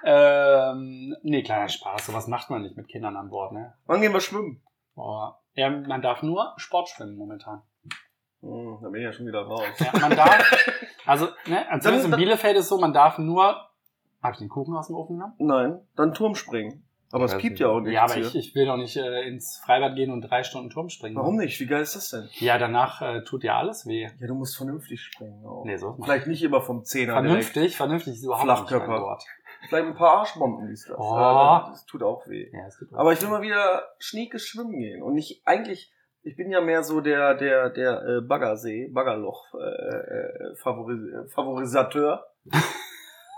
Ähm, 0.08 1.16
nee, 1.24 1.42
kleiner 1.42 1.68
Spaß, 1.68 2.06
sowas 2.06 2.28
macht 2.28 2.52
man 2.52 2.62
nicht 2.62 2.78
mit 2.78 2.88
Kindern 2.88 3.16
an 3.18 3.30
Bord, 3.32 3.54
ne? 3.54 3.74
Wann 3.88 4.02
gehen 4.02 4.14
wir 4.14 4.20
schwimmen? 4.22 4.62
Boah. 4.94 5.42
Ja, 5.56 5.68
man 5.72 6.04
darf 6.04 6.22
nur 6.22 6.54
Sport 6.58 6.90
schwimmen 6.90 7.18
momentan. 7.18 7.64
Hm, 8.42 8.78
da 8.84 8.90
bin 8.90 9.02
ich 9.02 9.06
ja 9.06 9.12
schon 9.12 9.26
wieder 9.26 9.42
raus. 9.42 9.66
Ja, 9.80 10.00
man 10.00 10.16
darf, 10.16 10.68
also, 11.08 11.30
ne, 11.48 11.68
also 11.72 11.90
Dann- 11.90 12.06
in 12.06 12.12
Bielefeld 12.12 12.56
ist 12.58 12.68
so, 12.70 12.78
man 12.78 12.94
darf 12.94 13.18
nur, 13.18 13.56
hab 14.22 14.34
ich 14.34 14.38
den 14.38 14.50
Kuchen 14.50 14.76
aus 14.78 14.88
dem 14.88 14.96
Ofen 14.96 15.16
genommen? 15.16 15.34
Nein, 15.40 15.80
dann 15.96 16.14
Turmspringen. 16.14 16.85
Aber 17.12 17.26
es 17.26 17.38
piept 17.38 17.60
ja 17.60 17.68
auch 17.70 17.80
nicht. 17.80 17.94
Ja, 17.94 18.04
aber 18.04 18.18
ich, 18.18 18.36
ich 18.36 18.56
will 18.56 18.66
doch 18.66 18.78
nicht 18.78 18.98
äh, 18.98 19.28
ins 19.28 19.58
Freibad 19.64 19.96
gehen 19.96 20.12
und 20.12 20.22
drei 20.22 20.44
Stunden 20.44 20.70
Turm 20.70 20.90
springen. 20.90 21.16
Warum 21.16 21.38
nicht? 21.38 21.60
Wie 21.60 21.66
geil 21.66 21.82
ist 21.82 21.96
das 21.96 22.10
denn? 22.10 22.28
Ja, 22.40 22.58
danach 22.58 23.02
äh, 23.02 23.24
tut 23.24 23.44
ja 23.44 23.58
alles 23.58 23.86
weh. 23.86 24.10
Ja, 24.20 24.28
du 24.28 24.36
musst 24.36 24.58
vernünftig 24.58 25.02
springen 25.02 25.46
auch. 25.46 25.64
Nee, 25.66 25.78
so. 25.78 25.98
Vielleicht 26.04 26.28
nicht 26.28 26.44
immer 26.44 26.62
vom 26.62 26.84
Zehner 26.84 27.22
direkt. 27.22 27.28
Vernünftig, 27.28 27.78
vernünftig 27.78 28.14
ist 28.16 28.24
überhaupt 28.24 28.44
Flachkörper. 28.44 28.94
nicht 28.94 29.02
Wort. 29.02 29.24
Vielleicht 29.68 29.88
ein 29.88 29.96
paar 29.96 30.20
Arschbomben 30.20 30.70
ist 30.70 30.90
das. 30.90 30.98
Oh. 30.98 31.16
Aber 31.16 31.70
Das 31.70 31.86
tut 31.86 32.04
auch 32.04 32.28
weh. 32.28 32.50
Ja, 32.52 32.68
es 32.68 32.78
tut 32.78 32.94
Aber 32.94 33.14
ich 33.14 33.22
will 33.22 33.30
mal 33.30 33.42
wieder 33.42 33.84
schnieke 34.00 34.40
schwimmen 34.40 34.78
gehen. 34.80 35.02
Und 35.02 35.14
nicht 35.14 35.42
eigentlich, 35.46 35.92
ich 36.24 36.36
bin 36.36 36.52
ja 36.52 36.62
mehr 36.62 36.84
so 36.84 37.02
der, 37.02 37.36
der, 37.36 37.70
der 37.70 38.04
äh, 38.04 38.22
Baggersee, 38.22 38.90
Baggerloch 38.90 39.54
äh, 39.54 39.58
äh, 39.58 40.56
Favori 40.56 40.96
äh, 40.96 41.28
Favorisateur. 41.28 42.26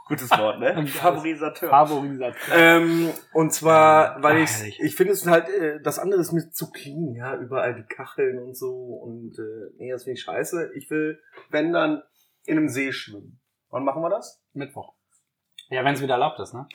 Gutes 0.07 0.29
Wort, 0.31 0.59
ne? 0.59 0.87
Favorisateur. 0.87 1.69
Favorisation. 1.69 2.55
Ähm, 2.57 3.09
und 3.33 3.53
zwar, 3.53 4.21
weil 4.23 4.37
ich, 4.43 4.79
ich 4.79 4.95
finde 4.95 5.13
es 5.13 5.25
halt, 5.27 5.49
äh, 5.49 5.81
das 5.81 5.99
andere 5.99 6.21
ist 6.21 6.31
mir 6.31 6.49
zu 6.51 6.71
clean, 6.71 7.13
ja, 7.13 7.35
überall 7.35 7.75
die 7.75 7.83
Kacheln 7.83 8.39
und 8.39 8.55
so 8.55 8.73
und 8.73 9.37
äh, 9.37 9.73
nee, 9.77 9.91
das 9.91 10.03
finde 10.03 10.17
ich 10.17 10.23
scheiße. 10.23 10.71
Ich 10.75 10.89
will, 10.89 11.19
wenn 11.49 11.73
dann, 11.73 12.03
in 12.45 12.57
einem 12.57 12.69
See 12.69 12.93
schwimmen. 12.93 13.39
Wann 13.69 13.83
machen 13.83 14.01
wir 14.01 14.09
das? 14.09 14.41
Mittwoch. 14.53 14.93
Ja, 15.69 15.83
wenn 15.83 15.93
es 15.95 16.01
wieder 16.01 16.13
erlaubt 16.13 16.39
ist, 16.39 16.53
ne? 16.53 16.65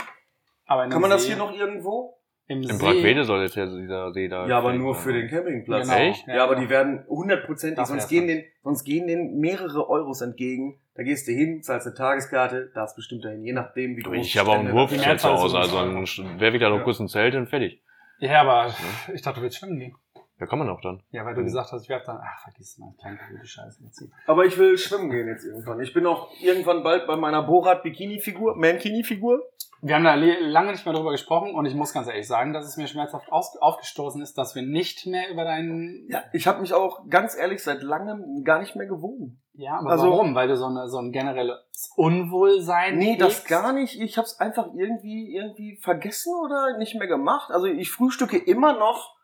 Aber 0.66 0.84
in 0.84 0.90
Kann 0.90 1.00
man 1.00 1.10
das 1.10 1.22
See- 1.22 1.28
hier 1.28 1.36
noch 1.38 1.52
irgendwo? 1.54 2.18
Im 2.46 2.62
Im 2.62 2.64
See, 2.64 2.84
Brackwede 2.84 3.24
soll 3.24 3.42
jetzt 3.42 3.54
ja 3.56 3.66
dieser 3.66 4.12
See 4.12 4.28
da. 4.28 4.46
Ja, 4.46 4.58
aber 4.58 4.72
nur 4.72 4.94
für 4.94 5.12
den 5.12 5.28
Campingplatz. 5.28 5.88
Genau. 5.88 6.00
Echt? 6.00 6.26
Ja, 6.26 6.44
aber 6.44 6.56
die 6.56 6.68
werden 6.68 7.04
hundertprozentig, 7.08 7.86
sonst 7.86 8.08
gehen, 8.08 8.26
den, 8.26 8.44
sonst 8.62 8.84
gehen 8.84 9.06
denen 9.06 9.38
mehrere 9.38 9.88
Euros 9.88 10.20
entgegen. 10.20 10.78
Da 10.94 11.02
gehst 11.02 11.26
du 11.26 11.32
hin, 11.32 11.62
zahlst 11.62 11.86
eine 11.86 11.96
Tageskarte, 11.96 12.70
darfst 12.74 12.96
bestimmt 12.96 13.24
dahin, 13.24 13.42
je 13.44 13.52
nachdem, 13.52 13.96
wie 13.96 14.02
groß 14.02 14.16
Ich 14.16 14.36
habe 14.36 14.50
auch 14.50 14.58
einen 14.58 14.72
Wurf 14.72 14.90
zu 14.90 15.28
Hause, 15.28 15.58
also 15.58 15.76
dann 15.76 16.40
werfe 16.40 16.56
ich 16.56 16.62
da 16.62 16.68
noch 16.68 16.78
Ja. 16.78 16.82
kurz 16.82 17.00
ein 17.00 17.08
Zelt 17.08 17.34
und 17.34 17.48
fertig. 17.48 17.80
Ja, 18.18 18.42
aber 18.42 18.74
ich 19.14 19.22
dachte, 19.22 19.40
du 19.40 19.44
willst 19.44 19.58
schwimmen 19.58 19.78
gehen. 19.78 19.94
Da 20.42 20.46
kann 20.46 20.58
man 20.58 20.68
auch 20.70 20.80
dann. 20.80 21.00
Ja, 21.12 21.24
weil 21.24 21.34
du 21.36 21.42
Mhm. 21.42 21.44
gesagt 21.44 21.70
hast, 21.70 21.84
ich 21.84 21.88
werf 21.88 22.02
dann, 22.02 22.18
ach, 22.20 22.42
vergiss 22.42 22.76
mal, 22.76 22.92
kleine 23.00 23.16
gute 23.30 23.46
Scheiße. 23.46 23.80
Jetzt. 23.84 24.02
Aber 24.26 24.44
ich 24.44 24.58
will 24.58 24.76
schwimmen 24.76 25.08
gehen 25.08 25.28
jetzt 25.28 25.44
irgendwann. 25.44 25.78
Ich 25.80 25.94
bin 25.94 26.04
auch 26.04 26.30
irgendwann 26.40 26.82
bald 26.82 27.06
bei 27.06 27.14
meiner 27.14 27.44
Borat-Bikini-Figur, 27.44 28.56
Mankini-Figur. 28.56 29.40
Wir 29.82 29.94
haben 29.94 30.02
da 30.02 30.14
lange 30.16 30.72
nicht 30.72 30.84
mehr 30.84 30.94
drüber 30.96 31.12
gesprochen 31.12 31.54
und 31.54 31.64
ich 31.66 31.76
muss 31.76 31.92
ganz 31.94 32.08
ehrlich 32.08 32.26
sagen, 32.26 32.52
dass 32.52 32.66
es 32.66 32.76
mir 32.76 32.88
schmerzhaft 32.88 33.30
aus 33.30 33.56
aufgestoßen 33.56 34.20
ist, 34.20 34.36
dass 34.36 34.56
wir 34.56 34.62
nicht 34.62 35.06
mehr 35.06 35.30
über 35.30 35.44
deinen. 35.44 36.08
Ja, 36.08 36.24
ich 36.32 36.48
habe 36.48 36.60
mich 36.60 36.74
auch 36.74 37.08
ganz 37.08 37.36
ehrlich 37.36 37.62
seit 37.62 37.84
langem 37.84 38.42
gar 38.42 38.58
nicht 38.58 38.74
mehr 38.74 38.86
gewogen. 38.88 39.40
Ja, 39.54 39.78
aber 39.78 39.90
Also- 39.90 40.10
warum? 40.10 40.34
Weil 40.34 40.48
du 40.48 40.56
so, 40.56 40.66
eine, 40.66 40.88
so 40.88 40.98
ein 40.98 41.12
generelles 41.12 41.56
Unwohlsein. 41.94 42.98
Nee, 42.98 43.16
das 43.16 43.44
gar 43.44 43.72
nicht. 43.72 44.00
Ich 44.00 44.16
habe 44.18 44.26
es 44.26 44.40
einfach 44.40 44.66
irgendwie 44.74 45.34
irgendwie 45.36 45.76
vergessen 45.76 46.32
oder 46.44 46.78
nicht 46.78 46.96
mehr 46.96 47.06
gemacht. 47.06 47.52
Also 47.52 47.66
ich 47.66 47.92
frühstücke 47.92 48.38
immer 48.38 48.72
noch. 48.76 49.14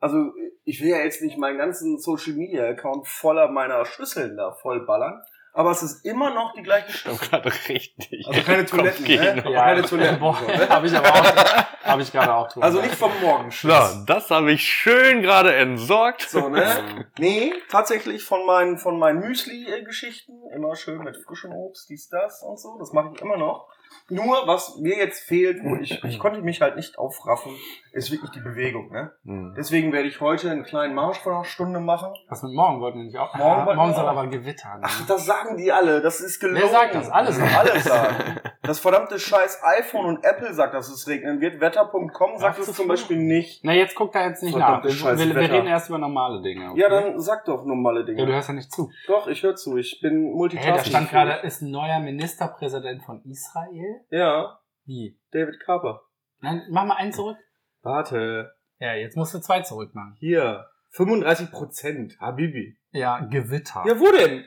Also 0.00 0.32
ich 0.64 0.80
will 0.82 0.88
ja 0.90 0.98
jetzt 0.98 1.22
nicht 1.22 1.38
meinen 1.38 1.58
ganzen 1.58 1.98
Social 1.98 2.34
Media 2.34 2.64
Account 2.68 3.06
voller 3.06 3.48
meiner 3.50 3.84
Schüsseln 3.84 4.36
da 4.36 4.52
vollballern, 4.52 5.22
aber 5.52 5.70
es 5.70 5.82
ist 5.82 6.04
immer 6.04 6.34
noch 6.34 6.52
die 6.54 6.62
gleiche 6.62 6.90
Ich 6.90 7.04
hab 7.06 7.12
Schüssel. 7.12 7.28
gerade 7.30 7.52
richtig. 7.68 8.26
Also 8.28 8.42
keine 8.42 8.66
Toiletten, 8.66 9.04
ne? 9.06 9.16
Kopfkino. 9.16 9.50
Ja, 9.54 9.64
Keine 9.64 9.82
Toiletten. 9.82 10.18
Boah, 10.20 10.36
so, 10.38 10.46
ne? 10.46 10.68
habe 10.68 10.86
ich 10.86 10.94
aber 10.94 11.08
auch, 11.08 11.64
habe 11.84 12.02
ich 12.02 12.12
gerade 12.12 12.34
auch 12.34 12.48
drüber. 12.52 12.66
Also 12.66 12.80
nicht 12.82 12.94
vom 12.94 13.12
Morgenschiss. 13.22 13.70
So, 13.70 14.04
das 14.04 14.30
habe 14.30 14.52
ich 14.52 14.62
schön 14.68 15.22
gerade 15.22 15.54
entsorgt. 15.54 16.22
So, 16.28 16.48
ne? 16.50 17.06
Nee, 17.18 17.54
tatsächlich 17.70 18.22
von 18.22 18.44
meinen, 18.44 18.76
von 18.76 18.98
meinen 18.98 19.20
Müsli-Geschichten. 19.20 20.32
Immer 20.54 20.76
schön 20.76 20.98
mit 20.98 21.16
frischem 21.24 21.52
Obst, 21.52 21.88
dies, 21.88 22.08
das 22.10 22.42
und 22.42 22.60
so. 22.60 22.76
Das 22.78 22.92
mache 22.92 23.12
ich 23.14 23.22
immer 23.22 23.38
noch. 23.38 23.68
Nur, 24.08 24.46
was 24.46 24.76
mir 24.78 24.96
jetzt 24.96 25.26
fehlt, 25.26 25.64
wo 25.64 25.74
ich, 25.76 26.02
ich 26.04 26.18
konnte 26.20 26.40
mich 26.40 26.60
halt 26.60 26.76
nicht 26.76 26.96
aufraffen, 26.96 27.52
ist 27.92 28.12
wirklich 28.12 28.30
die 28.30 28.40
Bewegung, 28.40 28.92
ne? 28.92 29.10
Hm. 29.24 29.54
Deswegen 29.56 29.92
werde 29.92 30.06
ich 30.06 30.20
heute 30.20 30.50
einen 30.50 30.62
kleinen 30.62 30.94
Marsch 30.94 31.18
von 31.18 31.32
einer 31.34 31.44
Stunde 31.44 31.80
machen. 31.80 32.12
Was 32.28 32.42
mit 32.42 32.52
morgen 32.52 32.80
wollten 32.80 32.98
wir 32.98 33.04
nicht 33.06 33.16
auch? 33.18 33.34
Morgen 33.34 33.68
Ah, 33.68 33.74
morgen 33.74 33.94
soll 33.94 34.06
aber 34.06 34.26
gewittern. 34.28 34.80
ne? 34.80 34.86
Ach, 34.88 35.06
das 35.08 35.26
sagen 35.26 35.56
die 35.56 35.72
alle. 35.72 36.00
Das 36.02 36.20
ist 36.20 36.38
gelogen. 36.38 36.60
Wer 36.62 36.68
sagt 36.68 36.94
das? 36.94 37.10
Alle 37.10 37.32
sagen. 37.32 37.54
Alle 37.56 37.80
sagen. 37.80 38.14
Das 38.66 38.80
verdammte 38.80 39.20
scheiß 39.20 39.60
iPhone 39.78 40.06
und 40.06 40.24
Apple 40.24 40.52
sagt, 40.52 40.74
dass 40.74 40.88
es 40.88 41.06
regnen 41.06 41.40
wird. 41.40 41.60
Wetter.com 41.60 42.36
sagt 42.36 42.58
es 42.58 42.66
das 42.66 42.74
zum 42.74 42.88
Beispiel 42.88 43.16
nicht. 43.16 43.60
Na, 43.62 43.72
jetzt 43.72 43.94
guck 43.94 44.10
da 44.10 44.26
jetzt 44.26 44.42
nicht 44.42 44.56
nach. 44.56 44.82
Verdammtes 44.82 45.04
Wir, 45.04 45.36
wir, 45.36 45.52
reden 45.52 45.68
erst 45.68 45.88
über 45.88 45.98
normale 45.98 46.42
Dinge. 46.42 46.72
okay? 46.72 46.80
Ja, 46.80 46.88
dann 46.88 47.20
sag 47.20 47.44
doch 47.44 47.64
normale 47.64 48.04
Dinge. 48.04 48.18
Ja, 48.18 48.26
du 48.26 48.32
hörst 48.32 48.48
ja 48.48 48.54
nicht 48.54 48.72
zu. 48.72 48.90
Doch, 49.06 49.28
ich 49.28 49.40
höre 49.44 49.54
zu. 49.54 49.76
Ich 49.76 50.00
bin 50.02 50.24
Hey, 50.24 50.32
Multitasking. 50.34 50.74
da 50.74 50.84
stand 50.84 51.10
gerade, 51.10 51.32
ist 51.46 51.62
ein 51.62 51.70
neuer 51.70 52.00
Ministerpräsident 52.00 53.04
von 53.04 53.22
Israel. 53.22 53.75
Ja, 54.10 54.58
Wie? 54.84 55.18
David 55.32 55.60
Carper. 55.60 56.02
Nein, 56.40 56.62
mach 56.70 56.84
mal 56.84 56.96
einen 56.96 57.12
zurück. 57.12 57.38
Warte. 57.82 58.54
Ja, 58.78 58.94
jetzt 58.94 59.16
musst 59.16 59.34
du 59.34 59.38
zwei 59.40 59.62
zurück 59.62 59.94
machen. 59.94 60.14
Hier. 60.18 60.66
35 60.90 61.50
Prozent. 61.50 62.20
Habibi. 62.20 62.78
Ja, 62.90 63.20
Gewitter. 63.20 63.84
Ja, 63.86 63.98
wo 63.98 64.10
denn? 64.10 64.44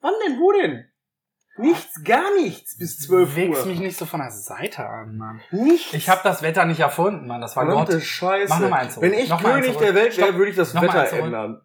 Wann 0.00 0.14
denn? 0.24 0.38
Wo 0.38 0.52
denn? 0.52 0.86
Nichts, 1.56 2.02
gar 2.04 2.34
nichts 2.36 2.78
bis 2.78 2.98
12 3.00 3.36
Wächst 3.36 3.62
Uhr. 3.62 3.66
mich 3.66 3.80
nicht 3.80 3.96
so 3.96 4.06
von 4.06 4.20
der 4.20 4.30
Seite 4.30 4.86
an, 4.86 5.16
Mann. 5.16 5.40
Nichts. 5.50 5.92
Ich 5.92 6.08
habe 6.08 6.20
das 6.24 6.42
Wetter 6.42 6.64
nicht 6.64 6.80
erfunden, 6.80 7.26
Mann. 7.26 7.40
Das 7.40 7.54
war 7.56 7.66
Verdammte 7.66 7.94
Gott. 7.94 8.02
Scheiße. 8.02 8.48
Mach 8.48 8.70
mal 8.70 8.72
eins 8.78 8.94
zurück. 8.94 9.10
Wenn 9.10 9.18
ich 9.18 9.28
Noch 9.28 9.42
König 9.42 9.76
der 9.76 9.94
Welt 9.94 10.16
wäre, 10.16 10.34
würde 10.36 10.50
ich 10.50 10.56
das 10.56 10.72
Noch 10.72 10.82
Wetter 10.82 11.12
ändern. 11.12 11.60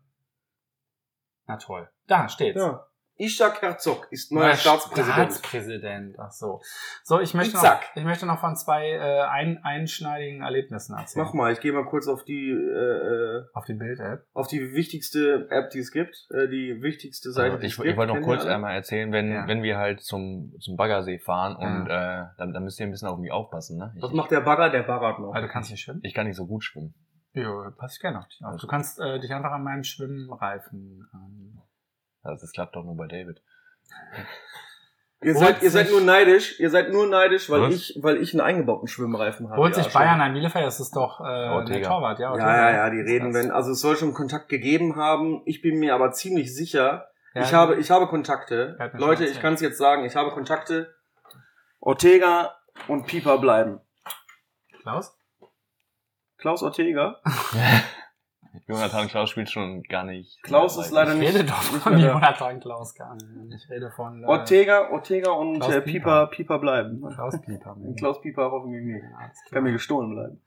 Na 1.47 1.57
toll. 1.57 1.89
Da 2.07 2.28
steht's. 2.28 2.59
Ja. 2.59 2.88
Ishak 3.18 3.61
Herzog 3.61 4.07
ist 4.11 4.32
neuer 4.32 4.47
Neuer 4.47 4.55
Staatspräsident. 4.55 5.32
Staatspräsident. 5.32 6.16
Ach 6.20 6.32
so. 6.32 6.61
So, 7.03 7.22
ich 7.22 7.34
möchte, 7.34 7.55
noch, 7.55 7.80
ich 7.95 8.03
möchte 8.03 8.26
noch 8.26 8.39
von 8.39 8.55
zwei 8.57 8.89
äh, 8.91 9.22
ein, 9.22 9.63
einschneidigen 9.63 10.41
Erlebnissen 10.41 10.97
erzählen. 10.97 11.26
Mach 11.26 11.34
mal, 11.34 11.53
ich 11.53 11.61
gehe 11.61 11.72
mal 11.72 11.86
kurz 11.86 12.07
auf 12.09 12.26
die 12.26 12.49
äh, 12.49 12.55
äh, 13.38 13.43
Auf 13.53 13.63
die 13.66 13.74
Bild-App. 13.76 14.26
auf 14.34 14.47
die 14.47 14.74
wichtigste 14.74 15.47
App, 15.49 15.70
die 15.70 15.80
es 15.80 15.91
gibt, 15.91 16.28
äh, 16.32 16.49
die 16.49 16.82
wichtigste 16.82 17.32
Seite. 17.32 17.51
Also 17.53 17.61
die 17.61 17.68
ich, 17.68 17.74
es 17.74 17.80
ich 17.80 17.84
gibt. 17.86 17.97
wollte 17.97 18.13
noch 18.16 18.22
kurz 18.22 18.45
einmal 18.45 18.76
erzählen, 18.76 19.11
wenn, 19.13 19.32
Ja. 19.32 19.47
wenn 19.47 19.63
wir 19.63 19.78
halt 19.78 20.01
zum, 20.01 20.53
zum 20.59 20.76
Baggersee 20.76 21.20
fahren 21.20 21.55
und 21.55 21.88
äh, 21.88 22.24
dann, 22.38 22.51
dann 22.53 22.63
müsst 22.63 22.80
ihr 22.82 22.86
ein 22.86 22.91
bisschen 22.91 23.07
auf 23.07 23.18
mich 23.20 23.32
aufpassen. 23.32 23.78
Ne? 23.78 23.93
Ich, 23.95 24.03
Was 24.03 24.11
macht 24.11 24.32
der 24.32 24.41
Bagger? 24.41 24.70
Der 24.70 24.84
baggert 24.84 25.20
noch. 25.20 25.34
Weil 25.34 25.41
du 25.41 25.47
kannst 25.47 25.72
nicht 25.72 25.82
schwimmen. 25.82 26.01
ich 26.03 26.13
kann 26.13 26.28
nicht 26.28 26.36
so 26.36 26.45
gut 26.47 26.63
schwimmen. 26.66 26.93
Ja, 27.34 27.72
pass 27.78 27.95
ich 27.95 28.01
gerne 28.01 28.20
auf 28.20 28.28
dich 28.28 28.41
auf. 28.45 28.59
Du 28.61 28.68
kannst 28.68 28.99
äh, 28.99 29.20
dich 29.20 29.34
einfach 29.34 29.51
an 29.51 29.63
meinem 29.63 29.84
Schwimmreifen 29.84 31.05
ähm, 31.13 31.61
Also 32.26 32.41
das 32.41 32.51
klappt 32.51 32.76
doch 32.76 32.84
nur 32.84 32.97
bei 32.97 33.07
David. 33.07 33.41
Ihr 35.21 35.34
seid, 35.34 35.63
ihr 35.63 35.71
seid 35.71 35.89
nur 35.89 36.01
neidisch, 36.01 36.59
ihr 36.59 36.69
seid 36.69 36.91
nur 36.91 37.07
neidisch, 37.07 37.49
weil 37.49 37.61
Was? 37.61 37.73
ich, 37.73 37.97
weil 38.01 38.17
ich 38.17 38.34
einen 38.34 38.41
eingebauten 38.41 38.88
Schwimmreifen 38.88 39.49
habe. 39.49 39.59
Holt 39.59 39.76
ja, 39.76 39.84
sich. 39.84 39.93
Bayern 39.93 40.21
ein 40.21 40.34
Bielefeld, 40.34 40.65
das 40.65 40.80
ist 40.80 40.95
doch 40.95 41.19
äh, 41.19 41.23
der 41.23 41.51
Ortega. 41.53 41.88
Torwart, 41.88 42.19
ja. 42.19 42.26
Ja, 42.26 42.32
Ortega. 42.32 42.69
ja, 42.69 42.76
ja, 42.76 42.89
die 42.89 42.99
Ist 42.99 43.07
reden, 43.07 43.34
wenn, 43.34 43.49
also 43.49 43.71
es 43.71 43.80
soll 43.80 43.95
schon 43.95 44.13
Kontakt 44.13 44.49
gegeben 44.49 44.95
haben. 44.97 45.41
Ich 45.45 45.61
bin 45.61 45.80
mir 45.80 45.95
aber 45.95 46.11
ziemlich 46.11 46.53
sicher, 46.53 47.07
Ja, 47.34 47.41
ich 47.41 47.53
habe, 47.53 47.76
ich 47.78 47.89
habe 47.89 48.07
Kontakte. 48.07 48.78
Leute, 48.93 49.26
ich 49.26 49.41
kann 49.41 49.55
es 49.55 49.61
jetzt 49.61 49.78
sagen, 49.78 50.05
ich 50.05 50.15
habe 50.15 50.32
Kontakte. 50.32 50.93
Ortega 51.80 52.55
und 52.88 53.07
Pieper 53.07 53.38
bleiben. 53.38 53.80
Klaus? 54.82 55.17
Klaus 56.38 56.61
Ortega. 56.61 57.19
Jonathan 58.68 59.08
Klaus 59.08 59.30
spielt 59.30 59.49
schon 59.49 59.84
gar 59.84 60.03
nicht. 60.03 60.41
Klaus 60.43 60.78
ist 60.78 60.91
leider 60.91 61.14
Ich 61.14 61.20
nicht. 61.20 61.36
rede 61.36 61.43
doch 61.45 61.72
nicht 61.72 61.82
von. 61.84 61.97
Jonathan 61.97 62.60
Klaus 62.60 62.95
gar 62.95 63.14
nicht. 63.16 63.26
Ich 63.56 63.70
rede 63.70 63.91
von 63.91 64.24
äh, 64.24 64.28
Ortega, 64.28 64.89
Ortega 64.91 65.32
und 65.32 65.60
Klaus 65.60 65.74
äh, 65.74 65.82
Pieper. 65.82 66.28
Pieper, 66.28 66.28
Pieper 66.28 66.60
bleiben. 66.60 67.01
Klaus 67.14 67.39
Pieper. 67.41 67.76
Klaus 67.97 68.22
Pieper 68.22 68.51
hoffentlich 68.51 68.84
nicht. 68.84 69.03
Ja. 69.03 69.32
Kann 69.51 69.64
mir 69.64 69.72
gestohlen 69.72 70.12
bleiben. 70.12 70.41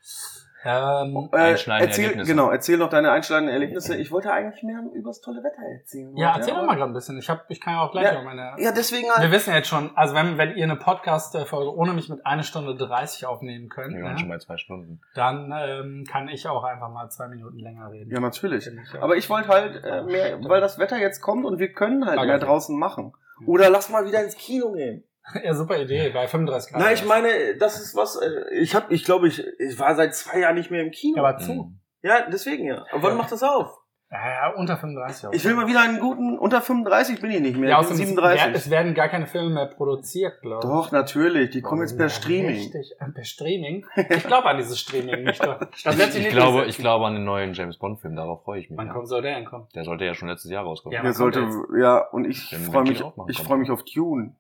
Ähm, 0.65 1.29
Äh, 1.33 1.37
Einschneidende 1.37 1.89
erzähl, 1.89 2.05
Erlebnisse. 2.07 2.31
genau, 2.33 2.51
erzähl 2.51 2.79
noch 2.79 2.89
deine 2.91 3.13
einschneidenden 3.13 3.53
Erlebnisse. 3.55 3.97
Ich 3.97 4.11
wollte 4.11 4.33
eigentlich 4.33 4.63
mehr 4.65 4.81
über 4.93 5.11
das 5.11 5.21
tolle 5.21 5.43
Wetter 5.45 5.63
erzählen. 5.63 6.17
ja, 6.17 6.35
erzähl 6.37 6.55
doch 6.55 6.67
mal 6.67 6.75
gerade 6.77 6.91
ein 6.91 6.95
bisschen. 6.95 7.17
Ich, 7.19 7.31
hab, 7.31 7.45
ich 7.49 7.61
kann 7.61 7.75
ja 7.75 7.83
auch 7.83 7.93
gleich 7.93 8.05
Ja. 8.07 8.15
noch 8.15 8.25
meine. 8.25 8.55
Ja, 8.59 8.73
deswegen 8.73 9.07
Wir 9.07 9.15
halt. 9.15 9.31
wissen 9.31 9.55
jetzt 9.55 9.69
schon, 9.69 9.91
also 9.97 10.15
wenn, 10.17 10.37
wenn 10.37 10.57
ihr 10.57 10.65
eine 10.65 10.77
Podcast-Folge 10.77 11.75
ohne 11.77 11.93
mich 11.93 12.09
mit 12.09 12.27
einer 12.27 12.43
Stunde 12.43 12.75
30 12.75 13.27
aufnehmen 13.27 13.69
könnt, 13.69 13.95
Wir 13.95 14.03
waren 14.03 14.15
ne, 14.15 14.19
schon 14.19 14.29
bei 14.29 14.39
zwei 14.39 14.57
Stunden. 14.57 15.01
dann 15.15 15.53
ähm, 15.57 16.05
kann 16.11 16.29
ich 16.29 16.49
auch 16.49 16.65
einfach 16.65 16.91
mal 16.91 17.09
zwei 17.09 17.29
Minuten 17.29 17.59
länger 17.59 17.91
reden. 17.93 18.11
Ja, 18.11 18.19
natürlich. 18.21 18.69
Aber 19.01 19.17
ich 19.17 19.31
wollte 19.31 19.49
halt 19.49 19.85
äh, 19.85 20.03
mehr, 20.03 20.39
weil 20.45 20.61
das 20.61 20.79
Wetter 20.79 20.99
jetzt 20.99 21.21
kommt 21.21 21.45
und 21.47 21.59
wir 21.61 21.73
können 21.73 22.05
halt 22.05 22.21
mehr 22.21 22.39
draußen 22.39 22.77
machen. 22.79 23.13
Oder 23.47 23.71
lass 23.71 23.89
mal 23.89 24.05
wieder 24.05 24.23
ins 24.25 24.37
Kino 24.37 24.73
gehen. 24.73 25.05
ja, 25.45 25.55
super 25.55 25.79
Idee, 25.79 26.11
bei 26.11 26.27
35 26.27 26.73
Grad. 26.73 26.81
Na, 26.83 26.93
ich 26.93 27.05
meine, 27.05 27.29
das 27.59 27.81
ist 27.81 27.95
was, 27.97 28.17
äh, 28.17 28.55
ich 28.55 28.75
hab, 28.75 28.91
ich 28.91 29.05
glaube, 29.05 29.29
ich, 29.29 29.43
ich 29.59 29.79
war 29.79 29.95
seit 29.95 30.15
zwei 30.15 30.41
Jahren 30.41 30.55
nicht 30.57 30.71
mehr 30.71 30.83
im 30.83 30.91
Kino. 30.91 31.17
Ja, 31.17 31.25
aber 31.25 31.39
zu. 31.39 31.53
Mhm. 31.53 31.81
Ja, 32.03 32.29
deswegen 32.31 32.67
ja. 32.67 32.85
Aber 32.93 33.03
wann 33.03 33.11
Ja. 33.13 33.17
macht 33.19 33.33
das 33.33 33.43
auf? 33.43 33.77
Ja, 34.11 34.19
ja, 34.27 34.55
unter 34.55 34.79
35 34.79 35.27
auch. 35.27 35.33
Ich 35.35 35.45
will 35.45 35.53
mal 35.53 35.67
wieder 35.67 35.83
einen 35.83 36.01
guten, 36.01 36.39
unter 36.39 36.63
35 36.63 37.21
bin 37.21 37.31
ich 37.31 37.41
nicht 37.41 37.59
mehr, 37.59 37.69
ja, 37.69 37.81
ich 37.83 37.89
bin 37.89 37.95
außerdem, 37.97 38.15
es, 38.15 38.17
werden, 38.17 38.31
37. 38.39 38.55
es 38.55 38.71
werden 38.71 38.95
gar 38.95 39.09
keine 39.11 39.27
Filme 39.27 39.51
mehr 39.51 39.67
produziert, 39.67 40.41
glaube 40.41 40.61
ich. 40.67 40.71
Doch, 40.73 40.93
natürlich, 40.93 41.51
die 41.51 41.61
kommen 41.61 41.83
jetzt 41.83 41.99
per 41.99 42.07
Ja, 42.07 42.09
Streaming. 42.09 42.57
Richtig, 42.57 42.93
äh, 43.01 43.11
per 43.11 43.25
Streaming. 43.25 43.85
Ich 44.09 44.25
glaube 44.25 44.47
an 44.49 44.57
dieses 44.57 44.79
Streaming 44.81 45.25
nicht. 45.25 45.45
doch. 45.45 45.59
Das 45.85 45.99
wird 45.99 46.13
sich 46.13 46.21
Ich 46.23 46.27
nicht 46.29 46.31
glaube, 46.31 46.65
ich 46.65 46.79
glaube 46.79 47.05
an 47.05 47.15
den 47.17 47.25
neuen 47.25 47.53
James 47.53 47.77
Bond 47.77 48.01
Film, 48.01 48.17
darauf 48.17 48.45
freue 48.45 48.61
ich 48.61 48.71
mich. 48.71 48.79
Wann 48.79 48.87
Ja. 48.87 48.93
kommt 48.95 49.09
soll 49.09 49.21
der 49.21 49.35
denn 49.35 49.45
kommen? 49.45 49.67
Der 49.75 49.85
sollte 49.85 50.07
ja 50.07 50.15
schon 50.15 50.29
letztes 50.29 50.51
Jahr 50.51 50.65
rauskommen. 50.65 50.95
Ja. 50.97 51.03
Der 51.03 51.13
sollte, 51.13 51.47
ja, 51.79 51.99
und 52.11 52.25
ich 52.25 52.57
freue 52.73 52.85
mich, 52.85 53.05
ich 53.27 53.43
freue 53.43 53.59
mich 53.59 53.71
auf 53.71 53.83
Dune. 53.85 54.35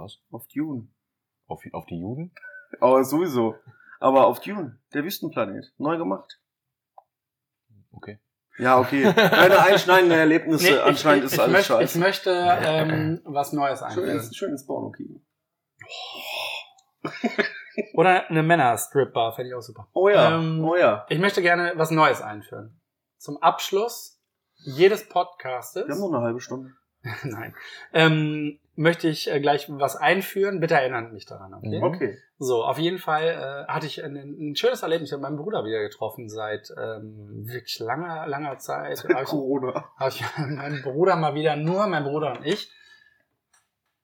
Was? 0.00 0.18
Auf 0.30 0.46
Dune. 0.48 0.88
Auf, 1.46 1.62
auf 1.72 1.86
die 1.86 1.98
Juden? 2.00 2.32
Aber 2.80 3.04
sowieso. 3.04 3.56
Aber 3.98 4.26
auf 4.26 4.40
Dune, 4.40 4.78
der 4.94 5.04
Wüstenplanet. 5.04 5.72
Neu 5.78 5.98
gemacht. 5.98 6.40
Okay. 7.92 8.18
Ja, 8.58 8.78
okay. 8.78 9.12
Keine 9.12 9.58
einschneidenden 9.62 10.18
Erlebnisse. 10.18 10.64
Nee, 10.64 10.70
ich, 10.76 10.82
Anscheinend 10.82 11.24
ich, 11.24 11.32
ist 11.32 11.34
ich, 11.34 11.40
alles 11.40 11.52
möchte, 11.52 11.72
ich 11.74 11.78
scheiße. 11.90 11.98
möchte 11.98 12.30
ähm, 12.30 13.20
was 13.24 13.52
Neues 13.52 13.80
Schön 13.80 13.88
einführen. 13.88 14.10
ins, 14.10 14.36
schön 14.36 14.50
ins 14.50 14.66
Porno-Kino. 14.66 15.20
Oder 17.94 18.28
eine 18.28 18.42
Männer-Strip-Bar, 18.42 19.34
fände 19.34 19.50
ich 19.50 19.54
auch 19.54 19.62
super. 19.62 19.88
Oh 19.92 20.08
ja, 20.08 20.38
Ähm, 20.38 20.64
oh 20.64 20.76
ja. 20.76 21.06
Ich 21.08 21.18
möchte 21.18 21.42
gerne 21.42 21.72
was 21.76 21.90
Neues 21.90 22.20
einführen. 22.22 22.80
Zum 23.18 23.38
Abschluss 23.42 24.20
jedes 24.54 25.08
Podcastes. 25.08 25.86
Wir 25.86 25.94
haben 25.94 26.00
noch 26.00 26.12
eine 26.12 26.22
halbe 26.26 26.40
Stunde. 26.40 26.72
Nein. 27.24 27.54
Ähm, 27.92 28.60
möchte 28.80 29.08
ich 29.08 29.30
äh, 29.30 29.40
gleich 29.40 29.68
was 29.68 29.94
einführen. 29.94 30.58
Bitte 30.58 30.74
erinnert 30.74 31.12
mich 31.12 31.26
daran, 31.26 31.52
okay? 31.52 31.78
Mhm. 31.78 31.84
Okay. 31.84 32.18
So, 32.38 32.64
auf 32.64 32.78
jeden 32.78 32.98
Fall 32.98 33.24
äh, 33.68 33.70
hatte 33.70 33.86
ich 33.86 34.02
ein, 34.02 34.16
ein 34.16 34.56
schönes 34.56 34.82
Erlebnis. 34.82 35.10
Ich 35.10 35.12
habe 35.12 35.22
meinen 35.22 35.36
Bruder 35.36 35.66
wieder 35.66 35.82
getroffen 35.82 36.30
seit 36.30 36.72
ähm, 36.78 37.46
wirklich 37.46 37.78
langer, 37.78 38.26
langer 38.26 38.56
Zeit. 38.56 39.04
Hab 39.04 39.22
ich, 39.22 39.28
Corona. 39.28 39.84
hab 39.98 40.08
ich 40.08 40.24
meinen 40.38 40.80
Bruder 40.80 41.16
mal 41.16 41.34
wieder, 41.34 41.56
nur 41.56 41.86
mein 41.88 42.04
Bruder 42.04 42.38
und 42.38 42.46
ich. 42.46 42.72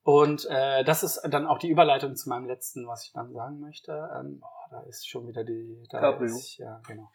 Und 0.03 0.45
äh, 0.45 0.83
das 0.83 1.01
ist 1.01 1.21
dann 1.27 1.47
auch 1.47 1.57
die 1.57 1.69
Überleitung 1.69 2.15
zu 2.15 2.29
meinem 2.29 2.45
letzten, 2.45 2.87
was 2.87 3.03
ich 3.05 3.13
dann 3.13 3.33
sagen 3.33 3.59
möchte. 3.59 3.91
Ähm, 4.15 4.43
oh, 4.43 4.69
da 4.69 4.81
ist 4.81 5.09
schon 5.09 5.27
wieder 5.27 5.43
die. 5.43 5.83
Da 5.89 6.01
Cabrio. 6.01 6.27
ist, 6.27 6.57
ja, 6.59 6.79
genau. 6.87 7.09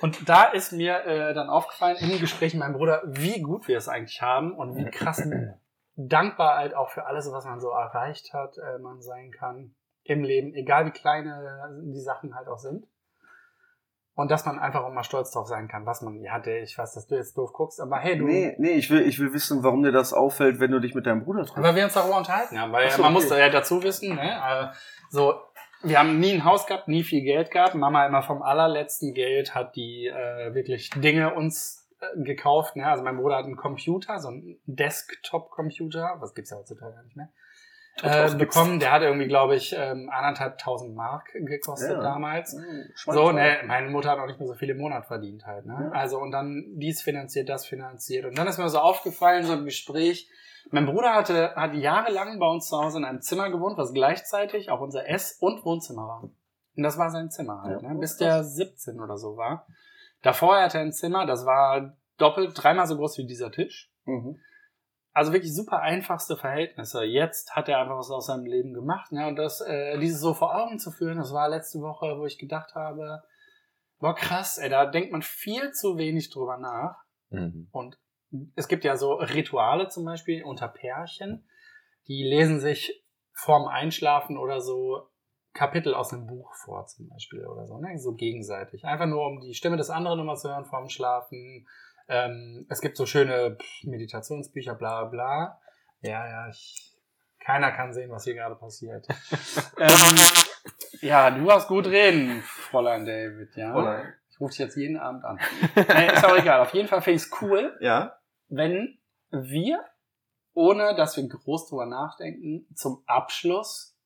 Und 0.00 0.28
da 0.28 0.44
ist 0.44 0.70
mir 0.70 1.04
äh, 1.04 1.34
dann 1.34 1.48
aufgefallen 1.48 1.96
im 1.96 2.20
Gespräch 2.20 2.54
mit 2.54 2.60
meinem 2.60 2.74
Bruder, 2.74 3.02
wie 3.06 3.42
gut 3.42 3.66
wir 3.66 3.76
es 3.76 3.88
eigentlich 3.88 4.22
haben 4.22 4.52
und 4.52 4.76
wie 4.76 4.84
krass 4.90 5.28
dankbar 5.98 6.56
halt 6.56 6.74
auch 6.74 6.90
für 6.90 7.06
alles, 7.06 7.30
was 7.32 7.44
man 7.44 7.60
so 7.60 7.70
erreicht 7.70 8.32
hat, 8.32 8.56
äh, 8.56 8.78
man 8.78 9.02
sein 9.02 9.30
kann 9.32 9.74
im 10.04 10.22
Leben, 10.22 10.54
egal 10.54 10.86
wie 10.86 10.90
kleine 10.90 11.82
die 11.92 12.00
Sachen 12.00 12.34
halt 12.34 12.48
auch 12.48 12.58
sind. 12.58 12.86
Und 14.14 14.32
dass 14.32 14.44
man 14.46 14.58
einfach 14.58 14.82
auch 14.82 14.92
mal 14.92 15.04
stolz 15.04 15.30
drauf 15.30 15.46
sein 15.46 15.68
kann, 15.68 15.86
was 15.86 16.02
man, 16.02 16.20
der, 16.22 16.62
ich 16.62 16.76
weiß, 16.76 16.94
dass 16.94 17.06
du 17.06 17.14
jetzt 17.14 17.36
doof 17.36 17.52
guckst, 17.52 17.80
aber 17.80 17.98
hey, 17.98 18.18
du, 18.18 18.24
Nee, 18.24 18.54
nee, 18.58 18.70
ich 18.70 18.90
will, 18.90 19.02
ich 19.02 19.20
will 19.20 19.32
wissen, 19.32 19.62
warum 19.62 19.82
dir 19.84 19.92
das 19.92 20.12
auffällt, 20.12 20.58
wenn 20.58 20.72
du 20.72 20.80
dich 20.80 20.94
mit 20.94 21.06
deinem 21.06 21.22
Bruder 21.22 21.44
triffst. 21.44 21.62
weil 21.62 21.76
wir 21.76 21.84
uns 21.84 21.94
darüber 21.94 22.18
unterhalten 22.18 22.58
haben, 22.60 22.72
weil 22.72 22.90
so, 22.90 23.02
man 23.02 23.14
okay. 23.14 23.26
muss 23.26 23.38
ja 23.38 23.48
dazu 23.48 23.80
wissen, 23.82 24.16
ne, 24.16 24.32
äh, 24.32 24.66
so, 25.10 25.34
wir 25.82 26.00
haben 26.00 26.18
nie 26.18 26.32
ein 26.32 26.44
Haus 26.44 26.66
gehabt, 26.66 26.88
nie 26.88 27.04
viel 27.04 27.22
Geld 27.22 27.52
gehabt. 27.52 27.76
Mama 27.76 28.04
immer 28.06 28.22
vom 28.22 28.42
allerletzten 28.42 29.14
Geld 29.14 29.54
hat 29.54 29.76
die 29.76 30.06
äh, 30.06 30.52
wirklich 30.52 30.90
Dinge 30.90 31.34
uns 31.34 31.87
äh, 31.87 31.87
gekauft. 32.16 32.76
Ne? 32.76 32.86
Also 32.86 33.02
mein 33.02 33.16
Bruder 33.16 33.36
hat 33.36 33.44
einen 33.44 33.56
Computer, 33.56 34.18
so 34.20 34.28
einen 34.28 34.60
Desktop-Computer, 34.66 36.16
was 36.20 36.34
gibt's 36.34 36.50
ja 36.50 36.56
heutzutage 36.58 36.94
gar 36.94 37.02
nicht 37.02 37.16
mehr, 37.16 37.28
äh, 38.02 38.34
bekommen. 38.34 38.78
Der 38.80 38.92
hat 38.92 39.02
irgendwie, 39.02 39.26
glaube 39.26 39.56
ich, 39.56 39.74
ähm, 39.76 40.08
anderthalbtausend 40.12 40.94
Mark 40.94 41.30
gekostet 41.34 41.90
Ja. 41.96 42.00
damals. 42.02 42.52
Hm, 42.52 42.84
So, 42.94 43.32
ne, 43.32 43.58
meine 43.66 43.90
Mutter 43.90 44.10
hat 44.10 44.18
auch 44.18 44.26
nicht 44.26 44.38
mehr 44.38 44.48
so 44.48 44.54
viel 44.54 44.70
im 44.70 44.78
Monat 44.78 45.06
verdient 45.06 45.46
halt, 45.46 45.66
ne? 45.66 45.90
Ja. 45.92 45.98
Also, 45.98 46.18
und 46.18 46.30
dann 46.30 46.64
dies 46.76 47.02
finanziert, 47.02 47.48
das 47.48 47.66
finanziert. 47.66 48.24
Und 48.24 48.38
dann 48.38 48.46
ist 48.46 48.58
mir 48.58 48.68
so 48.68 48.78
aufgefallen, 48.78 49.44
so 49.44 49.54
im 49.54 49.64
Gespräch, 49.64 50.30
mein 50.70 50.86
Bruder 50.86 51.14
hatte, 51.14 51.54
hat 51.56 51.74
jahrelang 51.74 52.38
bei 52.38 52.46
uns 52.46 52.68
zu 52.68 52.76
Hause 52.78 52.98
in 52.98 53.04
einem 53.04 53.20
Zimmer 53.22 53.50
gewohnt, 53.50 53.78
was 53.78 53.92
gleichzeitig 53.94 54.70
auch 54.70 54.80
unser 54.80 55.08
Ess- 55.08 55.38
und 55.40 55.64
Wohnzimmer 55.64 56.06
war. 56.06 56.22
Und 56.22 56.82
das 56.82 56.98
war 56.98 57.10
sein 57.10 57.30
Zimmer 57.30 57.62
halt, 57.62 57.82
Ja, 57.82 57.92
ne? 57.94 57.98
Bis 57.98 58.18
krass. 58.18 58.18
der 58.18 58.44
17 58.44 59.00
oder 59.00 59.16
so 59.16 59.36
war. 59.36 59.66
Davor 60.22 60.60
hatte 60.60 60.78
er 60.78 60.84
ein 60.84 60.92
Zimmer, 60.92 61.26
das 61.26 61.46
war 61.46 61.96
doppelt, 62.16 62.52
dreimal 62.54 62.86
so 62.86 62.96
groß 62.96 63.18
wie 63.18 63.26
dieser 63.26 63.50
Tisch. 63.50 63.92
Mhm. 64.04 64.40
Also 65.12 65.32
wirklich 65.32 65.54
super 65.54 65.80
einfachste 65.80 66.36
Verhältnisse. 66.36 67.04
Jetzt 67.04 67.56
hat 67.56 67.68
er 67.68 67.78
einfach 67.78 67.98
was 67.98 68.10
aus 68.10 68.26
seinem 68.26 68.44
Leben 68.44 68.72
gemacht. 68.72 69.10
Ne? 69.10 69.26
Und 69.26 69.36
das, 69.36 69.60
äh, 69.60 69.98
dieses 69.98 70.20
so 70.20 70.34
vor 70.34 70.54
Augen 70.54 70.78
zu 70.78 70.90
führen, 70.90 71.18
das 71.18 71.32
war 71.32 71.48
letzte 71.48 71.80
Woche, 71.80 72.18
wo 72.18 72.26
ich 72.26 72.38
gedacht 72.38 72.74
habe, 72.74 73.22
boah 73.98 74.14
krass, 74.14 74.58
ey, 74.58 74.68
da 74.68 74.86
denkt 74.86 75.12
man 75.12 75.22
viel 75.22 75.72
zu 75.72 75.98
wenig 75.98 76.30
drüber 76.30 76.58
nach. 76.58 76.96
Mhm. 77.30 77.68
Und 77.72 77.98
es 78.54 78.68
gibt 78.68 78.84
ja 78.84 78.96
so 78.96 79.14
Rituale 79.14 79.88
zum 79.88 80.04
Beispiel 80.04 80.44
unter 80.44 80.68
Pärchen, 80.68 81.48
die 82.06 82.22
lesen 82.22 82.60
sich 82.60 83.04
vorm 83.32 83.66
Einschlafen 83.66 84.36
oder 84.36 84.60
so 84.60 85.08
Kapitel 85.54 85.94
aus 85.94 86.12
einem 86.12 86.26
Buch 86.26 86.54
vor 86.54 86.86
zum 86.86 87.08
Beispiel 87.08 87.44
oder 87.46 87.66
so, 87.66 87.78
ne? 87.78 87.98
so 87.98 88.14
gegenseitig. 88.14 88.84
Einfach 88.84 89.06
nur, 89.06 89.26
um 89.26 89.40
die 89.40 89.54
Stimme 89.54 89.76
des 89.76 89.90
anderen 89.90 90.20
immer 90.20 90.36
zu 90.36 90.48
hören 90.48 90.64
vorm 90.64 90.88
Schlafen. 90.88 91.66
Ähm, 92.08 92.66
es 92.68 92.80
gibt 92.80 92.96
so 92.96 93.06
schöne 93.06 93.58
Meditationsbücher, 93.82 94.74
bla 94.74 95.04
bla. 95.04 95.60
Ja, 96.00 96.26
ja, 96.28 96.48
ich, 96.48 96.96
keiner 97.40 97.72
kann 97.72 97.92
sehen, 97.92 98.10
was 98.10 98.24
hier 98.24 98.34
gerade 98.34 98.54
passiert. 98.54 99.06
ähm, 99.78 100.16
ja, 101.00 101.30
du 101.30 101.50
hast 101.50 101.68
gut 101.68 101.86
reden, 101.86 102.42
Fräulein 102.42 103.04
David, 103.04 103.54
ja. 103.56 103.72
Fräulein. 103.72 104.14
Ich 104.30 104.40
rufe 104.40 104.50
dich 104.50 104.60
jetzt 104.60 104.76
jeden 104.76 104.96
Abend 104.96 105.24
an. 105.24 105.40
nee, 105.74 106.12
ist 106.12 106.24
auch 106.24 106.36
egal. 106.36 106.60
Auf 106.60 106.72
jeden 106.72 106.88
Fall 106.88 107.02
finde 107.02 107.16
ich 107.16 107.22
es 107.24 107.42
cool, 107.42 107.76
Ja. 107.80 108.18
wenn 108.48 108.98
wir 109.30 109.84
ohne 110.58 110.96
dass 110.96 111.16
wir 111.16 111.28
groß 111.28 111.68
drüber 111.68 111.86
nachdenken, 111.86 112.66
zum 112.74 113.04
Abschluss, 113.06 113.96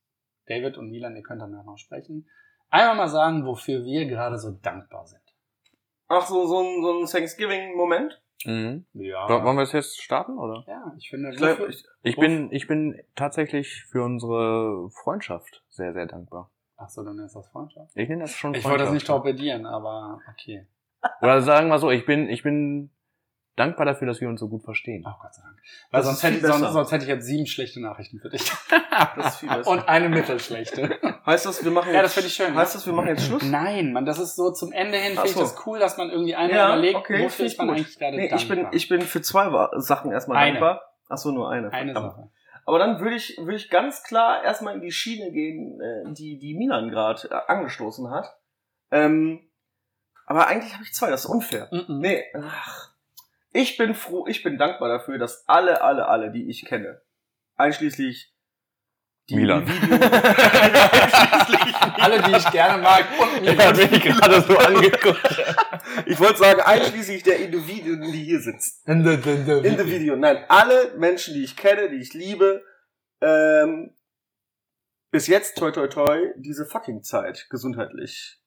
David 0.47 0.77
und 0.79 0.91
Milan, 0.91 1.17
ihr 1.17 1.23
könnt 1.23 1.41
danach 1.41 1.65
noch 1.65 1.79
sprechen, 1.79 2.29
einmal 2.71 2.97
mal 2.97 3.09
sagen, 3.09 3.47
wofür 3.47 3.85
wir 3.85 4.07
gerade 4.07 4.39
so 4.39 4.51
dankbar 4.51 5.07
sind. 5.07 5.21
Ach 6.09 6.27
so, 6.27 6.47
so 6.47 6.61
ein, 6.61 6.83
so 6.83 7.01
ein 7.01 7.07
Thanksgiving-Moment? 7.07 8.21
Mhm. 8.45 8.85
Ja. 8.95 9.29
Wollen 9.45 9.57
wir 9.57 9.63
es 9.63 9.73
jetzt 9.73 10.01
starten, 10.03 10.37
oder? 10.39 10.65
Ja, 10.67 10.93
ich 10.99 11.09
finde, 11.09 11.31
Ich 11.31 11.37
glaub, 11.37 11.61
ich, 11.69 11.85
Ich 12.03 12.17
bin, 12.17 12.51
ich 12.51 12.67
bin 12.67 13.01
tatsächlich 13.15 13.85
für 13.85 14.03
unsere 14.03 14.91
Freundschaft 14.91 15.63
sehr, 15.69 15.93
sehr 15.93 16.07
dankbar. 16.07 16.51
Ach 16.77 16.89
so, 16.89 17.05
dann 17.05 17.19
ist 17.21 17.37
das 17.37 17.49
Freundschaft. 17.49 17.93
Ich 17.95 18.09
nenne 18.09 18.23
das 18.23 18.33
schon 18.33 18.55
Ich 18.55 18.65
wollte 18.65 18.79
das 18.85 18.93
nicht 18.93 19.07
Freundschaft. 19.07 19.25
torpedieren, 19.25 19.67
aber 19.67 20.21
okay. 20.33 20.67
Oder 21.21 21.41
sagen 21.41 21.69
wir 21.69 21.79
so, 21.79 21.91
ich 21.91 22.05
bin, 22.05 22.29
ich 22.29 22.43
bin 22.43 22.91
dankbar 23.57 23.87
dafür, 23.87 24.07
dass 24.07 24.21
wir 24.21 24.29
uns 24.29 24.41
so 24.41 24.49
gut 24.49 24.63
verstehen. 24.63 25.05
Oh 25.07 25.13
Gott 25.21 25.35
sei 25.35 25.43
Dank. 25.43 25.57
Weil 25.91 26.03
sonst 26.03 26.23
hätte, 26.23 26.47
sonst, 26.47 26.73
sonst 26.73 26.93
hätte 26.93 27.05
ich 27.05 27.09
jetzt 27.11 27.27
sieben 27.27 27.47
schlechte 27.47 27.81
Nachrichten 27.81 28.19
für 28.19 28.31
dich. 28.31 28.43
das 29.17 29.27
ist 29.35 29.37
viel 29.41 29.49
besser. 29.49 29.71
Und 29.71 29.89
eine 29.89 30.09
mittelschlechte. 30.09 30.99
heißt 31.27 31.47
das, 31.47 31.63
wir 31.65 31.71
machen 31.71 31.89
jetzt, 31.89 31.97
Ja, 31.97 32.03
das 32.03 32.15
finde 32.15 32.29
ich 32.29 32.35
schön, 32.35 32.55
Heißt 32.55 32.75
das, 32.75 32.87
wir 32.87 32.93
machen 32.93 33.09
jetzt 33.09 33.25
Schluss? 33.27 33.43
Nein, 33.43 33.93
man, 33.93 34.05
das 34.07 34.19
ist 34.19 34.37
so 34.37 34.51
zum 34.53 34.73
Ende 34.73 34.97
hin, 34.99 35.13
Ach 35.17 35.23
finde 35.27 35.43
ich 35.43 35.51
das 35.51 35.67
cool, 35.67 35.79
dass 35.79 35.97
man 35.97 36.11
irgendwie 36.11 36.35
einmal 36.35 36.57
Ja, 36.57 36.69
überlegt, 36.69 36.97
okay, 36.97 37.25
wofür 37.25 37.47
ist 37.47 37.53
ich 37.53 37.59
man 37.59 37.69
gut. 37.69 37.77
eigentlich 37.77 37.99
gerade 37.99 38.17
Nee, 38.17 38.33
ich 38.35 38.49
bin, 38.49 38.57
dankbar. 38.59 38.75
ich 38.75 38.89
bin 38.89 39.03
für 39.03 39.21
zwei 39.23 39.69
Sachen 39.81 40.13
erstmal 40.13 40.39
Eine. 40.39 40.53
dankbar. 40.59 40.83
Ach 41.09 41.19
so, 41.19 41.31
nur 41.31 41.51
eine. 41.51 41.71
eine 41.73 41.93
verdammt. 41.93 42.15
Sache. 42.17 42.31
Aber 42.65 42.79
dann 42.79 43.01
würde 43.01 43.17
ich, 43.17 43.37
würde 43.39 43.57
ich 43.57 43.69
ganz 43.71 44.03
klar 44.05 44.43
erstmal 44.45 44.75
in 44.75 44.81
die 44.81 44.93
Schiene 44.93 45.31
gehen, 45.33 45.81
äh, 45.81 46.13
die, 46.15 46.39
die 46.39 46.55
Milan 46.55 46.91
gerade 46.91 47.29
äh, 47.29 47.35
angestoßen 47.49 48.09
hat. 48.11 48.35
Ähm, 48.91 49.41
aber 50.27 50.47
eigentlich 50.47 50.73
habe 50.73 50.85
ich 50.85 50.95
zwei, 50.95 51.11
das 51.11 51.25
ist 51.25 51.31
unfair. 51.31 51.69
Mhm. 51.73 51.99
Nee, 51.99 52.25
ach. 52.41 52.92
Ich 53.53 53.77
bin 53.77 53.95
froh, 53.95 54.27
ich 54.27 54.43
bin 54.43 54.57
dankbar 54.59 54.89
dafür, 54.89 55.19
dass 55.19 55.47
alle, 55.47 55.83
alle, 55.83 56.09
alle, 56.09 56.33
die 56.33 56.49
ich 56.49 56.65
kenne, 56.65 57.03
einschließlich 57.57 58.33
die 59.29 59.37
Milan. 59.37 59.67
Video, 59.67 59.95
einschließlich 60.01 61.77
Alle, 62.03 62.23
die 62.23 62.37
ich 62.37 62.51
gerne 62.51 62.83
mag 62.83 63.07
und 63.21 63.43
mir 63.43 63.53
Ja, 63.59 63.73
bin 63.73 63.93
ich 63.93 64.03
gerade 64.03 64.41
so 64.41 64.59
angeguckt. 64.59 65.43
ich 66.07 66.19
wollte 66.19 66.39
sagen, 66.39 66.61
einschließlich 66.61 67.23
der 67.23 67.39
Individuen, 67.39 68.01
die 68.03 68.25
hier 68.25 68.41
sitzen. 68.41 68.83
Individuen, 68.87 70.21
nein, 70.21 70.45
alle 70.49 70.95
Menschen, 70.97 71.35
die 71.35 71.45
ich 71.45 71.57
kenne, 71.57 71.89
die 71.91 72.01
ich 72.01 72.15
liebe, 72.15 72.65
ähm, 73.21 73.95
bis 75.13 75.27
jetzt, 75.27 75.57
toi 75.59 75.71
toi 75.71 75.89
toi, 75.89 76.33
diese 76.37 76.67
fucking 76.67 77.03
Zeit 77.03 77.47
gesundheitlich 77.51 78.41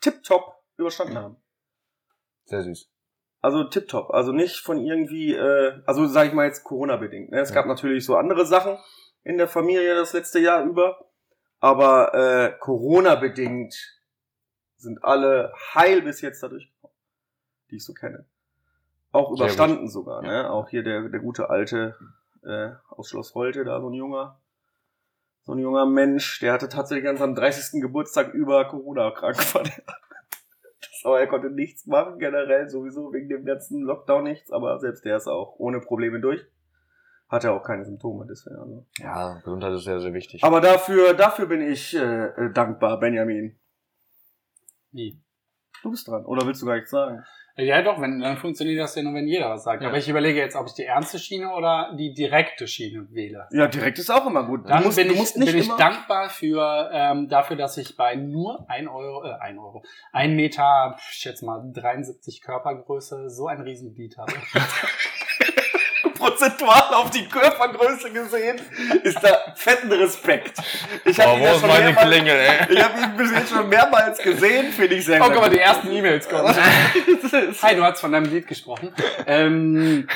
tipptopp 0.00 0.62
überstanden 0.76 1.18
haben. 1.18 1.36
Sehr 2.44 2.62
süß. 2.62 2.93
Also 3.44 3.62
tipptopp, 3.62 4.08
also 4.14 4.32
nicht 4.32 4.60
von 4.60 4.78
irgendwie, 4.78 5.34
äh, 5.34 5.82
also 5.84 6.06
sage 6.06 6.28
ich 6.28 6.34
mal 6.34 6.46
jetzt 6.46 6.64
Corona-bedingt. 6.64 7.30
Ne? 7.30 7.40
Es 7.40 7.50
Ja. 7.50 7.56
gab 7.56 7.66
natürlich 7.66 8.06
so 8.06 8.16
andere 8.16 8.46
Sachen 8.46 8.78
in 9.22 9.36
der 9.36 9.48
Familie 9.48 9.94
das 9.94 10.14
letzte 10.14 10.38
Jahr 10.38 10.64
über, 10.64 11.10
aber 11.60 12.14
äh, 12.14 12.58
Corona-bedingt 12.58 14.00
sind 14.78 15.04
alle 15.04 15.52
heil 15.74 16.00
bis 16.00 16.22
jetzt 16.22 16.42
dadurch 16.42 16.72
gekommen, 16.72 16.94
die 17.70 17.76
ich 17.76 17.84
so 17.84 17.92
kenne. 17.92 18.24
Auch 19.12 19.30
überstanden 19.30 19.90
sogar. 19.90 20.22
Ne? 20.22 20.50
Auch 20.50 20.70
hier 20.70 20.82
der, 20.82 21.10
der 21.10 21.20
gute 21.20 21.50
alte 21.50 21.98
äh, 22.44 22.70
aus 22.88 23.10
Schloss 23.10 23.34
Holte, 23.34 23.66
da 23.66 23.78
so 23.78 23.90
ein 23.90 23.94
junger, 23.94 24.40
so 25.42 25.52
ein 25.52 25.58
junger 25.58 25.84
Mensch, 25.84 26.40
der 26.40 26.54
hatte 26.54 26.70
tatsächlich 26.70 27.10
an 27.10 27.18
seinem 27.18 27.34
30. 27.34 27.82
Geburtstag 27.82 28.32
über 28.32 28.64
Corona 28.64 29.10
krank 29.10 29.54
war. 29.54 29.62
Der. 29.64 29.84
Aber 31.04 31.20
er 31.20 31.26
konnte 31.26 31.50
nichts 31.50 31.86
machen, 31.86 32.18
generell 32.18 32.68
sowieso 32.68 33.12
wegen 33.12 33.28
dem 33.28 33.44
ganzen 33.44 33.82
Lockdown 33.82 34.24
nichts, 34.24 34.50
aber 34.50 34.78
selbst 34.80 35.04
der 35.04 35.18
ist 35.18 35.28
auch 35.28 35.54
ohne 35.58 35.80
Probleme 35.80 36.18
durch. 36.18 36.44
Hat 37.28 37.44
er 37.44 37.52
auch 37.52 37.62
keine 37.62 37.84
Symptome, 37.84 38.26
deswegen. 38.28 38.56
Also. 38.56 38.86
Ja, 38.98 39.38
Gesundheit 39.44 39.72
ist 39.72 39.84
sehr, 39.84 40.00
sehr 40.00 40.14
wichtig. 40.14 40.42
Aber 40.42 40.60
dafür, 40.60 41.14
dafür 41.14 41.46
bin 41.46 41.60
ich 41.60 41.94
äh, 41.94 42.26
äh, 42.26 42.52
dankbar, 42.52 42.98
Benjamin. 42.98 43.58
Wie? 44.92 45.20
Du 45.82 45.90
bist 45.90 46.08
dran. 46.08 46.24
Oder 46.24 46.46
willst 46.46 46.62
du 46.62 46.66
gar 46.66 46.76
nichts 46.76 46.90
sagen? 46.90 47.22
Ja, 47.56 47.82
doch, 47.82 48.00
wenn, 48.00 48.18
dann 48.18 48.36
funktioniert 48.36 48.80
das 48.80 48.96
ja 48.96 49.02
nur, 49.04 49.14
wenn 49.14 49.28
jeder 49.28 49.48
was 49.50 49.62
sagt. 49.62 49.80
Ja. 49.82 49.88
Aber 49.88 49.98
ich 49.98 50.08
überlege 50.08 50.40
jetzt, 50.40 50.56
ob 50.56 50.66
ich 50.66 50.72
die 50.72 50.84
ernste 50.84 51.20
Schiene 51.20 51.52
oder 51.54 51.94
die 51.96 52.12
direkte 52.12 52.66
Schiene 52.66 53.06
wähle. 53.12 53.46
Ja, 53.52 53.68
direkt 53.68 53.98
ist 54.00 54.10
auch 54.10 54.26
immer 54.26 54.42
gut. 54.42 54.68
Dann 54.68 54.80
du 54.80 54.86
musst, 54.86 54.96
bin, 54.96 55.10
ich, 55.12 55.34
bin 55.34 55.58
ich 55.58 55.68
dankbar 55.68 56.30
für 56.30 56.90
ähm, 56.92 57.28
dafür, 57.28 57.56
dass 57.56 57.76
ich 57.76 57.96
bei 57.96 58.16
nur 58.16 58.68
1 58.68 58.88
Euro, 58.88 59.24
äh, 59.24 59.34
1 59.34 59.58
Euro, 59.58 59.84
1 60.12 60.34
Meter, 60.34 60.96
ich 60.98 61.18
schätze 61.18 61.44
mal 61.44 61.62
73 61.72 62.40
Körpergröße, 62.40 63.30
so 63.30 63.46
ein 63.46 63.60
Riesenglied 63.60 64.18
habe. 64.18 64.32
prozentual 66.24 66.94
auf 66.94 67.10
die 67.10 67.26
Körpergröße 67.28 68.10
gesehen, 68.12 68.60
ist 69.02 69.22
da 69.22 69.52
fetten 69.54 69.92
Respekt. 69.92 70.58
Ich 71.04 71.16
Boah, 71.16 71.24
habe 71.26 71.36
ihn, 71.36 71.40
wo 71.40 71.44
ja 71.46 71.52
ist 71.52 71.60
schon 71.60 71.68
meine 71.68 71.84
mehrmals- 71.92 72.10
Klingel, 72.10 72.36
ey? 72.36 72.72
ich 72.74 72.82
hab 72.82 72.96
ihn 72.96 73.16
bis 73.16 73.30
jetzt 73.32 73.50
schon 73.50 73.68
mehrmals 73.68 74.18
gesehen, 74.18 74.72
finde 74.72 74.94
ich 74.96 75.04
sehr 75.04 75.20
Oh, 75.20 75.24
sehr 75.26 75.32
guck 75.34 75.42
mal, 75.42 75.48
gut. 75.50 75.58
die 75.58 75.62
ersten 75.62 75.92
E-Mails 75.92 76.28
kommen. 76.28 76.54
Hi, 77.62 77.76
du 77.76 77.82
hast 77.84 78.00
von 78.00 78.12
deinem 78.12 78.30
Lied 78.32 78.46
gesprochen. 78.46 78.92
Ähm, 79.26 80.08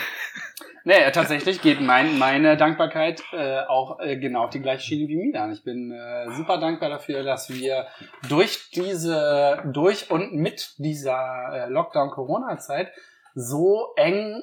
nee, 0.84 1.10
tatsächlich 1.12 1.60
geht 1.60 1.80
mein, 1.80 2.18
meine 2.18 2.56
Dankbarkeit 2.56 3.22
äh, 3.32 3.60
auch 3.68 4.00
äh, 4.00 4.16
genau 4.16 4.44
auf 4.44 4.50
die 4.50 4.60
gleiche 4.62 4.82
Schiene 4.86 5.08
wie 5.08 5.16
Milan. 5.16 5.52
Ich 5.52 5.62
bin 5.64 5.92
äh, 5.92 6.30
super 6.36 6.58
dankbar 6.58 6.88
dafür, 6.88 7.22
dass 7.22 7.50
wir 7.50 7.86
durch 8.28 8.70
diese, 8.70 9.62
durch 9.66 10.10
und 10.10 10.32
mit 10.34 10.72
dieser 10.78 11.66
äh, 11.66 11.68
Lockdown-Corona-Zeit 11.70 12.92
so 13.34 13.92
eng 13.96 14.42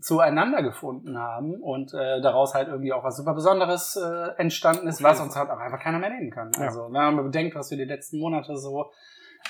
zueinander 0.00 0.62
gefunden 0.62 1.18
haben 1.18 1.54
und 1.54 1.94
äh, 1.94 2.20
daraus 2.20 2.54
halt 2.54 2.68
irgendwie 2.68 2.92
auch 2.92 3.04
was 3.04 3.16
super 3.16 3.34
Besonderes 3.34 3.96
äh, 3.96 4.30
entstanden 4.36 4.86
ist, 4.86 5.02
was 5.02 5.20
uns 5.20 5.36
halt 5.36 5.50
auch 5.50 5.58
einfach 5.58 5.80
keiner 5.80 5.98
mehr 5.98 6.10
nehmen 6.10 6.30
kann. 6.30 6.50
Ja. 6.56 6.66
Also 6.66 6.84
wenn 6.84 6.92
man 6.92 7.16
bedenkt, 7.16 7.54
was 7.54 7.70
wir 7.70 7.78
die 7.78 7.84
letzten 7.84 8.18
Monate 8.18 8.56
so 8.56 8.90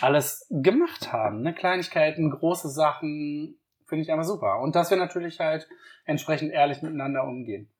alles 0.00 0.46
gemacht 0.50 1.12
haben, 1.12 1.42
ne? 1.42 1.54
Kleinigkeiten, 1.54 2.30
große 2.30 2.68
Sachen, 2.68 3.58
finde 3.86 4.02
ich 4.02 4.12
einfach 4.12 4.24
super. 4.24 4.60
Und 4.60 4.76
dass 4.76 4.90
wir 4.90 4.98
natürlich 4.98 5.40
halt 5.40 5.68
entsprechend 6.04 6.52
ehrlich 6.52 6.82
miteinander 6.82 7.24
umgehen. 7.24 7.70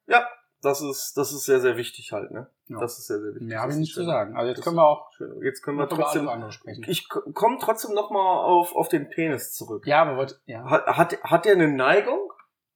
Das 0.61 0.81
ist, 0.81 1.17
das 1.17 1.33
ist 1.33 1.45
sehr, 1.45 1.61
sehr 1.61 1.77
wichtig 1.77 2.13
halt, 2.13 2.33
ne? 2.33 2.49
Ja. 2.67 2.81
Das 2.81 2.99
ist 2.99 3.07
sehr, 3.07 3.21
sehr 3.21 3.33
wichtig. 3.35 3.49
Mehr 3.49 3.61
habe 3.61 3.71
ich 3.73 3.79
nicht 3.79 3.95
zu 3.95 4.01
schön. 4.01 4.07
sagen. 4.07 4.37
Also 4.37 4.49
jetzt 4.49 4.59
Das 4.59 4.65
können 4.65 4.77
wir 4.77 4.87
auch 4.87 5.13
Schön. 5.13 5.41
Jetzt 5.43 5.63
können 5.63 5.79
wir 5.79 5.89
trotzdem, 5.89 6.29
sprechen. 6.51 6.85
ich 6.89 7.09
komme 7.09 7.59
trotzdem 7.61 7.95
noch 7.95 8.11
mal 8.11 8.43
auf, 8.43 8.75
auf 8.75 8.89
den 8.89 9.09
Penis 9.09 9.53
zurück. 9.53 9.87
Ja, 9.87 10.03
aber 10.03 10.17
wollt, 10.17 10.41
ja. 10.47 10.69
Hat, 10.69 10.87
hat, 10.87 11.23
hat 11.23 11.45
der 11.45 11.53
eine 11.53 11.69
Neigung? 11.69 12.19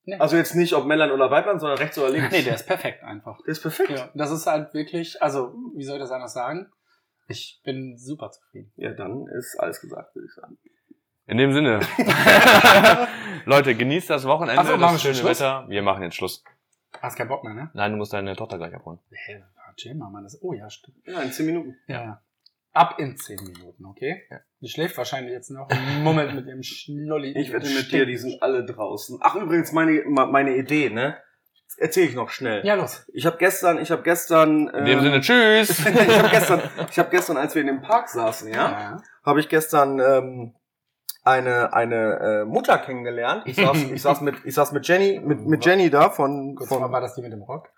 Nee. 0.05 0.15
Also 0.17 0.35
jetzt 0.35 0.55
nicht 0.55 0.73
ob 0.73 0.85
Männlein 0.85 1.11
oder 1.11 1.31
Weiblein, 1.31 1.59
sondern 1.59 1.77
rechts 1.77 1.97
oder 1.97 2.09
links? 2.09 2.31
Nee, 2.31 2.41
der 2.43 2.55
ist 2.55 2.67
perfekt 2.67 3.03
einfach. 3.03 3.37
der 3.41 3.51
ist 3.51 3.61
perfekt. 3.61 3.91
Ja, 3.91 4.09
das 4.13 4.31
ist 4.31 4.45
halt 4.45 4.73
wirklich, 4.73 5.21
also, 5.21 5.53
wie 5.75 5.83
soll 5.83 5.95
ich 5.95 6.01
das 6.01 6.11
anders 6.11 6.33
sagen? 6.33 6.69
Ich 7.27 7.61
bin 7.63 7.97
super 7.97 8.31
zufrieden. 8.31 8.71
Ja, 8.75 8.91
dann 8.91 9.27
ist 9.27 9.57
alles 9.59 9.79
gesagt, 9.79 10.13
würde 10.15 10.27
ich 10.27 10.33
sagen. 10.33 10.57
In 11.25 11.37
dem 11.37 11.53
Sinne. 11.53 11.79
Leute, 13.45 13.75
genießt 13.75 14.09
das 14.09 14.25
Wochenende, 14.25 14.61
Ach 14.61 14.65
so, 14.65 14.71
machen 14.73 14.81
wir 14.81 14.87
das 14.93 15.01
schöne 15.01 15.15
Schluss? 15.15 15.39
Wetter. 15.39 15.65
Wir 15.69 15.81
machen 15.81 16.03
jetzt 16.03 16.15
Schluss. 16.15 16.43
Hast 17.01 17.15
keinen 17.15 17.29
Bock 17.29 17.45
mehr, 17.45 17.53
ne? 17.53 17.71
Nein, 17.73 17.91
du 17.91 17.97
musst 17.97 18.11
deine 18.11 18.35
Tochter 18.35 18.57
gleich 18.57 18.75
abholen. 18.75 18.99
Hä, 19.09 19.41
chill 19.77 19.95
mal, 19.95 20.09
Mann. 20.09 20.23
Das, 20.23 20.37
oh 20.41 20.53
ja, 20.53 20.69
stimmt. 20.69 20.97
Ja, 21.07 21.21
in 21.21 21.31
zehn 21.31 21.45
Minuten. 21.45 21.77
Ja. 21.87 22.21
Ab 22.73 22.95
in 22.97 23.15
10 23.15 23.43
Minuten, 23.43 23.85
okay? 23.85 24.23
Ja. 24.31 24.39
Die 24.59 24.67
schläft 24.67 24.97
wahrscheinlich 24.97 25.31
jetzt 25.31 25.51
noch 25.51 25.69
einen 25.69 26.03
Moment 26.03 26.33
mit 26.33 26.47
ihrem 26.47 26.63
Schnulli. 26.63 27.37
Ich 27.37 27.53
wette 27.53 27.69
mit 27.69 27.91
dir, 27.91 28.07
die 28.07 28.17
sind 28.17 28.41
alle 28.41 28.65
draußen. 28.65 29.19
Ach, 29.21 29.35
übrigens, 29.35 29.71
meine, 29.71 30.03
meine 30.07 30.57
Idee, 30.57 30.89
ne? 30.89 31.17
Erzähl 31.77 32.07
ich 32.07 32.15
noch 32.15 32.29
schnell. 32.29 32.65
Ja, 32.65 32.75
los. 32.75 33.05
Ich 33.13 33.25
habe 33.25 33.37
gestern, 33.37 33.79
ich 33.79 33.91
habe 33.91 34.01
gestern, 34.03 34.69
In 34.69 34.85
dem 34.85 34.99
ähm, 34.99 35.03
Sinne, 35.03 35.21
tschüss! 35.21 35.79
ich 35.85 36.17
habe 36.17 36.29
gestern, 36.29 36.61
ich 36.89 36.99
habe 36.99 37.09
gestern, 37.09 37.37
als 37.37 37.55
wir 37.55 37.61
in 37.61 37.67
dem 37.67 37.81
Park 37.81 38.09
saßen, 38.09 38.47
ja, 38.49 38.55
ja. 38.55 39.03
habe 39.23 39.39
ich 39.39 39.49
gestern 39.49 39.99
ähm, 39.99 40.55
eine 41.23 41.73
eine 41.73 42.41
äh, 42.41 42.45
Mutter 42.45 42.77
kennengelernt. 42.77 43.43
Ich 43.45 43.55
saß, 43.55 43.77
ich 43.83 44.01
saß 44.01 44.21
mit, 44.21 44.35
ich 44.43 44.53
saß 44.53 44.71
mit 44.71 44.87
Jenny, 44.87 45.19
mit 45.23 45.45
mit 45.45 45.65
Jenny 45.65 45.89
da 45.89 46.09
von, 46.09 46.55
Kurz 46.55 46.69
von 46.69 46.91
war 46.91 47.01
das 47.01 47.15
die 47.15 47.21
mit 47.21 47.31
dem 47.31 47.41
Rock? 47.41 47.69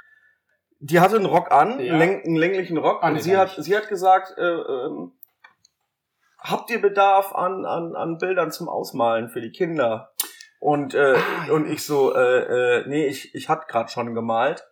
Die 0.88 0.99
hatte 0.99 1.15
einen 1.15 1.25
Rock 1.25 1.51
an, 1.51 1.79
Ja. 1.79 1.93
einen, 1.93 1.99
läng, 1.99 2.23
einen 2.25 2.36
länglichen 2.36 2.77
Rock, 2.77 2.99
Ah, 3.01 3.07
und 3.07 3.15
nee, 3.15 3.21
sie 3.21 3.36
hat, 3.38 3.51
sie 3.57 3.75
hat 3.75 3.88
gesagt, 3.89 4.33
äh, 4.38 4.41
ähm, 4.43 5.13
habt 6.39 6.69
ihr 6.69 6.81
Bedarf 6.81 7.33
an, 7.33 7.65
an, 7.65 7.95
an 7.95 8.17
Bildern 8.17 8.51
zum 8.51 8.69
Ausmalen 8.69 9.29
für 9.29 9.41
die 9.41 9.51
Kinder? 9.51 10.11
Und, 10.59 10.93
äh, 10.93 11.15
Ah, 11.17 11.51
und 11.51 11.67
ich 11.69 11.83
so, 11.83 12.13
äh, 12.15 12.79
äh, 12.81 12.88
nee, 12.88 13.07
ich, 13.07 13.33
ich 13.36 13.49
hatte 13.49 13.65
gerade 13.67 13.89
schon 13.89 14.13
gemalt, 14.13 14.64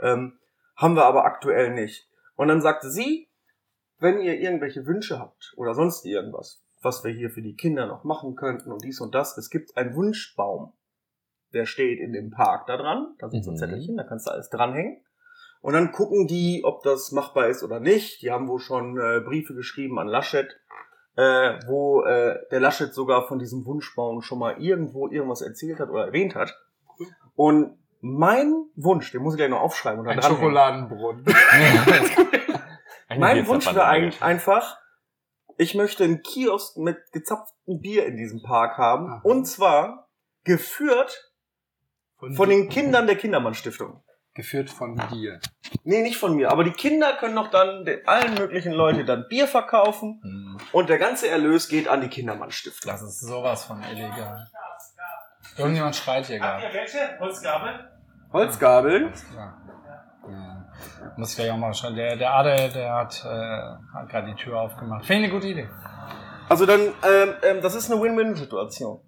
ähm, 0.00 0.38
haben 0.76 0.94
wir 0.96 1.04
aber 1.04 1.24
aktuell 1.24 1.70
nicht. 1.74 2.08
Und 2.36 2.48
dann 2.48 2.60
sagte 2.60 2.90
sie, 2.90 3.28
wenn 3.98 4.20
ihr 4.20 4.38
irgendwelche 4.40 4.84
Wünsche 4.86 5.18
habt 5.18 5.52
oder 5.56 5.74
sonst 5.74 6.04
irgendwas, 6.04 6.62
was 6.82 7.04
wir 7.04 7.12
hier 7.12 7.30
für 7.30 7.42
die 7.42 7.54
Kinder 7.54 7.86
noch 7.86 8.04
machen 8.04 8.34
könnten 8.34 8.72
und 8.72 8.82
dies 8.84 9.00
und 9.00 9.14
das, 9.14 9.38
es 9.38 9.48
gibt 9.48 9.76
einen 9.76 9.94
Wunschbaum, 9.94 10.72
der 11.54 11.66
steht 11.66 12.00
in 12.00 12.12
dem 12.12 12.30
Park 12.30 12.66
da 12.66 12.76
dran, 12.76 13.14
da 13.18 13.28
sind 13.30 13.44
so 13.44 13.52
Mhm. 13.52 13.56
Zettelchen, 13.56 13.96
da 13.96 14.04
kannst 14.04 14.26
du 14.26 14.32
alles 14.32 14.48
dranhängen. 14.50 15.04
Und 15.62 15.74
dann 15.74 15.92
gucken 15.92 16.26
die, 16.26 16.62
ob 16.64 16.82
das 16.82 17.12
machbar 17.12 17.46
ist 17.46 17.62
oder 17.62 17.80
nicht. 17.80 18.20
Die 18.20 18.30
haben 18.30 18.48
wohl 18.48 18.58
schon 18.58 18.98
äh, 18.98 19.20
Briefe 19.20 19.54
geschrieben 19.54 19.98
an 19.98 20.08
Laschet, 20.08 20.48
äh, 21.16 21.58
wo 21.66 22.02
äh, 22.02 22.40
der 22.50 22.60
Laschet 22.60 22.92
sogar 22.92 23.28
von 23.28 23.38
diesem 23.38 23.64
Wunschbaum 23.64 24.22
schon 24.22 24.40
mal 24.40 24.60
irgendwo 24.60 25.08
irgendwas 25.08 25.40
erzählt 25.40 25.78
hat 25.78 25.88
oder 25.88 26.06
erwähnt 26.06 26.34
hat. 26.34 26.58
Und 27.36 27.78
mein 28.00 28.66
Wunsch, 28.74 29.12
den 29.12 29.22
muss 29.22 29.34
ich 29.34 29.38
gleich 29.38 29.50
noch 29.50 29.60
aufschreiben 29.60 30.00
und 30.00 30.06
dann 30.06 30.18
Ein. 30.18 30.22
Schokoladenbrunnen. 30.22 31.24
Mein 33.16 33.46
Wunsch 33.46 33.66
wäre 33.66 33.84
eigentlich 33.84 34.22
einfach, 34.22 34.78
ich 35.58 35.74
möchte 35.74 36.02
einen 36.02 36.22
Kiosk 36.22 36.78
mit 36.78 36.96
gezapftem 37.12 37.80
Bier 37.80 38.06
in 38.06 38.16
diesem 38.16 38.42
Park 38.42 38.78
haben. 38.78 39.06
Aha. 39.06 39.20
Und 39.22 39.44
zwar 39.44 40.08
geführt 40.44 41.32
von 42.34 42.48
den 42.48 42.68
Kindern 42.68 43.06
der 43.06 43.16
Kindermann 43.16 43.54
Stiftung. 43.54 44.02
Geführt 44.34 44.70
von 44.70 44.96
dir. 45.12 45.40
Nee, 45.84 46.02
nicht 46.02 46.16
von 46.16 46.34
mir. 46.34 46.50
Aber 46.50 46.64
die 46.64 46.72
Kinder 46.72 47.12
können 47.18 47.36
doch 47.36 47.50
dann 47.50 47.84
allen 48.06 48.34
möglichen 48.34 48.72
Leuten 48.72 49.04
dann 49.04 49.26
Bier 49.28 49.46
verkaufen 49.46 50.58
und 50.72 50.88
der 50.88 50.98
ganze 50.98 51.28
Erlös 51.28 51.68
geht 51.68 51.86
an 51.86 52.00
die 52.00 52.08
Kindermann 52.08 52.50
Stiftung. 52.50 52.90
Das 52.90 53.02
ist 53.02 53.20
sowas 53.20 53.64
von 53.64 53.82
illegal. 53.82 54.48
Irgendjemand 55.58 55.94
schreit 55.96 56.26
hier 56.26 56.38
gerade. 56.38 56.64
welche? 56.72 57.18
Holzgabel? 57.20 57.90
Holzgabeln. 58.32 59.12
Ja. 59.36 59.58
Ja. 60.30 60.64
Muss 61.16 61.30
ich 61.30 61.36
gleich 61.36 61.50
auch 61.50 61.56
mal 61.56 61.74
schauen. 61.74 61.94
Der, 61.94 62.16
der 62.16 62.32
Ade, 62.32 62.70
der 62.70 62.94
hat, 62.94 63.22
äh, 63.24 63.98
hat 63.98 64.08
gerade 64.08 64.28
die 64.28 64.34
Tür 64.34 64.60
aufgemacht. 64.60 65.04
Finde 65.04 65.24
ich 65.26 65.30
eine 65.30 65.34
gute 65.34 65.48
Idee. 65.48 65.68
Also 66.48 66.64
dann, 66.64 66.80
ähm, 66.80 67.34
ähm, 67.42 67.60
das 67.60 67.74
ist 67.74 67.90
eine 67.90 68.00
Win-Win-Situation. 68.00 69.00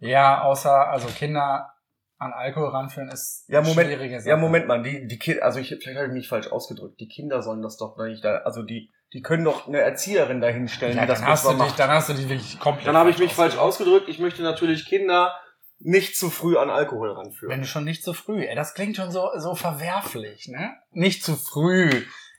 Ja, 0.00 0.42
außer, 0.42 0.88
also 0.88 1.06
Kinder 1.08 1.73
an 2.18 2.32
Alkohol 2.32 2.68
ranführen 2.68 3.08
ist 3.08 3.44
Ja, 3.48 3.60
Moment. 3.60 3.88
schwierige 3.88 4.20
Sache. 4.20 4.30
Ja, 4.30 4.36
Moment 4.36 4.66
mal, 4.66 4.82
die, 4.82 5.06
die 5.06 5.18
Kinder, 5.18 5.44
also 5.44 5.58
ich, 5.58 5.68
vielleicht 5.68 5.96
habe 5.98 6.06
ich 6.06 6.12
mich 6.12 6.28
falsch 6.28 6.48
ausgedrückt. 6.48 7.00
Die 7.00 7.08
Kinder 7.08 7.42
sollen 7.42 7.62
das 7.62 7.76
doch 7.76 7.96
nicht 7.98 8.24
da, 8.24 8.38
also 8.38 8.62
die, 8.62 8.92
die 9.12 9.20
können 9.22 9.44
doch 9.44 9.66
eine 9.68 9.80
Erzieherin 9.80 10.40
dahinstellen, 10.40 10.96
Ja, 10.96 11.02
die 11.02 11.08
das 11.08 11.20
dann, 11.20 11.28
hast 11.28 11.44
du 11.46 11.52
dich, 11.54 11.72
dann 11.72 11.90
hast 11.90 12.08
du 12.08 12.14
dich 12.14 12.28
wirklich 12.28 12.58
komplett 12.60 12.86
Dann 12.86 12.96
habe 12.96 13.10
ich 13.10 13.18
mich 13.18 13.32
falsch 13.32 13.56
ausgedrückt. 13.56 14.08
Ich 14.08 14.18
möchte 14.18 14.42
natürlich 14.42 14.86
Kinder 14.86 15.34
nicht 15.78 16.16
zu 16.16 16.30
früh 16.30 16.56
an 16.56 16.70
Alkohol 16.70 17.12
ranführen. 17.12 17.52
Wenn 17.52 17.60
du 17.60 17.66
schon 17.66 17.84
nicht 17.84 18.02
zu 18.04 18.14
früh, 18.14 18.44
ey, 18.44 18.54
das 18.54 18.74
klingt 18.74 18.96
schon 18.96 19.10
so, 19.10 19.28
so 19.36 19.54
verwerflich, 19.54 20.48
ne? 20.48 20.74
Nicht 20.92 21.24
zu 21.24 21.36
früh. 21.36 21.90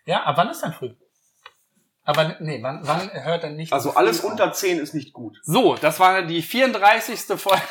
Ja, 0.06 0.24
aber 0.24 0.38
wann 0.38 0.50
ist 0.50 0.62
denn 0.64 0.74
früh? 0.74 0.92
Aber 2.04 2.36
nee, 2.40 2.60
wann, 2.62 2.82
wann 2.84 3.12
hört 3.12 3.44
denn 3.44 3.56
nicht 3.56 3.74
Also 3.74 3.90
zu 3.90 3.94
früh 3.94 4.00
alles 4.00 4.20
unter 4.22 4.52
10 4.54 4.80
ist 4.80 4.94
nicht 4.94 5.12
gut. 5.12 5.38
So, 5.44 5.76
das 5.76 6.00
war 6.00 6.22
die 6.22 6.42
34. 6.42 7.20
Folge 7.40 7.62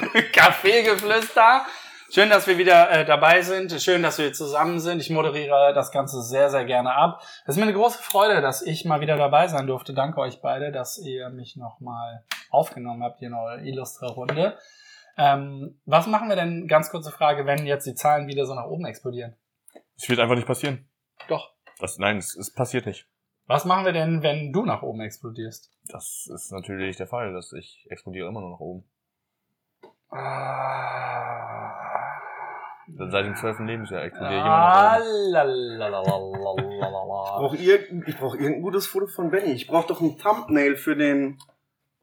Kaffeegeflüster. 0.32 1.66
Schön, 2.12 2.28
dass 2.28 2.46
wir 2.46 2.58
wieder 2.58 2.90
äh, 2.90 3.04
dabei 3.04 3.42
sind. 3.42 3.72
Schön, 3.80 4.02
dass 4.02 4.18
wir 4.18 4.32
zusammen 4.32 4.80
sind. 4.80 5.00
Ich 5.00 5.10
moderiere 5.10 5.72
das 5.74 5.92
Ganze 5.92 6.22
sehr, 6.22 6.50
sehr 6.50 6.64
gerne 6.64 6.92
ab. 6.92 7.20
Es 7.44 7.50
ist 7.50 7.56
mir 7.56 7.62
eine 7.62 7.72
große 7.72 8.02
Freude, 8.02 8.40
dass 8.40 8.62
ich 8.62 8.84
mal 8.84 9.00
wieder 9.00 9.16
dabei 9.16 9.46
sein 9.46 9.66
durfte. 9.66 9.94
Danke 9.94 10.20
euch 10.20 10.40
beide, 10.40 10.72
dass 10.72 10.98
ihr 10.98 11.30
mich 11.30 11.56
nochmal 11.56 12.24
aufgenommen 12.50 13.04
habt 13.04 13.20
hier 13.20 13.28
in 13.28 13.34
eurer 13.34 13.58
illustre 13.58 14.08
Runde. 14.12 14.58
Ähm, 15.16 15.80
was 15.84 16.06
machen 16.06 16.28
wir 16.28 16.36
denn, 16.36 16.66
ganz 16.66 16.90
kurze 16.90 17.12
Frage, 17.12 17.46
wenn 17.46 17.66
jetzt 17.66 17.86
die 17.86 17.94
Zahlen 17.94 18.26
wieder 18.26 18.46
so 18.46 18.54
nach 18.54 18.66
oben 18.66 18.86
explodieren? 18.86 19.36
Es 19.96 20.08
wird 20.08 20.18
einfach 20.18 20.36
nicht 20.36 20.46
passieren. 20.46 20.88
Doch. 21.28 21.52
Das, 21.78 21.98
nein, 21.98 22.16
es, 22.16 22.34
es 22.36 22.52
passiert 22.52 22.86
nicht. 22.86 23.06
Was 23.46 23.64
machen 23.64 23.84
wir 23.84 23.92
denn, 23.92 24.22
wenn 24.22 24.52
du 24.52 24.64
nach 24.64 24.82
oben 24.82 25.00
explodierst? 25.00 25.72
Das 25.88 26.28
ist 26.32 26.52
natürlich 26.52 26.96
der 26.96 27.06
Fall, 27.06 27.32
dass 27.32 27.52
ich 27.52 27.86
explodiere 27.88 28.28
immer 28.28 28.40
nur 28.40 28.50
nach 28.50 28.60
oben. 28.60 28.89
Ah. 30.10 31.70
Seit 32.96 33.24
dem 33.24 33.36
12. 33.36 33.60
Lebensjahr 33.60 34.04
nach 34.20 34.30
Ah. 34.30 34.98
Ich 37.24 37.38
brauche 37.38 37.56
irgend, 37.56 38.08
ich 38.08 38.16
brauch 38.18 38.34
irgendein 38.34 38.62
gutes 38.62 38.86
Foto 38.86 39.06
von 39.06 39.30
Benny. 39.30 39.52
Ich 39.52 39.66
brauche 39.66 39.86
doch 39.88 40.00
ein 40.00 40.18
Thumbnail 40.18 40.76
für 40.76 40.96
den, 40.96 41.38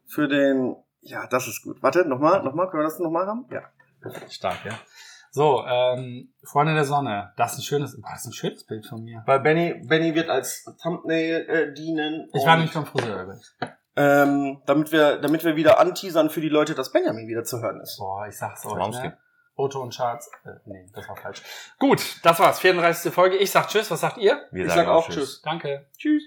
für 0.07 0.27
den, 0.27 0.75
ja, 1.01 1.27
das 1.27 1.47
ist 1.47 1.63
gut. 1.63 1.81
Warte, 1.83 2.07
nochmal, 2.07 2.43
nochmal, 2.43 2.69
können 2.69 2.83
wir 2.83 2.87
das 2.87 2.99
nochmal 2.99 3.27
haben? 3.27 3.45
Ja. 3.51 3.63
Stark, 4.29 4.63
ja. 4.65 4.73
So, 5.31 5.63
ähm, 5.67 6.33
Freunde 6.43 6.73
der 6.73 6.85
Sonne, 6.85 7.33
das 7.35 7.53
ist 7.53 7.59
ein 7.59 7.63
schönes, 7.63 7.99
das 8.01 8.21
ist 8.21 8.27
ein 8.27 8.33
schönes 8.33 8.65
Bild 8.65 8.85
von 8.87 9.03
mir. 9.03 9.23
Weil 9.25 9.41
Benny, 9.41 9.83
Benny 9.85 10.15
wird 10.15 10.29
als 10.29 10.63
Thumbnail 10.81 11.45
äh, 11.47 11.73
dienen. 11.73 12.29
Ich 12.33 12.45
war 12.45 12.57
nicht 12.57 12.73
beim 12.73 12.85
Friseur 12.85 13.23
übrigens. 13.23 13.55
Ähm, 13.97 14.61
damit 14.65 14.91
wir, 14.91 15.17
damit 15.17 15.43
wir 15.43 15.55
wieder 15.55 15.79
anteasern 15.79 16.29
für 16.29 16.41
die 16.41 16.49
Leute, 16.49 16.75
dass 16.75 16.91
Benjamin 16.91 17.27
wieder 17.27 17.43
zu 17.43 17.61
hören 17.61 17.81
ist. 17.81 17.97
Boah, 17.97 18.27
ich 18.27 18.37
sag's 18.37 18.65
euch, 18.65 18.89
ne? 18.89 19.17
Otto 19.55 19.81
und 19.81 19.91
Charles, 19.91 20.29
äh, 20.45 20.51
nee, 20.65 20.85
das 20.93 21.09
war 21.09 21.15
falsch. 21.15 21.41
Gut, 21.79 22.23
das 22.23 22.39
war's, 22.39 22.59
34. 22.59 23.11
Folge. 23.11 23.37
Ich 23.37 23.49
sag 23.49 23.67
Tschüss, 23.67 23.89
was 23.89 24.01
sagt 24.01 24.17
ihr? 24.17 24.45
Wir 24.51 24.65
ich 24.65 24.71
sagen 24.71 24.85
sag 24.85 24.95
auch 24.95 25.09
tschüss. 25.09 25.41
Danke. 25.41 25.87
Tschüss. 25.97 26.23